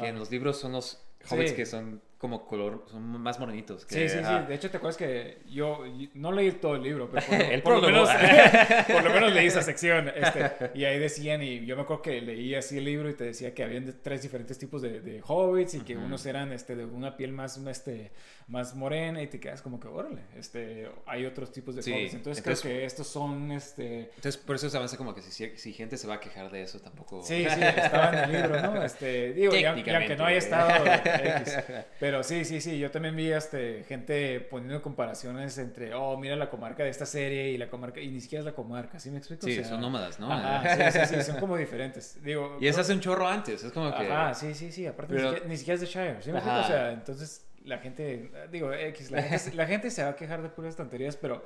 que 0.00 0.08
en 0.08 0.18
los 0.18 0.28
libros 0.30 0.58
son 0.58 0.72
los 0.72 0.98
hobbits 1.30 1.50
Sí. 1.50 1.56
que 1.56 1.66
son 1.66 2.02
como 2.18 2.46
color, 2.46 2.84
son 2.90 3.02
más 3.20 3.38
morenitos. 3.38 3.84
Que, 3.84 3.94
Sí, 3.94 4.08
sí, 4.08 4.18
sí. 4.18 4.24
ajá. 4.24 4.42
De 4.42 4.54
hecho, 4.54 4.70
¿te 4.70 4.78
acuerdas 4.78 4.96
que 4.96 5.38
yo, 5.46 5.84
yo 5.84 6.08
no 6.14 6.32
leí 6.32 6.52
todo 6.52 6.76
el 6.76 6.82
libro, 6.82 7.10
pero 7.10 7.26
por, 7.26 7.34
El 7.52 7.62
por 7.62 7.74
lo, 7.82 7.82
menos, 7.88 8.08
por 8.90 9.04
lo 9.04 9.10
menos 9.10 9.32
leí 9.32 9.46
esa 9.46 9.62
sección. 9.62 10.10
este, 10.14 10.70
y 10.74 10.84
ahí 10.84 10.98
decían, 10.98 11.42
y 11.42 11.66
yo 11.66 11.76
me 11.76 11.82
acuerdo 11.82 12.02
que 12.02 12.20
leí 12.22 12.54
así 12.54 12.78
el 12.78 12.84
libro 12.86 13.10
y 13.10 13.14
te 13.14 13.24
decía 13.24 13.52
que 13.54 13.62
habían 13.62 13.84
de- 13.86 13.92
tres 13.92 14.22
diferentes 14.22 14.58
tipos 14.58 14.80
de, 14.80 15.00
de 15.00 15.22
hobbits 15.26 15.74
y 15.74 15.80
que 15.80 15.96
Ujú. 15.96 16.06
unos 16.06 16.24
eran 16.24 16.52
este, 16.52 16.76
de 16.76 16.84
una 16.86 17.16
piel 17.16 17.32
más, 17.32 17.58
una, 17.58 17.70
este, 17.72 18.10
más 18.48 18.74
morena 18.74 19.20
y 19.20 19.26
te 19.26 19.38
quedas 19.40 19.60
como 19.60 19.78
que, 19.78 19.88
órale, 19.88 20.22
este, 20.36 20.88
hay 21.06 21.26
otros 21.26 21.52
tipos 21.52 21.74
de 21.76 21.82
Sí, 21.82 21.92
hobbits. 21.92 22.14
Entonces, 22.14 22.38
entonces- 22.38 22.62
creo 22.62 22.74
que 22.78 22.84
estos 22.86 23.06
son, 23.06 23.52
este... 23.52 24.10
Entonces, 24.16 24.36
por 24.38 24.56
eso 24.56 24.70
se 24.70 24.76
avanza 24.76 24.96
como 24.96 25.14
que 25.14 25.20
si, 25.22 25.56
si 25.58 25.72
gente 25.74 25.96
se 25.98 26.06
va 26.06 26.14
a 26.14 26.20
quejar 26.20 26.50
de 26.50 26.62
eso, 26.62 26.80
tampoco... 26.80 27.22
Sí, 27.22 27.44
sí, 27.48 27.60
estaba 27.60 28.10
en 28.24 28.30
el 28.30 28.32
libro, 28.42 28.62
¿no? 28.62 28.82
Este, 28.94 29.32
digo, 29.32 29.54
y, 29.54 29.64
aunque- 29.64 29.90
y 29.90 29.94
aunque 29.94 30.16
no 30.16 30.24
haya 30.26 30.38
estado 30.38 30.70
X. 30.86 31.56
Pero 32.00 32.13
sí, 32.22 32.44
sí, 32.44 32.60
sí, 32.60 32.78
yo 32.78 32.90
también 32.90 33.16
vi 33.16 33.32
este, 33.32 33.84
gente 33.84 34.40
poniendo 34.40 34.80
comparaciones 34.82 35.58
entre, 35.58 35.94
oh, 35.94 36.16
mira 36.16 36.36
la 36.36 36.48
comarca 36.50 36.84
de 36.84 36.90
esta 36.90 37.06
serie 37.06 37.50
y 37.50 37.58
la 37.58 37.68
comarca, 37.68 38.00
y 38.00 38.08
ni 38.08 38.20
siquiera 38.20 38.40
es 38.40 38.46
la 38.46 38.52
comarca, 38.52 38.98
¿sí 39.00 39.10
me 39.10 39.18
explico? 39.18 39.46
Sí, 39.46 39.52
O 39.52 39.54
sea, 39.56 39.64
son 39.70 39.80
nómadas, 39.80 40.20
¿no? 40.20 40.32
Ajá, 40.32 40.90
sí, 40.92 40.98
sí, 41.00 41.14
sí, 41.16 41.22
son 41.22 41.40
como 41.40 41.56
diferentes. 41.56 42.22
Digo, 42.22 42.56
Y 42.60 42.68
creo- 42.68 42.80
hace 42.80 42.92
un 42.92 43.00
chorro 43.00 43.26
antes, 43.26 43.64
es 43.64 43.72
como 43.72 43.90
que... 43.96 44.06
Ajá, 44.10 44.34
sí, 44.34 44.54
sí, 44.54 44.70
sí, 44.70 44.86
aparte 44.86 45.14
Pero- 45.14 45.30
ni, 45.30 45.34
siquiera, 45.34 45.48
ni 45.48 45.56
siquiera 45.56 45.74
es 45.74 45.80
de 45.80 45.86
Shire, 45.86 46.22
¿sí 46.22 46.30
me 46.32 46.38
explico? 46.38 46.60
O 46.60 46.66
sea, 46.66 46.92
entonces 46.92 47.46
la 47.64 47.78
gente, 47.78 48.30
digo, 48.50 48.72
X, 48.72 49.10
la 49.10 49.22
gente, 49.22 49.52
la 49.56 49.66
gente 49.66 49.90
se 49.90 50.02
va 50.02 50.10
a 50.10 50.16
quejar 50.16 50.42
de 50.42 50.50
puras 50.50 50.76
tonterías, 50.76 51.16
pero 51.16 51.44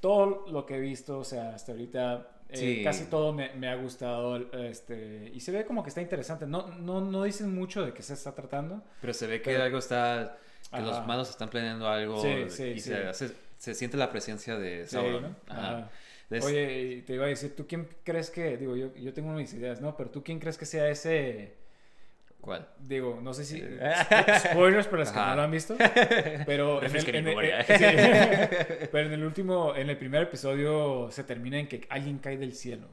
todo 0.00 0.46
lo 0.50 0.66
que 0.66 0.76
he 0.76 0.80
visto, 0.80 1.18
o 1.18 1.24
sea, 1.24 1.54
hasta 1.54 1.72
ahorita, 1.72 2.26
eh, 2.52 2.56
Sí. 2.56 2.84
casi 2.84 3.04
todo 3.06 3.32
me, 3.32 3.52
me 3.54 3.68
ha 3.68 3.74
gustado, 3.76 4.36
este, 4.64 5.30
y 5.34 5.40
se 5.40 5.52
ve 5.52 5.64
como 5.64 5.82
que 5.82 5.88
está 5.88 6.00
interesante. 6.02 6.46
No, 6.46 6.68
no, 6.78 7.00
no 7.00 7.24
dicen 7.24 7.54
mucho 7.54 7.84
de 7.84 7.92
qué 7.92 8.02
se 8.02 8.14
está 8.14 8.34
tratando. 8.34 8.82
Pero 9.00 9.12
se 9.14 9.26
ve 9.26 9.40
que 9.42 9.50
Pero- 9.52 9.64
algo 9.64 9.78
está... 9.78 10.36
Que 10.70 10.76
Ajá. 10.76 10.86
los 10.86 11.06
malos 11.06 11.30
están 11.30 11.48
planeando 11.48 11.88
algo 11.88 12.22
Sí, 12.22 12.44
sí, 12.48 12.64
y. 12.76 12.80
Se, 12.80 12.94
hace- 13.08 13.32
se 13.58 13.74
siente 13.74 13.96
la 13.96 14.10
presencia 14.10 14.56
de 14.56 14.86
Sauron. 14.86 15.22
¿no? 15.22 15.36
Ajá. 15.48 15.78
Ajá. 15.78 15.90
Es- 16.30 16.44
Oye, 16.44 17.02
te 17.06 17.14
iba 17.14 17.24
a 17.24 17.28
decir, 17.28 17.56
¿tú 17.56 17.66
quién 17.66 17.88
crees 18.04 18.30
que, 18.30 18.56
digo, 18.56 18.76
yo, 18.76 18.94
yo 18.94 19.12
tengo 19.12 19.32
mis 19.32 19.52
ideas, 19.54 19.80
¿no? 19.80 19.96
Pero 19.96 20.10
tú 20.10 20.22
quién 20.22 20.38
crees 20.38 20.56
que 20.58 20.66
sea 20.66 20.88
ese, 20.88 21.56
¿Cuál? 22.40 22.66
digo, 22.78 23.18
no 23.22 23.34
sé 23.34 23.44
si, 23.44 23.58
Eh. 23.62 23.92
spoilers 24.50 24.86
para 24.86 25.00
los 25.00 25.10
que 25.12 25.18
no 25.18 25.34
lo 25.36 25.42
han 25.42 25.50
visto, 25.50 25.76
pero 26.46 26.82
en 26.82 26.96
el, 26.96 27.14
en 27.14 27.28
el- 27.28 27.44
eh, 27.44 27.64
sí. 28.80 28.86
pero 28.92 29.06
en 29.08 29.12
el 29.14 29.24
último, 29.24 29.74
en 29.76 29.90
el 29.90 29.96
primer 29.98 30.22
episodio 30.22 31.10
se 31.10 31.24
termina 31.24 31.58
en 31.58 31.68
que 31.68 31.86
alguien 31.90 32.18
cae 32.18 32.38
del 32.38 32.54
cielo. 32.54 32.86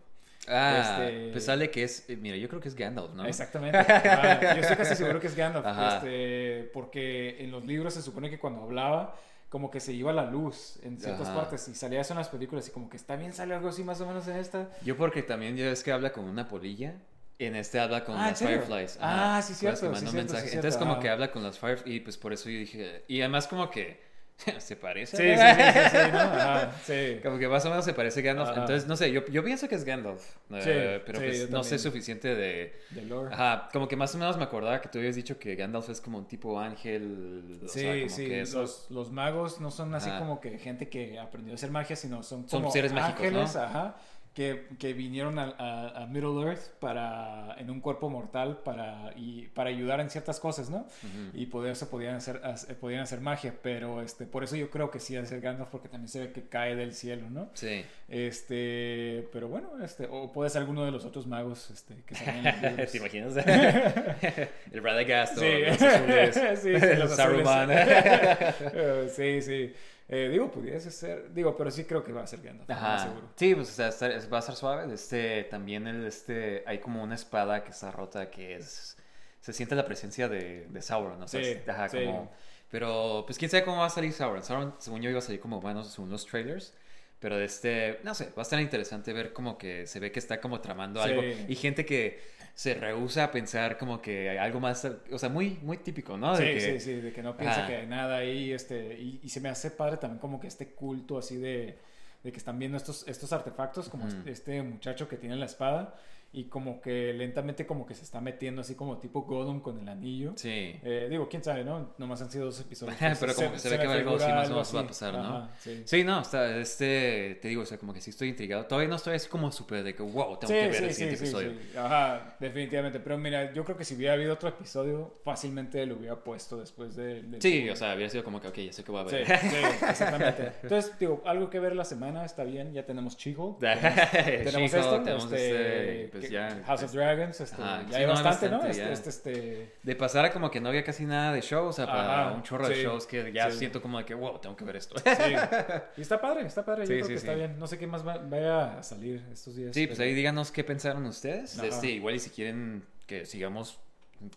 Ah, 0.49 1.05
Este- 1.07 1.29
pues 1.31 1.45
sale 1.45 1.69
que 1.69 1.83
es... 1.83 2.09
eh, 2.09 2.15
Mira, 2.17 2.37
yo 2.37 2.47
creo 2.47 2.61
que 2.61 2.69
es 2.69 2.75
Gandalf, 2.75 3.13
¿no? 3.13 3.25
Exactamente. 3.25 3.77
Ah, 3.79 4.53
yo 4.55 4.61
estoy 4.61 4.77
casi 4.77 4.95
seguro 4.95 5.19
que 5.19 5.27
es 5.27 5.35
Gandalf, 5.35 5.65
este, 5.95 6.69
porque 6.73 7.37
en 7.43 7.51
los 7.51 7.65
libros 7.65 7.93
se 7.93 8.01
supone 8.01 8.29
que 8.29 8.39
cuando 8.39 8.63
hablaba 8.63 9.15
como 9.49 9.71
que 9.71 9.79
se 9.79 9.93
iba 9.93 10.11
la 10.11 10.25
luz 10.29 10.77
en 10.83 10.99
ciertas 10.99 11.27
Ajá. 11.29 11.35
partes 11.41 11.67
y 11.69 11.73
salía 11.75 12.01
eso 12.01 12.11
en 12.13 12.19
las 12.19 12.27
películas 12.29 12.67
y 12.67 12.71
como 12.71 12.89
que 12.89 12.97
está 12.97 13.15
bien 13.15 13.31
sale 13.31 13.53
algo 13.55 13.69
así 13.69 13.81
más 13.83 13.99
o 14.01 14.05
menos 14.05 14.27
en 14.27 14.35
esta. 14.37 14.69
Yo 14.83 14.97
porque 14.97 15.23
también 15.23 15.55
ya 15.55 15.65
ves 15.65 15.83
que 15.83 15.91
habla 15.93 16.11
con 16.11 16.25
una 16.25 16.47
polilla. 16.49 16.95
En 17.39 17.55
este 17.55 17.79
habla 17.79 18.03
con 18.03 18.15
Ah, 18.17 18.23
¿en 18.23 18.27
las? 18.29 18.39
Fireflies. 18.39 18.97
Ah, 18.99 19.41
sí, 19.43 19.53
cierto, 19.53 19.69
las 19.71 19.79
que 19.79 19.85
sí, 19.99 20.05
mandó 20.05 20.11
cierto, 20.11 20.29
sí, 20.29 20.33
mensaje. 20.33 20.41
cierto, 20.49 20.55
Entonces 20.55 20.77
como 20.79 20.91
ajá. 20.93 21.01
que 21.01 21.09
habla 21.09 21.31
con 21.31 21.43
las 21.43 21.59
Fireflies 21.59 21.95
y 21.95 21.99
pues 21.99 22.17
por 22.17 22.33
eso 22.33 22.49
yo 22.49 22.57
dije... 22.59 23.03
Y 23.07 23.21
además 23.21 23.47
como 23.47 23.69
que 23.69 23.99
se 24.59 24.75
parece. 24.75 25.17
Sí, 25.17 25.23
sí, 25.37 25.47
sí, 25.47 25.79
sí, 25.89 25.89
sí, 25.91 26.11
¿no? 26.11 26.19
Ajá, 26.19 26.71
sí. 26.83 27.19
Como 27.23 27.37
que 27.37 27.47
más 27.47 27.63
o 27.65 27.69
menos 27.69 27.85
se 27.85 27.93
parece 27.93 28.19
a 28.19 28.23
Gandalf. 28.23 28.49
Ajá. 28.49 28.61
Entonces, 28.61 28.87
no 28.87 28.95
sé, 28.95 29.11
yo, 29.11 29.23
yo 29.27 29.43
pienso 29.43 29.67
que 29.67 29.75
es 29.75 29.83
Gandalf. 29.83 30.21
eh, 30.51 30.97
Sí, 30.97 31.03
pero 31.05 31.19
sí, 31.19 31.25
pues 31.25 31.49
no 31.51 31.63
sé 31.63 31.77
suficiente 31.79 32.35
de... 32.35 32.79
De 32.89 33.01
lore. 33.03 33.33
Ajá, 33.33 33.69
como 33.71 33.87
que 33.87 33.95
más 33.95 34.13
o 34.15 34.17
menos 34.17 34.37
me 34.37 34.43
acordaba 34.43 34.79
que 34.81 34.89
tú 34.89 34.97
habías 34.99 35.15
dicho 35.15 35.37
que 35.39 35.55
Gandalf 35.55 35.89
es 35.89 36.01
como 36.01 36.17
un 36.19 36.27
tipo 36.27 36.59
ángel. 36.59 37.59
o 37.63 37.67
Sí, 37.67 37.79
sea, 37.81 37.93
como 37.99 38.09
sí, 38.09 38.27
que 38.27 38.41
es- 38.41 38.53
los, 38.53 38.87
los 38.89 39.11
magos 39.11 39.59
no 39.59 39.69
son 39.71 39.93
así 39.95 40.09
Ajá. 40.09 40.19
como 40.19 40.39
que 40.41 40.57
gente 40.59 40.87
que 40.89 41.19
aprendió 41.19 41.53
a 41.53 41.55
hacer 41.55 41.69
magia, 41.71 41.95
sino 41.95 42.23
son 42.23 42.47
Son 42.49 42.61
como 42.61 42.71
seres 42.71 42.93
mágicos, 42.93 43.31
¿no? 43.31 43.41
ajá, 43.61 43.95
que, 44.37 44.67
que 44.77 44.93
vinieron 44.93 45.39
a, 45.39 45.55
a- 45.57 46.03
a 46.03 46.05
Middle 46.05 46.43
Earth 46.47 46.69
para, 46.79 47.55
en 47.57 47.71
un 47.71 47.81
cuerpo 47.81 48.07
mortal 48.07 48.59
para, 48.63 49.11
y, 49.15 49.47
para 49.47 49.71
ayudar 49.71 49.99
en 49.99 50.11
ciertas 50.11 50.39
cosas, 50.39 50.69
¿no? 50.69 50.85
Y 51.33 51.47
poder, 51.47 51.75
se 51.75 51.87
podían 51.87 52.13
hacer, 52.13 52.39
hacer- 52.43 52.75
podían 52.77 53.01
hacer 53.01 53.19
magia, 53.19 53.55
pero 53.63 53.99
este, 54.03 54.27
por 54.27 54.43
eso 54.43 54.55
yo 54.55 54.69
creo 54.69 54.91
que 54.91 54.99
sí 54.99 55.15
ha 55.15 55.21
de 55.21 55.25
ser 55.25 55.41
Gandalf, 55.41 55.69
porque 55.71 55.87
también 55.89 56.07
se 56.07 56.19
ve 56.19 56.31
que 56.33 56.43
cae 56.47 56.75
del 56.75 56.93
cielo, 56.93 57.31
¿no? 57.31 57.49
Sí. 57.55 57.83
Este, 58.09 59.27
pero 59.33 59.47
bueno, 59.47 59.71
este, 59.83 60.07
o 60.11 60.31
puede 60.31 60.51
ser 60.51 60.61
alguno 60.61 60.85
de 60.85 60.91
los 60.91 61.03
otros 61.03 61.25
magos 61.25 61.71
este, 61.71 61.95
que 62.05 62.13
salen. 62.13 62.85
¿Te 62.91 62.97
imaginas? 62.97 63.35
el 64.71 64.83
Radagast 64.83 65.39
Sí. 65.39 65.45
los 65.67 65.81
azules. 65.81 66.41
Sí, 66.61 66.79
sí, 66.79 66.95
los 66.95 67.15
Saruman. 67.15 67.71
azules. 67.71 68.55
Eh, 68.73 69.09
sí, 69.15 69.41
sí. 69.41 69.73
Eh, 70.09 70.29
digo, 70.29 70.49
pudiese 70.51 70.89
ser. 70.91 71.33
Digo, 71.33 71.57
pero 71.57 71.69
sí 71.69 71.83
creo 71.85 72.03
que 72.03 72.13
va 72.13 72.23
a 72.23 72.27
ser 72.27 72.41
Gandalf. 72.41 72.69
Ajá. 72.69 72.99
seguro. 72.99 73.27
Sí, 73.35 73.53
pues 73.55 73.69
o 73.69 73.71
sea, 73.73 73.89
está- 73.89 74.07
va 74.29 74.37
a 74.37 74.39
estar 74.39 74.55
suave. 74.55 74.93
Este, 74.93 75.43
también 75.45 75.85
el, 75.87 76.05
este, 76.05 76.63
hay 76.65 76.79
como 76.79 77.03
una 77.03 77.15
espada 77.15 77.63
que 77.63 77.71
está 77.71 77.91
rota 77.91 78.29
que 78.29 78.55
es... 78.55 78.95
Se 79.41 79.53
siente 79.53 79.75
la 79.75 79.85
presencia 79.85 80.27
de, 80.29 80.67
de 80.67 80.81
Sauron, 80.81 81.19
¿no? 81.19 81.27
Sí, 81.27 81.57
Ajá, 81.67 81.89
sí. 81.89 82.05
como... 82.05 82.31
Pero, 82.69 83.23
pues, 83.25 83.37
quién 83.37 83.49
sabe 83.49 83.63
cómo 83.63 83.77
va 83.79 83.85
a 83.85 83.89
salir 83.89 84.11
Sauron. 84.13 84.43
Sauron, 84.43 84.75
según 84.77 85.01
yo, 85.01 85.09
iba 85.09 85.19
a 85.19 85.21
salir 85.21 85.39
como 85.39 85.57
humano 85.59 85.83
según 85.83 86.09
los 86.09 86.25
trailers. 86.25 86.73
Pero, 87.19 87.39
este, 87.39 87.99
no 88.03 88.13
sé, 88.13 88.25
va 88.37 88.39
a 88.39 88.41
estar 88.43 88.59
interesante 88.59 89.11
ver 89.11 89.33
como 89.33 89.57
que 89.57 89.87
se 89.87 89.99
ve 89.99 90.11
que 90.11 90.19
está 90.19 90.39
como 90.39 90.61
tramando 90.61 91.01
Sí. 91.03 91.09
algo. 91.09 91.23
Y 91.47 91.55
gente 91.55 91.85
que 91.85 92.19
se 92.53 92.73
rehúsa 92.75 93.25
a 93.25 93.31
pensar 93.31 93.77
como 93.77 94.01
que 94.01 94.29
hay 94.29 94.37
algo 94.37 94.59
más, 94.59 94.85
o 95.11 95.17
sea, 95.19 95.29
muy, 95.29 95.57
muy 95.61 95.77
típico, 95.77 96.17
¿no? 96.17 96.35
De 96.37 96.45
Sí, 96.47 96.53
que- 96.53 96.79
sí, 96.79 96.79
sí, 96.79 97.01
de 97.01 97.11
que 97.13 97.21
no 97.23 97.35
piensa 97.37 97.59
Ajá. 97.59 97.67
que 97.67 97.75
hay 97.77 97.87
nada 97.87 98.17
ahí, 98.17 98.51
este, 98.51 98.99
y, 98.99 99.19
y 99.23 99.29
se 99.29 99.41
me 99.41 99.49
hace 99.49 99.71
padre 99.71 99.97
también 99.97 100.19
como 100.19 100.39
que 100.39 100.47
este 100.47 100.69
culto 100.73 101.17
así 101.17 101.37
de, 101.37 101.77
de 102.23 102.31
que 102.31 102.37
están 102.37 102.57
viendo 102.59 102.77
estos, 102.77 103.07
estos 103.07 103.31
artefactos, 103.33 103.89
como 103.89 104.07
este 104.25 104.61
muchacho 104.63 105.07
que 105.07 105.17
tiene 105.17 105.35
la 105.35 105.45
espada, 105.45 105.95
y 106.33 106.45
como 106.45 106.81
que 106.81 107.13
lentamente 107.13 107.65
como 107.65 107.85
que 107.85 107.95
se 107.95 108.03
está 108.03 108.19
metiendo 108.21 108.61
así 108.61 108.75
como 108.75 108.97
tipo 108.97 109.21
Gollum 109.23 109.61
con 109.61 109.79
el 109.79 109.87
anillo. 109.87 110.33
Sí. 110.35 110.75
Eh, 110.83 111.07
digo, 111.09 111.27
quién 111.29 111.43
sabe, 111.43 111.63
¿no? 111.63 111.93
Nomás 111.97 112.21
han 112.21 112.29
sido 112.29 112.45
dos 112.45 112.59
episodios. 112.59 112.95
Pero 113.19 113.33
como 113.33 113.51
que 113.53 113.59
se 113.59 113.69
ve 113.69 113.79
que 113.79 113.87
algo 113.87 114.15
así 114.15 114.27
más 114.31 114.47
o 114.47 114.51
menos 114.51 114.75
va 114.75 114.79
a 114.81 114.87
pasar, 114.87 115.13
¿no? 115.13 115.19
Ajá, 115.19 115.49
sí. 115.59 115.81
Sí, 115.85 116.03
no, 116.03 116.21
está, 116.21 116.57
este, 116.57 117.39
te 117.41 117.47
digo, 117.47 117.61
o 117.61 117.65
sea, 117.65 117.77
como 117.77 117.93
que 117.93 118.01
sí 118.01 118.09
estoy 118.09 118.29
intrigado. 118.29 118.65
Todavía 118.65 118.89
no 118.89 118.97
estoy 118.97 119.15
así 119.15 119.29
como 119.29 119.51
súper 119.51 119.83
de 119.83 119.95
que, 119.95 120.03
wow, 120.03 120.37
tengo 120.37 120.53
que 120.53 120.67
ver 120.69 120.83
el 120.83 120.93
siguiente 120.93 121.15
episodio. 121.23 121.51
sí. 121.51 121.77
Ajá, 121.77 122.35
definitivamente. 122.39 122.99
Pero 122.99 123.17
mira, 123.17 123.53
yo 123.53 123.63
creo 123.63 123.77
que 123.77 123.85
si 123.85 123.95
hubiera 123.95 124.13
habido 124.13 124.33
otro 124.33 124.49
episodio, 124.49 125.15
fácilmente 125.23 125.85
lo 125.85 125.95
hubiera 125.95 126.15
puesto 126.23 126.57
después 126.57 126.95
de, 126.95 127.21
del 127.23 127.41
Sí, 127.41 127.69
o 127.69 127.75
sea, 127.75 127.93
habría 127.93 128.09
sido 128.09 128.23
como 128.23 128.41
que, 128.41 128.47
ok, 128.49 128.57
ya 128.57 128.73
sé 128.73 128.83
que 128.83 128.91
voy 128.91 129.05
a 129.05 129.09
Sí, 129.09 129.15
ver. 129.15 129.39
sí, 129.39 129.55
exactamente. 129.89 130.51
Entonces, 130.63 130.91
digo, 130.99 131.21
algo 131.25 131.49
que 131.49 131.59
ver 131.59 131.75
la 131.75 131.85
semana 131.85 132.25
está 132.25 132.43
bien. 132.43 132.73
Ya 132.73 132.85
tenemos 132.85 133.15
Chico. 133.15 133.37
She-Hulk, 133.37 133.59
Tenemos 134.43 134.73
esto, 134.73 135.01
tenemos 135.03 135.23
este, 135.25 136.05
este, 136.05 136.16
pues 136.19 136.31
ya. 136.31 136.61
House 136.65 136.83
of 136.83 136.91
Dragons. 136.93 137.41
Este, 137.41 137.61
Ajá, 137.61 137.81
ya 137.83 137.87
sí, 137.89 137.95
hay 137.95 138.05
no, 138.05 138.13
bastante, 138.13 138.49
¿no? 138.49 138.65
Este, 138.65 138.91
este, 138.91 139.09
este, 139.09 139.73
De 139.83 139.95
pasar 139.95 140.25
a 140.25 140.31
como 140.31 140.49
que 140.51 140.59
no 140.59 140.69
había 140.69 140.83
casi 140.83 141.05
nada 141.05 141.33
de 141.33 141.41
show, 141.41 141.67
o 141.67 141.73
sea, 141.73 141.85
para 141.85 142.27
Ajá, 142.27 142.35
un 142.35 142.43
chorro 142.43 142.67
de 142.67 142.75
shows 142.75 143.05
que 143.07 143.31
ya 143.31 143.49
sí. 143.51 143.59
siento 143.59 143.81
como 143.81 143.97
de 143.97 144.05
que, 144.05 144.13
wow, 144.13 144.39
tengo 144.39 144.55
que 144.55 144.65
ver 144.65 144.75
esto. 144.77 144.95
Y 145.97 146.01
está 146.01 146.19
padre, 146.21 146.45
está 146.45 146.63
padre. 146.65 146.83
Yo 146.83 146.93
creo 146.95 147.07
que 147.07 147.13
está 147.15 147.33
bien. 147.33 147.57
No 147.59 147.67
sé 147.67 147.77
qué 147.77 147.87
más 147.87 148.05
va- 148.07 148.17
vaya 148.17 148.79
a 148.79 148.83
salir 148.83 149.23
estos 149.31 149.55
días. 149.55 149.73
Sí, 149.73 149.87
pues 149.87 149.99
ahí 149.99 150.13
díganos 150.13 150.51
qué 150.51 150.63
pensaron 150.63 151.05
ustedes. 151.05 151.57
Este, 151.59 151.89
igual 151.91 152.15
y 152.15 152.19
si 152.19 152.29
quieren 152.29 152.83
que 153.05 153.25
sigamos 153.25 153.79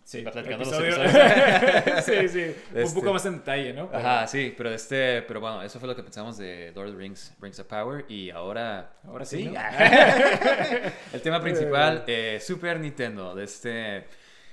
Sí, 0.05 0.22
platicando 0.22 0.59
los 0.59 0.68
episodio- 0.68 1.05
episodios. 1.05 2.05
sí, 2.05 2.28
sí. 2.28 2.57
Un 2.74 2.81
Este- 2.83 2.95
poco 3.01 3.12
más 3.14 3.24
en 3.26 3.39
detalle, 3.39 3.72
¿no? 3.72 3.91
Pero- 3.91 3.99
Ajá, 4.07 4.26
sí, 4.26 4.55
pero 4.57 4.70
este, 4.72 5.22
pero 5.22 5.41
bueno, 5.41 5.62
eso 5.62 5.78
fue 5.78 5.89
lo 5.89 5.97
que 5.97 6.03
pensamos 6.03 6.37
de 6.37 6.70
Lord 6.74 6.89
of 6.89 6.93
the 6.95 6.99
Rings, 6.99 7.33
Rings 7.41 7.59
of 7.61 7.66
Power 7.66 8.05
y 8.09 8.31
ahora, 8.31 8.93
Ahora 9.07 9.24
sí, 9.24 9.45
¿no? 9.47 9.53
el 11.12 11.22
tema 11.22 11.41
principal, 11.41 12.05
eh, 12.09 12.39
Super 12.41 12.78
Nintendo, 12.78 13.35
de 13.35 13.45
este, 13.45 14.05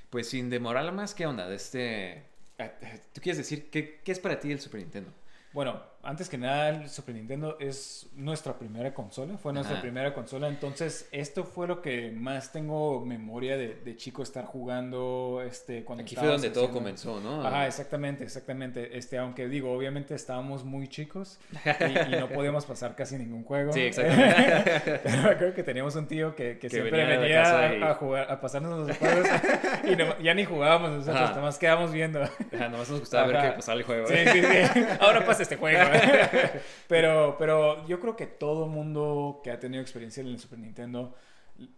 pues 0.10 0.30
sin 0.30 0.50
demorar 0.50 0.92
más, 0.94 1.14
¿qué 1.14 1.26
onda? 1.26 1.48
De 1.48 1.56
este, 1.56 2.24
ah, 2.60 2.72
¿tú 3.14 3.22
quieres 3.22 3.38
decir 3.38 3.70
qué, 3.70 4.00
qué 4.04 4.12
es 4.12 4.20
para 4.20 4.40
ti 4.40 4.52
el 4.52 4.60
Super 4.60 4.80
Nintendo? 4.82 5.12
Bueno, 5.54 5.82
antes 6.08 6.30
que 6.30 6.38
nada, 6.38 6.70
el 6.70 6.90
Super 6.90 7.16
Nintendo 7.16 7.58
es 7.60 8.08
nuestra 8.16 8.58
primera 8.58 8.94
consola, 8.94 9.38
fue 9.38 9.52
nuestra 9.52 9.74
Ajá. 9.76 9.82
primera 9.82 10.14
consola, 10.14 10.48
entonces 10.48 11.10
esto 11.12 11.44
fue 11.44 11.68
lo 11.68 11.82
que 11.82 12.12
más 12.12 12.54
tengo 12.54 13.06
memoria 13.06 13.58
de, 13.58 13.76
de 13.76 13.98
chico 13.98 14.24
estar 14.24 14.46
jugando, 14.46 15.44
este, 15.46 15.84
cuando 15.84 16.04
Aquí 16.04 16.16
fue 16.16 16.30
donde 16.30 16.50
todo 16.50 16.72
comenzó, 16.72 17.20
¿no? 17.20 17.46
Ajá, 17.46 17.68
exactamente, 17.68 18.24
exactamente, 18.24 18.98
este, 18.98 19.18
aunque 19.18 19.50
digo, 19.50 19.74
obviamente 19.74 20.16
estábamos 20.16 20.64
muy 20.64 20.88
chicos 20.88 21.40
y, 21.66 22.14
y 22.16 22.20
no 22.20 22.30
podíamos 22.30 22.66
pasar 22.66 22.96
casi 22.96 23.18
ningún 23.18 23.44
juego. 23.44 23.74
Sí, 23.74 23.82
exactamente. 23.88 25.02
Pero 25.04 25.38
creo 25.38 25.54
que 25.54 25.64
teníamos 25.64 25.94
un 25.98 26.08
tío 26.08 26.34
que, 26.36 26.54
que 26.54 26.60
Que 26.60 26.70
siempre 26.70 27.06
venía 27.06 27.44
a, 27.88 27.92
a 27.92 27.94
jugar, 27.96 28.32
a 28.32 28.40
pasarnos 28.40 28.88
los 28.88 28.98
juegos 28.98 29.28
y 29.84 29.96
no- 29.98 30.18
ya 30.20 30.34
ni 30.34 30.46
jugábamos 30.46 30.92
nosotros, 30.92 31.18
Ajá. 31.18 31.30
nada 31.32 31.42
más 31.42 31.58
quedábamos 31.58 31.92
viendo. 31.92 32.22
Ajá, 32.24 32.70
nomás 32.70 32.90
nos 32.90 33.02
gustaba 33.02 33.28
ver 33.28 33.42
que 33.42 33.56
pasaba 33.58 33.78
el 33.78 33.84
juego. 33.84 34.08
Sí, 34.08 34.16
sí, 34.32 34.42
sí. 34.42 34.86
Ahora 35.02 35.26
pasa 35.26 35.44
este 35.44 35.58
juego. 35.58 35.97
Pero, 36.88 37.36
pero 37.38 37.86
yo 37.88 38.00
creo 38.00 38.16
que 38.16 38.28
todo 38.28 38.68
mundo 38.68 39.42
que 39.44 39.52
ha 39.52 39.60
tenido 39.60 39.82
experiencia 39.82 40.22
en 40.22 40.28
el 40.28 40.40
Super 40.40 40.60
Nintendo, 40.60 41.14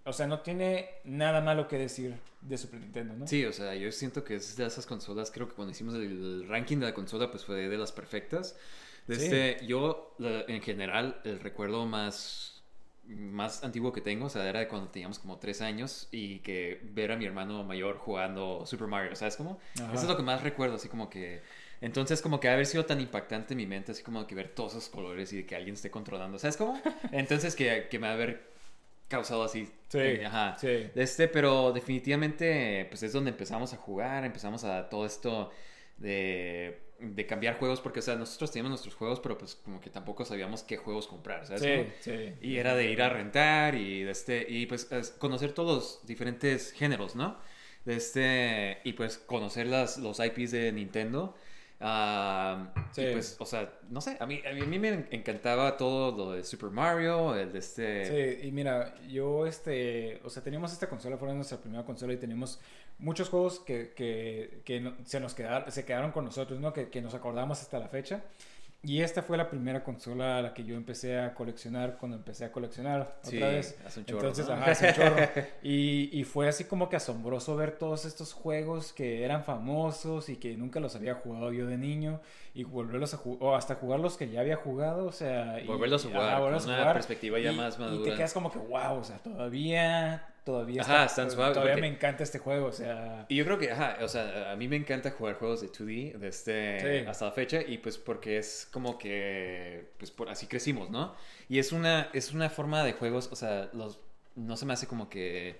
o 0.03 0.13
sea, 0.13 0.27
no 0.27 0.41
tiene 0.41 0.89
nada 1.03 1.41
malo 1.41 1.67
que 1.67 1.77
decir 1.77 2.15
de 2.41 2.57
Super 2.57 2.79
Nintendo, 2.79 3.15
¿no? 3.15 3.27
Sí, 3.27 3.43
o 3.45 3.53
sea, 3.53 3.73
yo 3.75 3.91
siento 3.91 4.23
que 4.23 4.35
es 4.35 4.55
de 4.55 4.65
esas 4.65 4.85
consolas, 4.85 5.31
creo 5.31 5.47
que 5.47 5.55
cuando 5.55 5.71
hicimos 5.71 5.95
el 5.95 6.45
ranking 6.47 6.77
de 6.77 6.85
la 6.85 6.93
consola, 6.93 7.31
pues 7.31 7.43
fue 7.45 7.67
de 7.67 7.77
las 7.77 7.91
perfectas. 7.91 8.55
De 9.07 9.15
Sí. 9.15 9.23
este, 9.25 9.65
yo, 9.65 10.15
en 10.19 10.61
general, 10.61 11.19
el 11.23 11.39
recuerdo 11.39 11.85
más, 11.87 12.61
más 13.07 13.63
antiguo 13.63 13.91
que 13.91 14.01
tengo, 14.01 14.27
o 14.27 14.29
sea, 14.29 14.47
era 14.47 14.59
de 14.59 14.67
cuando 14.67 14.89
teníamos 14.89 15.17
como 15.17 15.39
tres 15.39 15.61
años 15.61 16.07
y 16.11 16.39
que 16.39 16.79
ver 16.93 17.11
a 17.11 17.17
mi 17.17 17.25
hermano 17.25 17.63
mayor 17.63 17.97
jugando 17.97 18.65
Super 18.67 18.87
Mario, 18.87 19.15
¿sabes 19.15 19.35
cómo? 19.35 19.59
Ajá. 19.81 19.93
Eso 19.93 20.03
es 20.03 20.09
lo 20.09 20.15
que 20.17 20.23
más 20.23 20.43
recuerdo, 20.43 20.75
así 20.75 20.87
como 20.89 21.09
que... 21.09 21.41
Entonces, 21.81 22.21
como 22.21 22.39
que 22.39 22.49
haber 22.49 22.65
sido 22.65 22.85
tan 22.85 22.99
impactante 22.99 23.53
en 23.53 23.57
mi 23.57 23.65
mente, 23.65 23.93
así 23.93 24.03
como 24.03 24.25
que 24.27 24.35
ver 24.35 24.49
todos 24.49 24.73
esos 24.73 24.89
colores 24.89 25.31
y 25.33 25.45
que 25.45 25.55
alguien 25.55 25.75
esté 25.75 25.89
controlando, 25.89 26.37
¿sabes 26.37 26.57
cómo? 26.57 26.79
Entonces, 27.11 27.55
que, 27.55 27.87
que 27.89 27.99
me 27.99 28.07
haber 28.07 28.49
causado 29.07 29.43
así. 29.43 29.67
Sí, 29.89 29.97
eh, 29.97 30.25
ajá. 30.25 30.57
sí. 30.59 30.89
Este, 30.95 31.27
pero 31.27 31.71
definitivamente, 31.71 32.85
pues 32.89 33.03
es 33.03 33.13
donde 33.13 33.31
empezamos 33.31 33.73
a 33.73 33.77
jugar, 33.77 34.23
empezamos 34.25 34.63
a 34.63 34.89
todo 34.89 35.05
esto 35.05 35.51
de, 35.97 36.81
de 36.99 37.25
cambiar 37.25 37.57
juegos, 37.57 37.81
porque, 37.81 37.99
o 37.99 38.01
sea, 38.01 38.15
nosotros 38.15 38.51
teníamos 38.51 38.71
nuestros 38.71 38.95
juegos, 38.95 39.19
pero 39.19 39.37
pues 39.37 39.55
como 39.55 39.79
que 39.79 39.89
tampoco 39.89 40.25
sabíamos 40.25 40.63
qué 40.63 40.77
juegos 40.77 41.07
comprar, 41.07 41.45
¿sabes? 41.45 41.61
Sí, 41.61 42.11
sí. 42.11 42.33
Y 42.41 42.57
era 42.57 42.75
de 42.75 42.91
ir 42.91 43.01
a 43.01 43.09
rentar 43.09 43.75
y, 43.75 44.03
de 44.03 44.11
este, 44.11 44.45
y 44.47 44.65
pues 44.65 44.91
es 44.91 45.11
conocer 45.11 45.53
todos 45.53 45.75
los 45.75 46.05
diferentes 46.05 46.71
géneros, 46.71 47.15
¿no? 47.15 47.37
De 47.85 47.95
este, 47.95 48.79
y 48.83 48.93
pues 48.93 49.17
conocer 49.17 49.67
las, 49.67 49.97
los 49.97 50.19
IPs 50.19 50.51
de 50.51 50.71
Nintendo. 50.71 51.35
Ah, 51.79 52.73
Sí. 52.91 53.01
Y 53.03 53.11
pues, 53.13 53.35
o 53.39 53.45
sea, 53.45 53.71
no 53.89 54.01
sé, 54.01 54.17
a 54.19 54.25
mí, 54.25 54.41
a 54.49 54.53
mí, 54.53 54.61
a 54.61 54.65
mí 54.65 54.79
me 54.79 55.07
encantaba 55.11 55.77
todo 55.77 56.15
lo 56.15 56.31
de 56.31 56.43
Super 56.43 56.71
Mario, 56.71 57.35
el 57.35 57.53
de 57.53 57.59
este... 57.59 58.39
Sí, 58.39 58.47
y 58.47 58.51
mira, 58.51 58.95
yo, 59.07 59.45
este, 59.45 60.19
o 60.23 60.29
sea, 60.29 60.43
teníamos 60.43 60.73
esta 60.73 60.89
consola, 60.89 61.17
fue 61.17 61.31
nuestra 61.33 61.59
primera 61.59 61.85
consola 61.85 62.13
y 62.13 62.17
teníamos 62.17 62.59
muchos 62.97 63.29
juegos 63.29 63.59
que, 63.59 63.93
que, 63.95 64.61
que 64.65 64.93
se 65.05 65.19
nos 65.19 65.33
quedaron, 65.33 65.71
se 65.71 65.85
quedaron 65.85 66.11
con 66.11 66.25
nosotros, 66.25 66.59
¿no? 66.59 66.73
Que, 66.73 66.89
que 66.89 67.01
nos 67.01 67.13
acordamos 67.13 67.61
hasta 67.61 67.79
la 67.79 67.87
fecha. 67.87 68.23
Y 68.81 69.01
esta 69.01 69.21
fue 69.21 69.35
la 69.35 69.49
primera 69.49 69.83
consola 69.83 70.37
a 70.37 70.41
la 70.41 70.53
que 70.53 70.63
yo 70.63 70.75
empecé 70.77 71.19
a 71.19 71.33
coleccionar 71.33 71.97
cuando 71.97 72.15
empecé 72.15 72.45
a 72.45 72.51
coleccionar 72.53 73.17
Sí, 73.23 73.35
otra 73.35 73.49
vez. 73.49 73.77
hace 73.85 73.99
un 73.99 74.05
chorro, 74.05 74.19
Entonces, 74.19 74.47
¿no? 74.47 74.53
ajá, 74.53 74.71
hace 74.71 74.87
un 74.87 74.93
chorro. 74.93 75.15
Y, 75.63 76.17
y 76.17 76.23
fue 76.23 76.47
así 76.47 76.63
como 76.63 76.87
que 76.87 76.95
asombroso 76.95 77.57
ver 77.57 77.73
todos 77.77 78.05
estos 78.05 78.31
juegos 78.31 78.93
que 78.93 79.25
eran 79.25 79.43
famosos 79.43 80.29
y 80.29 80.37
que 80.37 80.55
nunca 80.55 80.79
los 80.79 80.95
había 80.95 81.15
jugado 81.15 81.51
yo 81.51 81.67
de 81.67 81.77
niño 81.77 82.21
y 82.53 82.63
volverlos 82.63 83.13
a 83.13 83.17
jugar, 83.17 83.39
o 83.43 83.55
hasta 83.55 83.75
jugar 83.75 83.99
los 83.99 84.15
que 84.15 84.29
ya 84.29 84.39
había 84.39 84.55
jugado, 84.55 85.05
o 85.07 85.11
sea... 85.11 85.59
y- 85.61 85.67
Volverlos 85.67 86.05
a 86.05 86.07
y- 86.07 86.11
jugar, 86.13 86.25
ajá, 86.27 86.33
con 86.35 86.41
volverlos 86.43 86.63
a 86.65 86.69
una 86.69 86.77
jugar. 86.79 86.93
perspectiva 86.93 87.39
ya 87.39 87.51
Y- 87.51 87.55
más 87.57 87.75
Y 87.75 87.81
madura. 87.81 88.11
te 88.11 88.17
quedas 88.17 88.33
como 88.33 88.49
que, 88.49 88.59
wow, 88.59 88.97
o 88.97 89.03
sea, 89.03 89.17
todavía, 89.17 90.25
todavía 90.51 90.81
Ajá, 90.81 91.05
está- 91.05 91.05
están 91.05 91.31
suaves, 91.31 91.53
Todavía 91.53 91.73
porque- 91.75 91.87
me 91.89 91.95
encanta 91.95 92.23
este 92.23 92.39
juego, 92.39 92.67
o 92.67 92.71
sea... 92.71 93.25
Y 93.29 93.35
yo 93.35 93.45
creo 93.45 93.57
que, 93.59 93.71
ajá, 93.71 93.97
o 94.01 94.07
sea, 94.07 94.51
a 94.51 94.55
mí 94.55 94.67
me 94.67 94.75
encanta 94.75 95.11
jugar 95.11 95.35
juegos 95.35 95.61
de 95.61 95.67
2D 95.69 96.17
de 96.17 96.27
este, 96.27 97.01
Sí. 97.01 97.07
hasta 97.07 97.25
la 97.25 97.31
fecha 97.31 97.61
y 97.61 97.77
pues 97.77 97.97
porque 97.97 98.37
es 98.39 98.67
como 98.71 98.97
que, 98.97 99.89
pues 99.97 100.09
por 100.11 100.29
así 100.29 100.47
crecimos, 100.47 100.89
¿no? 100.89 101.15
Y 101.47 101.59
es 101.59 101.71
una, 101.71 102.09
es 102.13 102.33
una 102.33 102.49
forma 102.49 102.83
de 102.83 102.93
juegos, 102.93 103.29
o 103.31 103.35
sea, 103.35 103.69
los, 103.73 103.99
no 104.35 104.57
se 104.57 104.65
me 104.65 104.73
hace 104.73 104.87
como 104.87 105.09
que 105.09 105.57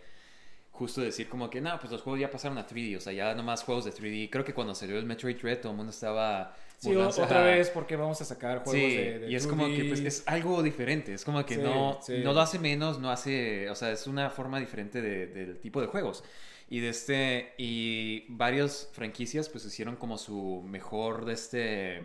justo 0.72 1.02
decir 1.02 1.28
como 1.30 1.50
que, 1.50 1.60
no, 1.62 1.78
pues 1.80 1.92
los 1.92 2.02
juegos 2.02 2.20
ya 2.22 2.32
pasaron 2.32 2.58
a 2.58 2.66
3D, 2.66 2.96
o 2.98 3.02
sea, 3.02 3.12
ya 3.14 3.36
nomás 3.36 3.64
juegos 3.64 3.86
de 3.86 3.92
3D. 3.92 4.30
Creo 4.32 4.46
que 4.46 4.54
cuando 4.54 4.74
salió 4.74 4.98
el 4.98 5.06
Metroid 5.06 5.38
Dread 5.38 5.60
todo 5.60 5.72
el 5.74 5.78
mundo 5.78 5.92
estaba... 5.92 6.56
Sí, 6.80 6.96
otra 6.96 7.24
ajá. 7.26 7.42
vez 7.44 7.70
porque 7.70 7.96
vamos 7.96 8.20
a 8.22 8.26
sacar 8.26 8.64
juegos 8.64 8.74
Sí, 8.74 8.96
de, 8.98 9.20
de 9.20 9.30
y 9.30 9.36
es 9.36 9.46
como 9.46 9.66
que 9.68 9.84
2D. 9.84 9.88
pues, 9.90 10.00
es 10.02 10.24
algo 10.26 10.64
diferente, 10.64 11.14
es 11.14 11.26
como 11.26 11.46
que 11.46 11.56
Sí, 11.56 11.62
no, 11.62 12.00
sí. 12.02 12.22
no 12.24 12.34
lo 12.34 12.40
hace 12.42 12.58
menos, 12.58 13.00
no 13.00 13.12
hace, 13.12 13.70
o 13.70 13.76
sea, 13.76 13.92
es 13.92 14.08
una 14.08 14.30
forma 14.30 14.60
diferente 14.60 15.02
de- 15.02 15.28
del 15.28 15.60
tipo 15.60 15.82
de 15.82 15.88
juegos. 15.88 16.24
Y 16.70 16.80
de 16.80 16.90
este, 16.90 17.54
y 17.58 18.26
varias 18.30 18.90
franquicias 18.94 19.50
pues 19.50 19.66
hicieron 19.66 19.96
como 19.98 20.18
su 20.18 20.64
mejor 20.66 21.26
de 21.26 21.34
este, 21.34 22.04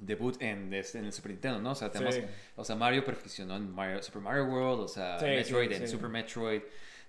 debut 0.00 0.36
en, 0.42 0.74
este, 0.74 0.98
en 0.98 1.04
el 1.04 1.12
Super 1.12 1.30
Nintendo, 1.32 1.60
¿no? 1.60 1.70
O 1.70 1.74
sea, 1.74 1.90
tenemos, 1.90 2.18
o 2.56 2.64
sea, 2.64 2.74
Mario 2.76 3.04
perfeccionó 3.04 3.56
en 3.56 3.70
Mario, 3.72 4.02
Super 4.02 4.20
Mario 4.20 4.44
World, 4.46 4.80
o 4.82 4.88
sea, 4.88 5.18
Metroid 5.22 5.70
en. 5.72 5.88
Super 5.88 6.08
Metroid, 6.08 6.62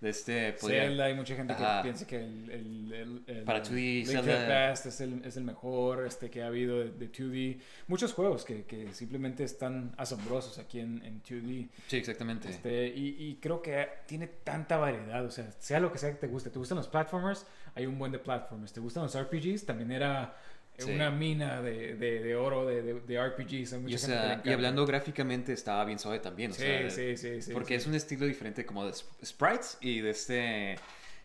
de 0.03 0.09
este, 0.09 0.53
podría- 0.53 0.83
Zelda, 0.83 1.05
hay 1.05 1.13
mucha 1.15 1.35
gente 1.35 1.55
que 1.55 1.63
piensa 1.81 2.05
que 2.05 2.17
el, 2.17 2.51
el, 2.51 2.93
el- 2.93 3.23
el- 3.37 3.43
Para 3.43 3.63
2D, 3.63 4.05
Link 4.05 4.05
to 4.07 4.21
the 4.23 4.31
Zelda- 4.33 4.69
Past 4.69 4.85
es 4.85 5.01
el, 5.01 5.25
es 5.25 5.37
el 5.37 5.43
mejor 5.45 6.05
este, 6.05 6.29
que 6.29 6.43
ha 6.43 6.47
habido 6.47 6.77
de, 6.79 6.91
de 6.91 7.11
2D. 7.11 7.59
Muchos 7.87 8.13
juegos 8.13 8.43
que, 8.45 8.65
que 8.65 8.93
simplemente 8.93 9.43
están 9.43 9.93
asombrosos 9.97 10.59
aquí 10.59 10.79
en, 10.79 11.01
en 11.05 11.23
2D. 11.23 11.69
Sí, 11.87 11.97
exactamente. 11.97 12.49
Este, 12.49 12.87
y, 12.87 13.15
y 13.17 13.35
creo 13.41 13.61
que 13.61 13.87
tiene 14.05 14.27
tanta 14.27 14.77
variedad, 14.77 15.25
o 15.25 15.31
sea, 15.31 15.49
sea 15.59 15.79
lo 15.79 15.91
que 15.91 15.97
sea 15.97 16.11
que 16.11 16.17
te 16.17 16.27
guste. 16.27 16.49
¿Te 16.49 16.59
gustan 16.59 16.77
los 16.77 16.87
platformers? 16.87 17.45
Hay 17.75 17.85
un 17.85 17.97
buen 17.97 18.11
de 18.11 18.19
platformers. 18.19 18.73
¿Te 18.73 18.79
gustan 18.81 19.03
los 19.03 19.17
RPGs? 19.19 19.65
También 19.65 19.91
era 19.91 20.35
Sí. 20.77 20.91
una 20.91 21.11
mina 21.11 21.61
de, 21.61 21.95
de, 21.95 22.19
de 22.23 22.35
oro 22.35 22.65
de, 22.65 22.81
de, 22.81 23.17
RPGs. 23.27 23.75
Y, 23.87 23.93
o 23.95 23.97
sea, 23.97 24.41
y 24.43 24.49
hablando 24.49 24.85
gráficamente 24.85 25.53
estaba 25.53 25.85
bien 25.85 25.99
suave 25.99 26.19
también, 26.19 26.51
o 26.51 26.53
Sí, 26.53 26.61
sea, 26.61 26.89
sí, 26.89 27.15
sí, 27.17 27.41
sí, 27.41 27.53
porque 27.53 27.69
sí. 27.69 27.81
es 27.81 27.87
un 27.87 27.95
estilo 27.95 28.25
diferente 28.25 28.65
como 28.65 28.85
de 28.85 28.91
sp- 28.97 29.13
sprites 29.25 29.77
y 29.81 29.99
de 30.01 30.09
este 30.09 30.75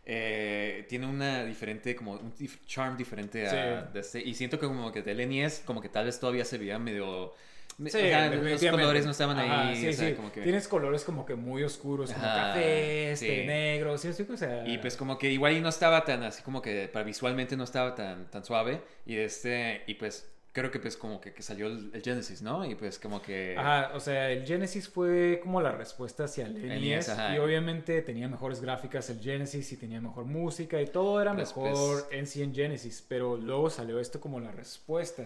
eh, 0.04 0.86
tiene 0.88 1.06
una 1.06 1.44
diferente 1.44 1.94
como 1.94 2.12
un 2.12 2.32
charm 2.66 2.96
diferente 2.96 3.46
a 3.46 3.82
de 3.82 4.00
este 4.00 4.20
y 4.22 4.34
siento 4.34 4.58
que 4.58 4.66
como 4.66 4.90
que 4.92 5.02
del 5.02 5.20
NES 5.28 5.62
como 5.64 5.80
que 5.82 5.88
tal 5.88 6.06
vez 6.06 6.18
todavía 6.18 6.44
se 6.44 6.56
veía 6.58 6.78
medio 6.78 7.34
Sí, 7.86 7.98
los 8.10 8.60
colores 8.64 9.04
no 9.04 9.12
estaban 9.12 9.38
Ajá, 9.38 9.68
ahí, 9.68 9.76
sí, 9.76 9.88
o 9.88 9.92
sea, 9.92 10.08
sí. 10.08 10.14
como 10.14 10.32
que 10.32 10.40
Tienes 10.42 10.66
colores 10.66 11.04
como 11.04 11.24
que 11.24 11.36
muy 11.36 11.62
oscuros, 11.62 12.12
como 12.12 12.26
Ajá, 12.26 12.54
café, 12.54 13.12
este, 13.12 13.46
negro, 13.46 13.96
sí, 13.96 14.08
o 14.08 14.36
sea... 14.36 14.66
Y 14.66 14.78
pues 14.78 14.96
como 14.96 15.16
que 15.16 15.30
igual 15.30 15.52
y 15.56 15.60
no 15.60 15.68
estaba 15.68 16.04
tan 16.04 16.24
así 16.24 16.42
como 16.42 16.60
que 16.60 16.88
para 16.88 17.04
visualmente 17.04 17.56
no 17.56 17.64
estaba 17.64 17.94
tan 17.94 18.30
tan 18.30 18.44
suave 18.44 18.82
y 19.06 19.16
este 19.16 19.84
y 19.86 19.94
pues 19.94 20.28
creo 20.52 20.72
que 20.72 20.80
pues 20.80 20.96
como 20.96 21.20
que, 21.20 21.32
que 21.32 21.42
salió 21.42 21.68
el, 21.68 21.90
el 21.94 22.02
Genesis, 22.02 22.42
¿no? 22.42 22.64
Y 22.64 22.74
pues 22.74 22.98
como 22.98 23.22
que 23.22 23.54
Ajá, 23.56 23.92
o 23.94 24.00
sea, 24.00 24.28
el 24.30 24.44
Genesis 24.44 24.88
fue 24.88 25.38
como 25.40 25.60
la 25.60 25.70
respuesta 25.70 26.24
hacia 26.24 26.46
el 26.46 26.60
NES, 26.80 27.10
ajá. 27.10 27.36
y 27.36 27.38
obviamente 27.38 28.02
tenía 28.02 28.26
mejores 28.26 28.60
gráficas 28.60 29.08
el 29.10 29.20
Genesis 29.20 29.70
y 29.70 29.76
tenía 29.76 30.00
mejor 30.00 30.24
música 30.24 30.80
y 30.82 30.86
todo 30.86 31.22
era 31.22 31.32
Pues, 31.32 31.56
mejor 31.56 32.08
en 32.10 32.26
sí 32.26 32.42
en 32.42 32.52
Genesis, 32.52 33.04
pero 33.06 33.36
luego 33.36 33.70
salió 33.70 34.00
esto 34.00 34.20
como 34.20 34.40
la 34.40 34.50
respuesta. 34.50 35.22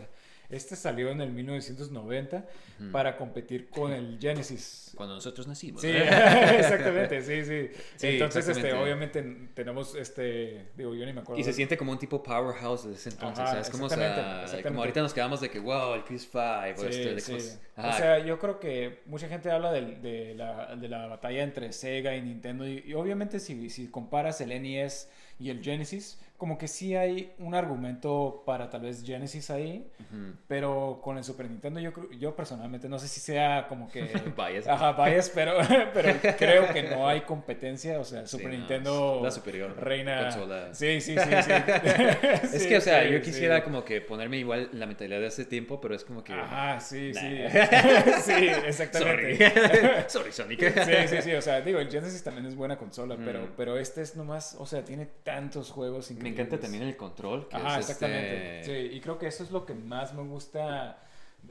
Este 0.52 0.76
salió 0.76 1.10
en 1.10 1.20
el 1.20 1.32
1990 1.32 2.44
para 2.92 3.16
competir 3.16 3.68
con 3.70 3.92
el 3.92 4.18
Genesis. 4.20 4.92
cuando 4.94 5.14
nosotros 5.14 5.46
nacimos. 5.46 5.80
Sí, 5.80 5.88
exactamente, 5.90 7.22
sí, 7.22 7.44
sí. 7.44 7.80
Sí, 7.96 8.06
Entonces, 8.08 8.46
este, 8.48 8.72
obviamente 8.74 9.22
tenemos, 9.54 9.94
este, 9.94 10.66
digo, 10.76 10.94
yo 10.94 11.06
ni 11.06 11.12
me 11.12 11.20
acuerdo. 11.22 11.40
Y 11.40 11.44
se 11.44 11.52
siente 11.52 11.76
como 11.76 11.92
un 11.92 11.98
tipo 11.98 12.22
powerhouse 12.22 12.84
desde 12.84 13.10
entonces. 13.10 13.38
Ajá, 13.40 13.52
¿sabes? 13.52 13.70
Como, 13.70 13.86
o 13.86 13.88
sea, 13.88 13.96
exactamente, 14.42 14.68
como 14.68 14.80
ahorita 14.80 15.00
nos 15.02 15.14
quedamos 15.14 15.40
de 15.40 15.50
que, 15.50 15.58
wow, 15.58 15.94
el 15.94 16.04
PS5 16.04 16.74
o 16.74 16.80
Sí, 16.80 16.86
este 17.02 17.20
sí. 17.20 17.32
cosas. 17.32 17.60
O 17.76 17.80
Ajá. 17.80 17.96
sea, 17.98 18.18
yo 18.24 18.38
creo 18.38 18.60
que 18.60 19.00
mucha 19.06 19.28
gente 19.28 19.50
habla 19.50 19.72
de, 19.72 20.34
la, 20.36 20.76
de 20.76 20.88
la 20.88 21.06
batalla 21.06 21.42
entre 21.42 21.72
Sega 21.72 22.14
y 22.14 22.22
Nintendo. 22.22 22.68
Y, 22.68 22.82
y 22.86 22.94
obviamente, 22.94 23.40
si, 23.40 23.70
si 23.70 23.88
comparas 23.88 24.40
el 24.40 24.50
NES 24.50 25.08
y 25.38 25.50
el 25.50 25.62
Genesis, 25.62 26.18
como 26.42 26.58
que 26.58 26.66
sí 26.66 26.96
hay 26.96 27.32
un 27.38 27.54
argumento 27.54 28.42
para 28.44 28.68
tal 28.68 28.80
vez 28.80 29.04
Genesis 29.06 29.48
ahí. 29.48 29.86
Ujú. 30.00 30.32
Pero 30.48 31.00
con 31.00 31.16
el 31.16 31.22
Super 31.22 31.48
Nintendo, 31.48 31.78
yo, 31.78 31.92
yo 32.18 32.34
personalmente 32.34 32.88
no 32.88 32.98
sé 32.98 33.06
si 33.06 33.20
sea 33.20 33.66
como 33.68 33.88
que. 33.88 34.02
Bias. 34.36 34.66
Ajá, 34.66 34.92
bias, 35.04 35.30
pero, 35.32 35.52
pero 35.94 36.14
creo 36.36 36.72
que 36.72 36.82
no 36.82 37.06
hay 37.06 37.20
competencia. 37.20 38.00
O 38.00 38.04
sea, 38.04 38.26
Super 38.26 38.50
Sí, 38.50 38.56
Nintendo. 38.56 39.20
la 39.22 39.30
superior 39.30 39.76
Reina. 39.80 40.20
consola. 40.24 40.74
Sí, 40.74 41.00
sí, 41.00 41.14
sí. 41.16 41.30
sí. 41.44 41.52
Es 42.56 42.66
que, 42.66 42.76
o 42.76 42.80
sea, 42.80 43.04
sí, 43.04 43.12
yo 43.12 43.18
sí. 43.18 43.24
quisiera 43.24 43.62
como 43.62 43.84
que 43.84 44.00
ponerme 44.00 44.38
igual 44.38 44.68
la 44.72 44.86
mentalidad 44.86 45.20
de 45.20 45.28
ese 45.28 45.44
tiempo, 45.44 45.80
pero 45.80 45.94
es 45.94 46.02
como 46.04 46.24
que... 46.24 46.32
Ajá, 46.32 46.80
sí, 46.80 47.14
sí. 47.14 47.20
Nah. 47.52 48.18
sí, 48.20 48.32
exactamente. 48.66 49.48
Sorry. 49.48 50.04
Sorry, 50.08 50.32
Sonic. 50.32 50.84
Sí, 50.84 50.92
sí, 51.06 51.22
sí, 51.22 51.34
o 51.34 51.40
sea, 51.42 51.60
digo, 51.60 51.78
el 51.78 51.88
Genesis 51.88 52.24
también 52.24 52.46
es 52.46 52.56
buena 52.56 52.76
consola, 52.76 53.16
pero, 53.24 53.42
Mm. 53.42 53.48
pero 53.56 53.78
este 53.78 54.02
es 54.02 54.16
nomás, 54.16 54.56
o 54.58 54.66
sea, 54.66 54.84
tiene 54.84 55.06
tantos 55.22 55.70
juegos 55.70 56.10
increíbles. 56.10 56.31
Encanta 56.32 56.58
también 56.58 56.82
el 56.82 56.96
control. 56.96 57.48
Que 57.48 57.56
Ajá, 57.56 57.78
es 57.78 57.88
exactamente. 57.88 58.60
Este... 58.60 58.88
Sí, 58.90 58.96
y 58.96 59.00
creo 59.00 59.18
que 59.18 59.26
eso 59.28 59.42
es 59.44 59.50
lo 59.50 59.64
que 59.64 59.74
más 59.74 60.12
me 60.14 60.22
gusta 60.22 60.98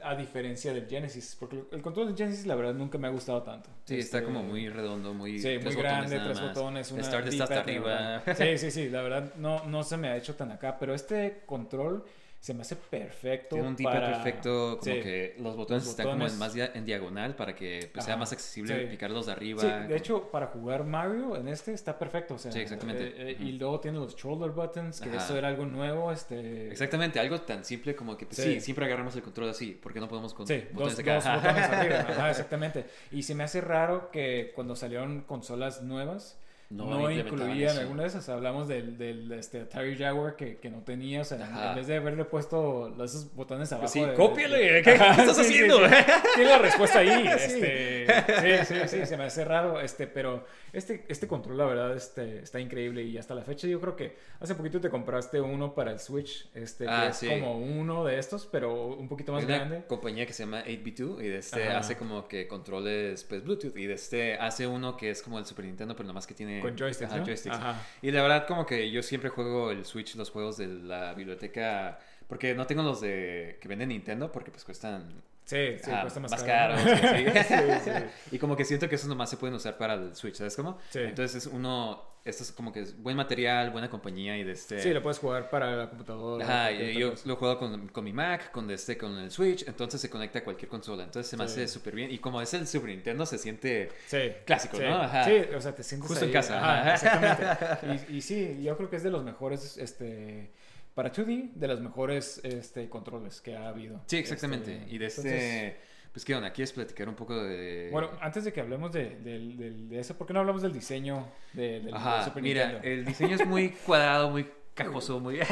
a 0.02 0.14
diferencia 0.14 0.72
del 0.72 0.86
Genesis, 0.88 1.36
porque 1.38 1.64
el 1.70 1.82
control 1.82 2.06
del 2.08 2.16
Genesis 2.16 2.46
la 2.46 2.54
verdad 2.54 2.72
nunca 2.72 2.96
me 2.96 3.08
ha 3.08 3.10
gustado 3.10 3.42
tanto. 3.42 3.68
Sí, 3.84 3.98
está 3.98 4.18
Este, 4.18 4.26
como 4.30 4.42
muy 4.42 4.68
redondo, 4.70 5.12
muy... 5.12 5.38
Sí, 5.38 5.58
tres 5.60 5.64
muy 5.74 5.82
grande, 5.82 6.18
tres 6.18 6.40
más. 6.40 6.48
botones, 6.54 6.92
una 6.92 7.02
Start 7.02 7.26
está 7.28 7.44
hasta 7.44 7.60
arriba. 7.60 8.22
Sí, 8.34 8.56
sí, 8.58 8.70
sí, 8.70 8.88
la 8.88 9.02
verdad 9.02 9.34
no, 9.36 9.64
no 9.66 9.82
se 9.82 9.98
me 9.98 10.08
ha 10.08 10.16
hecho 10.16 10.34
tan 10.34 10.50
acá, 10.50 10.78
pero 10.78 10.94
este 10.94 11.42
control 11.44 12.04
se 12.42 12.54
me 12.54 12.62
hace 12.62 12.74
perfecto. 12.74 13.54
Tiene 13.54 13.68
un 13.68 13.76
para- 13.76 14.14
perfecto, 14.14 14.78
como 14.80 14.82
Sí. 14.96 15.00
que 15.00 15.36
los 15.38 15.54
botones 15.54 15.84
Los 15.84 15.90
están 15.92 16.06
como 16.06 16.26
en 16.26 16.38
más 16.40 16.56
en 16.56 16.84
diagonal 16.84 17.36
para 17.36 17.54
que 17.54 17.88
pues, 17.92 18.04
sea 18.04 18.16
más 18.16 18.32
accesible 18.32 18.80
sí. 18.80 18.86
picarlos 18.90 19.26
de 19.26 19.32
arriba. 19.32 19.60
Sí, 19.60 19.68
de 19.88 19.96
hecho, 19.96 20.28
para 20.28 20.48
jugar 20.48 20.82
Mario 20.82 21.36
en 21.36 21.46
este 21.46 21.72
está 21.72 21.96
perfecto. 21.96 22.34
O 22.34 22.38
sea, 22.38 22.50
Sí, 22.50 22.58
exactamente. 22.58 23.04
eh, 23.06 23.30
eh. 23.30 23.36
Y 23.38 23.52
luego 23.52 23.78
tiene 23.78 23.98
los 23.98 24.16
shoulder 24.16 24.50
buttons, 24.50 25.00
que 25.00 25.08
Ajá. 25.10 25.18
eso 25.18 25.36
era 25.38 25.46
algo 25.46 25.66
nuevo. 25.66 26.10
Este, 26.10 26.68
Exactamente, 26.68 27.20
algo 27.20 27.40
tan 27.42 27.64
simple 27.64 27.94
como 27.94 28.16
que, 28.16 28.26
Sí. 28.30 28.60
siempre 28.60 28.86
agarramos 28.86 29.14
el 29.14 29.22
control 29.22 29.48
así, 29.50 29.78
porque 29.80 30.00
no 30.00 30.08
podemos 30.08 30.34
con 30.34 30.44
botones 30.44 30.74
dos, 30.74 30.96
de 30.96 31.02
acá? 31.02 31.14
dos 31.14 31.42
botones 31.42 31.70
arriba. 31.70 31.98
Ajá, 32.08 32.30
exactamente. 32.30 32.86
Y 33.12 33.22
se 33.22 33.36
me 33.36 33.44
hace 33.44 33.60
raro 33.60 34.10
que 34.10 34.50
cuando 34.56 34.74
salieron 34.74 35.20
consolas 35.20 35.82
nuevas 35.82 36.40
No 36.72 36.86
no, 36.86 37.10
incluían 37.10 37.76
alguna 37.78 38.02
de 38.02 38.08
esas. 38.08 38.28
Hablamos 38.28 38.66
del, 38.68 38.96
del 38.98 39.30
este, 39.32 39.60
Atari 39.60 39.96
Jaguar 39.96 40.36
que, 40.36 40.56
que 40.56 40.70
no 40.70 40.78
tenía. 40.82 41.20
O 41.20 41.24
sea, 41.24 41.42
Ajá. 41.44 41.70
en 41.70 41.74
vez 41.76 41.86
de 41.86 41.96
haberle 41.96 42.24
puesto 42.24 42.88
los- 42.96 43.10
esos 43.14 43.34
botones 43.34 43.70
abajo. 43.72 43.88
sí, 43.88 44.00
de- 44.00 44.06
de- 44.08 44.14
cópiale, 44.14 44.82
¿qué- 44.82 44.82
qué 44.82 44.90
Ajá, 44.92 45.22
estás 45.22 45.36
sí, 45.36 45.42
haciendo? 45.42 45.78
sí. 45.88 45.94
Tiene 46.34 46.50
la 46.50 46.58
respuesta 46.58 46.98
ahí. 47.00 47.08
Sí. 47.38 47.60
Este, 47.62 48.64
sí, 48.64 48.74
sí, 48.74 48.88
sí, 49.00 49.06
se 49.06 49.16
me 49.16 49.24
hace 49.24 49.44
raro. 49.44 49.80
Este, 49.80 50.06
pero 50.06 50.44
este, 50.72 51.04
este 51.08 51.26
control, 51.28 51.58
la 51.58 51.66
verdad, 51.66 51.96
este, 51.96 52.38
está 52.38 52.58
increíble. 52.60 53.02
Y 53.02 53.18
hasta 53.18 53.34
la 53.34 53.42
fecha, 53.42 53.66
yo 53.68 53.80
creo 53.80 53.94
que 53.96 54.16
hace 54.40 54.54
poquito 54.54 54.80
te 54.80 54.88
compraste 54.88 55.40
uno 55.40 55.74
para 55.74 55.92
el 55.92 56.00
Switch. 56.00 56.48
Este, 56.54 56.84
que 56.84 56.90
Ah, 56.90 57.08
es 57.08 57.16
sí. 57.18 57.28
como 57.28 57.58
uno 57.58 58.04
de 58.04 58.18
estos, 58.18 58.46
pero 58.50 58.86
un 58.86 59.08
poquito 59.08 59.32
más 59.32 59.40
Hay 59.42 59.46
una 59.48 59.56
grande. 59.58 59.84
compañía 59.86 60.24
que 60.26 60.32
se 60.32 60.44
llama 60.44 60.62
8B2 60.64 61.20
y 61.22 61.28
de 61.28 61.38
este 61.38 61.68
Ajá. 61.68 61.78
hace 61.80 61.96
como 61.96 62.26
que 62.28 62.48
controles 62.48 63.24
pues 63.24 63.44
Bluetooth 63.44 63.76
y 63.76 63.86
de 63.86 63.94
este 63.94 64.34
hace 64.36 64.66
uno 64.66 64.96
que 64.96 65.10
es 65.10 65.22
como 65.22 65.38
el 65.38 65.44
Super 65.46 65.64
Nintendo 65.64 65.94
pero 65.96 66.06
nomás 66.06 66.26
que 66.26 66.34
tiene 66.34 66.60
Con 66.62 66.76
joysticks, 66.76 67.10
Ajá, 67.10 67.20
¿no? 67.20 67.26
joysticks. 67.26 67.56
Ajá. 67.56 67.82
Y 68.00 68.10
la 68.10 68.22
verdad 68.22 68.46
como 68.46 68.66
que 68.66 68.90
yo 68.90 69.02
siempre 69.02 69.30
juego 69.30 69.70
el 69.70 69.84
Switch 69.84 70.14
los 70.16 70.30
juegos 70.30 70.56
de 70.56 70.66
la 70.68 71.14
biblioteca 71.14 71.98
porque 72.28 72.54
no 72.54 72.66
tengo 72.66 72.82
los 72.82 73.00
de 73.00 73.58
que 73.60 73.68
venden 73.68 73.90
Nintendo 73.90 74.32
porque 74.32 74.50
pues 74.50 74.64
cuestan 74.64 75.22
Sí, 75.44 75.76
sí, 75.82 75.90
ah, 75.92 76.02
cuesta 76.02 76.20
más, 76.20 76.30
más 76.30 76.42
caro. 76.44 76.74
caros, 76.76 77.00
sí. 77.00 77.54
Sí, 77.54 77.54
sí. 77.90 77.90
y 78.36 78.38
como 78.38 78.56
que 78.56 78.64
siento 78.64 78.88
que 78.88 78.94
esos 78.94 79.08
nomás 79.08 79.28
se 79.28 79.36
pueden 79.36 79.54
usar 79.56 79.76
para 79.76 79.94
el 79.94 80.14
Switch, 80.14 80.36
¿sabes 80.36 80.54
cómo? 80.56 80.78
Sí. 80.90 81.00
Entonces 81.00 81.44
es 81.46 81.52
uno, 81.52 82.00
esto 82.24 82.44
es 82.44 82.52
como 82.52 82.72
que 82.72 82.80
es 82.80 82.96
buen 83.02 83.16
material, 83.16 83.70
buena 83.70 83.90
compañía 83.90 84.38
y 84.38 84.44
de 84.44 84.52
este... 84.52 84.80
Sí, 84.80 84.92
lo 84.94 85.02
puedes 85.02 85.18
jugar 85.18 85.50
para 85.50 85.74
la 85.76 85.90
computadora. 85.90 86.44
Ajá, 86.44 86.70
yo 86.70 87.10
cosa. 87.10 87.22
lo 87.26 87.34
he 87.34 87.36
jugado 87.36 87.58
con, 87.58 87.88
con 87.88 88.04
mi 88.04 88.12
Mac, 88.12 88.52
con 88.52 88.70
este, 88.70 88.96
con 88.96 89.18
el 89.18 89.30
Switch, 89.32 89.66
entonces 89.66 90.00
se 90.00 90.08
conecta 90.08 90.38
a 90.38 90.44
cualquier 90.44 90.68
consola. 90.68 91.02
Entonces 91.02 91.28
se 91.28 91.36
me 91.36 91.46
Sí. 91.48 91.52
hace 91.60 91.68
súper 91.68 91.96
bien. 91.96 92.10
Y 92.12 92.18
como 92.18 92.40
es 92.40 92.54
el 92.54 92.66
Super 92.68 92.90
Nintendo, 92.90 93.26
se 93.26 93.36
siente 93.36 93.90
Sí. 94.06 94.18
clásico, 94.46 94.76
sí. 94.76 94.84
¿no? 94.84 94.94
Ajá. 95.02 95.24
Sí, 95.24 95.32
o 95.54 95.60
sea, 95.60 95.74
te 95.74 95.82
sientes 95.82 96.08
Justo 96.08 96.24
en 96.24 96.28
ahí. 96.30 96.32
casa, 96.32 96.58
Ajá, 96.58 96.80
ajá. 96.80 96.94
exactamente. 96.94 98.06
Y, 98.12 98.16
y 98.18 98.22
sí, 98.22 98.60
yo 98.62 98.76
creo 98.76 98.88
que 98.88 98.96
es 98.96 99.02
de 99.02 99.10
los 99.10 99.24
mejores, 99.24 99.76
este, 99.76 100.52
para 100.94 101.10
2D, 101.12 101.52
de 101.54 101.68
los 101.68 101.80
mejores, 101.80 102.40
este, 102.44 102.88
controles 102.88 103.40
que 103.40 103.56
ha 103.56 103.68
habido. 103.68 104.02
Sí, 104.06 104.16
exactamente. 104.18 104.74
Este, 104.76 104.94
y 104.94 104.98
de 104.98 105.06
entonces, 105.06 105.32
este, 105.32 105.76
pues 106.12 106.24
qué 106.24 106.34
onda, 106.34 106.52
¿quieres 106.52 106.72
platicar 106.72 107.08
un 107.08 107.14
poco 107.14 107.42
de... 107.42 107.88
Bueno, 107.90 108.10
antes 108.20 108.44
de 108.44 108.52
que 108.52 108.60
hablemos 108.60 108.92
de, 108.92 109.16
del- 109.20 109.56
del- 109.56 109.88
de 109.88 109.98
eso, 110.00 110.16
¿por 110.18 110.26
qué 110.26 110.34
no 110.34 110.40
hablamos 110.40 110.60
del 110.62 110.72
diseño 110.72 111.26
de, 111.54 111.62
del, 111.62 111.84
del 111.86 111.94
Ajá, 111.94 112.24
Super 112.24 112.42
mira, 112.42 112.64
Nintendo? 112.72 112.88
el 112.88 113.04
diseño 113.06 113.36
es 113.36 113.46
muy 113.46 113.70
cuadrado, 113.70 114.28
muy 114.30 114.46
cajoso, 114.74 115.20
muy... 115.20 115.36
Sí, 115.36 115.42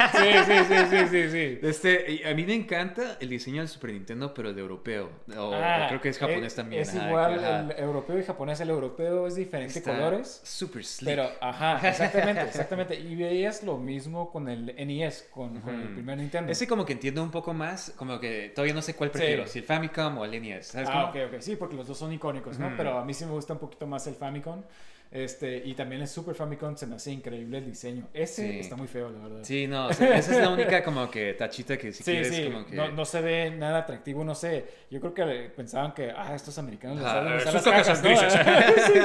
sí, 0.47 0.53
sí, 0.69 0.75
sí, 0.91 1.07
sí, 1.09 1.31
sí. 1.31 1.59
Este, 1.63 2.23
a 2.29 2.35
mí 2.35 2.45
me 2.45 2.55
encanta 2.55 3.17
el 3.21 3.29
diseño 3.29 3.59
del 3.61 3.69
Super 3.69 3.93
Nintendo, 3.93 4.33
pero 4.35 4.51
el 4.51 4.59
europeo. 4.59 5.11
O, 5.37 5.53
Ah, 5.55 5.87
creo 5.89 6.01
que 6.01 6.09
es 6.09 6.19
japonés 6.19 6.55
también. 6.55 6.83
Es 6.83 6.95
ajá, 6.95 7.07
igual 7.09 7.39
ajá, 7.39 7.61
el 7.61 7.83
europeo 7.85 8.19
y 8.19 8.23
japonés. 8.25 8.61
El 8.61 8.71
europeo 8.71 9.27
es 9.27 9.35
diferente 9.37 9.79
está 9.79 9.93
colores. 9.95 10.41
Super 10.45 10.85
sleek. 10.85 11.17
Pero, 11.17 11.31
ajá, 11.41 11.81
exactamente, 11.89 12.43
exactamente. 12.43 12.95
Y 12.99 13.15
veías 13.17 13.63
lo 13.63 13.77
mismo 13.79 14.31
con 14.31 14.49
el 14.49 14.75
NES, 14.87 15.29
con, 15.31 15.61
con 15.61 15.81
el 15.81 15.89
primer 15.95 16.19
Nintendo. 16.19 16.51
Ese 16.51 16.67
como 16.67 16.85
que 16.87 16.93
entiendo 16.95 17.23
un 17.23 17.31
poco 17.31 17.53
más, 17.53 17.93
como 17.97 18.19
que 18.21 18.51
todavía 18.55 18.75
no 18.75 18.83
sé 18.83 18.95
cuál 18.95 19.11
prefiero, 19.11 19.45
Sí. 19.45 19.51
si 19.53 19.59
el 19.61 19.65
Famicom 19.65 20.19
o 20.19 20.25
el 20.25 20.41
NES. 20.43 20.67
¿Sabes 20.69 20.89
Ah, 20.91 21.11
cómo? 21.13 21.25
ok, 21.25 21.33
ok. 21.35 21.41
Sí, 21.41 21.57
porque 21.57 21.77
los 21.77 21.87
dos 21.87 21.99
son 21.99 22.13
icónicos, 22.13 22.59
¿no? 22.59 22.69
Ujú. 22.69 22.77
Pero 22.77 22.99
a 22.99 23.05
mí 23.05 23.13
sí 23.15 23.25
me 23.25 23.33
gusta 23.33 23.53
un 23.53 23.59
poquito 23.59 23.87
más 23.87 24.07
el 24.07 24.15
Famicom. 24.15 24.63
Este, 25.13 25.57
y 25.65 25.75
también 25.75 26.03
el 26.03 26.07
Super 26.09 26.37
Famicom 26.37 26.77
se 26.77 26.87
me 26.87 26.95
hace 26.95 27.11
increíble 27.11 27.59
el 27.59 27.65
diseño. 27.67 28.07
Ese 28.15 28.49
Sí. 28.49 28.59
está 28.61 28.77
muy 28.77 28.87
feo, 28.87 29.11
la 29.11 29.19
verdad. 29.19 29.41
Sí, 29.43 29.67
no, 29.67 29.89
o 29.89 29.93
sea, 29.93 30.17
esa 30.17 30.31
es 30.33 30.39
la 30.39 30.51
única 30.51 30.85
como 30.85 31.11
que 31.11 31.35
tachita 31.35 31.77
que 31.77 31.93
si 31.93 32.05
Sí, 32.05 32.13
quieres 32.13 32.29
sí, 32.29 32.45
como 32.45 32.65
que... 32.65 32.77
no, 32.77 32.93
no 32.93 33.05
se 33.05 33.21
ve 33.21 33.51
nada 33.51 33.79
atractivo, 33.81 34.23
no 34.23 34.37
sé. 34.37 34.65
Yo 34.89 35.01
creo 35.01 35.13
que 35.13 35.51
pensaban 35.57 35.95
que, 35.95 36.13
ah, 36.17 36.33
estos 36.37 36.57
americanos 36.59 36.99
les 36.99 37.07
Ah, 37.07 37.37
usar 37.39 37.53
sus 37.61 37.67
las 37.67 37.85
cajas 37.85 38.03
¿no? 38.05 38.17
sí, 38.17 38.27
sí, 38.27 39.01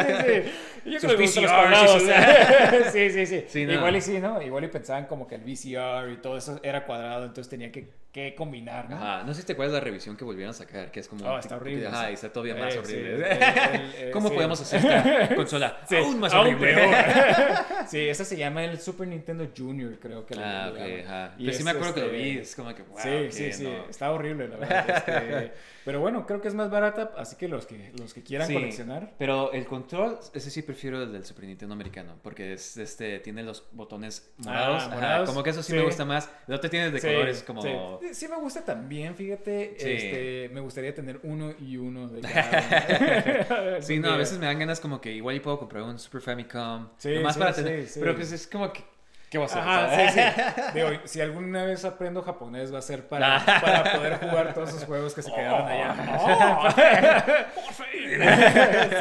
sí. 0.83 0.89
Yo 0.91 0.99
creo 0.99 1.17
que 1.17 1.23
los 1.23 1.51
cuadrados. 1.51 2.03
sí, 2.93 3.09
sí, 3.09 3.25
sí. 3.25 3.45
Sí, 3.47 3.65
no. 3.65 3.73
Igual 3.73 3.95
y 3.95 4.01
sí, 4.01 4.19
¿no? 4.19 4.39
Igual 4.41 4.63
y 4.65 4.67
pensaban 4.67 5.05
como 5.07 5.27
que 5.27 5.35
el 5.35 5.41
VCR 5.41 6.11
y 6.11 6.17
todo 6.17 6.37
eso 6.37 6.59
era 6.61 6.85
cuadrado, 6.85 7.25
entonces 7.25 7.49
tenía 7.49 7.71
que, 7.71 7.89
qué 8.15 8.33
combinar, 8.33 8.89
¿no? 8.89 8.95
Ajá, 8.95 9.23
no 9.23 9.33
sé 9.33 9.41
si 9.41 9.47
te 9.47 9.51
acuerdas 9.53 9.73
de 9.73 9.79
la 9.79 9.83
revisión 9.83 10.15
que 10.15 10.23
volvieron 10.23 10.51
a 10.51 10.57
sacar, 10.57 10.89
que 10.89 11.01
es 11.01 11.07
como... 11.09 11.25
Oh, 11.29 11.37
está 11.37 11.57
horrible, 11.57 11.85
Ajá, 11.87 12.11
y 12.11 12.13
está 12.13 12.31
todavía 12.31 12.55
más 12.55 12.73
Eh, 12.73 12.79
horrible. 12.79 13.17
sí, 13.17 13.23
el- 13.41 13.43
el- 13.43 13.93
eh, 14.07 14.11
¿Cómo 14.13 14.29
sí. 14.29 14.35
podemos 14.35 14.61
hacer 14.61 14.79
esta 14.85 15.35
consola 15.35 15.81
Sí, 15.85 15.97
aún 15.97 16.17
más 16.21 16.31
aún 16.33 16.47
horrible? 16.47 16.75
peor. 16.75 16.95
sí, 17.89 17.99
ese 18.07 18.23
se 18.23 18.37
llama 18.37 18.63
el 18.63 18.79
Super 18.79 19.09
Nintendo 19.09 19.45
Junior, 19.55 19.99
creo 19.99 20.25
que 20.25 20.33
le- 20.35 20.43
Ah, 20.45 20.69
ok, 20.71 20.79
ajá. 21.05 21.35
Y 21.37 21.45
Pero 21.47 21.57
sí 21.57 21.63
me 21.65 21.71
acuerdo 21.71 21.93
que 21.93 21.99
lo 21.99 22.05
este, 22.05 22.17
vi, 22.17 22.37
es 22.37 22.55
como 22.55 22.73
que, 22.73 22.83
wow, 22.83 22.99
sí, 22.99 23.09
ok, 23.25 23.31
sí, 23.31 23.51
sí, 23.51 23.63
no. 23.65 23.89
está 23.89 24.09
horrible, 24.13 24.47
la 24.47 24.55
verdad. 24.59 24.89
este, 24.89 25.51
pero 25.83 25.99
bueno, 25.99 26.25
creo 26.25 26.39
que 26.41 26.47
es 26.47 26.53
más 26.55 26.71
barata, 26.71 27.11
así 27.17 27.35
que 27.35 27.49
los 27.49 27.65
que, 27.65 27.91
los 27.99 28.13
que 28.13 28.23
quieran 28.23 28.47
Sí, 28.47 28.53
coleccionar. 28.53 29.11
Pero 29.19 29.51
el 29.51 29.65
control, 29.65 30.19
ese 30.33 30.49
sí 30.49 30.61
prefiero 30.61 31.03
el 31.03 31.11
del 31.11 31.25
Super 31.25 31.43
Nintendo 31.43 31.73
americano, 31.73 32.15
porque 32.23 32.53
es, 32.53 32.77
este, 32.77 33.19
tiene 33.19 33.43
los 33.43 33.67
botones 33.73 34.31
morados. 34.37 34.83
Ah, 34.83 34.85
ajá, 34.85 34.95
morados, 34.95 35.29
como 35.29 35.43
que 35.43 35.49
eso 35.49 35.61
sí, 35.61 35.73
me 35.73 35.81
gusta 35.83 36.05
más. 36.05 36.29
El 36.47 36.53
otro 36.55 36.69
tiene 36.69 36.89
de 36.91 37.01
colores 37.01 37.43
como... 37.43 37.99
Sí. 38.13 38.27
Me 38.27 38.35
gusta 38.37 38.63
también, 38.63 39.15
fíjate. 39.15 39.75
Sí. 39.77 39.89
Este, 39.91 40.49
me 40.53 40.59
gustaría 40.59 40.93
tener 40.93 41.19
uno 41.23 41.53
y 41.59 41.77
uno 41.77 42.07
de 42.07 42.21
cada. 42.29 43.81
Sí, 43.81 43.99
no, 44.01 44.11
a 44.11 44.17
veces 44.17 44.37
me 44.39 44.45
dan 44.45 44.59
ganas 44.59 44.79
como 44.79 45.01
que 45.01 45.11
igual 45.11 45.35
y 45.35 45.39
puedo 45.39 45.57
comprar 45.59 45.83
un 45.83 45.97
Super 45.99 46.21
Famicom. 46.21 46.89
Sí, 46.97 47.15
nomás 47.15 47.33
sí, 47.35 47.39
para 47.39 47.53
sí, 47.53 47.63
tener. 47.63 47.85
Pero 47.93 48.15
pues 48.15 48.31
es 48.31 48.47
como 48.47 48.71
que. 48.71 48.83
¿Qué 49.29 49.39
vas 49.39 49.55
a 49.55 49.59
Ajá, 49.61 49.85
hacer? 49.85 50.11
sí, 50.11 50.41
sí. 50.55 50.61
Digo, 50.75 50.89
si 51.05 51.19
alguna 51.19 51.65
vez 51.65 51.83
aprendo 51.83 52.21
japonés 52.21 52.73
va 52.73 52.77
a 52.79 52.81
ser 52.81 53.07
para, 53.07 53.43
para 53.43 53.91
poder 53.93 54.19
jugar 54.19 54.53
todos 54.53 54.69
esos 54.69 54.85
juegos 54.85 55.13
que 55.13 55.23
se 55.23 55.31
quedaron 55.33 55.67
allá. 55.67 55.95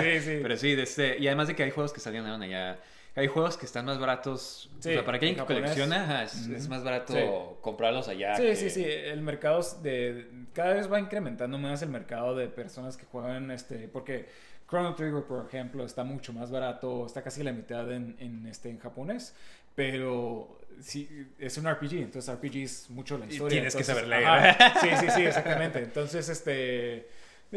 sí, 0.01 0.21
sí. 0.21 0.39
Pero 0.43 0.57
sí, 0.57 0.75
de 0.75 0.83
este, 0.83 1.19
y 1.19 1.27
además 1.29 1.49
de 1.49 1.55
que 1.55 1.63
hay 1.63 1.71
juegos 1.71 1.93
que 1.93 2.01
salieron 2.01 2.43
allá. 2.43 2.79
Hay 3.17 3.29
juegos 3.29 3.57
que 3.57 3.65
están 3.67 3.85
más 3.85 3.99
baratos. 4.01 4.71
Sí, 4.81 4.91
o 4.91 4.93
sea, 4.95 5.05
para 5.05 5.19
quien 5.21 5.37
que 5.37 5.45
colecciona, 5.45 6.25
es, 6.25 6.47
es 6.49 6.69
más 6.69 6.83
barato 6.83 7.13
Sí. 7.13 7.21
comprarlos 7.61 8.09
allá. 8.09 8.35
Sí, 8.37 8.43
que- 8.43 8.57
sí, 8.57 8.71
sí. 8.71 8.85
El 8.85 9.21
mercado 9.23 9.61
de 9.83 10.27
cada 10.53 10.75
vez 10.75 10.91
va 10.93 10.99
incrementando 10.99 11.57
más 11.59 11.81
el 11.83 11.91
mercado 11.91 12.35
de 12.35 12.49
personas 12.49 12.97
que 12.97 13.05
juegan 13.07 13.51
este, 13.53 13.87
porque 13.89 14.27
Chrono 14.69 14.95
Trigger, 14.97 15.23
por 15.25 15.47
ejemplo, 15.47 15.85
está 15.85 16.03
mucho 16.03 16.33
más 16.33 16.51
barato, 16.51 17.07
está 17.07 17.23
casi 17.23 17.43
la 17.45 17.53
mitad 17.53 17.91
en, 17.93 18.17
en, 18.19 18.47
este 18.47 18.71
en 18.71 18.79
japonés, 18.81 19.35
pero 19.77 20.59
sí 20.81 21.09
es 21.39 21.57
un 21.59 21.69
RPG, 21.73 21.95
entonces 22.03 22.35
RPG 22.35 22.57
es 22.65 22.91
mucho 22.91 23.17
la 23.19 23.27
Y 23.27 23.31
historia. 23.31 23.51
tienes 23.57 23.77
que 23.77 23.85
saber 23.85 24.09
leer. 24.09 24.25
Ajá. 24.27 24.81
Sí, 24.81 24.89
sí, 24.99 25.07
sí, 25.11 25.23
exactamente. 25.25 25.79
Entonces, 25.81 26.29
este 26.29 27.09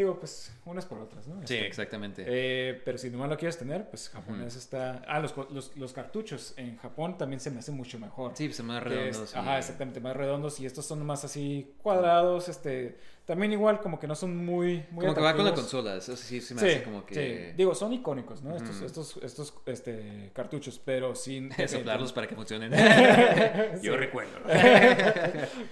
digo, 0.02 0.20
pues 0.20 0.52
unas 0.66 0.86
por 0.86 1.00
otras, 1.00 1.28
¿no? 1.28 1.36
Sí, 1.48 1.56
Este, 1.56 1.68
exactamente. 1.68 2.24
eh, 2.28 2.82
pero 2.86 2.98
si 2.98 3.10
nomás 3.10 3.30
lo 3.30 3.38
quieres 3.38 3.58
tener, 3.58 3.90
pues 3.90 4.10
japonés 4.10 4.56
está. 4.56 5.04
Ah, 5.08 5.20
los, 5.20 5.36
los, 5.52 5.76
los 5.78 5.94
cartuchos 5.94 6.54
en 6.58 6.78
Japón 6.78 7.18
también 7.18 7.40
se 7.40 7.52
me 7.52 7.60
hacen 7.60 7.76
mucho 7.76 8.00
mejor. 8.00 8.32
sí, 8.36 8.46
pues 8.48 8.58
son 8.58 8.68
más 8.68 8.82
Que 8.84 8.90
redondos. 8.90 9.22
es- 9.30 9.36
Ajá, 9.36 9.58
exactamente, 9.58 10.00
más 10.00 10.16
redondos 10.16 10.60
y 10.60 10.66
estos 10.66 10.86
son 10.86 11.06
más 11.06 11.24
así 11.26 11.74
cuadrados, 11.82 12.50
este, 12.50 12.98
también 13.28 13.52
igual 13.52 13.82
como 13.82 14.00
que 14.00 14.08
no 14.08 14.16
son 14.16 14.46
muy, 14.46 14.86
muy 14.90 15.02
Como 15.02 15.14
que 15.14 15.20
va 15.20 15.36
con 15.36 15.44
la 15.44 15.54
consola. 15.54 15.98
Eso 15.98 16.16
sí 16.16 16.40
se 16.40 16.56
me 16.56 16.62
Sí, 16.62 16.68
hace 16.68 16.84
como 16.84 17.06
que. 17.06 17.14
sí. 17.50 17.54
Digo, 17.58 17.76
son 17.76 17.92
icónicos, 17.92 18.42
¿no? 18.42 18.56
Estos, 18.56 18.82
estos, 18.82 19.18
estos 19.22 19.54
este, 19.66 20.32
cartuchos, 20.34 20.80
pero 20.84 21.14
sin... 21.14 21.52
Soplarlos 21.68 22.14
para 22.14 22.26
que 22.26 22.36
funcionen. 22.36 22.72
Yo 23.84 23.98
recuerdo. 23.98 24.40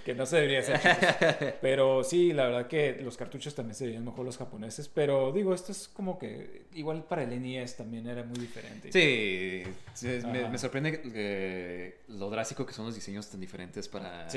que 0.04 0.14
no 0.14 0.26
se 0.26 0.36
debería 0.36 0.58
hacer, 0.60 0.78
chicos. 0.80 1.54
Pero 1.62 2.04
sí, 2.04 2.34
la 2.34 2.44
verdad 2.44 2.66
que 2.66 3.00
los 3.02 3.16
cartuchos 3.16 3.54
también 3.54 3.74
se 3.74 3.86
veían 3.86 4.04
mejor 4.04 4.26
los 4.26 4.36
japoneses, 4.36 4.88
pero 4.88 5.32
digo, 5.32 5.54
esto 5.54 5.72
es 5.72 5.88
como 5.88 6.18
que 6.18 6.66
igual 6.74 7.04
para 7.04 7.22
el 7.22 7.40
NES 7.40 7.74
también 7.76 8.06
era 8.06 8.22
muy 8.22 8.38
diferente. 8.38 8.92
Sí, 8.92 9.62
sí, 9.94 10.20
me, 10.26 10.58
sorprende 10.58 11.00
que- 11.00 12.00
lo 12.08 12.28
drástico 12.28 12.66
que 12.66 12.74
son 12.74 12.84
los 12.84 12.94
diseños 12.94 13.30
tan 13.30 13.40
diferentes 13.40 13.88
para. 13.88 14.28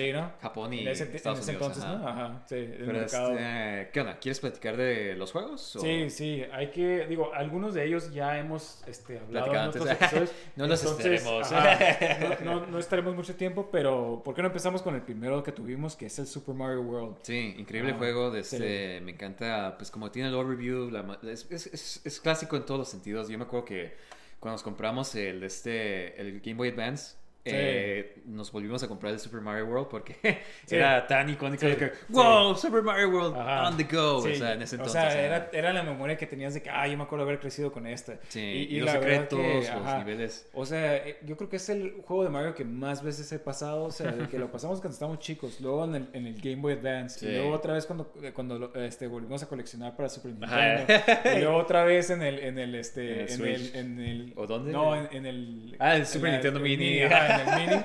Japón 0.41 0.73
y 0.73 0.79
en 0.83 0.87
ese, 0.87 1.03
en 1.03 1.15
Estados 1.17 1.39
ese 1.39 1.51
Unidos. 1.51 1.77
entonces, 1.77 1.83
ajá. 1.83 1.97
¿no? 1.97 2.07
Ajá, 2.07 2.43
sí, 2.47 2.55
Pero 2.77 3.08
mercado. 3.11 3.31
este, 3.33 3.89
¿qué 3.91 3.99
onda? 4.01 4.19
¿Quieres 4.19 4.39
platicar 4.39 4.77
de 4.77 5.15
los 5.15 5.31
juegos? 5.31 5.75
o- 5.75 5.79
Sí, 5.79 6.09
sí, 6.09 6.43
hay 6.51 6.71
que, 6.71 7.05
digo, 7.07 7.33
algunos 7.33 7.73
de 7.73 7.85
ellos 7.85 8.11
ya 8.13 8.37
hemos 8.37 8.81
este, 8.87 9.19
hablado 9.19 9.53
en 9.53 9.59
otros 9.67 9.87
antes. 9.87 10.01
episodios. 10.03 10.31
No 10.55 10.67
los 10.67 10.83
estaremos. 10.83 11.51
ajá, 11.51 12.37
no, 12.43 12.59
no- 12.59 12.65
no 12.67 12.79
estaremos 12.79 13.15
mucho 13.15 13.35
tiempo, 13.35 13.69
pero 13.71 14.21
¿por 14.23 14.35
qué 14.35 14.41
no 14.41 14.47
empezamos 14.47 14.81
con 14.81 14.95
el 14.95 15.01
primero 15.01 15.41
que 15.43 15.51
tuvimos, 15.51 15.95
que 15.95 16.05
es 16.07 16.19
el 16.19 16.27
Super 16.27 16.55
Mario 16.55 16.81
World? 16.81 17.17
Sí, 17.23 17.55
increíble 17.57 17.91
Ah, 17.93 17.97
juego. 17.97 18.31
De 18.31 18.41
este, 18.41 19.01
Me 19.01 19.11
encanta, 19.11 19.75
pues 19.77 19.91
como 19.91 20.11
tiene 20.11 20.29
el 20.29 20.35
overview, 20.35 20.89
la 20.89 21.03
ma- 21.03 21.19
es, 21.23 21.47
es- 21.49 21.67
es- 21.67 22.01
es 22.05 22.19
clásico 22.19 22.55
en 22.57 22.65
todos 22.65 22.79
los 22.79 22.89
sentidos. 22.89 23.29
Yo 23.29 23.37
me 23.37 23.45
acuerdo 23.45 23.65
que 23.65 23.93
cuando 24.39 24.53
nos 24.55 24.63
compramos 24.63 25.13
el, 25.15 25.43
este, 25.43 26.19
el 26.19 26.39
Game 26.41 26.55
Boy 26.55 26.69
Advance, 26.69 27.15
Sí. 27.45 27.51
eh, 27.55 28.15
nos 28.25 28.51
volvimos 28.51 28.83
a 28.83 28.87
comprar 28.87 29.13
el 29.13 29.19
Super 29.19 29.39
Mario 29.41 29.65
World 29.65 29.87
porque 29.89 30.15
Sí. 30.65 30.75
era 30.75 31.07
tan 31.07 31.29
icónico 31.29 31.65
Sí, 31.67 31.75
que, 31.75 31.91
wow, 32.09 32.53
Super 32.55 32.83
Mario 32.83 33.09
World 33.09 33.35
Ajá. 33.37 33.69
on 33.69 33.77
the 33.77 33.85
go. 33.85 34.17
O 34.17 34.21
sea, 34.21 34.53
en 34.53 34.61
ese 34.61 34.75
o 34.75 34.79
entonces. 34.79 34.91
sea, 35.01 35.07
ajá. 35.07 35.19
era, 35.19 35.49
era 35.53 35.73
la 35.73 35.83
memoria 35.83 36.17
que 36.17 36.27
tenías 36.27 36.53
de 36.53 36.61
que, 36.61 36.69
ah, 36.69 36.85
yo 36.87 36.97
me 36.97 37.03
acuerdo 37.03 37.23
haber 37.25 37.39
crecido 37.39 37.71
con 37.71 37.87
este. 37.87 38.19
Sí, 38.27 38.39
y, 38.69 38.75
y, 38.75 38.79
los 38.81 38.87
la 38.87 38.93
secretos, 38.93 39.39
que, 39.39 39.53
los 39.55 39.69
ajá, 39.69 39.97
niveles. 39.99 40.49
O 40.53 40.65
sea, 40.65 40.97
eh, 40.97 41.17
yo 41.25 41.37
creo 41.37 41.49
que 41.49 41.55
es 41.55 41.69
el 41.69 42.01
juego 42.05 42.23
de 42.23 42.29
Mario 42.29 42.53
que 42.53 42.65
más 42.65 43.01
veces 43.03 43.31
he 43.31 43.39
pasado. 43.39 43.85
O 43.85 43.91
sea, 43.91 44.11
de 44.11 44.27
que 44.27 44.37
lo 44.37 44.51
pasamos 44.51 44.79
cuando 44.79 44.93
estábamos 44.93 45.19
chicos, 45.19 45.59
luego 45.61 45.85
en 45.85 45.95
el, 45.95 46.09
en 46.13 46.27
el 46.27 46.35
Game 46.41 46.57
Boy 46.61 46.73
Advance, 46.73 47.25
y 47.25 47.31
luego 47.35 47.53
otra 47.55 47.73
vez 47.73 47.85
cuando, 47.85 48.13
eh, 48.21 48.31
cuando 48.33 48.73
este, 48.75 49.07
volvimos 49.07 49.41
a 49.43 49.47
coleccionar 49.47 49.95
para 49.95 50.09
Super 50.09 50.33
Ajá. 50.41 50.75
Nintendo, 50.77 51.03
y 51.37 51.41
luego 51.41 51.57
otra 51.57 51.83
vez 51.85 52.09
en 52.09 52.21
el, 52.21 52.39
en 52.39 52.59
el, 52.59 52.75
este, 52.75 53.31
En 53.33 53.41
el 53.41 53.47
en 53.47 53.55
el, 53.55 53.75
en 53.75 53.99
el- 54.01 54.33
¿O 54.35 54.45
dónde? 54.45 54.71
No, 54.71 54.95
en, 54.95 55.07
en 55.11 55.25
el... 55.25 55.75
Ah, 55.79 55.95
el 55.95 56.05
Super 56.05 56.29
la- 56.29 56.35
Nintendo 56.37 56.59
el 56.59 56.63
Mini. 56.65 56.99
En 57.29 57.39
el 57.47 57.59
Mini. 57.69 57.83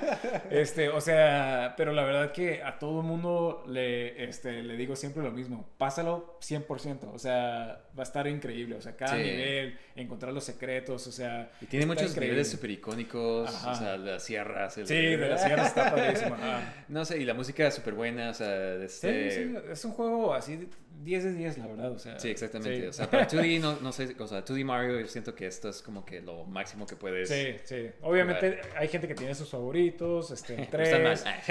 Este, 0.51 0.89
o 0.89 1.01
sea, 1.01 1.75
pero 1.77 1.93
la 1.93 2.05
verdad 2.05 2.33
que 2.33 2.63
a 2.63 2.79
todo 2.79 3.03
mundo 3.03 3.65
le, 3.69 4.25
este, 4.25 4.63
le 4.63 4.77
digo 4.77 4.97
siempre 4.97 5.23
lo 5.23 5.31
mismo, 5.31 5.69
pásalo 5.79 6.39
100%, 6.41 7.13
o 7.13 7.19
sea, 7.19 7.81
va 7.97 8.01
a 8.01 8.03
estar 8.03 8.27
increíble, 8.27 8.77
o 8.77 8.81
sea, 8.81 8.97
cada 8.97 9.17
Sí. 9.17 9.23
nivel, 9.23 9.79
encontrar 9.97 10.33
los 10.33 10.45
secretos, 10.45 11.07
o 11.07 11.13
sea... 11.13 11.51
Y 11.61 11.67
tiene 11.67 11.87
muchos 11.87 12.11
increíble. 12.11 12.29
niveles 12.35 12.51
super 12.51 12.71
icónicos, 12.71 13.49
Ajá. 13.55 13.73
o 13.73 13.75
sea, 13.75 13.97
las 13.97 14.23
sierras. 14.25 14.77
el- 14.79 14.87
Sí, 14.87 14.95
de 14.95 15.17
las 15.29 15.43
sierras 15.43 15.69
está 15.69 15.91
padrísimo. 15.95 16.35
ajá. 16.35 16.75
No 16.89 17.05
sé, 17.05 17.19
y 17.19 17.25
la 17.25 17.35
música 17.35 17.71
súper 17.71 17.95
buena, 17.95 18.31
o 18.31 18.35
sea, 18.35 18.49
de 18.49 18.89
Sí, 18.89 19.07
este... 19.07 19.31
sí, 19.31 19.55
es 19.71 19.85
un 19.85 19.93
juego 19.93 20.35
así 20.35 20.69
10 21.03 21.25
de 21.25 21.33
10, 21.35 21.59
la 21.59 21.67
verdad, 21.67 21.93
o 21.93 21.99
sea. 21.99 22.19
Sí, 22.19 22.31
exactamente. 22.31 22.81
sí. 22.83 22.87
O 22.87 22.93
sea, 22.93 23.11
para 23.11 23.27
2D, 23.29 23.61
no, 23.61 23.77
no 23.81 23.93
sé, 23.93 24.15
o 24.19 24.27
sea, 24.27 24.45
2D 24.45 24.65
Mario, 24.65 25.01
yo 25.01 25.07
siento 25.07 25.35
que 25.35 25.47
esto 25.47 25.69
es 25.69 25.83
como 25.83 26.05
que 26.05 26.21
lo 26.23 26.45
máximo 26.45 26.87
que 26.87 26.97
puedes. 26.97 27.29
Sí, 27.29 27.57
sí. 27.65 27.91
Obviamente 28.03 28.61
hay 28.77 28.89
gente 28.89 29.07
que 29.09 29.15
tiene 29.15 29.35
sus 29.35 29.51
favoritos, 29.51 30.31
este, 30.31 30.57
tres. 30.71 31.03
más. 31.03 31.25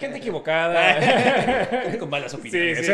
gente 0.00 0.16
equivocada. 0.18 0.98
Con 1.98 2.10
malas 2.10 2.32
Sí, 2.32 2.36
opiniones. 2.38 2.86
sí. 2.86 2.92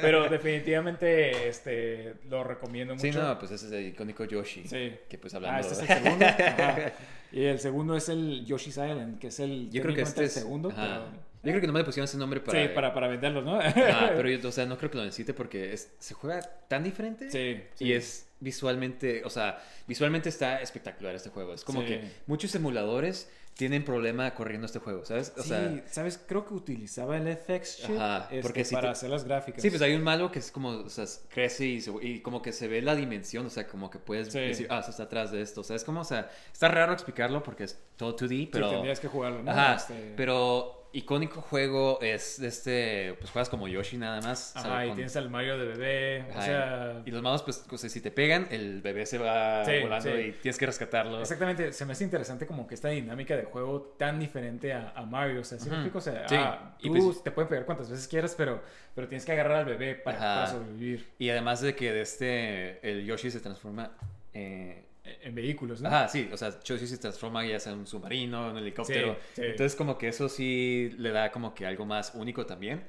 Pero 0.00 0.28
definitivamente 0.28 1.48
este, 1.48 2.14
lo 2.28 2.42
recomiendo 2.44 2.94
mucho. 2.94 3.02
Sí, 3.06 3.10
no, 3.12 3.38
pues 3.38 3.52
ese 3.52 3.66
es 3.66 3.72
el 3.72 3.86
icónico 3.88 4.24
Yoshi. 4.24 4.66
Sí. 4.66 4.94
Que 5.08 5.18
pues 5.18 5.34
hablando. 5.34 5.56
Ah, 5.56 5.60
este 5.60 5.74
es 5.84 5.90
el 5.90 5.96
segundo. 6.02 6.26
Ajá. 6.26 6.92
Y 7.32 7.44
el 7.44 7.58
segundo 7.58 7.96
es 7.96 8.08
el 8.08 8.44
Yoshi's 8.46 8.76
Island, 8.76 9.18
que 9.18 9.26
es 9.28 9.40
el, 9.40 9.70
Yo 9.70 9.82
creo 9.82 9.94
que 9.94 10.02
este 10.02 10.24
es. 10.24 10.36
el 10.36 10.42
segundo. 10.42 10.70
ajá. 10.70 11.04
pero- 11.10 11.25
Yo 11.46 11.52
creo 11.52 11.60
que 11.60 11.66
no 11.66 11.72
me 11.72 11.78
le 11.80 11.84
pusieron 11.84 12.04
ese 12.04 12.18
nombre 12.18 12.40
para. 12.40 12.60
Sí, 12.62 12.68
para, 12.74 12.92
para 12.92 13.08
venderlos, 13.08 13.44
¿no? 13.44 13.58
Ah, 13.60 14.10
pero 14.16 14.28
yo, 14.28 14.48
o 14.48 14.52
sea, 14.52 14.66
no 14.66 14.76
creo 14.76 14.90
que 14.90 14.98
lo 14.98 15.04
necesite 15.04 15.32
porque 15.34 15.72
es- 15.72 15.92
se 15.98 16.14
juega 16.14 16.40
tan 16.68 16.82
diferente. 16.84 17.30
Sí, 17.30 17.62
sí. 17.74 17.84
Y 17.84 17.92
es 17.92 18.28
visualmente, 18.40 19.22
o 19.24 19.30
sea, 19.30 19.62
visualmente 19.86 20.28
está 20.28 20.60
espectacular 20.60 21.14
este 21.14 21.30
juego. 21.30 21.54
Es 21.54 21.64
como 21.64 21.80
Sí. 21.82 21.86
que 21.86 22.10
muchos 22.26 22.54
emuladores 22.54 23.30
tienen 23.54 23.84
problema 23.86 24.34
corriendo 24.34 24.66
este 24.66 24.80
juego, 24.80 25.06
¿sabes? 25.06 25.32
O 25.38 25.42
sí, 25.42 25.48
sea, 25.48 25.82
¿sabes? 25.90 26.20
Creo 26.28 26.44
que 26.44 26.52
utilizaba 26.52 27.16
el 27.16 27.26
FX 27.26 27.78
chip 27.86 27.96
Ajá, 27.98 28.28
este, 28.30 28.64
si 28.66 28.74
para 28.74 28.88
te- 28.88 28.92
hacer 28.92 29.08
las 29.08 29.24
gráficas. 29.24 29.62
Sí, 29.62 29.70
pues 29.70 29.80
hay 29.80 29.94
un 29.94 30.02
malo 30.02 30.30
que 30.30 30.40
es 30.40 30.50
como, 30.50 30.68
o 30.68 30.90
sea, 30.90 31.06
crece 31.30 31.64
y, 31.64 31.80
se- 31.80 31.90
y 32.02 32.20
como 32.20 32.42
que 32.42 32.52
se 32.52 32.68
ve 32.68 32.82
la 32.82 32.94
dimensión, 32.94 33.46
o 33.46 33.50
sea, 33.50 33.66
como 33.66 33.88
que 33.88 33.98
puedes 33.98 34.30
Sí. 34.30 34.38
decir, 34.40 34.66
ah, 34.68 34.80
eso 34.80 34.90
está 34.90 35.04
atrás 35.04 35.32
de 35.32 35.40
esto, 35.40 35.62
o 35.62 35.64
sea, 35.64 35.74
es 35.74 35.84
como, 35.84 36.02
o 36.02 36.04
sea, 36.04 36.30
está 36.52 36.68
raro 36.68 36.92
explicarlo 36.92 37.42
porque 37.42 37.64
es 37.64 37.78
todo 37.96 38.14
2D, 38.14 38.50
pero... 38.52 38.68
Sí, 38.68 38.74
tendrías 38.74 39.00
que 39.00 39.08
jugarlo, 39.08 39.42
¿no? 39.42 39.50
Ajá, 39.50 39.76
Este, 39.76 40.12
pero 40.18 40.75
icónico 40.98 41.40
juego 41.42 41.98
es 42.00 42.38
este, 42.38 43.14
pues 43.18 43.30
juegas 43.30 43.48
como 43.48 43.68
Yoshi 43.68 43.96
nada 43.98 44.20
más. 44.22 44.56
Ajá, 44.56 44.68
¿sabes? 44.68 44.84
y 44.84 44.88
Con- 44.88 44.96
tienes 44.96 45.16
al 45.16 45.28
Mario 45.30 45.58
de 45.58 45.66
bebé, 45.66 46.24
o 46.36 46.40
sea... 46.42 47.02
Y 47.04 47.10
los 47.10 47.22
malos, 47.22 47.42
pues, 47.42 47.64
o 47.70 47.76
sea, 47.78 47.90
si 47.90 48.00
te 48.00 48.10
pegan, 48.10 48.46
el 48.50 48.80
bebé 48.80 49.04
se 49.06 49.18
va 49.18 49.64
Sí, 49.64 49.80
volando 49.82 50.08
sí. 50.10 50.20
y 50.22 50.32
tienes 50.32 50.56
que 50.58 50.66
rescatarlo. 50.66 51.20
Exactamente, 51.20 51.72
se 51.72 51.84
me 51.84 51.92
hace 51.92 52.04
interesante 52.04 52.46
como 52.46 52.66
que 52.66 52.74
esta 52.74 52.88
dinámica 52.88 53.36
de 53.36 53.44
juego 53.44 53.94
tan 53.98 54.18
diferente 54.18 54.72
a, 54.72 54.92
a 54.96 55.02
Mario, 55.04 55.40
o 55.40 55.44
sea, 55.44 55.58
¿sí 55.58 55.66
me 55.68 55.76
Ujú. 55.76 55.86
explico? 55.86 55.98
O 55.98 56.00
sea, 56.00 56.28
Sí, 56.28 56.34
ah, 56.38 56.76
y 56.80 56.90
tú 56.90 57.06
pues- 57.08 57.22
te 57.22 57.30
pueden 57.30 57.48
pegar 57.48 57.66
cuantas 57.66 57.90
veces 57.90 58.08
quieras, 58.08 58.34
pero, 58.36 58.62
pero 58.94 59.06
tienes 59.06 59.24
que 59.26 59.32
agarrar 59.32 59.58
al 59.58 59.64
bebé 59.66 59.96
para, 59.96 60.16
Ajá. 60.16 60.34
para 60.34 60.46
sobrevivir 60.58 61.06
Y 61.18 61.28
además 61.28 61.60
de 61.60 61.74
que 61.76 61.92
de 61.92 62.00
este, 62.00 62.88
el 62.90 63.04
Yoshi 63.04 63.30
se 63.30 63.40
transforma... 63.40 63.90
eh, 64.32 64.82
en 65.22 65.34
vehículos, 65.34 65.80
¿no? 65.80 65.88
Ajá, 65.88 66.08
sí, 66.08 66.28
o 66.32 66.36
sea, 66.36 66.58
Yoshi 66.62 66.86
se 66.86 66.98
transforma 66.98 67.44
ya 67.46 67.60
sea 67.60 67.72
en 67.72 67.80
un 67.80 67.86
submarino, 67.86 68.46
en 68.46 68.52
un 68.52 68.58
helicóptero. 68.58 69.14
Sí, 69.14 69.42
sí. 69.42 69.42
Entonces, 69.42 69.76
como 69.76 69.98
que 69.98 70.08
eso 70.08 70.28
sí 70.28 70.94
le 70.98 71.10
da 71.10 71.30
como 71.30 71.54
que 71.54 71.66
algo 71.66 71.84
más 71.84 72.12
único 72.14 72.46
también. 72.46 72.84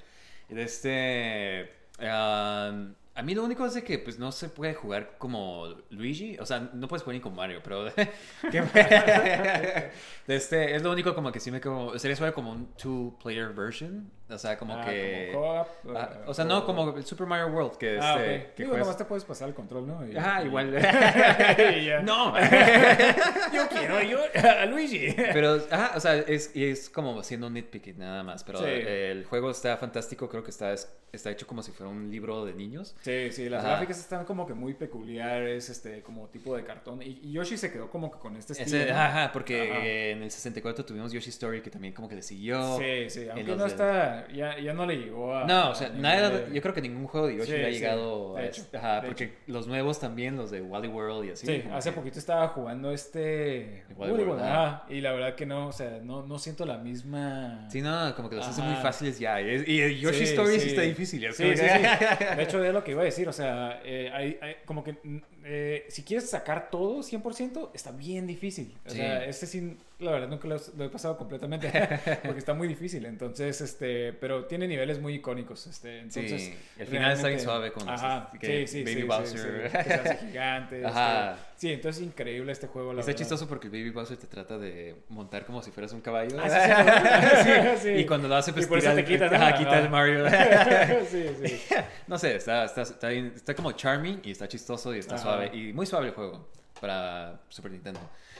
Y 0.49 0.55
de 0.55 0.63
este. 0.63 1.71
um, 1.99 2.93
A 3.17 3.23
mí 3.23 3.33
lo 3.33 3.43
único 3.43 3.65
es 3.65 3.73
de 3.73 3.83
que 3.83 3.97
pues 3.97 4.19
no 4.19 4.31
se 4.31 4.47
puede 4.47 4.75
jugar 4.75 5.15
como 5.17 5.65
Luigi, 5.89 6.37
o 6.39 6.45
sea, 6.45 6.69
no 6.73 6.87
puedes 6.87 7.01
jugar 7.03 7.15
ni 7.15 7.21
como 7.21 7.35
Mario, 7.37 7.61
pero 7.63 7.87
este 10.27 10.75
es 10.75 10.83
lo 10.83 10.91
único 10.91 11.13
como 11.15 11.31
que 11.31 11.39
sí 11.39 11.51
me 11.51 11.61
como 11.61 11.97
sería 11.97 12.15
suave 12.15 12.33
como 12.33 12.51
un 12.51 12.73
two 12.75 13.17
player 13.23 13.49
version, 13.53 14.09
o 14.29 14.37
sea, 14.37 14.57
como 14.57 14.75
Ah, 14.75 14.85
que 14.85 15.29
como 15.33 15.65
Ah, 15.97 16.09
eh, 16.13 16.23
o 16.27 16.33
sea, 16.33 16.45
no 16.45 16.61
co- 16.61 16.65
como 16.67 16.97
el 16.97 17.05
Super 17.05 17.27
Mario 17.27 17.47
World 17.47 17.77
que 17.77 17.97
Ah, 17.99 18.15
este 18.19 18.35
ok. 18.49 18.53
que 18.55 18.63
Digo, 18.63 18.69
juegas- 18.75 18.85
nomás 18.87 18.97
te 18.97 19.05
puedes 19.05 19.25
pasar 19.25 19.47
el 19.49 19.55
control, 19.55 19.87
¿no? 19.87 20.05
Y- 20.05 20.11
y- 20.11 20.45
igual. 20.45 20.71
No. 22.03 22.33
yo 23.53 23.67
quiero 23.69 24.01
yo 24.03 24.19
a 24.35 24.65
Luigi. 24.65 25.13
Pero, 25.15 25.59
ajá, 25.71 25.93
o 25.95 25.99
sea, 25.99 26.15
es, 26.17 26.55
y 26.55 26.65
es 26.65 26.89
como 26.89 27.19
haciendo 27.19 27.47
un 27.47 27.53
nitpicking 27.53 27.97
nada 27.97 28.23
más. 28.23 28.43
Pero 28.43 28.59
Sí. 28.59 28.65
el 28.67 29.25
juego 29.25 29.49
está 29.51 29.77
fantástico. 29.77 30.29
Creo 30.29 30.43
que 30.43 30.51
está, 30.51 30.73
es- 30.73 30.91
está 31.11 31.31
hecho 31.31 31.47
como 31.47 31.63
si 31.63 31.71
fuera 31.71 31.89
un 31.89 32.11
libro 32.11 32.45
de 32.45 32.53
niños. 32.53 32.95
Sí, 33.07 33.31
sí, 33.31 33.49
las 33.49 33.63
Ajá. 33.63 33.69
gráficas 33.75 33.99
están 33.99 34.25
como 34.25 34.45
que 34.45 34.53
muy 34.53 34.73
peculiares, 34.73 35.69
este, 35.69 36.01
como 36.01 36.27
tipo 36.27 36.55
de 36.57 36.63
cartón. 36.63 37.01
Y, 37.01 37.19
y 37.23 37.31
Yoshi 37.31 37.57
se 37.57 37.71
quedó 37.71 37.89
como 37.89 38.11
que 38.11 38.19
con 38.19 38.35
este 38.35 38.51
estilo. 38.53 38.77
Ese- 38.83 38.91
¿no? 38.91 38.99
ajá, 38.99 39.31
porque 39.31 39.71
Ajá. 39.71 39.85
eh, 39.85 40.11
en 40.11 40.23
el 40.23 40.31
64 40.31 40.83
tuvimos 40.85 41.11
Yoshi 41.13 41.29
Story 41.29 41.61
que 41.61 41.69
también 41.69 41.93
como 41.93 42.09
que 42.09 42.15
le 42.15 42.21
siguió. 42.21 42.77
Sí, 42.77 43.09
sí, 43.09 43.27
aunque 43.31 43.55
no 43.55 43.65
está, 43.65 44.27
ya, 44.33 44.59
ya 44.59 44.73
no 44.73 44.85
le 44.85 44.97
llegó 44.97 45.35
a... 45.35 45.45
No, 45.45 45.69
o 45.71 45.75
sea, 45.75 45.89
nada, 45.89 46.29
de- 46.29 46.53
yo 46.53 46.61
creo 46.61 46.73
que 46.73 46.81
ningún 46.81 47.07
juego 47.07 47.27
de 47.27 47.37
Yoshi 47.37 47.51
Sí, 47.51 47.57
le 47.57 47.65
ha 47.65 47.69
sí, 47.69 47.73
llegado 47.75 48.33
de 48.35 48.41
a 48.41 48.45
hecho, 48.47 48.65
Ajá, 48.75 49.01
porque 49.05 49.23
hecho. 49.23 49.33
los 49.47 49.67
nuevos 49.67 49.99
también, 49.99 50.35
los 50.35 50.51
de 50.51 50.61
Wally 50.61 50.89
World 50.89 51.29
y 51.29 51.31
así. 51.31 51.45
Sí, 51.47 51.63
hace 51.71 51.91
que- 51.91 51.95
poquito 51.95 52.19
estaba 52.19 52.49
jugando 52.49 52.91
este... 52.91 53.85
Igual, 53.89 54.11
World, 54.11 54.81
Y 54.89 54.99
la 55.01 55.11
verdad 55.13 55.35
que 55.35 55.45
no, 55.45 55.67
o 55.67 55.71
sea, 55.71 55.99
no, 56.03 56.25
no 56.25 56.39
siento 56.39 56.65
la 56.65 56.77
misma... 56.77 57.67
Sí, 57.71 57.81
no, 57.81 58.13
como 58.15 58.29
que 58.29 58.35
los 58.35 58.45
hace 58.47 58.61
muy 58.61 58.75
fáciles 58.75 59.17
ya. 59.19 59.39
Y, 59.41 59.63
y 59.65 59.99
Yoshi 59.99 60.17
Sí, 60.17 60.23
Story 60.25 60.55
sí, 60.55 60.59
sí. 60.61 60.67
está 60.69 60.81
difícil. 60.81 61.23
es 61.23 61.37
Sí, 61.37 61.43
sí, 61.55 61.63
sí. 61.63 62.35
De 62.35 62.43
hecho, 62.43 62.63
es 62.63 62.73
lo 62.73 62.83
que 62.83 62.96
iba 62.97 63.03
a 63.03 63.05
decir. 63.05 63.27
O 63.29 63.33
sea, 63.33 63.81
eh, 63.85 64.11
hay, 64.13 64.37
hay- 64.41 64.55
como 64.65 64.83
que 64.83 64.97
eh, 65.49 65.85
si 65.87 66.03
quieres 66.03 66.29
sacar 66.29 66.69
todo 66.69 66.99
100%, 67.03 67.69
está 67.73 67.91
bien 67.91 68.27
difícil. 68.27 68.73
O 68.85 68.89
Sí. 68.89 68.97
sea, 68.97 69.23
este 69.23 69.45
sí, 69.45 69.77
la 69.99 70.11
verdad, 70.11 70.27
nunca 70.27 70.47
lo, 70.47 70.57
lo 70.77 70.83
he 70.83 70.89
pasado 70.89 71.17
completamente 71.17 71.71
porque 72.23 72.39
está 72.39 72.53
muy 72.53 72.67
difícil. 72.67 73.05
Entonces, 73.05 73.61
este, 73.61 74.11
pero 74.13 74.45
tiene 74.45 74.67
niveles 74.67 74.99
muy 74.99 75.13
icónicos. 75.15 75.65
Este, 75.67 75.99
entonces, 75.99 76.41
Sí, 76.41 76.53
el 76.77 76.87
final 76.87 77.13
está 77.13 77.29
bien 77.29 77.39
suave 77.39 77.71
con 77.71 77.85
los- 77.87 78.01
Ajá, 78.01 78.29
que 78.39 78.67
sí, 78.67 78.83
sí, 78.83 78.83
Baby 78.93 79.03
Bowser. 79.07 79.71
que 79.71 79.83
se 79.83 79.93
hace 79.93 80.17
gigante. 80.27 80.75
este, 80.85 80.87
Ajá. 80.87 81.37
sí, 81.55 81.71
entonces 81.71 82.03
increíble 82.03 82.51
este 82.51 82.67
juego, 82.67 82.91
la 82.93 82.99
Está 82.99 83.11
verdad. 83.11 83.19
chistoso 83.19 83.47
porque 83.47 83.67
el 83.67 83.71
Baby 83.71 83.89
Bowser 83.91 84.17
te 84.17 84.27
trata 84.27 84.57
de 84.57 84.95
montar 85.09 85.45
como 85.45 85.63
si 85.63 85.71
fueras 85.71 85.93
un 85.93 86.01
caballo. 86.01 86.37
Ah. 86.39 87.75
Y 87.97 88.05
cuando 88.05 88.27
lo 88.27 88.35
hace, 88.35 88.51
pues 88.53 88.65
Y 88.65 88.69
por 88.69 88.79
eso 88.79 88.91
te 88.93 88.99
el- 88.99 89.05
quita, 89.05 89.29
¿no? 89.29 89.35
ajá, 89.37 89.57
quita 89.57 89.79
el 89.79 89.89
Mario. 89.89 90.25
sí, 91.09 91.25
sí. 91.43 91.59
no 92.07 92.17
sé, 92.17 92.35
está, 92.35 92.65
está, 92.65 92.81
está, 92.81 93.07
bien- 93.09 93.31
está 93.35 93.55
como 93.55 93.71
charming 93.71 94.19
y 94.23 94.31
está 94.31 94.47
chistoso 94.47 94.93
y 94.95 94.99
está 94.99 95.15
Ajá. 95.15 95.23
suave. 95.23 95.36
Y 95.45 95.73
muy 95.73 95.85
suave 95.85 96.07
el 96.07 96.13
juego 96.13 96.47
para 96.79 97.41
Super 97.49 97.71
Nintendo. 97.71 97.99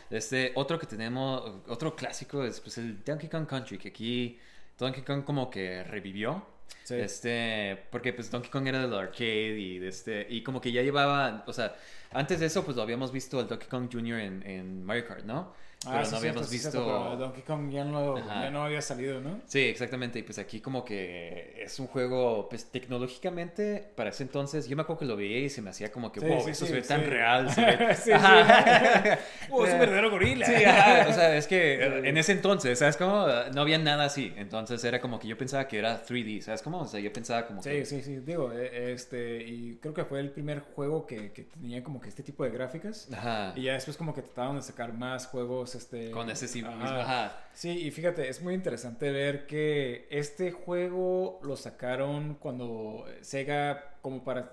Este, 0.10 0.52
otro 0.56 0.80
que 0.80 0.86
tenemos, 0.86 1.52
otro 1.68 1.96
clásico 1.96 2.44
es 2.44 2.60
pues, 2.60 2.78
el 2.78 3.04
Donkey 3.04 3.30
Kong 3.30 3.46
Country, 3.46 3.78
que 3.78 3.90
aquí 3.90 4.40
Donkey 4.78 5.04
Kong 5.04 5.24
como 5.24 5.50
que 5.50 5.84
revivió. 5.84 6.46
Sí. 6.84 6.96
Este, 6.96 7.86
porque 7.92 8.14
pues 8.14 8.30
Donkey 8.32 8.50
Kong 8.50 8.68
era 8.68 8.82
del 8.82 8.94
arcade 8.94 9.60
y 9.60 9.80
de 9.80 9.90
este, 9.90 10.26
y 10.30 10.42
como 10.42 10.62
que 10.62 10.72
ya 10.72 10.82
llevaba, 10.82 11.44
o 11.46 11.54
sea, 11.54 11.76
antes 12.12 12.40
de 12.40 12.46
eso 12.46 12.64
pues 12.64 12.78
lo 12.78 12.84
habíamos 12.84 13.12
visto 13.12 13.40
el 13.40 13.48
Donkey 13.48 13.68
Kong 13.68 13.90
Jr. 13.92 14.20
en, 14.20 14.44
en 14.44 14.84
Mario 14.84 15.08
Kart, 15.08 15.26
¿no? 15.26 15.54
Pero 15.84 15.96
Ah, 16.00 16.04
sí, 16.06 16.12
no 16.12 16.18
habíamos 16.18 16.48
sí, 16.48 16.54
visto... 16.56 16.72
cierto, 16.72 16.88
pero 17.04 17.18
Donkey 17.18 17.44
Kong 17.44 17.70
ya 17.72 17.86
no, 17.86 18.18
ya 18.18 18.50
no 18.50 18.64
había 18.64 18.82
salido, 18.82 19.22
¿no? 19.22 19.40
Sí, 19.46 19.60
exactamente. 19.60 20.20
Y 20.20 20.24
pues 20.24 20.40
aquí 20.40 20.60
como 20.60 20.84
que 20.84 21.54
es 21.64 21.80
un 21.80 21.88
juego, 21.88 22.50
pues 22.50 22.66
tecnológicamente, 22.72 23.88
para 23.96 24.10
ese 24.10 24.24
entonces, 24.24 24.68
yo 24.68 24.76
me 24.76 24.82
acuerdo 24.82 25.00
que 25.02 25.06
lo 25.06 25.16
veía 25.16 25.40
y 25.40 25.50
se 25.50 25.62
me 25.62 25.70
hacía 25.70 25.92
como 25.92 26.12
que, 26.12 26.20
Sí, 26.20 26.26
wow, 26.26 26.42
sí, 26.44 26.50
eso 26.50 26.66
sí, 26.66 26.72
se 26.72 26.78
ve 26.80 26.82
tan 26.82 27.02
sí. 27.02 27.06
real. 27.06 27.52
Se 27.54 27.62
ve... 27.66 27.96
Sí, 27.96 28.02
sí. 28.06 28.12
Ajá. 28.12 29.20
¡Oh, 29.52 29.66
es 29.68 29.74
un 29.74 29.80
verdadero 29.80 30.10
gorila! 30.12 30.46
Sí, 30.46 30.64
ajá. 30.66 31.10
O 31.10 31.14
sea, 31.14 31.38
es 31.38 31.48
que 31.48 31.84
en 32.10 32.18
ese 32.18 32.32
entonces, 32.32 32.80
¿sabes 32.80 32.98
cómo? 32.98 33.28
No 33.54 33.62
había 33.62 33.78
nada 33.78 34.06
así. 34.06 34.34
Entonces 34.36 34.84
era 34.84 35.00
como 35.00 35.20
que 35.20 35.28
yo 35.28 35.38
pensaba 35.38 35.68
que 35.68 35.78
era 35.78 36.04
3D, 36.04 36.42
¿sabes 36.42 36.62
cómo? 36.64 36.80
O 36.82 36.88
sea, 36.88 37.00
yo 37.00 37.14
pensaba 37.14 37.46
como 37.48 37.62
Sí, 37.62 37.70
que... 37.70 37.86
sí, 37.86 38.02
sí, 38.02 38.18
digo, 38.18 38.52
eh, 38.52 38.94
este, 38.94 39.44
y 39.44 39.78
creo 39.82 39.94
que 39.94 40.06
fue 40.06 40.20
el 40.20 40.32
primer 40.32 40.62
juego 40.62 41.06
que, 41.06 41.32
que 41.32 41.44
tenía 41.44 41.84
como 41.84 42.02
que 42.02 42.10
este 42.10 42.24
tipo 42.24 42.44
de 42.44 42.50
gráficas. 42.50 43.08
Ajá. 43.14 43.54
Y 43.56 43.64
ya 43.64 43.74
después 43.74 43.96
como 43.96 44.14
que 44.14 44.22
trataban 44.24 44.56
de 44.56 44.62
sacar 44.64 44.92
más 44.94 45.28
juegos, 45.28 45.67
este... 45.76 46.12
Con 46.12 46.30
ese 46.30 46.48
sí 46.48 46.62
mismo, 46.62 46.86
ajá. 46.86 47.38
Sí, 47.54 47.70
y 47.70 47.92
fíjate, 47.92 48.30
es 48.30 48.42
muy 48.42 48.54
interesante 48.54 49.12
ver 49.12 49.48
que 49.48 50.08
este 50.10 50.52
juego 50.52 51.40
lo 51.44 51.58
sacaron 51.58 52.36
cuando 52.36 53.06
Sega, 53.22 53.96
como 54.02 54.24
para 54.24 54.52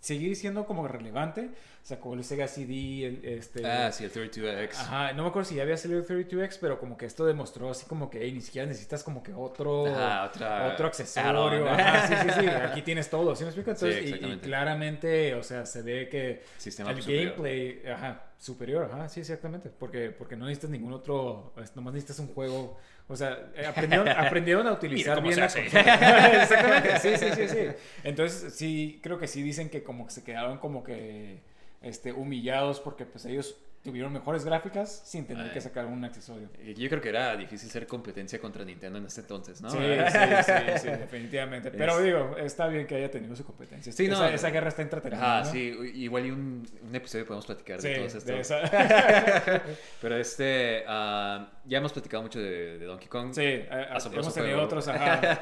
seguir 0.00 0.36
siendo 0.36 0.66
como 0.66 0.86
relevante, 0.86 1.50
sacó 1.84 2.14
el 2.14 2.24
Sega 2.24 2.48
CD, 2.48 3.04
el, 3.06 3.20
este... 3.24 3.64
Ah, 3.66 3.92
sí, 3.92 4.04
el 4.04 4.10
32X. 4.12 4.70
Ajá, 4.74 5.12
no 5.12 5.22
me 5.22 5.28
acuerdo 5.28 5.46
si 5.50 5.54
ya 5.56 5.62
había 5.64 5.76
salido 5.76 6.00
el 6.00 6.06
32X, 6.06 6.56
pero 6.58 6.78
como 6.80 6.96
que 6.96 7.04
esto 7.04 7.26
demostró 7.26 7.70
así 7.70 7.84
como 7.84 8.08
que 8.08 8.22
"Ey, 8.22 8.32
ni 8.32 8.40
siquiera 8.40 8.66
necesitas 8.66 9.04
como 9.04 9.22
que 9.22 9.34
otro, 9.34 9.86
Ajá, 9.94 10.24
otra- 10.24 10.66
otro 10.72 10.86
accesorio. 10.86 11.68
Ajá, 11.68 12.06
sí, 12.08 12.14
sí, 12.22 12.40
sí, 12.40 12.46
aquí 12.48 12.80
tienes 12.80 13.10
todo, 13.10 13.36
¿sí 13.36 13.44
me 13.44 13.50
explico? 13.50 13.70
Entonces, 13.70 14.02
y- 14.02 14.38
claramente, 14.38 15.34
o 15.34 15.42
sea, 15.42 15.66
se 15.66 15.82
ve 15.82 16.08
que 16.08 16.42
Sistema 16.56 16.90
el 16.90 17.02
superior. 17.02 17.24
gameplay, 17.34 17.82
ajá, 17.86 18.22
superior, 18.38 18.88
ajá, 18.90 19.06
sí, 19.10 19.20
exactamente, 19.20 19.68
porque, 19.68 20.08
porque 20.10 20.36
no 20.36 20.46
necesitas 20.46 20.70
ningún 20.70 20.94
otro, 20.94 21.52
nomás 21.74 21.92
necesitas 21.92 22.18
un 22.20 22.28
juego, 22.28 22.78
o 23.08 23.14
sea, 23.16 23.50
aprendieron, 23.68 24.08
aprendieron 24.16 24.66
a 24.66 24.72
utilizar 24.72 25.22
bien 25.22 25.38
la 25.38 25.48
consola. 25.48 26.34
Exactamente, 26.42 26.98
sí, 27.00 27.16
sí, 27.18 27.26
sí, 27.36 27.48
sí. 27.48 27.66
Entonces, 28.04 28.54
sí, 28.54 29.00
creo 29.02 29.18
que 29.18 29.26
sí 29.26 29.42
dicen 29.42 29.68
que 29.68 29.82
como 29.82 30.06
que 30.06 30.12
se 30.12 30.24
quedaron 30.24 30.56
como 30.56 30.82
que 30.82 31.52
este, 31.82 32.12
humillados 32.12 32.80
porque 32.80 33.04
pues 33.04 33.24
ellos 33.24 33.56
tuvieron 33.84 34.12
mejores 34.12 34.44
gráficas 34.46 35.02
sin 35.04 35.26
tener 35.26 35.44
Ay. 35.46 35.52
que 35.52 35.60
sacar 35.60 35.84
un 35.86 36.02
accesorio. 36.04 36.48
Y 36.64 36.72
Yo 36.74 36.88
creo 36.88 37.02
que 37.02 37.10
era 37.10 37.36
difícil 37.36 37.68
ser 37.70 37.86
competencia 37.86 38.38
contra 38.40 38.64
Nintendo 38.64 38.98
en 38.98 39.04
ese 39.06 39.20
entonces, 39.20 39.60
¿no? 39.60 39.70
Sí, 39.70 39.76
sí, 40.10 40.18
sí, 40.46 40.78
sí, 40.80 40.88
definitivamente. 40.88 41.70
Pero 41.70 41.98
Es- 41.98 42.04
digo, 42.04 42.36
está 42.38 42.66
bien 42.68 42.86
que 42.86 42.96
haya 42.96 43.10
tenido 43.10 43.36
su 43.36 43.44
competencia. 43.44 43.92
Sí, 43.92 44.08
no, 44.08 44.14
esa, 44.14 44.28
no. 44.30 44.34
esa 44.34 44.50
guerra 44.50 44.68
está 44.70 44.82
entretenida. 44.82 45.40
Ajá, 45.40 45.44
¿no? 45.46 45.52
sí, 45.52 45.76
igual 45.94 46.26
y 46.26 46.30
un, 46.30 46.66
un 46.82 46.94
episodio 46.94 47.26
podemos 47.26 47.44
platicar 47.46 47.80
Sí, 47.80 47.88
de 47.88 47.94
todos 47.96 48.14
estos. 48.14 48.24
de 48.26 48.40
esa. 48.40 48.60
Pero 50.00 50.16
este, 50.16 50.84
ah, 50.88 51.50
ya 51.66 51.78
hemos 51.78 51.92
platicado 51.92 52.22
mucho 52.22 52.40
de, 52.40 52.78
de 52.78 52.86
Donkey 52.86 53.08
Kong. 53.08 53.32
Sí, 53.34 53.42
eh, 53.42 53.68
Asombroso 53.90 54.28
hemos 54.30 54.34
tenido 54.34 54.54
juego. 54.54 54.66
otros, 54.66 54.88
ajá. 54.88 55.38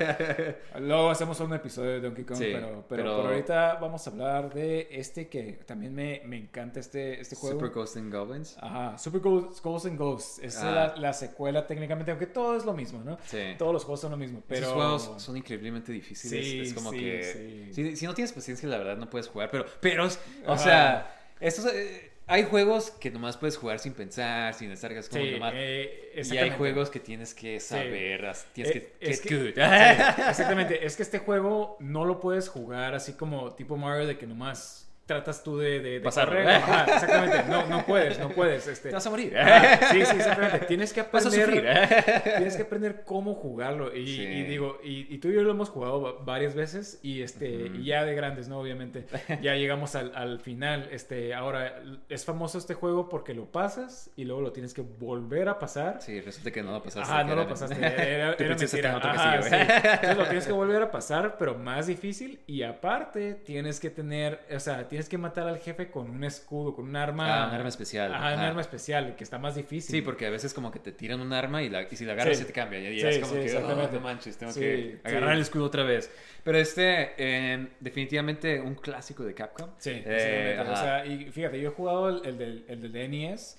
Luego 0.80 1.10
hacemos 1.10 1.38
un 1.40 1.52
episodio 1.54 1.90
de 1.92 2.00
Donkey 2.00 2.24
Kong, 2.24 2.38
Sí, 2.38 2.50
pero, 2.52 2.84
pero, 2.88 3.02
pero- 3.04 3.16
por 3.22 3.26
ahorita 3.32 3.74
vamos 3.74 4.06
a 4.06 4.10
hablar 4.10 4.52
de 4.52 4.88
este 4.90 5.28
que 5.28 5.60
también 5.66 5.94
me, 5.94 6.22
me 6.24 6.36
encanta 6.36 6.80
este, 6.80 7.20
este 7.20 7.36
juego. 7.36 7.58
Super 7.60 7.70
Ghost 7.72 7.96
and 7.96 8.12
Goblins. 8.32 8.56
Ajá, 8.60 8.98
Super 8.98 9.20
Ghosts, 9.20 9.60
Ghosts 9.62 9.88
and 9.88 9.98
Ghosts. 9.98 10.38
Es 10.42 10.56
Ah. 10.58 10.70
la, 10.94 10.96
la 10.96 11.12
secuela 11.12 11.66
técnicamente, 11.66 12.10
aunque 12.10 12.26
todo 12.26 12.56
es 12.56 12.64
lo 12.64 12.72
mismo, 12.72 13.02
¿no? 13.04 13.18
Sí. 13.26 13.54
Todos 13.58 13.72
los 13.72 13.84
juegos 13.84 14.00
son 14.00 14.10
lo 14.12 14.16
mismo, 14.16 14.42
pero... 14.46 14.62
Esos 14.62 14.72
juegos 14.74 15.22
son 15.22 15.36
increíblemente 15.36 15.92
difíciles. 15.92 16.44
Sí, 16.46 16.60
es 16.60 16.74
como 16.74 16.90
sí, 16.90 16.98
que. 16.98 17.70
sí. 17.72 17.74
Si, 17.74 17.96
si 17.96 18.06
no 18.06 18.14
tienes 18.14 18.32
paciencia, 18.32 18.68
la 18.68 18.78
verdad 18.78 18.96
no 18.96 19.08
puedes 19.10 19.28
jugar. 19.28 19.50
Pero, 19.50 19.66
pero 19.80 20.04
o 20.04 20.52
Ajá. 20.52 20.58
sea, 20.58 21.20
estos, 21.40 21.66
eh, 21.72 22.10
hay 22.26 22.44
juegos 22.44 22.90
que 22.92 23.10
nomás 23.10 23.36
puedes 23.36 23.56
jugar 23.56 23.78
sin 23.80 23.92
pensar, 23.94 24.54
sin 24.54 24.70
estar 24.70 24.90
es 24.92 25.08
como 25.08 25.22
Sí, 25.24 25.32
nomás. 25.32 25.52
eh, 25.56 26.22
y 26.30 26.36
hay 26.38 26.50
juegos 26.50 26.88
que 26.88 27.00
tienes 27.00 27.34
que 27.34 27.58
saber, 27.60 28.24
as- 28.26 28.46
tienes 28.52 28.76
Eh, 28.76 28.92
que. 29.00 29.10
es 29.10 29.20
que- 29.20 29.36
good. 29.36 29.46
Sí, 29.54 29.60
exactamente. 30.28 30.86
Es 30.86 30.96
que 30.96 31.02
este 31.02 31.18
juego 31.18 31.76
no 31.80 32.04
lo 32.04 32.20
puedes 32.20 32.48
jugar 32.48 32.94
así 32.94 33.14
como 33.14 33.52
tipo 33.54 33.76
Mario 33.76 34.06
de 34.06 34.16
que 34.18 34.26
nomás 34.26 34.88
tratas 35.06 35.42
tú 35.42 35.58
de, 35.58 35.80
de, 35.80 36.00
correr. 36.02 36.48
Ajá, 36.48 36.84
exactamente. 36.84 37.42
No, 37.48 37.66
no 37.66 37.84
puedes, 37.84 38.18
no 38.18 38.30
puedes. 38.30 38.66
Este. 38.66 38.88
Te 38.88 38.94
vas 38.94 39.06
a 39.06 39.10
morir. 39.10 39.36
Ajá, 39.36 39.88
sí, 39.92 40.04
sí, 40.04 40.16
exactamente. 40.16 40.66
Tienes 40.66 40.92
que 40.92 41.00
aprender. 41.00 42.22
Tienes 42.36 42.56
que 42.56 42.62
aprender 42.62 43.02
cómo 43.04 43.34
jugarlo. 43.34 43.94
Y, 43.94 44.06
Sí. 44.16 44.22
y 44.22 44.42
digo, 44.44 44.78
y, 44.82 45.12
y 45.14 45.18
tú 45.18 45.28
y 45.28 45.34
yo 45.34 45.42
lo 45.42 45.50
hemos 45.50 45.68
jugado 45.70 46.00
va- 46.02 46.12
varias 46.24 46.54
veces. 46.54 46.98
Y 47.02 47.22
este, 47.22 47.48
y 47.74 47.84
ya 47.84 48.04
de 48.04 48.14
grandes, 48.14 48.48
¿no? 48.48 48.58
Obviamente. 48.60 49.04
Ya 49.42 49.54
llegamos 49.56 49.94
al, 49.94 50.12
al 50.14 50.38
final. 50.40 50.88
Este, 50.92 51.34
ahora, 51.34 51.82
es 52.08 52.24
famoso 52.24 52.58
este 52.58 52.74
juego 52.74 53.08
porque 53.08 53.34
lo 53.34 53.46
pasas 53.46 54.10
y 54.16 54.24
luego 54.24 54.40
lo 54.40 54.52
tienes 54.52 54.72
que 54.74 54.82
volver 54.82 55.48
a 55.48 55.58
pasar. 55.58 56.00
Sí, 56.00 56.20
resulta 56.20 56.50
que 56.50 56.62
no 56.62 56.72
lo 56.72 56.82
pasaste. 56.82 57.12
Que 57.14 57.24
no 57.24 57.34
lo 57.34 57.40
era- 57.42 57.48
pasaste. 57.50 57.76
Era, 57.78 58.34
era 58.34 58.56
mentira. 58.56 58.96
Ajá, 58.96 59.42
sí. 59.42 59.48
Entonces 59.54 60.16
lo 60.16 60.24
tienes 60.24 60.46
que 60.46 60.52
volver 60.52 60.82
a 60.82 60.90
pasar, 60.90 61.36
pero 61.38 61.54
más 61.54 61.86
difícil. 61.86 62.40
Y 62.46 62.62
aparte, 62.62 63.34
tienes 63.34 63.80
que 63.80 63.90
tener, 63.90 64.40
o 64.54 64.60
sea, 64.60 64.88
tienes 64.92 65.08
que 65.08 65.18
matar 65.18 65.48
al 65.48 65.58
jefe 65.58 65.90
con 65.90 66.08
un 66.10 66.22
escudo, 66.22 66.74
con 66.74 66.86
un 66.88 66.94
arma. 66.96 67.44
Ah, 67.44 67.48
un 67.48 67.54
arma 67.54 67.68
especial. 67.68 68.14
Ajá, 68.14 68.34
un 68.34 68.40
arma 68.40 68.60
especial, 68.60 69.16
que 69.16 69.24
está 69.24 69.38
más 69.38 69.54
difícil. 69.56 69.90
Sí, 69.90 70.02
porque 70.02 70.26
a 70.26 70.30
veces 70.30 70.54
como 70.54 70.70
que 70.70 70.78
te 70.78 70.92
tiran 70.92 71.20
un 71.20 71.32
arma 71.32 71.62
y, 71.62 71.68
la, 71.70 71.82
y 71.90 71.96
si 71.96 72.04
la 72.04 72.12
agarras 72.12 72.36
Sí. 72.36 72.42
se 72.42 72.46
te 72.46 72.52
cambia. 72.52 72.78
Y 72.78 73.00
Sí, 73.00 73.06
es 73.06 73.18
como 73.18 73.32
sí, 73.32 73.38
que, 73.40 73.44
exactamente. 73.46 73.90
"Oh, 73.96 73.98
no 73.98 74.00
manches, 74.00 74.36
tengo 74.38 74.54
que 74.54 75.00
agarrar 75.02 75.32
el 75.34 75.40
escudo 75.40 75.64
otra 75.64 75.82
vez. 75.82 76.10
Pero 76.44 76.58
este, 76.58 77.12
eh, 77.18 77.68
definitivamente 77.80 78.60
un 78.60 78.74
clásico 78.74 79.24
de 79.24 79.34
Capcom. 79.34 79.70
Sí, 79.78 80.02
Eh. 80.04 80.62
O 80.70 80.76
sea, 80.76 81.04
y 81.06 81.30
fíjate, 81.30 81.60
yo 81.60 81.70
he 81.70 81.72
jugado 81.72 82.08
el, 82.08 82.26
el 82.26 82.38
del, 82.38 82.64
el 82.68 82.92
del 82.92 83.10
NES. 83.10 83.58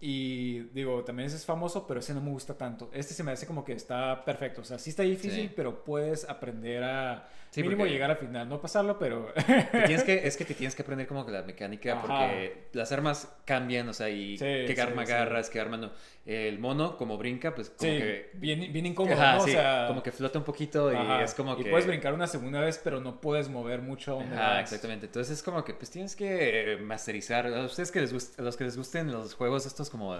Y 0.00 0.58
digo, 0.74 1.02
también 1.02 1.28
ese 1.28 1.36
es 1.36 1.46
famoso, 1.46 1.86
pero 1.86 2.00
ese 2.00 2.12
no 2.12 2.20
me 2.20 2.28
gusta 2.30 2.58
tanto. 2.58 2.90
Este 2.92 3.14
se 3.14 3.22
me 3.22 3.32
hace 3.32 3.46
como 3.46 3.64
que 3.64 3.72
está 3.72 4.22
perfecto. 4.24 4.60
O 4.60 4.64
sea, 4.64 4.78
sí 4.78 4.90
está 4.90 5.02
difícil, 5.02 5.50
pero 5.56 5.82
puedes 5.82 6.28
aprender 6.28 6.82
a 6.84 7.26
Sí, 7.54 7.62
mínimo 7.62 7.86
llegar 7.86 8.10
al 8.10 8.16
final. 8.16 8.48
No 8.48 8.60
pasarlo, 8.60 8.98
pero... 8.98 9.32
Tienes 9.86 10.02
que, 10.02 10.26
es 10.26 10.36
que 10.36 10.44
te 10.44 10.54
tienes 10.54 10.74
que 10.74 10.82
aprender 10.82 11.06
como 11.06 11.24
que 11.24 11.30
la 11.32 11.42
mecánica 11.42 11.92
Ajá. 11.92 12.00
porque 12.02 12.66
las 12.72 12.90
armas 12.90 13.32
cambian, 13.44 13.88
o 13.88 13.92
sea, 13.92 14.08
y 14.10 14.36
Sí, 14.38 14.44
qué 14.44 14.72
sí, 14.74 14.80
arma 14.80 15.02
agarras, 15.02 15.50
qué 15.50 15.60
arma 15.60 15.76
no. 15.76 15.92
El 16.26 16.58
mono, 16.58 16.96
como 16.96 17.18
brinca, 17.18 17.54
pues 17.54 17.68
como 17.70 17.90
sí, 17.92 17.98
que... 17.98 18.30
bien, 18.34 18.72
bien 18.72 18.86
incómodo, 18.86 19.14
Ajá, 19.14 19.34
¿no? 19.36 19.44
sí, 19.44 19.50
o 19.50 19.52
sea, 19.52 19.84
como 19.88 20.02
que 20.02 20.10
flota 20.10 20.38
un 20.38 20.44
poquito 20.44 20.90
y 20.90 20.96
ajá. 20.96 21.22
es 21.22 21.34
como 21.34 21.52
Y 21.58 21.64
que... 21.64 21.70
puedes 21.70 21.86
brincar 21.86 22.14
una 22.14 22.26
segunda 22.26 22.60
vez, 22.60 22.80
pero 22.82 23.00
no 23.00 23.20
puedes 23.20 23.48
mover 23.50 23.82
mucho 23.82 24.12
a 24.12 24.14
donde 24.22 24.34
Ajá, 24.34 24.48
vas. 24.54 24.62
exactamente. 24.62 25.06
Entonces 25.06 25.36
es 25.36 25.42
como 25.42 25.62
que 25.64 25.74
pues 25.74 25.90
tienes 25.90 26.16
que 26.16 26.72
eh, 26.72 26.76
masterizar. 26.78 27.46
A 27.46 27.64
ustedes 27.66 27.92
que 27.92 28.00
les 28.00 28.12
gust- 28.14 28.38
a 28.38 28.42
los 28.42 28.56
que 28.56 28.64
les 28.64 28.76
gusten 28.76 29.12
los 29.12 29.34
juegos 29.34 29.66
estos 29.66 29.90
como 29.90 30.16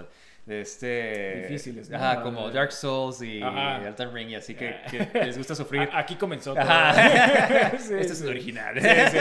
de 0.46 0.60
este 0.60 1.46
Difíciles, 1.48 1.88
¿no? 1.88 1.96
Ajá, 1.96 2.22
como 2.22 2.50
Dark 2.50 2.72
Souls 2.72 3.22
y 3.22 3.42
Ajá. 3.42 3.86
Elden 3.86 4.12
Ring 4.12 4.28
y 4.30 4.34
así 4.34 4.54
que, 4.54 4.76
que 4.90 5.24
les 5.24 5.38
gusta 5.38 5.54
sufrir. 5.54 5.88
Aquí 5.94 6.16
comenzó 6.16 6.52
todo. 6.52 6.62
Ajá. 6.62 7.72
Sí, 7.78 7.94
este 7.94 8.12
es 8.12 8.20
el 8.20 8.28
original. 8.28 8.74
Sí, 8.80 8.88
sí, 9.10 9.18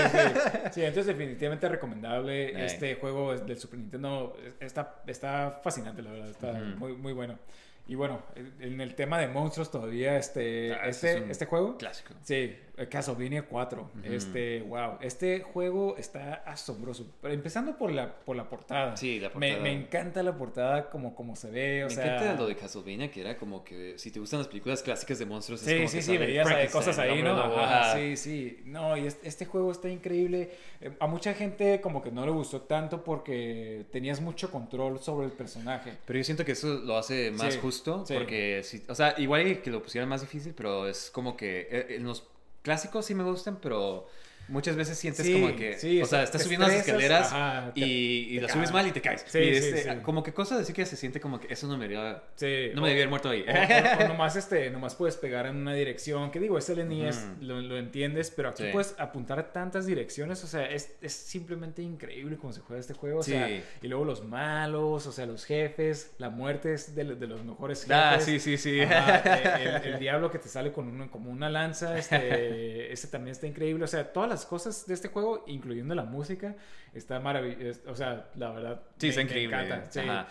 sí. 0.72 0.82
Entonces 0.82 1.08
definitivamente 1.08 1.68
recomendable. 1.70 2.50
Eh. 2.50 2.66
Este 2.66 2.96
juego 2.96 3.36
del 3.36 3.58
Super 3.58 3.80
Nintendo 3.80 4.36
está, 4.60 5.02
está 5.08 5.60
fascinante, 5.64 6.02
la 6.02 6.12
verdad. 6.12 6.30
Está 6.30 6.52
muy, 6.54 6.94
muy 6.94 7.14
bueno. 7.14 7.40
Y 7.86 7.96
bueno, 7.96 8.24
en 8.60 8.80
el 8.80 8.96
tema 8.96 9.20
de 9.20 9.28
monstruos 9.28 9.70
todavía, 9.70 10.18
este, 10.18 10.74
Ah, 10.74 10.88
ese 10.88 11.12
este, 11.12 11.24
es 11.26 11.32
este 11.32 11.46
juego... 11.48 11.78
Clásico. 11.78 12.14
Sí, 12.24 12.56
Castlevania 12.90 13.44
4. 13.44 13.92
Este, 14.04 14.62
wow. 14.64 14.98
Este 15.02 15.42
juego 15.42 15.96
está 15.98 16.36
asombroso. 16.46 17.06
Pero 17.22 17.34
empezando 17.34 17.78
por 17.78 17.92
la, 17.92 18.16
por 18.16 18.36
la 18.36 18.50
portada. 18.50 18.98
Sí, 18.98 19.20
la 19.20 19.32
portada. 19.32 19.60
me 19.62 19.72
encanta 19.72 20.24
la 20.24 20.36
portada 20.36 20.90
como, 20.90 21.14
como 21.16 21.36
se 21.36 21.52
ve. 21.52 21.84
O 21.84 21.88
Me 21.88 21.94
sea, 21.94 22.16
encanta 22.16 22.42
lo 22.42 22.48
de 22.48 22.56
Castlevania, 22.56 23.12
que 23.12 23.22
era 23.22 23.38
como 23.38 23.64
que 23.64 23.98
si 23.98 24.10
te 24.12 24.20
gustan 24.20 24.40
las 24.40 24.48
películas 24.48 24.82
clásicas 24.82 25.20
de 25.20 25.26
monstruos, 25.26 25.62
es 25.62 25.68
Sí, 25.68 25.76
como 25.78 25.88
sí, 25.90 25.98
que 25.98 26.04
sí, 26.04 26.18
veías 26.18 26.48
ahí 26.48 26.68
cosas 26.68 26.98
ahí, 26.98 27.22
¿no? 27.22 27.38
Ajá, 27.40 27.96
sí, 27.96 28.18
sí. 28.18 28.62
No, 28.66 28.98
y 28.98 29.06
este, 29.06 29.28
este 29.28 29.46
juego 29.46 29.72
está 29.72 29.90
increíble. 29.90 30.52
Eh, 30.82 30.92
a 31.00 31.06
mucha 31.08 31.34
gente 31.34 31.80
como 31.82 32.02
que 32.02 32.12
no 32.12 32.26
le 32.26 32.32
gustó 32.32 32.62
tanto 32.62 33.04
porque 33.04 33.86
tenías 33.92 34.20
mucho 34.20 34.50
control 34.50 35.00
sobre 35.00 35.28
el 35.28 35.32
personaje. 35.32 35.94
Pero 36.06 36.18
yo 36.18 36.24
siento 36.24 36.44
que 36.44 36.54
eso 36.54 36.68
lo 36.84 36.98
hace 36.98 37.32
más 37.32 37.54
Sí, 37.54 37.60
justo, 37.62 38.04
sí. 38.08 38.14
porque, 38.16 38.62
si, 38.64 38.84
o 38.88 38.96
sea, 38.96 39.14
igual 39.18 39.62
que 39.62 39.70
lo 39.70 39.84
pusieran 39.84 40.10
más 40.10 40.22
difícil, 40.22 40.54
pero 40.56 40.88
es 40.88 41.12
como 41.12 41.38
que 41.38 41.68
eh, 41.70 41.96
en 41.98 42.04
los 42.04 42.22
clásicos 42.64 43.06
sí 43.06 43.14
me 43.14 43.24
gustan, 43.24 43.60
pero 43.62 44.08
muchas 44.48 44.76
veces 44.76 44.98
sientes 44.98 45.26
Sí, 45.26 45.34
como 45.34 45.56
que, 45.56 45.78
sí, 45.78 46.02
o 46.02 46.06
sea, 46.06 46.24
estás 46.24 46.44
subiendo 46.44 46.68
las 46.68 46.76
escaleras 46.78 47.32
ajá, 47.32 47.72
te- 47.74 47.80
y, 47.80 48.36
y 48.36 48.40
las 48.40 48.52
subes 48.52 48.72
mal 48.72 48.86
y 48.88 48.92
te 48.92 49.02
caes. 49.02 49.24
Sí, 49.28 49.40
y 49.40 49.50
este. 49.50 50.02
Como 50.02 50.22
que 50.24 50.34
cosas 50.34 50.62
así 50.62 50.74
que 50.74 50.86
se 50.86 50.96
siente 50.96 51.20
como 51.20 51.40
que 51.40 51.54
eso 51.54 51.68
no 51.68 51.78
me 51.78 51.88
Sí. 52.36 52.72
no 52.74 52.82
o- 52.82 52.84
me 52.84 52.90
debía 52.90 53.04
haber 53.04 53.10
muerto 53.10 53.30
ahí. 53.30 53.46
O, 53.48 54.02
o- 54.02 54.06
o 54.06 54.08
nomás, 54.08 54.36
este, 54.36 54.70
nomás 54.70 54.96
puedes 54.96 55.16
pegar 55.18 55.46
en 55.46 55.56
una 55.58 55.74
dirección. 55.74 56.32
Que 56.32 56.40
digo, 56.40 56.58
es 56.58 56.70
NES, 56.70 57.18
Ujú. 57.18 57.46
lo, 57.46 57.62
lo 57.62 57.78
entiendes, 57.78 58.32
pero 58.32 58.50
aquí 58.50 58.64
puedes 58.72 58.96
apuntar 58.98 59.40
a 59.40 59.52
tantas 59.52 59.86
direcciones. 59.86 60.44
O 60.44 60.48
sea, 60.48 60.66
es, 60.66 60.94
es 61.02 61.14
simplemente 61.14 61.82
increíble 61.82 62.38
cómo 62.38 62.52
se 62.54 62.62
juega 62.62 62.80
este 62.80 62.94
juego. 62.94 63.20
O 63.20 63.24
sea, 63.24 63.50
y 63.50 63.64
luego 63.88 64.06
los 64.06 64.24
malos, 64.24 65.06
o 65.08 65.12
sea, 65.12 65.26
los 65.26 65.46
jefes, 65.46 66.12
la 66.18 66.30
muerte 66.30 66.74
es 66.74 66.96
de, 66.96 67.04
de 67.16 67.28
los 67.28 67.44
mejores 67.44 67.82
jefes. 67.84 67.96
Ah, 67.98 68.20
sí, 68.20 68.40
sí, 68.40 68.58
sí. 68.58 68.82
Ajá, 68.82 69.18
el, 69.86 69.94
el 69.94 70.00
diablo 70.00 70.32
que 70.32 70.40
te 70.40 70.50
sale 70.50 70.72
con 70.72 70.88
una, 70.88 71.10
como 71.10 71.30
una 71.32 71.50
lanza, 71.50 71.98
este, 71.98 72.92
ese 72.94 73.08
también 73.08 73.32
está 73.34 73.48
increíble. 73.48 73.84
O 73.84 73.88
sea, 73.88 74.12
todas 74.12 74.30
las 74.30 74.33
cosas 74.46 74.86
de 74.88 74.94
este 74.94 75.08
juego, 75.08 75.44
incluyendo 75.48 75.96
la 75.96 76.04
música, 76.04 76.56
está 76.94 77.20
maravilloso. 77.20 77.82
O 77.88 77.96
sea, 77.96 78.30
la 78.36 78.52
verdad, 78.52 78.84
Sí, 78.98 79.08
me- 79.10 79.16
me 79.16 79.22
increíble. 79.24 79.56
encanta, 79.56 79.92
sí. 79.92 80.00
Ajá. 80.00 80.28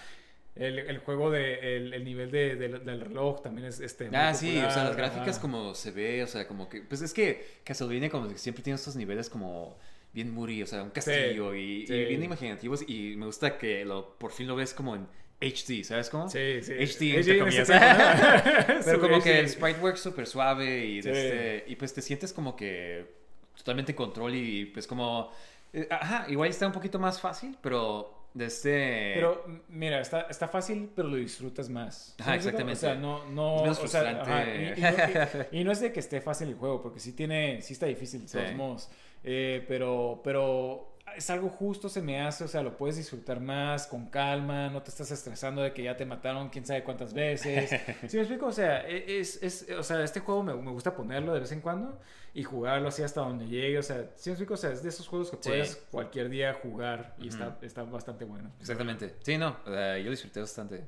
El, 0.54 0.78
el 0.80 0.98
juego 0.98 1.30
de 1.30 1.76
el, 1.78 1.94
el 1.94 2.04
nivel 2.04 2.30
de, 2.30 2.56
del- 2.56 2.84
del 2.84 3.00
reloj 3.00 3.40
también 3.42 3.66
es 3.68 3.80
este 3.80 4.10
Ah, 4.12 4.34
sí, 4.34 4.58
o 4.58 4.70
sea, 4.70 4.84
las 4.84 4.96
gráficas 4.96 5.36
ajá. 5.36 5.40
como 5.40 5.74
se 5.74 5.90
ve, 5.92 6.22
o 6.22 6.26
sea, 6.26 6.46
como 6.46 6.68
que, 6.68 6.82
pues 6.82 7.00
es 7.00 7.14
que 7.14 7.60
Castlevania 7.64 8.10
como 8.10 8.28
que 8.28 8.36
siempre 8.36 8.62
tiene 8.62 8.74
estos 8.74 8.94
niveles 8.94 9.30
como 9.30 9.78
bien 10.12 10.30
moody, 10.30 10.62
o 10.62 10.66
sea, 10.66 10.82
un 10.82 10.90
castillo 10.90 11.54
y, 11.54 11.84
y 11.84 11.86
sí. 11.86 12.04
bien 12.04 12.22
imaginativos 12.22 12.84
y 12.86 13.16
me 13.16 13.24
gusta 13.24 13.56
que 13.56 13.82
lo, 13.86 14.18
por 14.18 14.30
fin 14.30 14.46
lo 14.46 14.54
ves 14.54 14.74
como 14.74 14.94
en 14.94 15.06
HD, 15.40 15.84
¿sabes 15.84 16.10
cómo? 16.10 16.28
Sí, 16.28 16.62
sí. 16.62 16.74
HD, 16.74 17.02
en 17.12 17.16
entre 17.20 17.38
comillas. 17.38 17.68
Pero 18.66 18.82
Sí, 18.82 18.98
como 19.00 19.16
sí. 19.16 19.22
que 19.30 19.38
el 19.40 19.48
sprite 19.48 19.80
work 19.80 19.96
súper 19.96 20.26
suave 20.26 20.84
y, 20.84 21.00
de 21.00 21.02
Sí. 21.02 21.08
este, 21.18 21.64
y 21.66 21.76
pues 21.76 21.94
te 21.94 22.02
sientes 22.02 22.30
como 22.34 22.54
que 22.56 23.21
totalmente 23.62 23.93
en 23.93 23.97
control 23.97 24.34
y 24.34 24.66
pues 24.66 24.86
como, 24.86 25.30
eh, 25.72 25.86
ajá, 25.90 26.26
igual 26.28 26.48
está 26.51 26.66
un 26.66 26.72
poquito 26.72 26.98
más 26.98 27.20
fácil, 27.20 27.56
pero 27.62 28.28
de 28.34 28.47
este... 28.47 29.12
Pero 29.14 29.44
mira, 29.68 30.01
está, 30.01 30.22
está 30.22 30.48
fácil, 30.48 30.90
pero 30.97 31.09
lo 31.09 31.16
disfrutas 31.16 31.68
más. 31.68 32.14
Ajá, 32.20 32.34
exactamente. 32.34 32.72
O 32.72 32.76
sea, 32.90 32.94
no, 32.94 33.26
no, 33.26 33.56
Es 33.56 33.62
menos 33.62 33.78
o 33.80 33.86
sea, 33.89 34.01
frustrante. 34.02 34.30
ajá, 34.30 34.55
y, 34.55 34.78
y 34.78 34.80
no, 34.80 35.48
y- 35.52 35.60
y 35.60 35.64
no 35.64 35.72
es 35.72 35.80
de 35.80 35.93
que 35.93 36.01
esté 36.01 36.20
fácil 36.20 36.48
el 36.48 36.55
juego, 36.55 36.80
porque 36.82 36.98
sí 36.98 37.12
tiene, 37.12 37.60
sí 37.62 37.74
está 37.74 37.86
difícil 37.86 38.22
de 38.22 38.28
Sí. 38.28 38.39
todos 38.39 38.55
modos. 38.55 38.90
Eh, 39.24 39.64
pero, 39.68 40.20
pero 40.24 40.91
es 41.16 41.28
algo 41.30 41.48
justo, 41.48 41.89
se 41.89 42.01
me 42.02 42.20
hace, 42.20 42.44
o 42.44 42.48
sea, 42.48 42.62
lo 42.62 42.76
puedes 42.76 42.97
disfrutar 42.97 43.40
más, 43.40 43.86
con 43.86 44.06
calma, 44.06 44.68
no 44.70 44.82
te 44.82 44.90
estás 44.90 45.10
estresando 45.10 45.62
de 45.62 45.72
que 45.72 45.82
ya 45.82 45.97
te 45.97 46.05
mataron 46.06 46.48
quién 46.51 46.64
sabe 46.66 46.82
cuántas 46.84 47.12
veces. 47.14 47.70
¿Sí 48.09 48.16
me 48.16 48.22
explico? 48.22 48.47
O 48.47 48.52
sea, 48.52 48.86
e- 48.89 49.20
es, 49.20 49.43
es, 49.43 49.66
o 49.78 49.82
sea 49.82 50.02
este 50.05 50.20
juego 50.20 50.43
me, 50.43 50.55
me 50.55 50.70
gusta 50.70 50.94
ponerlo 50.94 51.34
de 51.34 51.40
vez 51.40 51.52
en 51.52 51.60
cuando 51.60 51.98
y 52.34 52.43
jugarlo 52.44 52.89
así 52.89 53.02
hasta 53.02 53.20
donde 53.20 53.47
llegue. 53.47 53.78
O 53.78 53.82
sea, 53.82 54.06
¿sí 54.16 54.30
me 54.30 54.34
explico? 54.34 54.55
O 54.55 54.56
sea, 54.56 54.70
es 54.70 54.82
de 54.82 54.89
esos 54.89 55.06
juegos 55.09 55.30
que 55.30 55.36
Sí. 55.40 55.48
puedes 55.51 55.76
cualquier 55.90 56.28
día 56.28 56.55
jugar 56.55 57.14
y 57.18 57.28
está, 57.28 57.59
está 57.62 57.82
bastante 57.84 58.24
bueno. 58.24 58.51
Exactamente. 58.60 59.14
Sí, 59.22 59.36
no, 59.39 59.56
eh, 59.66 60.02
yo 60.05 60.10
disfruté 60.10 60.40
bastante. 60.40 60.84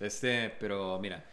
Este, 0.00 0.50
pero 0.60 0.98
mira, 0.98 1.24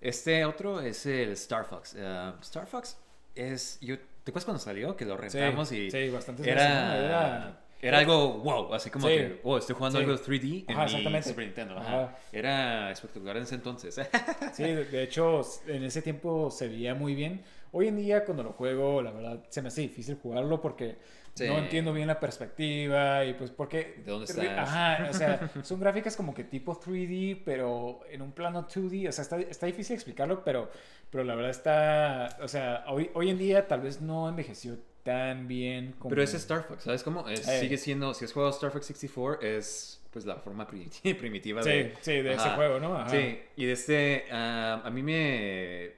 este 0.00 0.44
otro 0.44 0.80
es 0.80 1.04
el 1.06 1.30
Star 1.32 1.64
Fox. 1.64 1.94
Eh, 1.98 2.32
Star 2.40 2.66
Fox 2.66 2.96
es, 3.34 3.78
yo, 3.80 3.96
¿te 3.98 4.30
acuerdas 4.30 4.44
cuando 4.44 4.60
salió? 4.62 4.96
Que 4.96 5.04
lo 5.04 5.16
rentamos 5.16 5.68
sí, 5.68 5.86
y 5.86 5.90
sí, 5.90 5.96
era, 5.98 6.88
¿no? 6.88 6.94
Era- 6.94 7.58
era 7.82 7.98
algo 7.98 8.38
wow, 8.38 8.72
así 8.72 8.88
como 8.90 9.08
Sí. 9.08 9.14
que, 9.14 9.40
oh, 9.42 9.58
estoy 9.58 9.74
jugando 9.74 9.98
Sí. 9.98 10.04
algo 10.04 10.16
3D 10.18 10.64
en 10.68 10.70
Ajá, 10.70 10.80
mi 10.80 10.86
exactamente. 10.86 11.28
Super 11.28 11.44
Nintendo. 11.44 11.78
ajá. 11.78 12.04
Ajá. 12.04 12.18
Era 12.32 12.90
espectacular 12.92 13.36
en 13.36 13.42
ese 13.42 13.56
entonces. 13.56 14.00
Sí, 14.54 14.62
de, 14.62 14.84
de 14.86 15.02
hecho, 15.02 15.42
en 15.66 15.82
ese 15.84 16.00
tiempo 16.00 16.50
se 16.50 16.68
veía 16.68 16.94
muy 16.94 17.14
bien. 17.14 17.42
Hoy 17.72 17.88
en 17.88 17.96
día, 17.96 18.24
cuando 18.24 18.42
lo 18.42 18.52
juego, 18.52 19.02
la 19.02 19.10
verdad, 19.10 19.42
se 19.48 19.60
me 19.62 19.68
hace 19.68 19.80
difícil 19.82 20.16
jugarlo 20.22 20.60
porque 20.60 20.96
Sí. 21.34 21.46
no 21.48 21.56
entiendo 21.56 21.94
bien 21.94 22.08
la 22.08 22.20
perspectiva 22.20 23.24
y 23.24 23.32
pues 23.32 23.50
porque... 23.50 23.94
¿De 24.04 24.10
dónde 24.12 24.26
estás? 24.26 24.46
Ajá, 24.46 25.08
o 25.10 25.14
sea, 25.14 25.50
son 25.64 25.80
gráficas 25.80 26.14
como 26.14 26.34
que 26.34 26.44
tipo 26.44 26.78
3D, 26.78 27.40
pero 27.42 28.00
en 28.10 28.20
un 28.20 28.32
plano 28.32 28.68
2D. 28.68 29.08
O 29.08 29.12
sea, 29.12 29.22
está, 29.22 29.40
está 29.40 29.64
difícil 29.64 29.94
explicarlo, 29.94 30.44
pero, 30.44 30.70
pero 31.10 31.24
la 31.24 31.34
verdad 31.34 31.50
está... 31.50 32.36
O 32.42 32.48
sea, 32.48 32.84
hoy, 32.88 33.10
hoy 33.14 33.30
en 33.30 33.38
día 33.38 33.66
tal 33.66 33.80
vez 33.80 34.02
no 34.02 34.28
envejeció 34.28 34.76
tan 35.02 35.48
bien 35.48 35.92
como... 35.98 36.10
Pero 36.10 36.22
ese 36.22 36.36
Star 36.36 36.62
Fox, 36.64 36.84
¿sabes 36.84 37.02
cómo? 37.02 37.28
Es, 37.28 37.46
Eh. 37.48 37.60
Sigue 37.60 37.76
siendo, 37.78 38.14
si 38.14 38.24
has 38.24 38.32
jugado 38.32 38.50
Star 38.52 38.70
Fox 38.70 38.86
64, 38.86 39.40
es 39.42 40.00
pues 40.12 40.26
la 40.26 40.36
forma 40.36 40.66
pri- 40.66 40.90
primitiva 41.18 41.62
Sí, 41.62 41.70
de... 41.70 41.94
sí, 42.02 42.12
de 42.20 42.34
ese 42.34 42.50
juego, 42.50 42.78
¿no? 42.78 42.96
Ajá. 42.96 43.08
Sí, 43.08 43.40
y 43.56 43.64
de 43.64 43.72
este, 43.72 44.26
ah, 44.30 44.82
a 44.84 44.90
mí 44.90 45.02
me, 45.02 45.92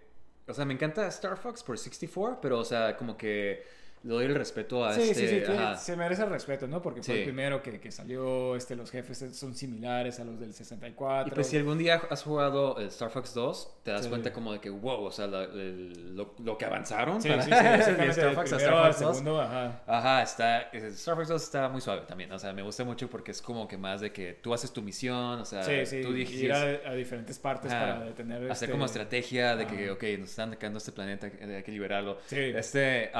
o 0.46 0.54
sea, 0.54 0.64
me 0.64 0.74
encanta 0.74 1.06
Star 1.08 1.36
Fox 1.36 1.62
por 1.64 1.76
64, 1.76 2.38
pero, 2.40 2.60
o 2.60 2.64
sea, 2.64 2.96
como 2.96 3.16
que 3.16 3.64
doy 4.04 4.26
el 4.26 4.34
respeto 4.34 4.84
a 4.84 4.92
Sí, 4.94 5.00
este, 5.02 5.14
sí, 5.14 5.20
sí, 5.28 5.42
tiene- 5.46 5.76
se 5.76 5.96
merece 5.96 6.22
el 6.22 6.30
respeto, 6.30 6.66
¿no? 6.68 6.80
Porque 6.82 7.02
fue 7.02 7.14
Sí. 7.14 7.18
el 7.20 7.24
primero 7.24 7.62
que, 7.62 7.80
que 7.80 7.90
salió, 7.90 8.54
este, 8.54 8.76
los 8.76 8.90
jefes 8.90 9.24
son 9.36 9.54
similares 9.54 10.20
a 10.20 10.24
los 10.24 10.38
del 10.38 10.52
64. 10.54 11.32
Y 11.32 11.34
pues 11.34 11.46
si 11.48 11.56
algún 11.56 11.78
día 11.78 12.02
has 12.10 12.22
jugado 12.22 12.78
el 12.78 12.88
Star 12.88 13.10
Fox 13.10 13.32
2, 13.34 13.78
te 13.82 13.90
das 13.90 14.02
Sí. 14.04 14.08
cuenta 14.10 14.32
como 14.32 14.52
de 14.52 14.60
que, 14.60 14.70
wow, 14.70 15.04
o 15.04 15.10
sea, 15.10 15.26
la- 15.26 15.44
el- 15.44 16.14
lo, 16.16 16.34
lo 16.44 16.56
que 16.58 16.64
avanzaron 16.66 17.20
Sí, 17.22 17.28
para 17.28 17.42
sí, 17.42 17.50
de 17.50 18.06
Star 18.10 18.34
Fox 18.34 18.52
a 18.52 18.56
Star 18.56 18.74
Fox 18.86 19.00
2. 19.00 19.16
segundo, 19.16 19.40
ajá. 19.40 19.82
Ajá, 19.86 20.22
está, 20.22 20.60
el 20.70 20.84
Star 20.84 21.16
Fox 21.16 21.28
2 21.28 21.42
está 21.42 21.68
muy 21.68 21.80
suave 21.80 22.02
también, 22.06 22.30
o 22.32 22.38
sea, 22.38 22.52
me 22.52 22.62
gusta 22.62 22.84
mucho 22.84 23.08
porque 23.08 23.30
es 23.30 23.40
como 23.42 23.66
que 23.66 23.76
más 23.78 24.00
de 24.00 24.12
que 24.12 24.34
tú 24.34 24.52
haces 24.52 24.70
tu 24.72 24.82
misión, 24.82 25.40
o 25.40 25.44
sea, 25.44 25.62
tú 25.62 26.12
dices... 26.12 26.34
ir 26.42 26.52
a, 26.52 26.60
a 26.90 26.94
diferentes 26.94 27.38
partes 27.38 27.72
Ajá. 27.72 27.80
para 27.94 28.04
detener 28.04 28.50
Hacer 28.50 28.66
este- 28.66 28.70
como 28.72 28.84
estrategia 28.84 29.56
de 29.56 29.66
que, 29.66 29.84
Ajá. 29.84 29.92
ok, 29.94 30.02
nos 30.18 30.30
están 30.30 30.48
atacando 30.50 30.78
este 30.78 30.92
planeta, 30.92 31.26
eh, 31.28 31.56
hay 31.56 31.62
que 31.62 31.72
liberarlo. 31.72 32.18
Sí. 32.26 32.36
Este, 32.38 33.10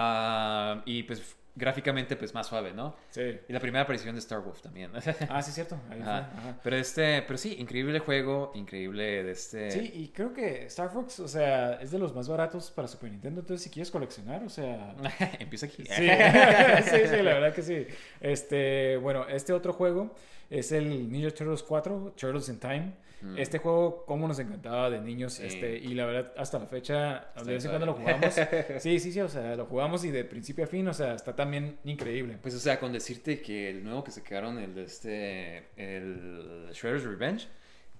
ah, 0.78 0.82
y 0.86 1.02
pues 1.04 1.36
gráficamente, 1.56 2.16
pues 2.16 2.34
más 2.34 2.48
suave, 2.48 2.72
¿no? 2.72 2.96
Sí. 3.10 3.38
Y 3.48 3.52
la 3.52 3.60
primera 3.60 3.82
aparición 3.82 4.14
de 4.14 4.18
Star 4.18 4.40
Wolf 4.40 4.60
también. 4.60 4.90
Ah, 5.28 5.42
sí, 5.42 5.52
cierto. 5.52 5.78
Ahí 5.90 6.00
fue, 6.00 6.12
ajá. 6.12 6.58
Pero 6.62 6.76
este, 6.76 7.22
pero 7.22 7.38
sí, 7.38 7.56
increíble 7.58 7.98
juego, 8.00 8.52
increíble 8.54 9.22
de 9.22 9.30
este. 9.30 9.70
Sí, 9.70 9.90
y 9.94 10.08
creo 10.08 10.32
que 10.32 10.66
Star 10.66 10.90
Fox, 10.90 11.20
o 11.20 11.28
sea, 11.28 11.74
es 11.74 11.90
de 11.90 11.98
los 11.98 12.14
más 12.14 12.28
baratos 12.28 12.70
para 12.70 12.88
Super 12.88 13.10
Nintendo, 13.10 13.40
entonces 13.40 13.62
si 13.62 13.70
quieres 13.70 13.90
coleccionar, 13.90 14.42
o 14.42 14.48
sea... 14.48 14.94
Empieza 15.38 15.66
aquí. 15.66 15.84
Sí, 15.84 16.08
sí, 16.90 17.08
sí, 17.08 17.22
la 17.22 17.34
verdad 17.34 17.54
que 17.54 17.62
sí. 17.62 17.86
Este, 18.20 18.96
bueno, 18.96 19.26
este 19.28 19.52
otro 19.52 19.72
juego 19.72 20.14
es 20.50 20.72
el 20.72 21.10
Ninja 21.10 21.30
Turtles 21.30 21.62
4, 21.62 22.14
Turtles 22.16 22.48
in 22.48 22.58
Time. 22.58 22.92
Mm. 23.24 23.38
Este 23.38 23.56
juego, 23.58 24.04
como 24.04 24.28
nos 24.28 24.38
encantaba 24.38 24.90
de 24.90 25.00
niños, 25.00 25.32
Sí. 25.32 25.46
este, 25.46 25.78
y 25.78 25.94
la 25.94 26.04
verdad, 26.04 26.32
hasta 26.36 26.58
la 26.58 26.66
fecha, 26.66 27.28
de 27.42 27.54
vez 27.54 27.64
en 27.64 27.70
cuando 27.70 27.86
lo 27.86 27.94
jugamos. 27.94 28.34
Sí, 28.80 29.00
sí, 29.00 29.12
sí, 29.12 29.20
o 29.20 29.28
sea, 29.28 29.56
lo 29.56 29.64
jugamos 29.64 30.04
y 30.04 30.10
de 30.10 30.24
principio 30.24 30.64
a 30.64 30.66
fin, 30.66 30.86
o 30.88 30.92
sea, 30.92 31.14
está 31.14 31.34
también 31.34 31.78
increíble. 31.84 32.36
Pues, 32.42 32.54
o 32.54 32.58
sea, 32.58 32.78
con 32.78 32.92
decirte 32.92 33.40
que 33.40 33.70
el 33.70 33.82
nuevo 33.82 34.04
que 34.04 34.10
sacaron, 34.10 34.58
el 34.58 34.74
de 34.74 34.84
este. 34.84 35.64
El 35.76 36.68
Shredder's 36.72 37.04
Revenge. 37.04 37.48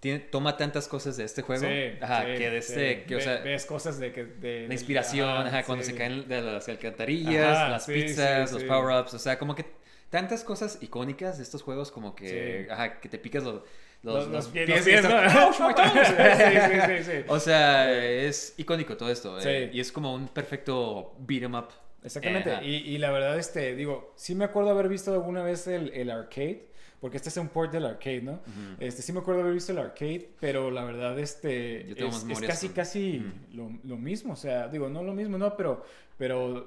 tiene, 0.00 0.18
toma 0.18 0.58
tantas 0.58 0.86
cosas 0.86 1.16
de 1.16 1.24
este 1.24 1.40
juego. 1.40 1.62
Sí, 1.64 1.96
ajá, 2.02 2.20
sí, 2.26 2.38
que 2.38 2.50
de 2.50 2.60
sí. 2.62 2.72
este, 2.72 3.04
que, 3.04 3.16
o 3.16 3.20
sea, 3.20 3.36
ves 3.38 3.64
cosas 3.64 3.98
de 3.98 4.12
que... 4.12 4.24
De, 4.26 4.68
la 4.68 4.74
inspiración, 4.74 5.30
ajá, 5.30 5.48
ajá, 5.48 5.62
cuando 5.64 5.82
sí. 5.82 5.92
se 5.92 5.96
caen 5.96 6.28
de 6.28 6.42
las 6.42 6.68
alcantarillas, 6.68 7.56
Ajá, 7.56 7.68
las 7.70 7.86
sí, 7.86 7.92
pizzas, 7.94 8.50
sí, 8.50 8.54
los 8.56 8.62
sí. 8.62 8.68
power-ups, 8.68 9.14
o 9.14 9.18
sea, 9.18 9.38
como 9.38 9.54
que 9.54 9.64
tantas 10.10 10.44
cosas 10.44 10.76
icónicas 10.82 11.38
de 11.38 11.42
estos 11.44 11.62
juegos, 11.62 11.90
como 11.90 12.14
que, 12.14 12.66
Sí. 12.66 12.70
ajá, 12.70 13.00
que 13.00 13.08
te 13.08 13.18
picas 13.18 13.44
los, 13.44 13.62
Los, 14.04 14.14
los, 14.14 14.24
los 14.26 14.32
los 14.32 14.46
pies, 14.48 14.66
pies 14.66 14.78
los 14.78 14.86
y 14.86 14.90
pies, 14.90 15.04
estás- 15.04 15.34
¿no? 15.34 15.46
¡Oh, 15.48 15.68
my 15.68 15.74
God! 15.74 16.04
sí, 16.04 16.58
sí, 16.70 16.80
sí, 17.04 17.10
sí. 17.10 17.24
O 17.28 17.40
sea, 17.40 17.92
es 17.92 18.54
icónico 18.58 18.96
todo 18.96 19.10
esto. 19.10 19.40
Sí. 19.40 19.48
eh, 19.48 19.70
y 19.72 19.80
es 19.80 19.90
como 19.90 20.14
un 20.14 20.28
perfecto 20.28 21.14
beat 21.18 21.42
'em 21.44 21.54
up. 21.54 21.68
Exactamente. 22.02 22.50
Ajá. 22.52 22.62
Y, 22.62 22.74
y 22.76 22.98
la 22.98 23.10
verdad, 23.10 23.38
este, 23.38 23.74
digo, 23.74 24.12
sí 24.14 24.34
me 24.34 24.44
acuerdo 24.44 24.70
haber 24.70 24.88
visto 24.88 25.12
alguna 25.12 25.42
vez 25.42 25.66
el, 25.66 25.90
el 25.94 26.10
arcade, 26.10 26.68
porque 27.04 27.18
este 27.18 27.28
es 27.28 27.36
un 27.36 27.48
port 27.48 27.70
del 27.70 27.84
arcade, 27.84 28.22
¿no? 28.22 28.40
Este, 28.80 29.02
sí 29.02 29.12
me 29.12 29.18
acuerdo 29.20 29.42
haber 29.42 29.52
visto 29.52 29.72
el 29.72 29.78
arcade, 29.78 30.26
pero 30.40 30.70
la 30.70 30.84
verdad, 30.84 31.18
este, 31.18 31.90
es, 31.90 32.24
casi, 32.46 32.68
con- 32.68 32.74
casi 32.74 33.26
lo, 33.52 33.70
lo 33.84 33.98
mismo. 33.98 34.32
O 34.32 34.36
sea, 34.36 34.68
digo, 34.68 34.88
no 34.88 35.02
lo 35.02 35.12
mismo, 35.12 35.36
no, 35.36 35.54
pero, 35.54 35.84
pero 36.16 36.66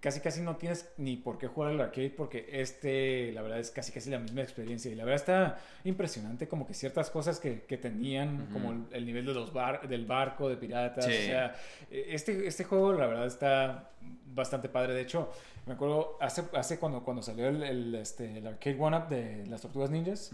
casi, 0.00 0.20
casi 0.20 0.40
no 0.40 0.56
tienes 0.56 0.90
ni 0.96 1.18
por 1.18 1.36
qué 1.36 1.48
jugar 1.48 1.72
el 1.72 1.80
arcade, 1.82 2.08
porque 2.08 2.48
este, 2.50 3.30
la 3.32 3.42
verdad, 3.42 3.58
es 3.60 3.70
casi, 3.72 3.92
casi 3.92 4.08
la 4.08 4.20
misma 4.20 4.40
experiencia. 4.40 4.90
Y 4.90 4.94
la 4.94 5.04
verdad 5.04 5.20
está 5.20 5.58
impresionante, 5.84 6.48
como 6.48 6.66
que 6.66 6.72
ciertas 6.72 7.10
cosas 7.10 7.38
que, 7.38 7.60
que 7.68 7.76
tenían, 7.76 8.46
como 8.54 8.72
el, 8.72 8.84
el 8.90 9.04
nivel 9.04 9.26
de 9.26 9.34
los 9.34 9.52
bar, 9.52 9.86
del 9.86 10.06
barco, 10.06 10.48
de 10.48 10.56
piratas, 10.56 11.04
Sí. 11.04 11.12
o 11.12 11.24
sea, 11.26 11.54
este, 11.90 12.46
este 12.46 12.64
juego, 12.64 12.94
la 12.94 13.06
verdad, 13.06 13.26
está 13.26 13.90
bastante 14.34 14.68
padre. 14.68 14.94
De 14.94 15.02
hecho, 15.02 15.30
me 15.66 15.74
acuerdo 15.74 16.16
hace, 16.20 16.44
hace 16.54 16.78
cuando, 16.78 17.02
cuando 17.02 17.22
salió 17.22 17.48
el, 17.48 17.94
este, 17.94 18.38
el 18.38 18.46
arcade 18.46 18.76
one-up 18.78 19.08
de 19.08 19.46
las 19.46 19.60
Tortugas 19.62 19.90
Ninjas, 19.90 20.32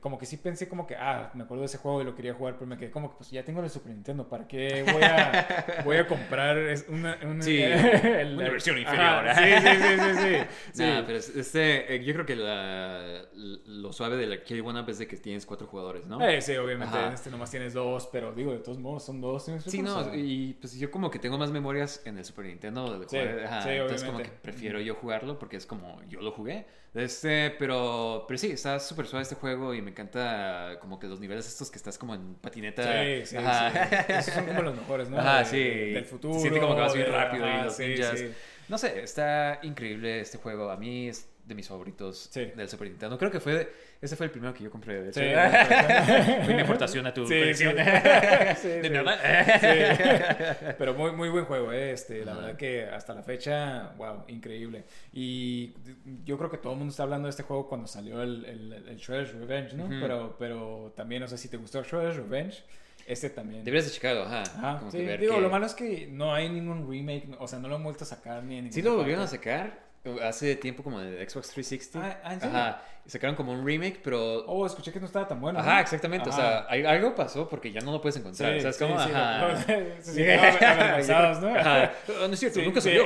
como 0.00 0.16
que 0.16 0.26
sí 0.26 0.36
pensé 0.36 0.68
como 0.68 0.86
que, 0.86 0.94
ah, 0.96 1.30
me 1.34 1.42
acuerdo 1.42 1.62
de 1.62 1.66
ese 1.66 1.76
juego 1.76 2.00
y 2.00 2.04
lo 2.04 2.14
quería 2.14 2.34
jugar, 2.34 2.54
pero 2.54 2.66
me 2.66 2.78
quedé 2.78 2.90
como 2.90 3.10
que, 3.10 3.16
pues 3.18 3.30
ya 3.30 3.44
tengo 3.44 3.62
el 3.62 3.68
Super 3.68 3.92
Nintendo, 3.92 4.28
¿para 4.28 4.46
qué 4.46 4.84
voy 4.84 5.02
a, 5.02 5.82
voy 5.84 5.96
a 5.96 6.06
comprar 6.06 6.56
una, 6.88 7.18
una, 7.24 7.42
Sí, 7.42 7.60
el- 7.62 8.36
una 8.38 8.48
versión 8.48 8.78
inferior. 8.78 9.24
Sí, 9.34 9.42
sí, 9.42 9.76
sí, 9.82 9.98
sí, 9.98 10.22
sí. 10.22 10.46
Sí. 10.74 10.82
Nah, 10.84 11.02
pero 11.04 11.18
es- 11.18 11.34
este, 11.36 11.96
eh, 11.96 12.04
yo 12.04 12.14
creo 12.14 12.24
que 12.24 12.36
la- 12.36 13.22
lo 13.34 13.92
suave 13.92 14.16
del 14.16 14.32
arcade 14.32 14.60
one 14.60 14.80
up 14.80 14.88
es 14.88 14.98
de 14.98 15.06
que 15.08 15.16
tienes 15.16 15.44
cuatro 15.44 15.66
jugadores, 15.66 16.06
¿no? 16.06 16.24
Eh, 16.26 16.40
sí, 16.40 16.54
obviamente, 16.56 16.96
en 16.98 17.12
este 17.12 17.30
nomás 17.30 17.50
tienes 17.50 17.74
dos, 17.74 18.08
pero 18.12 18.32
digo, 18.32 18.52
de 18.52 18.60
todos 18.60 18.78
modos 18.78 19.04
son 19.04 19.20
dos. 19.20 19.50
¿sí 19.66 19.82
no, 19.82 20.14
y 20.14 20.54
pues 20.60 20.74
yo 20.78 20.90
como 20.90 21.10
que 21.10 21.18
tengo 21.18 21.38
más 21.38 21.50
memorias 21.50 22.02
en 22.06 22.18
el 22.18 22.24
Super 22.24 22.46
Nintendo 22.46 22.98
de 23.00 23.08
Sí, 23.08 23.18
jugar, 23.18 23.44
ajá, 23.44 23.72
entonces 23.74 24.04
como 24.04 24.18
que 24.18 24.22
obviamente. 24.24 24.42
prefiero 24.42 24.80
yo 24.80 24.94
jugarlo 24.94 25.38
porque 25.38 25.56
es 25.56 25.66
como 25.66 26.00
yo 26.08 26.20
lo 26.20 26.30
jugué. 26.30 26.66
Este, 26.94 27.50
pero 27.58 28.26
pero 28.28 28.36
sí, 28.36 28.50
está 28.50 28.78
súper 28.78 29.06
suave 29.06 29.22
este 29.22 29.34
juego 29.34 29.72
y 29.72 29.80
me 29.80 29.92
encanta 29.92 30.76
como 30.80 30.98
que 30.98 31.06
los 31.06 31.20
niveles 31.20 31.46
estos 31.48 31.70
que 31.70 31.78
estás 31.78 31.96
como 31.96 32.14
en 32.14 32.34
patineta. 32.34 32.82
Sí, 33.02 33.24
sí, 33.26 33.36
Ajá. 33.38 33.70
sí. 33.88 34.12
Esos 34.12 34.34
son 34.34 34.44
como 34.46 34.60
los 34.62 34.76
mejores, 34.76 35.08
¿no? 35.08 35.18
Ajá, 35.18 35.38
De- 35.38 35.44
sí. 35.46 35.92
Del 35.94 36.04
futuro. 36.04 36.34
Se 36.34 36.40
siente 36.42 36.60
como 36.60 36.74
que 36.74 36.80
vas 36.82 36.94
bien 36.94 37.10
rápido 37.10 37.46
y 37.48 37.62
los 37.62 37.74
sí, 37.76 37.86
ninjas. 37.86 38.18
sí. 38.18 38.30
No 38.68 38.76
sé, 38.78 39.02
está 39.02 39.58
increíble 39.62 40.20
este 40.20 40.36
juego. 40.38 40.70
A 40.70 40.76
mí 40.76 41.08
es 41.08 41.28
de 41.44 41.54
mis 41.56 41.66
favoritos 41.68 42.28
Sí. 42.32 42.52
del 42.54 42.68
Super 42.68 42.88
Nintendo. 42.88 43.18
Creo 43.18 43.30
que 43.30 43.40
fue 43.40 43.72
ese 44.00 44.16
fue 44.16 44.26
el 44.26 44.32
primero 44.32 44.52
que 44.54 44.64
yo 44.64 44.70
compré, 44.70 45.02
de 45.02 45.08
hecho. 45.10 45.20
Sí, 45.20 45.26
fue 46.44 46.54
mi 46.54 46.62
aportación 46.62 47.06
a 47.06 47.12
tu 47.14 47.26
Sí, 47.26 47.38
colección. 47.38 47.74
sí. 47.76 47.82
Sí, 48.62 48.68
¿De 48.68 48.82
sí. 48.82 48.88
verdad? 48.88 49.18
Sí. 49.60 50.66
Pero 50.78 50.94
muy, 50.94 51.12
muy 51.12 51.28
buen 51.28 51.44
juego, 51.44 51.72
¿eh? 51.72 51.92
Este, 51.92 52.24
la 52.24 52.34
verdad 52.34 52.56
que 52.56 52.84
hasta 52.86 53.14
la 53.14 53.22
fecha, 53.22 53.92
wow, 53.96 54.24
increíble. 54.28 54.84
Y 55.12 55.74
yo 56.24 56.38
creo 56.38 56.50
que 56.50 56.58
todo 56.58 56.72
el 56.72 56.78
mundo 56.78 56.90
está 56.90 57.02
hablando 57.04 57.26
de 57.26 57.30
este 57.30 57.42
juego 57.42 57.68
cuando 57.68 57.86
salió 57.86 58.22
el, 58.22 58.44
el, 58.44 58.72
el 58.88 58.96
Shredder's 58.96 59.34
Revenge, 59.34 59.74
¿no? 59.74 59.88
Pero, 60.00 60.36
pero 60.38 60.92
también, 60.96 61.22
no 61.22 61.28
sé 61.28 61.38
si 61.38 61.48
te 61.48 61.56
gustó 61.56 61.82
Shredder's 61.82 62.16
Revenge, 62.16 62.62
este 63.06 63.30
también. 63.30 63.64
Deberías 63.64 63.86
de 63.86 63.92
checarlo, 63.92 64.22
ajá. 64.22 64.42
Ajá, 64.42 64.78
como 64.78 64.90
sí, 64.90 64.98
que 64.98 65.06
ver 65.06 65.20
digo, 65.20 65.34
que- 65.36 65.40
lo 65.40 65.50
malo 65.50 65.66
es 65.66 65.74
que 65.74 66.06
no 66.10 66.32
hay 66.34 66.48
ningún 66.48 66.88
remake, 66.90 67.28
o 67.38 67.48
sea, 67.48 67.58
no 67.58 67.68
lo 67.68 67.76
han 67.76 67.82
vuelto 67.84 68.04
a 68.04 68.06
sacar 68.06 68.42
ni 68.44 68.58
en 68.58 68.72
Sí 68.72 68.76
ninguna 68.78 68.92
lo 68.92 68.98
volvieron 68.98 69.24
a 69.24 69.28
sacar 69.28 69.91
hace 70.22 70.56
tiempo 70.56 70.82
como 70.82 71.00
de 71.00 71.18
Xbox 71.28 71.50
360. 71.50 72.20
Ah, 72.24 72.34
¿en 72.34 72.40
serio? 72.40 72.56
Ajá. 72.58 72.82
Sacaron 73.06 73.34
como 73.34 73.50
un 73.52 73.66
remake, 73.66 74.00
pero... 74.02 74.44
Oh, 74.46 74.64
escuché 74.64 74.92
que 74.92 75.00
no 75.00 75.06
estaba 75.06 75.26
tan 75.26 75.40
bueno. 75.40 75.58
Ajá, 75.58 75.74
¿no? 75.74 75.80
exactamente. 75.80 76.28
O 76.28 76.32
Ajá. 76.32 76.66
sea, 76.68 76.90
algo 76.90 77.14
pasó 77.16 77.48
porque 77.48 77.72
ya 77.72 77.80
no 77.80 77.90
lo 77.92 78.00
puedes 78.00 78.16
encontrar. 78.16 78.60
¿Sabes 78.60 78.76
sí, 78.76 78.84
cómo? 78.84 79.02
sí, 79.02 79.10
Ajá. 79.12 79.48
lo- 79.48 79.56
se 79.60 80.02
sintieron 80.02 80.44
avergonzados, 80.64 81.40
¿no? 81.40 81.54
Ajá. 81.58 81.92
No, 82.08 82.26
es 82.26 82.38
cierto, 82.38 82.60
Sí, 82.60 82.66
nunca 82.66 82.80
sí. 82.80 82.88
salió. 82.90 83.04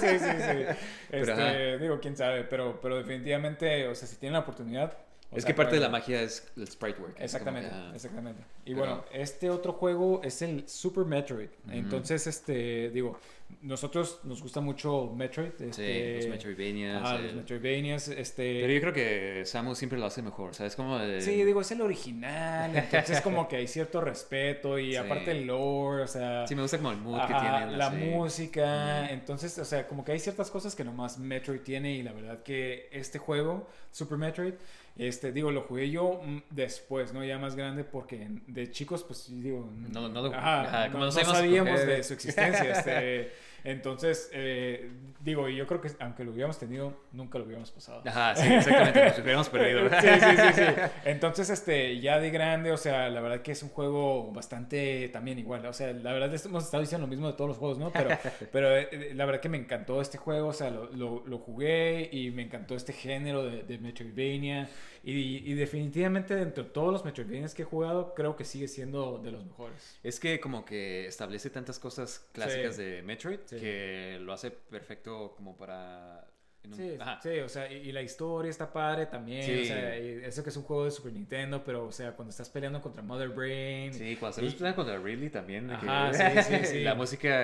sí, 0.00 0.18
sí, 0.18 0.26
sí. 0.26 0.84
Pero, 1.10 1.32
Este, 1.34 1.78
digo, 1.78 2.00
quién 2.00 2.16
sabe, 2.16 2.44
pero, 2.44 2.80
pero 2.80 2.96
definitivamente, 2.98 3.86
o 3.86 3.94
sea, 3.94 4.08
si 4.08 4.16
tienen 4.16 4.32
la 4.34 4.40
oportunidad. 4.40 4.96
o 5.30 5.36
es 5.36 5.42
sea, 5.42 5.48
que 5.48 5.54
parte 5.54 5.74
de 5.74 5.80
la 5.82 5.88
magia 5.90 6.22
es 6.22 6.50
el 6.56 6.66
sprite 6.68 7.00
work. 7.00 7.14
es 7.18 7.24
Exactamente, 7.24 7.68
como 7.70 7.90
que, 7.90 7.96
exactamente. 7.96 8.42
Y 8.64 8.74
Pero- 8.74 8.78
bueno, 8.86 9.04
este 9.12 9.50
otro 9.50 9.74
juego 9.74 10.22
es 10.24 10.40
el 10.40 10.66
Super 10.68 11.04
Metroid. 11.04 11.50
Entonces, 11.70 12.26
este, 12.26 12.88
digo, 12.90 13.18
nosotros 13.60 14.20
nos 14.24 14.42
gusta 14.42 14.60
mucho 14.60 15.12
Metroid. 15.14 15.50
Sí, 15.58 15.64
Este, 15.66 16.16
los 16.16 16.26
Metroidvanias. 16.28 17.02
Ah, 17.04 17.16
el- 17.16 17.24
los 17.26 17.34
Metroidvanias, 17.34 18.08
este... 18.08 18.60
Pero 18.60 18.72
yo 18.72 18.80
creo 18.80 18.92
que 18.92 19.42
Samus 19.44 19.78
siempre 19.78 19.98
lo 19.98 20.06
hace 20.06 20.22
mejor, 20.22 20.54
¿sabes? 20.54 20.74
Como 20.74 20.98
de- 20.98 21.20
Sí, 21.20 21.44
digo, 21.44 21.60
es 21.60 21.70
el 21.72 21.80
original, 21.82 22.74
entonces 22.76 23.20
como 23.20 23.46
que 23.48 23.56
hay 23.56 23.66
cierto 23.68 24.00
respeto 24.00 24.78
y 24.78 24.92
Sí. 24.92 24.96
aparte 24.96 25.30
el 25.32 25.46
lore, 25.46 26.02
o 26.04 26.08
sea... 26.08 26.46
Sí, 26.46 26.54
me 26.54 26.62
gusta 26.62 26.78
como 26.78 26.90
el 26.92 26.98
mood 26.98 27.16
que 27.26 27.32
Ajá, 27.34 27.58
tienen. 27.58 27.78
la 27.78 27.90
música, 27.90 29.10
entonces, 29.10 29.58
o 29.58 29.64
sea, 29.64 29.86
como 29.86 30.04
que 30.04 30.12
hay 30.12 30.18
ciertas 30.18 30.50
cosas 30.50 30.74
que 30.74 30.84
nomás 30.84 31.18
Metroid 31.18 31.60
tiene 31.60 31.92
y 31.94 32.02
la 32.02 32.12
verdad 32.12 32.42
que 32.42 32.88
este 32.92 33.18
juego, 33.18 33.68
Super 33.90 34.18
Metroid, 34.18 34.54
este, 34.96 35.32
digo, 35.32 35.50
lo 35.50 35.62
jugué 35.62 35.90
yo 35.90 36.20
mm, 36.24 36.38
después, 36.50 37.12
¿no? 37.14 37.24
Ya 37.24 37.38
más 37.38 37.56
grande 37.56 37.84
porque 37.84 38.28
de 38.46 38.70
chicos, 38.70 39.02
pues, 39.04 39.26
digo, 39.40 39.68
No- 39.92 40.08
no 40.08 40.22
lo- 40.22 40.34
ajá, 40.34 40.62
ajá, 40.62 40.88
no- 40.88 40.98
no 40.98 41.04
no 41.06 41.12
sabíamos 41.12 41.36
sabíamos 41.38 41.72
escoger. 41.74 41.96
de 41.96 42.02
su 42.02 42.14
existencia, 42.14 42.72
este, 42.72 43.32
entonces, 43.64 44.30
eh, 44.32 44.90
digo, 45.20 45.48
y 45.48 45.56
yo 45.56 45.66
creo 45.66 45.80
que 45.80 45.90
aunque 46.00 46.24
lo 46.24 46.32
hubiéramos 46.32 46.58
tenido, 46.58 46.94
nunca 47.12 47.38
lo 47.38 47.44
hubiéramos 47.44 47.70
pasado. 47.70 48.02
Ajá, 48.06 48.34
sí, 48.34 48.52
exactamente. 48.52 49.04
Nos 49.04 49.18
hubiéramos 49.18 49.48
perdido. 49.48 49.82
Sí, 50.02 50.08
sí, 50.08 50.36
sí, 50.36 50.52
sí. 50.54 50.62
Entonces, 51.04 51.50
este, 51.50 52.00
ya 52.00 52.18
de 52.18 52.30
grande, 52.30 52.72
o 52.72 52.76
sea, 52.76 53.08
la 53.08 53.20
verdad 53.20 53.42
que 53.42 53.52
es 53.52 53.62
un 53.62 53.68
juego 53.68 54.32
bastante 54.32 55.08
también 55.12 55.38
igual. 55.38 55.64
O 55.66 55.72
sea, 55.72 55.92
la 55.92 56.12
verdad 56.12 56.34
hemos 56.44 56.64
estado 56.64 56.80
diciendo 56.80 57.06
lo 57.06 57.10
mismo 57.10 57.28
de 57.28 57.34
todos 57.34 57.48
los 57.48 57.58
juegos, 57.58 57.78
¿no? 57.78 57.92
Pero, 57.92 58.10
pero 58.52 58.76
eh, 58.76 59.12
la 59.14 59.24
verdad 59.26 59.40
que 59.40 59.48
me 59.48 59.58
encantó 59.58 60.00
este 60.00 60.18
juego, 60.18 60.48
o 60.48 60.52
sea, 60.52 60.70
lo, 60.70 60.90
lo, 60.92 61.22
lo 61.26 61.38
jugué 61.38 62.08
y 62.10 62.30
me 62.30 62.42
encantó 62.42 62.74
este 62.74 62.92
género 62.92 63.44
de, 63.44 63.62
de 63.62 63.78
Metroidvania. 63.78 64.68
Y, 65.04 65.50
y 65.50 65.54
definitivamente, 65.54 66.36
dentro 66.36 66.62
de 66.62 66.70
todos 66.70 66.92
los 66.92 67.04
Metroidvanias 67.04 67.54
que 67.54 67.62
he 67.62 67.64
jugado, 67.64 68.14
creo 68.14 68.36
que 68.36 68.44
sigue 68.44 68.68
siendo 68.68 69.18
de 69.18 69.32
los 69.32 69.44
mejores. 69.44 69.98
Es 70.04 70.20
que 70.20 70.38
como 70.38 70.64
que 70.64 71.06
establece 71.06 71.50
tantas 71.50 71.78
cosas 71.80 72.28
clásicas 72.32 72.76
Sí. 72.76 72.82
de 72.84 73.02
Metroid 73.02 73.40
Sí. 73.46 73.56
que 73.56 74.18
lo 74.20 74.32
hace 74.32 74.50
perfecto 74.52 75.34
como 75.36 75.56
para... 75.56 76.24
un- 76.64 76.74
Sí, 76.74 76.96
sí, 77.20 77.40
o 77.40 77.48
sea, 77.48 77.72
y, 77.72 77.88
y 77.88 77.90
la 77.90 78.02
historia 78.02 78.48
está 78.48 78.72
padre 78.72 79.06
también. 79.06 79.42
Sí. 79.42 79.62
O 79.62 79.64
sea, 79.64 79.98
y 79.98 80.20
eso 80.24 80.44
que 80.44 80.50
es 80.50 80.56
un 80.56 80.62
juego 80.62 80.84
de 80.84 80.92
Super 80.92 81.12
Nintendo, 81.12 81.64
pero, 81.64 81.86
o 81.86 81.90
sea, 81.90 82.12
cuando 82.12 82.30
estás 82.30 82.48
peleando 82.48 82.80
contra 82.80 83.02
Mother 83.02 83.30
Brain. 83.30 83.92
Sí, 83.92 84.14
cuando 84.14 84.40
y- 84.42 84.50
se 84.50 84.56
pelean 84.56 84.74
contra 84.74 84.96
Ridley 84.98 85.30
también. 85.30 85.66
que- 85.66 85.74
Ajá, 85.88 86.12
sí, 86.14 86.42
sí, 86.44 86.64
sí. 86.66 86.80
la 86.84 86.94
música, 86.94 87.36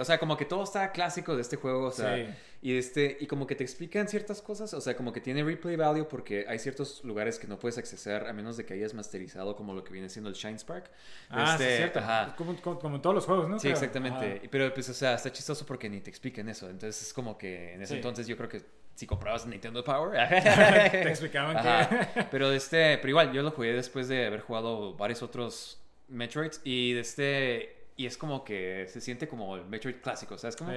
o 0.00 0.04
sea, 0.04 0.18
como 0.18 0.36
que 0.36 0.44
todo 0.44 0.64
está 0.64 0.90
clásico 0.90 1.36
de 1.36 1.42
este 1.42 1.54
juego, 1.54 1.86
o 1.86 1.92
sea. 1.92 2.36
Y 2.66 2.76
este, 2.78 3.16
y 3.20 3.26
como 3.28 3.46
que 3.46 3.54
te 3.54 3.62
explican 3.62 4.08
ciertas 4.08 4.42
cosas, 4.42 4.74
o 4.74 4.80
sea, 4.80 4.96
como 4.96 5.12
que 5.12 5.20
tiene 5.20 5.44
replay 5.44 5.76
value 5.76 6.08
porque 6.08 6.46
hay 6.48 6.58
ciertos 6.58 7.04
lugares 7.04 7.38
que 7.38 7.46
no 7.46 7.58
puedes 7.60 7.78
accesar 7.78 8.26
a 8.26 8.32
menos 8.32 8.56
de 8.56 8.64
que 8.66 8.74
hayas 8.74 8.92
masterizado 8.92 9.54
como 9.54 9.72
lo 9.72 9.84
que 9.84 9.92
viene 9.92 10.08
siendo 10.08 10.28
el 10.30 10.34
Shine 10.34 10.58
Spark. 10.58 10.90
Ah, 11.30 11.54
sí, 11.56 11.62
Este, 11.62 11.70
es 11.72 11.76
cierto. 11.78 11.98
Ajá. 12.00 12.34
Como, 12.36 12.60
como- 12.60 12.78
como 12.80 12.96
en 12.96 13.02
todos 13.02 13.14
los 13.14 13.24
juegos, 13.24 13.48
¿no? 13.48 13.58
Sí, 13.60 13.68
exactamente. 13.68 14.38
Ajá. 14.38 14.48
Pero 14.50 14.74
pues, 14.74 14.88
o 14.88 14.94
sea, 14.94 15.14
está 15.14 15.30
chistoso 15.30 15.64
porque 15.64 15.88
ni 15.88 16.00
te 16.00 16.10
explican 16.10 16.48
eso. 16.48 16.68
Entonces 16.68 17.00
es 17.06 17.12
como 17.12 17.38
que 17.38 17.74
en 17.74 17.82
ese 17.82 17.92
Sí. 17.92 17.96
entonces 17.98 18.26
yo 18.26 18.36
creo 18.36 18.48
que 18.48 18.62
si 18.96 19.06
comprabas 19.06 19.46
Nintendo 19.46 19.84
Power. 19.84 20.18
Te 20.90 21.08
explicaban 21.08 21.56
que. 21.62 22.22
Pero 22.32 22.50
este, 22.50 22.98
pero 22.98 23.10
igual, 23.10 23.32
yo 23.32 23.42
lo 23.42 23.52
jugué 23.52 23.74
después 23.74 24.08
de 24.08 24.26
haber 24.26 24.40
jugado 24.40 24.94
varios 24.96 25.22
otros 25.22 25.80
Metroids. 26.08 26.60
Y 26.64 26.94
de 26.94 27.00
este. 27.00 27.75
Y 27.96 28.04
es 28.06 28.18
como 28.18 28.44
que 28.44 28.86
se 28.88 29.00
siente 29.00 29.26
como 29.26 29.56
el 29.56 29.64
Metroid 29.66 29.96
clásico, 30.02 30.36
¿sabes? 30.36 30.56
Como, 30.56 30.70
Sí, 30.70 30.76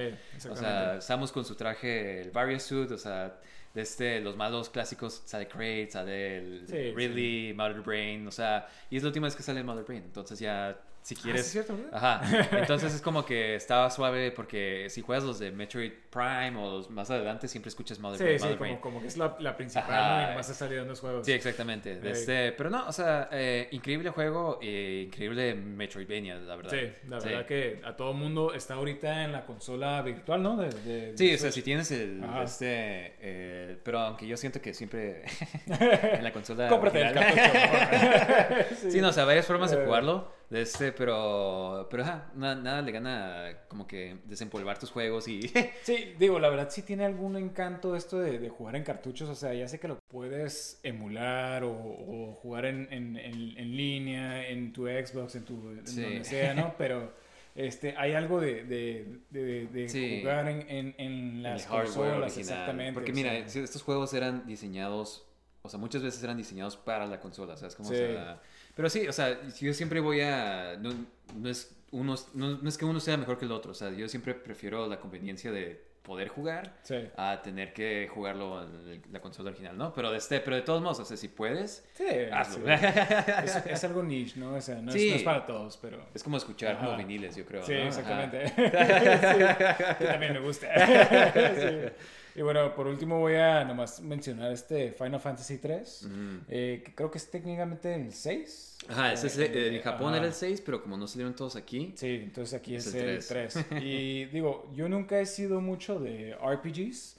o 0.50 0.56
exactamente. 0.56 0.56
sea, 0.56 1.02
Samus 1.02 1.32
con 1.34 1.44
su 1.46 1.56
traje, 1.56 2.22
el 2.22 2.32
Various 2.32 2.64
Suit, 2.64 2.90
o 2.92 2.98
sea, 2.98 3.40
de 3.74 3.82
este, 3.82 4.22
los 4.22 4.38
malos 4.38 4.70
clásicos, 4.70 5.22
sale 5.26 5.48
Kraid, 5.48 5.90
sale 5.90 6.38
el 6.38 6.68
Sí, 6.68 6.92
Ridley, 6.94 7.54
Mother 7.54 7.82
Brain, 7.82 8.26
o 8.28 8.32
sea, 8.32 8.68
y 8.90 8.98
es 8.98 9.04
la 9.04 9.10
última 9.10 9.28
vez 9.28 9.36
que 9.36 9.44
sale 9.44 9.60
el 9.60 9.66
Mother 9.66 9.84
Brain, 9.86 10.04
entonces 10.04 10.40
ya 10.40 10.80
si 11.10 11.16
quieres. 11.16 11.42
Ah, 11.42 11.44
sí, 11.44 11.48
es 11.48 11.66
cierto, 11.66 11.76
¿verdad? 11.76 12.22
Ajá. 12.22 12.50
Entonces 12.60 12.94
es 12.94 13.02
como 13.02 13.26
que 13.26 13.56
estaba 13.56 13.90
suave 13.90 14.32
porque 14.32 14.86
si 14.90 15.02
juegas 15.02 15.24
los 15.24 15.40
de 15.40 15.52
Metroid 15.52 15.92
Prime 16.12 16.56
o 16.56 16.78
los 16.78 16.90
más 16.92 17.10
adelante 17.10 17.48
siempre 17.48 17.70
escuchas 17.70 17.98
Mother, 17.98 18.20
Sí, 18.20 18.38
sí, 18.38 18.44
Mother 18.44 18.58
como, 18.60 18.82
como 18.82 19.02
que 19.02 19.08
es 19.08 19.18
la, 19.18 19.36
la 19.40 19.58
principal. 19.58 20.34
Y 20.34 20.36
más 20.36 20.48
ha 20.52 20.54
salido 20.54 20.84
en 20.84 20.88
los 20.88 21.00
juegos. 21.00 21.26
Sí, 21.26 21.32
exactamente. 21.32 22.00
Este, 22.04 22.52
pero 22.52 22.70
no, 22.70 22.88
o 22.88 22.92
sea, 22.92 23.28
eh, 23.32 23.70
increíble 23.72 24.12
juego, 24.12 24.60
eh, 24.62 25.06
increíble 25.08 25.56
Metroidvania, 25.56 26.36
la 26.36 26.56
verdad. 26.56 26.72
Sí, 26.72 26.92
la 27.08 27.18
verdad 27.18 27.46
que 27.48 27.82
a 27.84 27.96
todo 27.96 28.14
mundo 28.14 28.54
está 28.54 28.76
ahorita 28.76 29.24
en 29.24 29.32
la 29.32 29.46
consola 29.48 30.04
virtual, 30.04 30.44
¿no? 30.44 30.58
De, 30.58 30.70
de- 30.70 31.18
Sí, 31.18 31.34
o 31.34 31.38
sea, 31.40 31.52
si 31.52 31.64
tienes 31.64 31.90
el, 31.90 32.24
Ajá. 32.24 32.44
este, 32.44 33.16
eh, 33.20 33.78
pero 33.84 33.98
aunque 34.00 34.28
yo 34.28 34.38
siento 34.38 34.62
que 34.62 34.76
siempre 34.76 35.24
en 35.66 36.24
la 36.24 36.32
consola 36.32 36.68
Cómprate 36.70 37.02
el 37.02 37.14
cartucho. 37.16 38.92
Sí, 38.92 39.02
no, 39.02 39.10
o 39.10 39.14
sea, 39.14 39.26
varias 39.26 39.48
formas 39.48 39.72
de 39.72 39.84
jugarlo, 39.84 40.32
de 40.50 40.62
este, 40.64 40.92
pero, 40.92 41.88
pero 41.92 42.04
ajá, 42.04 42.32
na- 42.36 42.56
nada 42.56 42.82
le 42.82 42.92
gana 42.92 43.60
como 43.68 43.86
que 43.86 44.18
desempolvar 44.26 44.80
tus 44.80 44.90
juegos 44.90 45.28
y... 45.28 45.42
Sí, 45.84 46.16
digo, 46.18 46.40
la 46.40 46.50
verdad 46.50 46.70
sí 46.72 46.82
tiene 46.82 47.06
algún 47.06 47.38
encanto 47.38 47.96
esto 47.96 48.18
de, 48.20 48.40
de 48.40 48.50
jugar 48.50 48.76
en 48.76 48.84
cartuchos. 48.84 49.30
O 49.30 49.36
sea, 49.36 49.54
ya 49.54 49.68
sé 49.68 49.80
que 49.80 49.88
lo 49.88 50.00
puedes 50.08 50.80
emular 50.84 51.64
o, 51.64 51.72
o 51.72 52.34
jugar 52.42 52.66
en, 52.66 52.88
en, 52.92 53.16
en- 53.18 53.58
en 53.58 53.78
línea, 53.78 54.48
en 54.48 54.74
tu 54.74 54.88
Xbox, 54.88 55.36
en 55.36 55.46
tu 55.46 55.76
Sí. 55.84 56.02
donde 56.02 56.24
sea, 56.24 56.54
¿no? 56.56 56.74
Pero 56.78 57.14
este, 57.56 57.94
hay 57.98 58.14
algo 58.14 58.40
de, 58.42 58.64
de, 58.64 59.20
de, 59.30 59.68
de 59.68 59.90
Sí. 59.90 60.20
jugar 60.22 60.48
en, 60.48 60.66
en, 60.70 60.96
en 60.98 61.44
las 61.44 61.64
el 61.66 61.70
consolas, 61.70 62.14
original. 62.24 62.40
exactamente. 62.40 62.94
Porque 62.94 63.12
o 63.12 63.16
mira, 63.16 63.48
sea, 63.48 63.64
estos 63.64 63.84
juegos 63.84 64.14
eran 64.16 64.46
diseñados, 64.48 65.26
o 65.62 65.70
sea, 65.70 65.78
muchas 65.80 66.02
veces 66.02 66.24
eran 66.24 66.38
diseñados 66.38 66.76
para 66.78 67.06
la 67.06 67.20
consola, 67.20 67.56
¿sabes? 67.58 67.76
Como, 67.76 67.90
o 67.90 67.92
Sí. 67.92 67.98
sea, 68.00 68.42
pero 68.80 68.90
sí, 68.90 69.06
o 69.10 69.12
sea, 69.12 69.38
yo 69.60 69.74
siempre 69.74 70.00
voy 70.00 70.22
a... 70.22 70.78
No, 70.80 70.92
no 71.36 71.50
es 71.50 71.78
uno, 71.92 72.16
no, 72.34 72.60
no 72.60 72.70
es 72.70 72.78
que 72.78 72.86
uno 72.86 73.02
sea 73.02 73.18
mejor 73.18 73.38
que 73.38 73.44
el 73.44 73.52
otro, 73.52 73.72
o 73.72 73.74
sea, 73.74 73.90
yo 73.92 74.08
siempre 74.08 74.34
prefiero 74.34 74.88
la 74.88 75.02
conveniencia 75.02 75.52
de 75.52 75.84
poder 76.02 76.30
jugar 76.30 76.78
sí. 76.84 76.96
a 77.18 77.42
tener 77.42 77.74
que 77.74 78.08
jugarlo 78.10 78.64
en 78.64 79.02
la 79.12 79.20
consola 79.20 79.50
original, 79.50 79.78
¿no? 79.78 79.92
Pero 79.92 80.12
de, 80.12 80.18
este, 80.18 80.40
pero 80.40 80.56
de 80.56 80.62
todos 80.62 80.82
modos, 80.82 81.02
o 81.02 81.04
sea, 81.04 81.18
si 81.18 81.28
puedes, 81.28 81.86
Sí, 81.94 82.06
hazlo. 82.32 82.66
sí. 82.66 82.72
Es, 83.44 83.56
es 83.66 83.84
algo 83.84 84.02
niche, 84.02 84.40
¿no? 84.40 84.54
O 84.54 84.62
sea, 84.62 84.76
no, 84.76 84.94
es, 84.94 85.10
no 85.10 85.16
es 85.16 85.24
para 85.24 85.46
todos, 85.46 85.76
pero... 85.76 86.06
Es 86.14 86.24
como 86.24 86.38
escuchar 86.38 86.78
Ajá. 86.78 86.86
como 86.86 86.98
viniles, 87.00 87.36
yo 87.36 87.46
creo. 87.46 87.66
Sí, 87.66 87.74
¿no? 87.74 87.80
Exactamente. 87.82 88.50
También 90.06 90.32
me 90.32 90.40
gusta. 90.40 90.70
Y 92.36 92.42
bueno, 92.42 92.74
por 92.76 92.88
último 92.88 93.20
voy 93.20 93.36
a 93.36 93.64
nomás 93.66 94.00
mencionar 94.02 94.52
este 94.52 94.92
Final 94.92 95.20
Fantasy 95.20 95.58
3, 95.58 96.04
Mm. 96.10 96.38
eh, 96.48 96.82
que 96.86 96.96
creo 96.96 97.12
que 97.12 97.18
es 97.18 97.30
técnicamente 97.30 97.94
el 97.96 98.14
6. 98.14 98.78
Ajá, 98.88 99.12
ese 99.12 99.28
es, 99.28 99.38
Eh, 99.38 99.76
en 99.76 99.82
Japón 99.82 100.10
ajá. 100.10 100.18
era 100.18 100.28
el 100.28 100.34
6, 100.34 100.62
pero 100.66 100.82
como 100.82 100.96
no 100.96 101.06
salieron 101.08 101.36
todos 101.36 101.56
aquí. 101.58 101.94
Sí, 101.98 102.22
entonces 102.24 102.54
aquí 102.58 102.76
es, 102.76 102.88
Es 102.88 102.96
el 102.96 103.10
el 103.10 103.26
3. 103.28 103.56
Y 103.84 104.26
digo, 104.26 104.72
yo 104.74 104.88
nunca 104.88 105.20
he 105.20 105.26
sido 105.26 105.60
mucho 105.60 106.00
de 106.00 106.34
RPGs, 106.36 107.18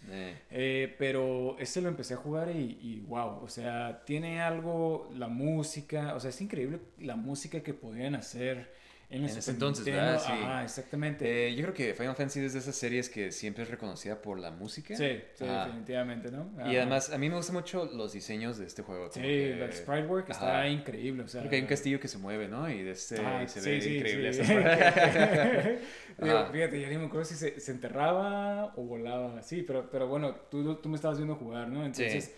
eh, 0.50 0.94
pero 0.98 1.56
este 1.58 1.80
lo 1.82 1.88
empecé 1.88 2.14
a 2.14 2.16
jugar 2.16 2.50
y, 2.50 2.78
y 2.80 3.00
wow, 3.06 3.40
o 3.42 3.48
sea, 3.48 4.02
tiene 4.06 4.40
algo, 4.40 5.10
la 5.14 5.28
música, 5.28 6.14
o 6.14 6.20
sea, 6.20 6.30
es 6.30 6.40
increíble 6.40 6.80
la 6.98 7.16
música 7.16 7.60
que 7.60 7.74
podían 7.74 8.14
hacer 8.14 8.72
en, 9.10 9.24
ese 9.24 9.50
entonces. 9.50 9.84
¿verdad? 9.84 10.20
Sí. 10.20 10.32
Ajá, 10.32 10.64
exactamente. 10.64 11.48
eh, 11.48 11.54
yo 11.54 11.62
creo 11.62 11.74
que 11.74 11.94
Final 11.94 12.14
Fantasy 12.14 12.40
es 12.40 12.52
de 12.52 12.58
esas 12.60 12.74
series 12.76 13.08
que 13.08 13.32
siempre 13.32 13.64
es 13.64 13.70
reconocida 13.70 14.20
por 14.22 14.38
la 14.38 14.50
música. 14.50 14.94
sí, 14.96 15.20
sí, 15.34 15.44
definitivamente, 15.44 16.30
¿no? 16.30 16.50
Y 16.70 16.76
además, 16.76 17.10
a 17.10 17.18
mí 17.18 17.28
me 17.28 17.36
gustan 17.36 17.56
mucho 17.56 17.86
los 17.86 18.12
diseños 18.12 18.58
de 18.58 18.66
este 18.66 18.82
juego. 18.82 19.10
Sí, 19.10 19.20
que- 19.20 19.64
el 19.64 19.72
sprite 19.72 20.06
work 20.06 20.30
está 20.30 20.58
Ajá. 20.60 20.68
increíble, 20.68 21.24
o 21.24 21.28
sea... 21.28 21.42
Hay 21.42 21.60
un 21.60 21.66
castillo 21.66 21.98
que 22.00 22.08
se 22.08 22.18
mueve, 22.18 22.48
¿no? 22.48 22.70
Y, 22.70 22.82
de 22.82 22.92
este, 22.92 23.16
y 23.44 23.48
se 23.48 23.60
sí, 23.60 23.70
ve 23.70 23.80
sí, 23.80 23.96
increíble. 23.96 24.32
sí. 24.32 24.42
Digo, 26.22 26.46
fíjate, 26.52 26.80
ya 26.80 26.88
ni 26.88 26.98
me 26.98 27.06
acuerdo 27.06 27.24
si 27.24 27.34
se, 27.34 27.58
se 27.60 27.72
enterraba 27.72 28.72
o 28.76 28.82
volaba, 28.84 29.42
sí, 29.42 29.62
pero, 29.62 29.90
pero 29.90 30.06
bueno, 30.08 30.34
tú, 30.50 30.76
tú 30.76 30.88
me 30.88 30.96
estabas 30.96 31.18
viendo 31.18 31.34
jugar, 31.36 31.68
¿no? 31.68 31.84
Entonces, 31.84 32.34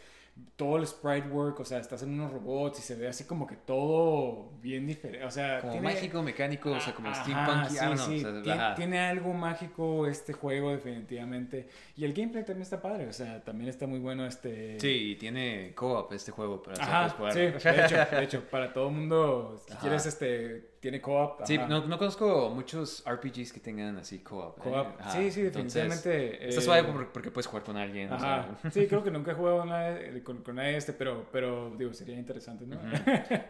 todo 0.56 0.76
el 0.78 0.86
sprite 0.86 1.28
work, 1.28 1.60
o 1.60 1.64
sea, 1.64 1.78
estás 1.78 2.02
en 2.02 2.10
unos 2.14 2.32
robots 2.32 2.78
y 2.78 2.82
se 2.82 2.94
ve 2.94 3.08
así 3.08 3.24
como 3.24 3.46
que 3.46 3.56
todo 3.56 4.50
bien 4.60 4.86
diferente, 4.86 5.24
o 5.24 5.30
sea... 5.30 5.60
Como 5.60 5.72
tiene- 5.72 5.94
mágico, 5.94 6.22
mecánico, 6.22 6.70
o 6.70 6.80
sea, 6.80 6.94
como 6.94 7.14
steampunk. 7.14 7.68
sí, 7.68 7.78
know, 7.78 7.96
sí, 7.96 8.24
o 8.24 8.44
sea. 8.44 8.74
Tiene 8.74 9.00
algo 9.00 9.32
mágico 9.32 10.06
este 10.06 10.32
juego, 10.32 10.70
definitivamente. 10.72 11.68
Y 11.96 12.04
el 12.04 12.12
gameplay 12.12 12.44
también 12.44 12.62
está 12.62 12.80
padre, 12.80 13.08
o 13.08 13.12
sea, 13.12 13.42
también 13.42 13.68
está 13.70 13.86
muy 13.86 13.98
bueno 13.98 14.26
este... 14.26 14.78
Sí, 14.80 15.12
y 15.12 15.16
tiene 15.16 15.72
co-op 15.74 16.12
este 16.12 16.32
juego 16.32 16.62
para 16.62 16.82
Ajá, 16.82 17.08
sí, 17.32 17.38
de 17.38 17.48
hecho, 17.84 17.96
de 18.16 18.22
hecho, 18.24 18.42
para 18.50 18.72
todo 18.72 18.90
mundo, 18.90 19.60
si 19.66 19.72
Ajá. 19.72 19.80
quieres, 19.80 20.06
este, 20.06 20.71
tiene 20.82 21.00
co-op. 21.00 21.46
Sí, 21.46 21.56
no, 21.56 21.86
no 21.86 21.96
conozco 21.96 22.50
muchos 22.50 23.04
RPGs 23.08 23.52
que 23.52 23.60
tengan 23.60 23.96
así 23.98 24.18
co-op. 24.18 24.58
¿eh? 24.58 24.62
Co-op. 24.64 24.86
Sí, 25.12 25.30
sí, 25.30 25.42
entonces, 25.42 25.74
definitivamente. 25.74 26.48
Está 26.48 26.60
eh, 26.60 26.64
suave 26.64 26.88
porque, 27.12 27.30
puedes 27.30 27.46
jugar 27.46 27.62
con 27.62 27.76
alguien. 27.76 28.12
o 28.12 28.18
sea. 28.18 28.58
Sí, 28.68 28.88
creo 28.88 29.00
que 29.04 29.12
nunca 29.12 29.30
he 29.30 29.34
jugado 29.34 29.60
con 29.60 29.68
nadie, 29.68 30.24
con, 30.24 30.42
con 30.42 30.56
nadie 30.56 30.76
este, 30.76 30.92
pero, 30.92 31.28
pero 31.30 31.70
digo, 31.78 31.94
sería 31.94 32.18
interesante, 32.18 32.66
¿no? 32.66 32.80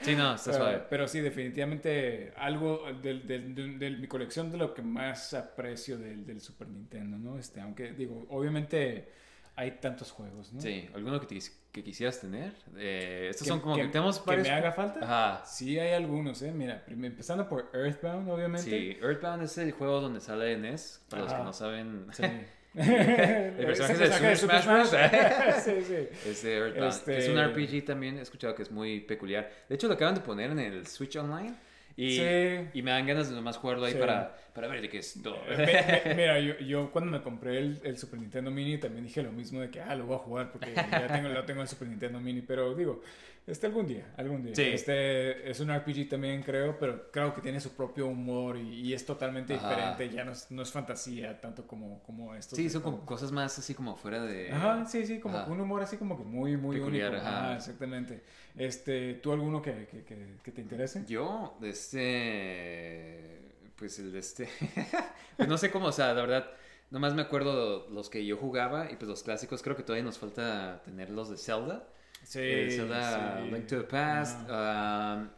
Sí, 0.03 0.15
no, 0.15 0.35
está 0.35 0.51
Pero- 0.53 0.63
suave. 0.63 0.83
Pero 0.91 1.09
sí, 1.09 1.21
definitivamente 1.21 2.35
algo 2.37 2.83
del- 3.01 3.27
de, 3.27 3.91
mi 3.99 4.07
colección 4.09 4.51
de 4.51 4.59
lo 4.59 4.75
que 4.75 4.83
más 4.83 5.33
aprecio 5.33 5.97
del, 5.97 6.27
del 6.27 6.39
Super 6.39 6.69
Nintendo, 6.69 7.17
¿no? 7.17 7.39
Este, 7.39 7.63
aunque 7.63 7.93
digo, 7.93 8.27
obviamente 8.29 9.09
hay 9.57 9.73
tantos 9.73 10.11
juegos, 10.11 10.53
¿no? 10.53 10.61
Sí, 10.61 10.89
¿alguno 10.95 11.21
que, 11.21 11.27
te 11.27 11.39
que 11.73 11.83
quisieras 11.85 12.21
tener? 12.21 12.55
Eh, 12.77 13.29
estos 13.31 13.45
Que- 13.47 13.49
son 13.51 13.61
como 13.61 13.77
que- 13.77 13.83
que, 13.83 13.89
tenemos 13.89 14.19
que 14.19 14.27
varios... 14.27 14.49
me 14.49 14.55
haga 14.55 14.73
falta. 14.73 15.01
Ajá. 15.03 15.45
Sí, 15.47 15.79
hay 15.79 15.93
algunos, 15.93 16.41
¿eh? 16.43 16.53
Mira, 16.53 16.85
empezando 16.89 17.49
por 17.49 17.71
Earthbound, 17.75 18.29
obviamente. 18.31 18.71
Sí, 18.71 18.99
Earthbound 19.01 19.43
es 19.45 19.59
el 19.59 19.73
juego 19.73 20.01
donde 20.01 20.21
sale 20.21 20.57
NES, 20.57 21.03
para 21.09 21.23
los 21.25 21.33
que 21.33 21.43
no 21.43 21.53
saben. 21.53 22.07
Sí. 22.13 22.23
El 22.75 23.67
personaje 23.67 24.27
de 24.29 24.37
Super 24.37 24.63
Smash 24.63 24.67
Bros. 24.67 24.89
sí, 25.63 25.73
sí. 25.87 26.29
Es 26.31 26.43
de 26.43 26.57
Earthbound. 26.57 26.89
Este- 26.91 27.19
Es 27.19 27.29
un 27.29 27.39
RPG 27.45 27.85
también, 27.85 28.17
he 28.17 28.23
escuchado 28.23 28.55
que 28.55 28.63
es 28.63 28.71
muy 28.71 29.01
peculiar. 29.01 29.51
De 29.69 29.75
hecho, 29.75 29.89
lo 29.89 29.95
acaban 29.95 30.15
de 30.15 30.23
poner 30.23 30.51
en 30.51 30.59
el 30.59 30.87
Switch 30.87 31.15
Online. 31.17 31.55
Y, 31.97 32.17
Sí. 32.17 32.69
y 32.75 32.83
me 32.83 32.91
dan 32.91 33.07
ganas 33.07 33.29
de 33.29 33.35
nomás 33.37 33.57
jugarlo 33.59 33.85
ahí 33.85 33.93
Sí. 33.93 33.99
para, 33.99 34.35
para 34.55 34.69
ver 34.69 34.81
de 34.81 34.89
qué 34.89 34.99
es 34.99 35.21
todo. 35.23 35.37
Mi- 35.49 35.57
Mira, 36.17 36.41
yo, 36.41 36.59
yo 36.59 36.91
cuando 36.91 37.11
me 37.11 37.23
compré 37.23 37.59
el, 37.59 37.81
el 37.85 37.99
Super 37.99 38.19
Nintendo 38.21 38.51
Mini 38.51 38.79
también 38.79 39.05
dije 39.05 39.23
lo 39.23 39.33
mismo 39.33 39.61
de 39.61 39.71
que, 39.71 39.81
ah, 39.81 39.95
lo 39.95 40.07
voy 40.07 40.17
a 40.17 40.19
jugar 40.21 40.53
porque 40.53 40.73
ya 40.75 41.07
tengo, 41.09 41.29
lo 41.29 41.45
tengo 41.45 41.63
el 41.63 41.69
Super 41.69 41.89
Nintendo 41.89 42.21
Mini, 42.21 42.41
pero 42.43 42.75
digo, 42.75 43.03
este 43.47 43.67
algún 43.67 43.87
día, 43.87 44.13
algún 44.17 44.43
día. 44.43 44.55
Sí. 44.55 44.63
Este 44.63 45.51
es 45.51 45.59
un 45.61 45.75
RPG 45.77 46.09
también 46.09 46.43
creo, 46.43 46.79
pero 46.79 47.11
creo 47.11 47.35
que 47.35 47.41
tiene 47.41 47.61
su 47.61 47.71
propio 47.75 48.07
humor 48.07 48.57
y, 48.57 48.81
y 48.81 48.95
es 48.95 49.05
totalmente 49.05 49.55
Ajá. 49.55 49.69
diferente, 49.69 50.11
ya 50.11 50.25
no 50.25 50.33
es, 50.33 50.51
no 50.51 50.63
es 50.63 50.71
fantasía 50.71 51.41
tanto 51.41 51.67
como, 51.67 52.03
como 52.05 52.35
esto. 52.35 52.55
Sí, 52.55 52.71
son 52.71 52.83
como 52.83 53.05
cosas 53.05 53.33
más 53.33 53.59
así 53.59 53.75
como 53.75 53.97
fuera 53.97 54.23
de... 54.23 54.51
Ajá, 54.53 54.87
sí, 54.87 55.05
sí, 55.07 55.19
como 55.21 55.39
Ajá. 55.39 55.51
un 55.51 55.61
humor 55.61 55.83
así 55.83 55.97
como 55.97 56.17
que 56.17 56.25
muy, 56.25 56.57
muy 56.57 56.77
Peculiar, 56.79 57.11
único. 57.13 57.27
ajá. 57.27 57.57
Exactamente. 57.57 58.23
Este, 58.57 59.15
¿tú 59.15 59.33
alguno 59.33 59.61
que, 59.63 59.87
que, 59.87 60.05
que, 60.05 60.37
que 60.43 60.53
te 60.53 60.61
interese? 60.61 61.05
Yo, 61.09 61.57
este. 61.63 63.41
Pues 63.77 63.99
el 63.99 64.13
de 64.13 64.19
este. 64.19 64.49
pues 65.37 65.49
no 65.49 65.59
sé 65.59 65.71
cómo, 65.71 65.87
o 65.87 65.93
sea, 65.93 66.15
la 66.15 66.21
verdad, 66.21 66.51
nomás 66.91 67.15
me 67.15 67.23
acuerdo 67.23 67.89
los 67.91 68.09
que 68.11 68.25
yo 68.25 68.37
jugaba 68.37 68.91
y 68.91 68.97
pues 68.97 69.09
los 69.09 69.23
clásicos, 69.23 69.63
creo 69.63 69.77
que 69.77 69.83
todavía 69.83 70.05
nos 70.05 70.19
falta 70.19 70.83
tener 70.85 71.11
los 71.11 71.31
de 71.31 71.37
Zelda. 71.39 71.89
Sí, 72.23 72.41
Eh, 72.43 72.71
Zelda 72.71 73.41
sí. 73.43 73.51
Link 73.51 73.67
to 73.67 73.77
the 73.79 73.85
Past. 73.85 74.41
um, 74.49 75.29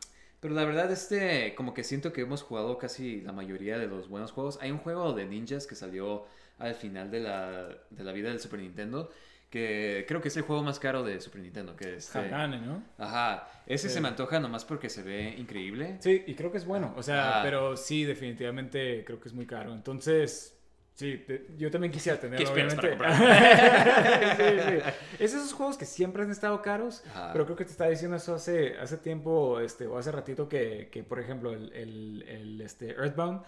pero 0.40 0.54
la 0.54 0.64
verdad, 0.64 0.90
este, 0.92 1.54
como 1.54 1.72
que 1.72 1.82
siento 1.84 2.12
que 2.12 2.20
hemos 2.20 2.42
jugado 2.42 2.76
casi 2.78 3.22
la 3.22 3.32
mayoría 3.32 3.78
de 3.78 3.86
los 3.86 4.08
buenos 4.08 4.32
juegos. 4.32 4.58
Hay 4.60 4.70
un 4.70 4.78
juego 4.78 5.12
de 5.14 5.24
ninjas 5.26 5.66
que 5.66 5.74
salió 5.74 6.26
al 6.58 6.74
final 6.74 7.10
de 7.10 7.20
la, 7.20 7.68
de 7.90 8.04
la 8.04 8.12
vida 8.12 8.28
del 8.28 8.40
Super 8.40 8.60
Nintendo. 8.60 9.10
Que 9.50 10.04
creo 10.08 10.20
que 10.20 10.28
es 10.28 10.36
el 10.36 10.42
juego 10.42 10.64
más 10.64 10.80
caro 10.80 11.04
de 11.04 11.20
Super 11.20 11.40
Nintendo. 11.40 11.76
Que 11.76 11.94
es, 11.96 12.06
este- 12.14 12.28
¿no? 12.28 12.82
Ajá, 12.98 13.48
ese 13.66 13.88
Sí. 13.88 13.94
se 13.94 14.00
me 14.00 14.08
antoja 14.08 14.40
nomás 14.40 14.64
porque 14.64 14.90
se 14.90 15.02
ve 15.04 15.34
increíble. 15.38 15.96
Sí, 16.00 16.24
y 16.26 16.34
creo 16.34 16.50
que 16.50 16.58
es 16.58 16.64
bueno. 16.66 16.92
O 16.96 17.02
sea, 17.04 17.38
Ah. 17.38 17.42
pero 17.44 17.76
sí, 17.76 18.04
definitivamente 18.04 19.04
creo 19.06 19.20
que 19.20 19.28
es 19.28 19.34
muy 19.34 19.46
caro. 19.46 19.72
Entonces, 19.72 20.53
sí, 20.94 21.18
te- 21.26 21.46
yo 21.56 21.70
también 21.70 21.92
quisiera 21.92 22.18
tenerlo, 22.18 22.38
¿Qué 22.38 22.44
esperas 22.44 22.74
para 22.74 22.88
obviamente. 23.16 24.34
sí, 24.36 24.80
sí. 25.18 25.24
Es 25.24 25.34
esos 25.34 25.52
juegos 25.52 25.76
que 25.76 25.84
siempre 25.86 26.22
han 26.22 26.30
estado 26.30 26.60
caros, 26.62 27.02
Ajá. 27.10 27.30
pero 27.32 27.44
creo 27.44 27.56
que 27.56 27.64
te 27.64 27.70
estaba 27.72 27.90
diciendo 27.90 28.16
eso 28.16 28.34
hace, 28.34 28.78
hace 28.78 28.96
tiempo, 28.98 29.60
este, 29.60 29.86
o 29.86 29.98
hace 29.98 30.10
ratito, 30.12 30.48
que, 30.48 30.88
que 30.90 31.02
por 31.02 31.18
ejemplo, 31.20 31.52
el, 31.52 31.72
el, 31.72 32.24
el, 32.28 32.60
este, 32.60 32.90
Earthbound 32.92 33.42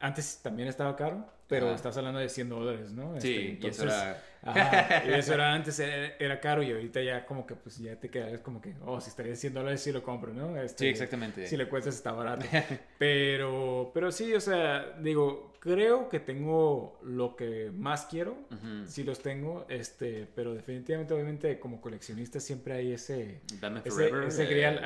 antes 0.00 0.40
también 0.42 0.68
estaba 0.68 0.94
caro. 0.96 1.26
Pero 1.48 1.74
estás 1.74 1.96
hablando 1.96 2.20
de 2.20 2.28
100 2.28 2.48
dólares, 2.48 2.92
¿no? 2.92 3.16
Este, 3.16 3.28
Sí, 3.28 3.58
y 3.60 3.66
eso 3.66 3.82
entonces, 3.82 3.84
era... 3.84 4.22
Ajá, 4.40 5.02
y 5.08 5.12
eso 5.14 5.34
era 5.34 5.52
antes, 5.54 5.78
era, 5.80 6.14
era 6.18 6.38
caro 6.40 6.62
y 6.62 6.70
ahorita 6.70 7.02
ya 7.02 7.26
como 7.26 7.44
que 7.46 7.54
pues 7.56 7.78
ya 7.78 7.96
te 7.96 8.08
quedas 8.08 8.40
como 8.40 8.60
que, 8.60 8.74
oh, 8.84 9.00
si 9.00 9.10
estaría 9.10 9.34
100 9.34 9.54
dólares 9.54 9.80
sí 9.80 9.90
lo 9.90 10.02
compro, 10.02 10.32
¿no? 10.32 10.56
Este, 10.60 10.84
Sí, 10.84 10.88
exactamente. 10.90 11.46
Si 11.46 11.56
le 11.56 11.68
cuesta 11.68 11.90
está 11.90 12.12
barato. 12.12 12.46
Pero, 12.98 13.90
pero 13.94 14.10
sí, 14.12 14.34
o 14.34 14.40
sea, 14.40 14.96
digo, 15.00 15.54
creo 15.60 16.08
que 16.08 16.20
tengo 16.20 16.98
lo 17.02 17.34
que 17.36 17.70
más 17.74 18.06
quiero, 18.06 18.32
Ujú. 18.50 18.86
sí 18.86 19.02
los 19.04 19.20
tengo, 19.20 19.66
este, 19.68 20.26
pero 20.34 20.52
definitivamente, 20.54 21.14
obviamente, 21.14 21.58
como 21.58 21.80
coleccionista 21.80 22.40
siempre 22.40 22.74
hay 22.74 22.92
ese... 22.92 23.40
Ese, 23.84 23.90
Forever. 23.90 24.24
ese 24.24 24.44
eh, 24.44 24.46
grial. 24.46 24.80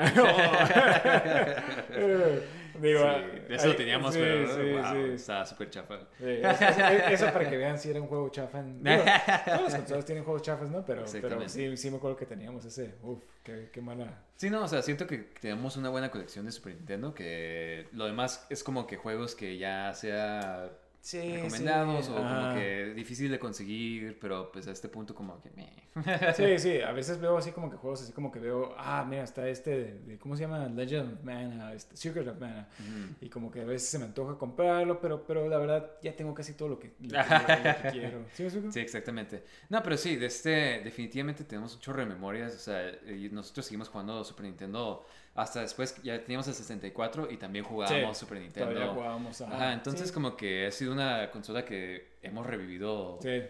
Digo, 2.80 3.00
Sí, 3.48 3.54
eso 3.54 3.68
lo 3.68 3.76
teníamos, 3.76 4.14
sí, 4.14 4.20
pero 4.20 4.46
sí, 4.54 4.72
wow, 4.72 4.82
sí. 5.06 5.12
estaba 5.14 5.44
súper 5.46 5.70
chafa. 5.70 5.98
Sí, 6.58 6.64
eso, 7.12 7.32
para 7.32 7.48
que 7.48 7.56
vean 7.56 7.78
si 7.78 7.90
era 7.90 8.00
un 8.00 8.06
juego 8.08 8.28
chafa. 8.30 8.60
en- 8.60 8.82
digo, 8.84 9.02
todas 9.44 9.62
las 9.62 9.74
consolas 9.76 10.04
tienen 10.04 10.24
juegos 10.24 10.42
chafas, 10.42 10.70
¿no? 10.70 10.84
Pero, 10.84 11.04
pero 11.20 11.48
sí, 11.48 11.76
sí 11.76 11.90
me 11.90 11.96
acuerdo 11.96 12.16
que 12.16 12.26
teníamos 12.26 12.64
ese. 12.64 12.94
Uf, 13.02 13.22
qué, 13.42 13.70
qué 13.72 13.80
mala. 13.80 14.22
Sí, 14.36 14.50
no, 14.50 14.64
o 14.64 14.68
sea, 14.68 14.82
siento 14.82 15.06
que 15.06 15.18
tenemos 15.18 15.76
una 15.76 15.88
buena 15.88 16.10
colección 16.10 16.46
de 16.46 16.52
Super 16.52 16.74
Nintendo, 16.74 17.14
que 17.14 17.86
lo 17.92 18.06
demás 18.06 18.46
es 18.50 18.64
como 18.64 18.86
que 18.86 18.96
juegos 18.96 19.34
que 19.34 19.56
ya 19.58 19.92
sea 19.94 20.70
Sí, 21.02 21.18
recomendados 21.34 22.06
sí, 22.06 22.12
o 22.12 22.14
como 22.14 22.54
que 22.54 22.92
difícil 22.94 23.28
de 23.28 23.38
conseguir, 23.40 24.18
pero 24.20 24.52
pues 24.52 24.68
a 24.68 24.70
este 24.70 24.88
punto 24.88 25.16
como 25.16 25.42
que... 25.42 25.50
Sí, 26.36 26.58
sí, 26.60 26.80
a 26.80 26.92
veces 26.92 27.20
veo 27.20 27.36
así 27.36 27.50
como 27.50 27.68
que 27.68 27.76
juegos, 27.76 28.02
así 28.02 28.12
como 28.12 28.30
que 28.30 28.38
veo, 28.38 28.72
ah, 28.78 29.04
mira, 29.08 29.24
está 29.24 29.48
este, 29.48 29.70
de, 29.70 29.98
de- 29.98 30.18
¿cómo 30.18 30.36
se 30.36 30.42
llama? 30.42 30.68
Legend 30.68 31.14
of 31.14 31.24
Mana, 31.24 31.72
este, 31.74 31.96
Secret 31.96 32.28
of 32.28 32.38
Mana. 32.38 32.68
Y 33.20 33.28
como 33.28 33.50
que 33.50 33.62
a 33.62 33.64
veces 33.64 33.88
se 33.88 33.98
me 33.98 34.04
antoja 34.04 34.38
comprarlo, 34.38 35.00
pero, 35.00 35.26
pero 35.26 35.48
la 35.48 35.58
verdad 35.58 35.90
ya 36.02 36.14
tengo 36.14 36.34
casi 36.34 36.54
todo 36.54 36.68
lo 36.68 36.78
que, 36.78 36.92
lo 37.00 37.08
que, 37.08 37.14
lo 37.16 37.82
que 37.82 37.88
quiero. 37.92 38.24
¿Sí? 38.34 38.48
Sí, 38.48 38.78
exactamente. 38.80 39.42
No, 39.70 39.82
pero 39.82 39.96
sí, 39.96 40.14
de 40.14 40.26
este, 40.26 40.82
definitivamente 40.84 41.42
tenemos 41.42 41.74
un 41.74 41.80
chorro 41.80 41.98
de 42.00 42.06
memorias. 42.06 42.54
O 42.54 42.58
sea, 42.58 42.80
y 43.10 43.28
nosotros 43.30 43.66
seguimos 43.66 43.88
jugando 43.88 44.22
Super 44.22 44.46
Nintendo 44.46 45.04
hasta 45.34 45.60
después, 45.60 45.96
ya 46.02 46.20
teníamos 46.22 46.46
el 46.48 46.54
64 46.54 47.30
y 47.30 47.36
también 47.38 47.64
jugábamos 47.64 48.18
Sí, 48.18 48.24
Super 48.24 48.40
Nintendo. 48.40 48.92
Jugábamos. 48.94 49.40
Ajá, 49.40 49.54
Ajá, 49.54 49.72
entonces 49.72 50.08
sí. 50.08 50.14
como 50.14 50.36
que 50.36 50.66
ha 50.66 50.70
sido 50.70 50.92
una 50.92 51.30
consola 51.30 51.64
que 51.64 52.08
hemos 52.22 52.46
revivido. 52.46 53.18
Sí. 53.22 53.42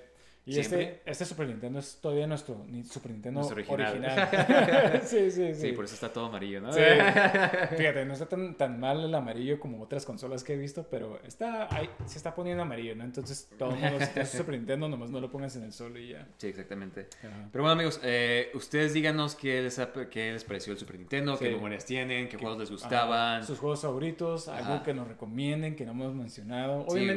Y 0.44 0.55
¿Siempre? 0.55 0.82
este, 0.82 1.10
este 1.10 1.24
Super 1.24 1.47
Nintendo 1.47 1.78
es 1.78 1.98
todavía 2.01 2.27
nuestro 2.27 2.66
Super 2.90 3.12
Nintendo 3.12 3.40
Nuestro 3.43 3.56
original. 3.56 3.93
original. 3.93 5.01
sí, 5.05 5.31
sí, 5.31 5.55
sí. 5.55 5.60
Sí, 5.69 5.73
por 5.73 5.85
eso 5.85 5.94
está 5.94 6.12
todo 6.12 6.27
amarillo, 6.27 6.60
¿no? 6.60 6.73
Sí. 6.73 6.81
Fíjate, 7.77 8.05
no 8.05 8.12
está 8.12 8.27
tan, 8.27 8.55
tan 8.56 8.81
mal 8.81 9.05
el 9.05 9.14
amarillo 9.14 9.60
como 9.60 9.81
otras 9.82 10.05
consolas 10.05 10.43
que 10.43 10.55
he 10.55 10.56
visto, 10.56 10.85
pero 10.90 11.20
está 11.24 11.69
ahí, 11.74 11.89
se 12.06 12.19
está 12.19 12.35
poniendo 12.35 12.62
amarillo, 12.64 12.97
¿no? 12.97 13.05
Entonces, 13.05 13.48
todo 13.56 13.70
el 13.70 13.77
mundo, 13.78 13.98
si 14.27 14.36
Super 14.36 14.56
Nintendo, 14.56 14.89
nomás 14.89 15.10
no 15.10 15.20
lo 15.20 15.31
pongas 15.31 15.55
en 15.56 15.62
el 15.62 15.73
sol 15.73 15.97
y 15.97 16.09
ya. 16.09 16.27
Sí, 16.39 16.48
exactamente. 16.48 17.06
Ajá. 17.20 17.48
Pero 17.52 17.62
bueno, 17.62 17.74
amigos, 17.74 18.01
eh, 18.02 18.51
ustedes 18.55 18.94
díganos 18.94 19.36
qué 19.36 19.62
les, 19.62 19.78
ha- 19.78 19.93
qué 20.10 20.32
les 20.32 20.43
pareció 20.43 20.73
el 20.73 20.78
Super 20.81 20.98
Nintendo, 20.98 21.36
Sí. 21.36 21.44
qué 21.44 21.51
memorias 21.52 21.85
tienen, 21.85 22.28
qué 22.28 22.36
juegos 22.36 22.59
les 22.59 22.69
ajá, 22.69 22.74
gustaban. 22.74 23.47
sus 23.47 23.59
juegos 23.60 23.82
favoritos, 23.82 24.48
algo 24.48 24.82
que 24.82 24.93
nos 24.93 25.06
recomienden, 25.06 25.77
que 25.77 25.85
no 25.85 25.93
hemos 25.93 26.14
mencionado. 26.14 26.85
Sí. 26.90 27.09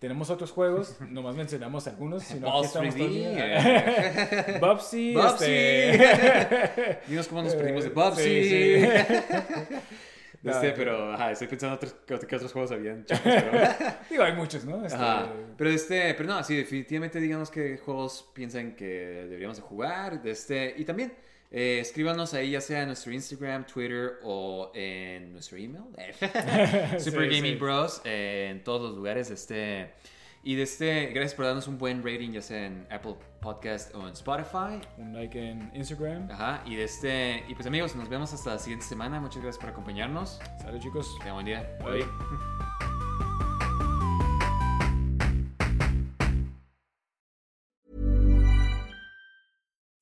Tenemos 0.00 0.28
otros 0.30 0.50
juegos, 0.50 0.96
nomás 1.08 1.36
mencionamos 1.36 1.86
algunos. 1.86 2.24
Si 2.24 2.40
no, 2.40 2.48
aquí 2.48 2.56
Balls 2.56 2.66
estamos 2.68 2.94
todo 2.96 3.06
el 3.06 3.12
3D, 3.12 4.50
día. 4.50 4.58
Bubsy, 4.60 5.14
Bubsy. 5.14 5.44
este... 5.44 6.98
Dinos 7.06 7.28
cómo 7.28 7.42
nos 7.42 7.54
perdimos 7.54 7.84
de 7.84 7.90
Eh, 7.90 7.92
Bubsy. 7.94 8.44
sí, 8.44 8.84
Este, 10.42 10.68
No, 10.70 10.74
pero, 10.74 11.12
ajá, 11.12 11.32
estoy 11.32 11.48
pensando 11.48 11.76
otros, 11.76 11.94
qué, 12.06 12.14
otros 12.14 12.50
juegos 12.50 12.72
habían. 12.72 13.04
chafos, 13.04 13.22
pero- 13.30 13.74
Digo, 14.08 14.22
hay 14.22 14.32
muchos, 14.32 14.64
¿no? 14.64 14.82
Este, 14.86 14.96
Ajá. 14.96 15.28
Pero 15.58 15.68
este, 15.68 16.14
pero 16.14 16.30
no, 16.30 16.42
sí, 16.42 16.56
definitivamente 16.56 17.20
díganos 17.20 17.50
qué 17.50 17.76
juegos 17.76 18.26
piensan 18.32 18.74
que 18.74 18.86
deberíamos 19.28 19.58
de 19.58 19.62
jugar. 19.62 20.22
De 20.22 20.30
este, 20.30 20.72
y 20.78 20.86
también 20.86 21.12
eh, 21.50 21.78
escríbanos 21.80 22.32
ahí 22.34 22.52
ya 22.52 22.60
sea 22.60 22.82
en 22.82 22.86
nuestro 22.88 23.12
Instagram, 23.12 23.66
Twitter 23.66 24.20
o 24.22 24.70
en 24.74 25.32
nuestro 25.32 25.58
email. 25.58 25.84
Super 26.98 27.00
Sí, 27.30 27.36
Gaming 27.36 27.54
sí. 27.54 27.54
Bros. 27.56 28.00
eh, 28.04 28.48
en 28.50 28.62
todos 28.64 28.82
los 28.82 28.96
lugares. 28.96 29.30
Este, 29.30 29.90
y 30.42 30.54
de 30.54 30.62
este, 30.62 31.06
gracias 31.08 31.34
por 31.34 31.44
darnos 31.44 31.68
un 31.68 31.76
buen 31.76 32.02
rating, 32.02 32.30
ya 32.32 32.40
sea 32.40 32.64
en 32.66 32.86
Apple 32.90 33.16
Podcast 33.40 33.94
o 33.94 34.06
en 34.06 34.12
Spotify. 34.14 34.80
Un 34.96 35.12
like 35.12 35.38
en 35.38 35.70
Instagram. 35.74 36.30
Ajá. 36.30 36.62
Y 36.66 36.76
de 36.76 36.84
este, 36.84 37.44
y 37.48 37.54
pues 37.54 37.66
amigos, 37.66 37.94
nos 37.96 38.08
vemos 38.08 38.32
hasta 38.32 38.50
la 38.54 38.58
siguiente 38.58 38.86
semana. 38.86 39.20
Muchas 39.20 39.42
gracias 39.42 39.60
por 39.60 39.70
acompañarnos. 39.70 40.40
Salud, 40.62 40.78
chicos. 40.80 41.14
Tengan 41.18 41.34
buen 41.34 41.46
día. 41.46 41.76
Bye. 41.84 42.06